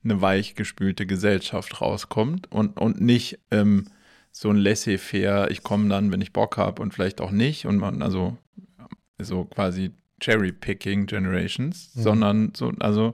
eine 0.03 0.21
weichgespülte 0.21 1.05
Gesellschaft 1.05 1.81
rauskommt 1.81 2.51
und, 2.51 2.79
und 2.79 2.99
nicht 2.99 3.37
ähm, 3.51 3.85
so 4.31 4.49
ein 4.49 4.55
laissez-faire, 4.55 5.51
ich 5.51 5.61
komme 5.61 5.89
dann, 5.89 6.11
wenn 6.11 6.21
ich 6.21 6.33
Bock 6.33 6.57
habe 6.57 6.81
und 6.81 6.93
vielleicht 6.93 7.21
auch 7.21 7.31
nicht 7.31 7.67
und 7.67 7.77
man, 7.77 8.01
also 8.01 8.37
so 9.19 9.45
quasi 9.45 9.91
Cherry-Picking 10.21 11.07
Generations, 11.07 11.91
mhm. 11.95 12.01
sondern 12.01 12.53
so, 12.55 12.71
also 12.79 13.13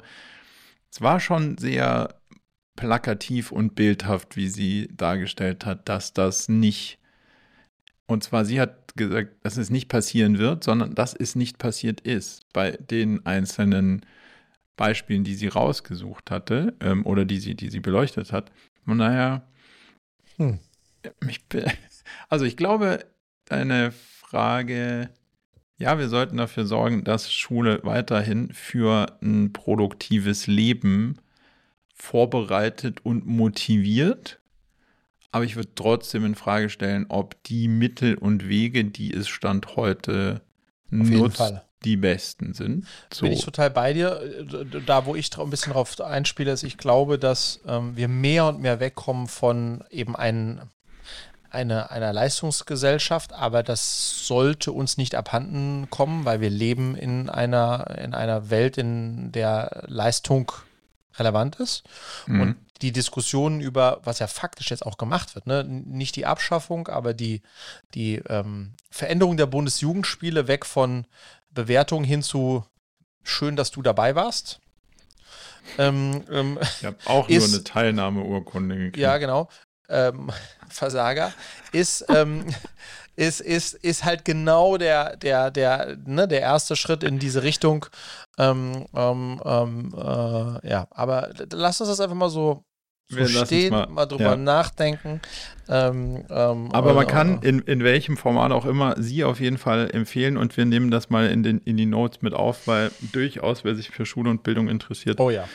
es 0.92 1.02
war 1.02 1.20
schon 1.20 1.58
sehr 1.58 2.16
plakativ 2.76 3.52
und 3.52 3.76
bildhaft, 3.76 4.38
wie 4.38 4.48
sie 4.48 4.88
dargestellt 4.96 5.66
hat, 5.66 5.90
dass 5.90 6.14
das 6.14 6.48
nicht, 6.48 7.00
und 8.06 8.24
zwar 8.24 8.46
sie 8.46 8.62
hat 8.62 8.96
gesagt, 8.96 9.44
dass 9.44 9.58
es 9.58 9.70
nicht 9.70 9.90
passieren 9.90 10.38
wird, 10.38 10.64
sondern 10.64 10.96
dass 10.96 11.14
es 11.14 11.36
nicht 11.36 11.58
passiert 11.58 12.02
ist 12.02 12.52
bei 12.54 12.72
den 12.72 13.26
einzelnen 13.26 14.06
Beispielen, 14.76 15.24
die 15.24 15.36
sie 15.36 15.48
rausgesucht 15.48 16.30
hatte 16.32 16.76
ähm, 16.80 17.06
oder 17.06 17.26
die 17.26 17.40
sie, 17.40 17.56
die 17.56 17.70
sie 17.70 17.80
beleuchtet 17.80 18.32
hat. 18.32 18.52
Und 18.86 18.98
naja, 18.98 19.44
hm. 20.38 20.60
ich, 21.28 21.42
also 22.30 22.46
ich 22.46 22.58
glaube, 22.58 23.06
deine 23.46 23.92
Frage, 23.92 25.10
ja, 25.78 26.00
wir 26.00 26.10
sollten 26.10 26.38
dafür 26.38 26.66
sorgen, 26.66 27.04
dass 27.04 27.32
Schule 27.32 27.80
weiterhin 27.84 28.52
für 28.54 29.18
ein 29.22 29.54
produktives 29.54 30.48
Lben 30.48 31.20
vorbereitet 31.94 33.06
und 33.06 33.26
motiviert. 33.26 34.40
Aber 35.32 35.46
ich 35.46 35.56
würde 35.56 35.70
trotzdem 35.76 36.26
in 36.26 36.36
Frage 36.36 36.70
stellen, 36.70 37.06
ob 37.10 37.42
die 37.44 37.68
Mittel 37.68 38.16
und 38.16 38.48
Wege, 38.48 38.86
die 38.86 39.14
es 39.14 39.28
Stand 39.28 39.76
heute 39.76 40.42
nutzt, 40.90 41.54
die 41.84 41.98
besten 41.98 42.54
sind. 42.54 42.88
So. 43.14 43.26
Bin 43.26 43.34
ich 43.34 43.46
total 43.46 43.70
bei 43.70 43.94
dir. 43.94 44.20
Da, 44.86 45.06
wo 45.06 45.16
ich 45.16 45.38
ein 45.38 45.50
bisschen 45.50 45.74
drauf 45.74 46.00
einspiele, 46.00 46.52
ist, 46.52 46.64
ich 46.64 46.78
glaube, 46.78 47.20
dass 47.20 47.60
ähm, 47.68 47.96
wir 47.96 48.08
mehr 48.08 48.48
und 48.48 48.62
mehr 48.62 48.80
wegkommen 48.80 49.28
von 49.28 49.84
eben 49.92 50.16
ein, 50.16 50.62
eine, 51.50 51.92
einer 51.92 52.14
Leistungsgesellschaft, 52.14 53.34
aber 53.34 53.64
das 53.64 54.28
sollte 54.28 54.72
uns 54.72 54.98
nicht 54.98 55.16
abhanden 55.16 55.90
kommen, 55.90 56.26
weil 56.26 56.42
wir 56.42 56.50
leben 56.50 56.96
in 56.96 57.30
einer, 57.30 57.98
in 57.98 58.14
einer 58.14 58.50
Welt, 58.50 58.78
in 58.78 59.32
der 59.32 59.84
Leistung 59.88 60.52
relevant 61.16 61.56
ist. 61.58 61.84
Mhm. 62.26 62.42
Und 62.42 62.56
die 62.82 62.92
Diskussion 62.92 63.60
über, 63.60 64.02
was 64.04 64.20
ja 64.20 64.28
faktisch 64.28 64.70
jetzt 64.70 64.86
auch 64.86 64.98
gemacht 64.98 65.36
wird, 65.36 65.48
ne? 65.48 65.64
nicht 65.64 66.16
die 66.16 66.26
Abschaffung, 66.26 66.88
aber 66.88 67.14
die, 67.14 67.42
die 67.96 68.22
ähm, 68.30 68.74
Veränderung 68.90 69.38
der 69.38 69.48
Bundesjugendspiele 69.48 70.48
weg 70.48 70.66
von 70.66 71.06
Bewertung 71.50 72.04
hin 72.04 72.22
zu 72.22 72.66
schön, 73.24 73.56
dass 73.56 73.72
du 73.72 73.82
dabei 73.82 74.16
warst. 74.16 74.60
Ähm, 75.78 76.24
ähm, 76.32 76.60
ich 76.80 76.86
habe 76.86 76.98
auch 77.06 77.28
ist, 77.28 77.48
nur 77.48 77.56
eine 77.56 77.64
Teilnahmeurkunde 77.64 78.76
gekriegt. 78.76 78.98
Ja, 78.98 79.18
genau. 79.18 79.50
Ähm, 79.90 80.32
Versager 80.70 81.34
ist, 81.72 82.06
ähm, 82.10 82.46
ist, 83.16 83.42
ist, 83.42 83.74
ist 83.74 84.06
halt 84.06 84.26
genau 84.26 84.78
der, 84.78 85.18
der, 85.18 85.52
der, 85.52 85.98
ne, 86.06 86.28
der 86.28 86.42
erste 86.42 86.76
Schritt 86.76 87.04
in 87.04 87.20
diese 87.20 87.44
Richtung. 87.44 87.86
Ähm, 88.38 88.86
ähm, 88.96 89.42
ähm, 89.44 89.94
äh, 89.98 90.70
ja, 90.70 90.88
aber 90.92 91.32
lass 91.52 91.82
uns 91.82 91.90
das 91.90 92.00
einfach 92.00 92.16
mal 92.16 92.30
so, 92.30 92.64
so 93.10 93.26
stehen, 93.46 93.72
mal, 93.72 93.88
mal, 93.88 94.06
drüber 94.06 94.24
ja. 94.24 94.36
nachdenken. 94.36 95.22
Ähm, 95.68 96.26
ähm, 96.30 96.70
aber 96.72 96.94
man 96.94 97.08
kann 97.08 97.42
in, 97.42 97.60
in 97.62 97.84
welchem 97.84 98.18
Format 98.18 98.52
auch 98.52 98.66
immer 98.66 98.96
sie 99.02 99.24
auf 99.24 99.40
jeden 99.40 99.58
Fall 99.58 99.90
empfehlen 99.92 100.38
und 100.38 100.56
wir 100.56 100.66
nehmen 100.66 100.92
das 100.92 101.10
mal 101.10 101.28
in, 101.28 101.42
den, 101.42 101.60
in 101.60 101.78
die 101.78 101.86
Notes 101.86 102.22
mit 102.22 102.34
auf, 102.34 102.68
weil 102.68 102.92
durchaus, 103.12 103.64
wer 103.64 103.76
sich 103.76 103.90
für 103.90 104.06
Schule 104.06 104.30
und 104.30 104.44
Bildung 104.44 104.68
interessiert, 104.68 105.20
oh 105.20 105.30
ja. 105.30 105.46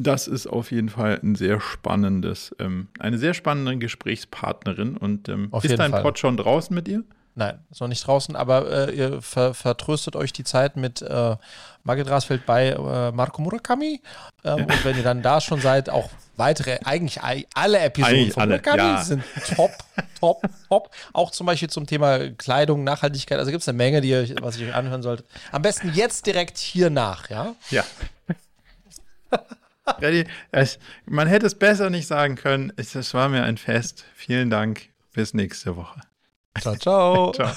Das 0.00 0.28
ist 0.28 0.46
auf 0.46 0.70
jeden 0.70 0.88
Fall 0.88 1.18
ein 1.22 1.34
sehr 1.34 1.60
spannendes, 1.60 2.54
ähm, 2.60 2.86
eine 3.00 3.18
sehr 3.18 3.34
spannende 3.34 3.76
Gesprächspartnerin. 3.78 4.96
Und 4.96 5.28
ähm, 5.28 5.50
ist 5.60 5.76
dein 5.76 5.90
Fall. 5.90 6.02
Pod 6.02 6.18
schon 6.18 6.36
draußen 6.36 6.72
mit 6.72 6.86
ihr? 6.86 7.02
Nein, 7.34 7.58
ist 7.70 7.80
noch 7.80 7.86
nicht 7.88 8.04
draußen, 8.04 8.34
aber 8.34 8.88
äh, 8.88 8.94
ihr 8.96 9.22
ver 9.22 9.54
vertröstet 9.54 10.16
euch 10.16 10.32
die 10.32 10.42
Zeit 10.42 10.76
mit 10.76 11.02
äh, 11.02 11.36
Margit 11.84 12.10
Rasfeld 12.10 12.44
bei 12.46 12.70
äh, 12.70 13.12
Marco 13.12 13.42
Murakami. 13.42 14.00
Ähm, 14.44 14.58
ja. 14.58 14.64
Und 14.64 14.84
wenn 14.84 14.96
ihr 14.96 15.04
dann 15.04 15.22
da 15.22 15.40
schon 15.40 15.60
seid, 15.60 15.88
auch 15.88 16.10
weitere, 16.36 16.78
eigentlich 16.84 17.20
alle 17.54 17.78
Episoden 17.78 18.14
eigentlich 18.14 18.32
von 18.32 18.42
alle, 18.42 18.50
Murakami 18.54 18.82
ja. 18.82 19.02
sind 19.04 19.22
top, 19.54 19.70
top, 20.18 20.42
top. 20.68 20.90
Auch 21.12 21.30
zum 21.30 21.46
Beispiel 21.46 21.70
zum 21.70 21.86
Thema 21.86 22.28
Kleidung, 22.30 22.82
Nachhaltigkeit. 22.82 23.38
Also 23.38 23.52
gibt 23.52 23.62
es 23.62 23.68
eine 23.68 23.78
Menge, 23.78 24.00
die 24.00 24.10
ihr, 24.10 24.34
was 24.42 24.58
ihr 24.58 24.68
euch 24.68 24.74
anhören 24.74 25.02
solltet. 25.02 25.26
Am 25.52 25.62
besten 25.62 25.92
jetzt 25.94 26.26
direkt 26.26 26.58
hier 26.58 26.90
nach, 26.90 27.30
ja? 27.30 27.54
Ja. 27.70 27.84
man 31.06 31.28
hätte 31.28 31.46
es 31.46 31.54
besser 31.54 31.90
nicht 31.90 32.06
sagen 32.06 32.36
können. 32.36 32.72
Es, 32.76 32.94
es 32.94 33.14
war 33.14 33.28
mir 33.28 33.44
ein 33.44 33.56
Fest. 33.56 34.04
Vielen 34.14 34.50
Dank. 34.50 34.90
Bis 35.12 35.34
nächste 35.34 35.76
Woche. 35.76 36.00
Ciao, 36.60 36.76
ciao. 36.76 37.32
ciao. 37.34 37.54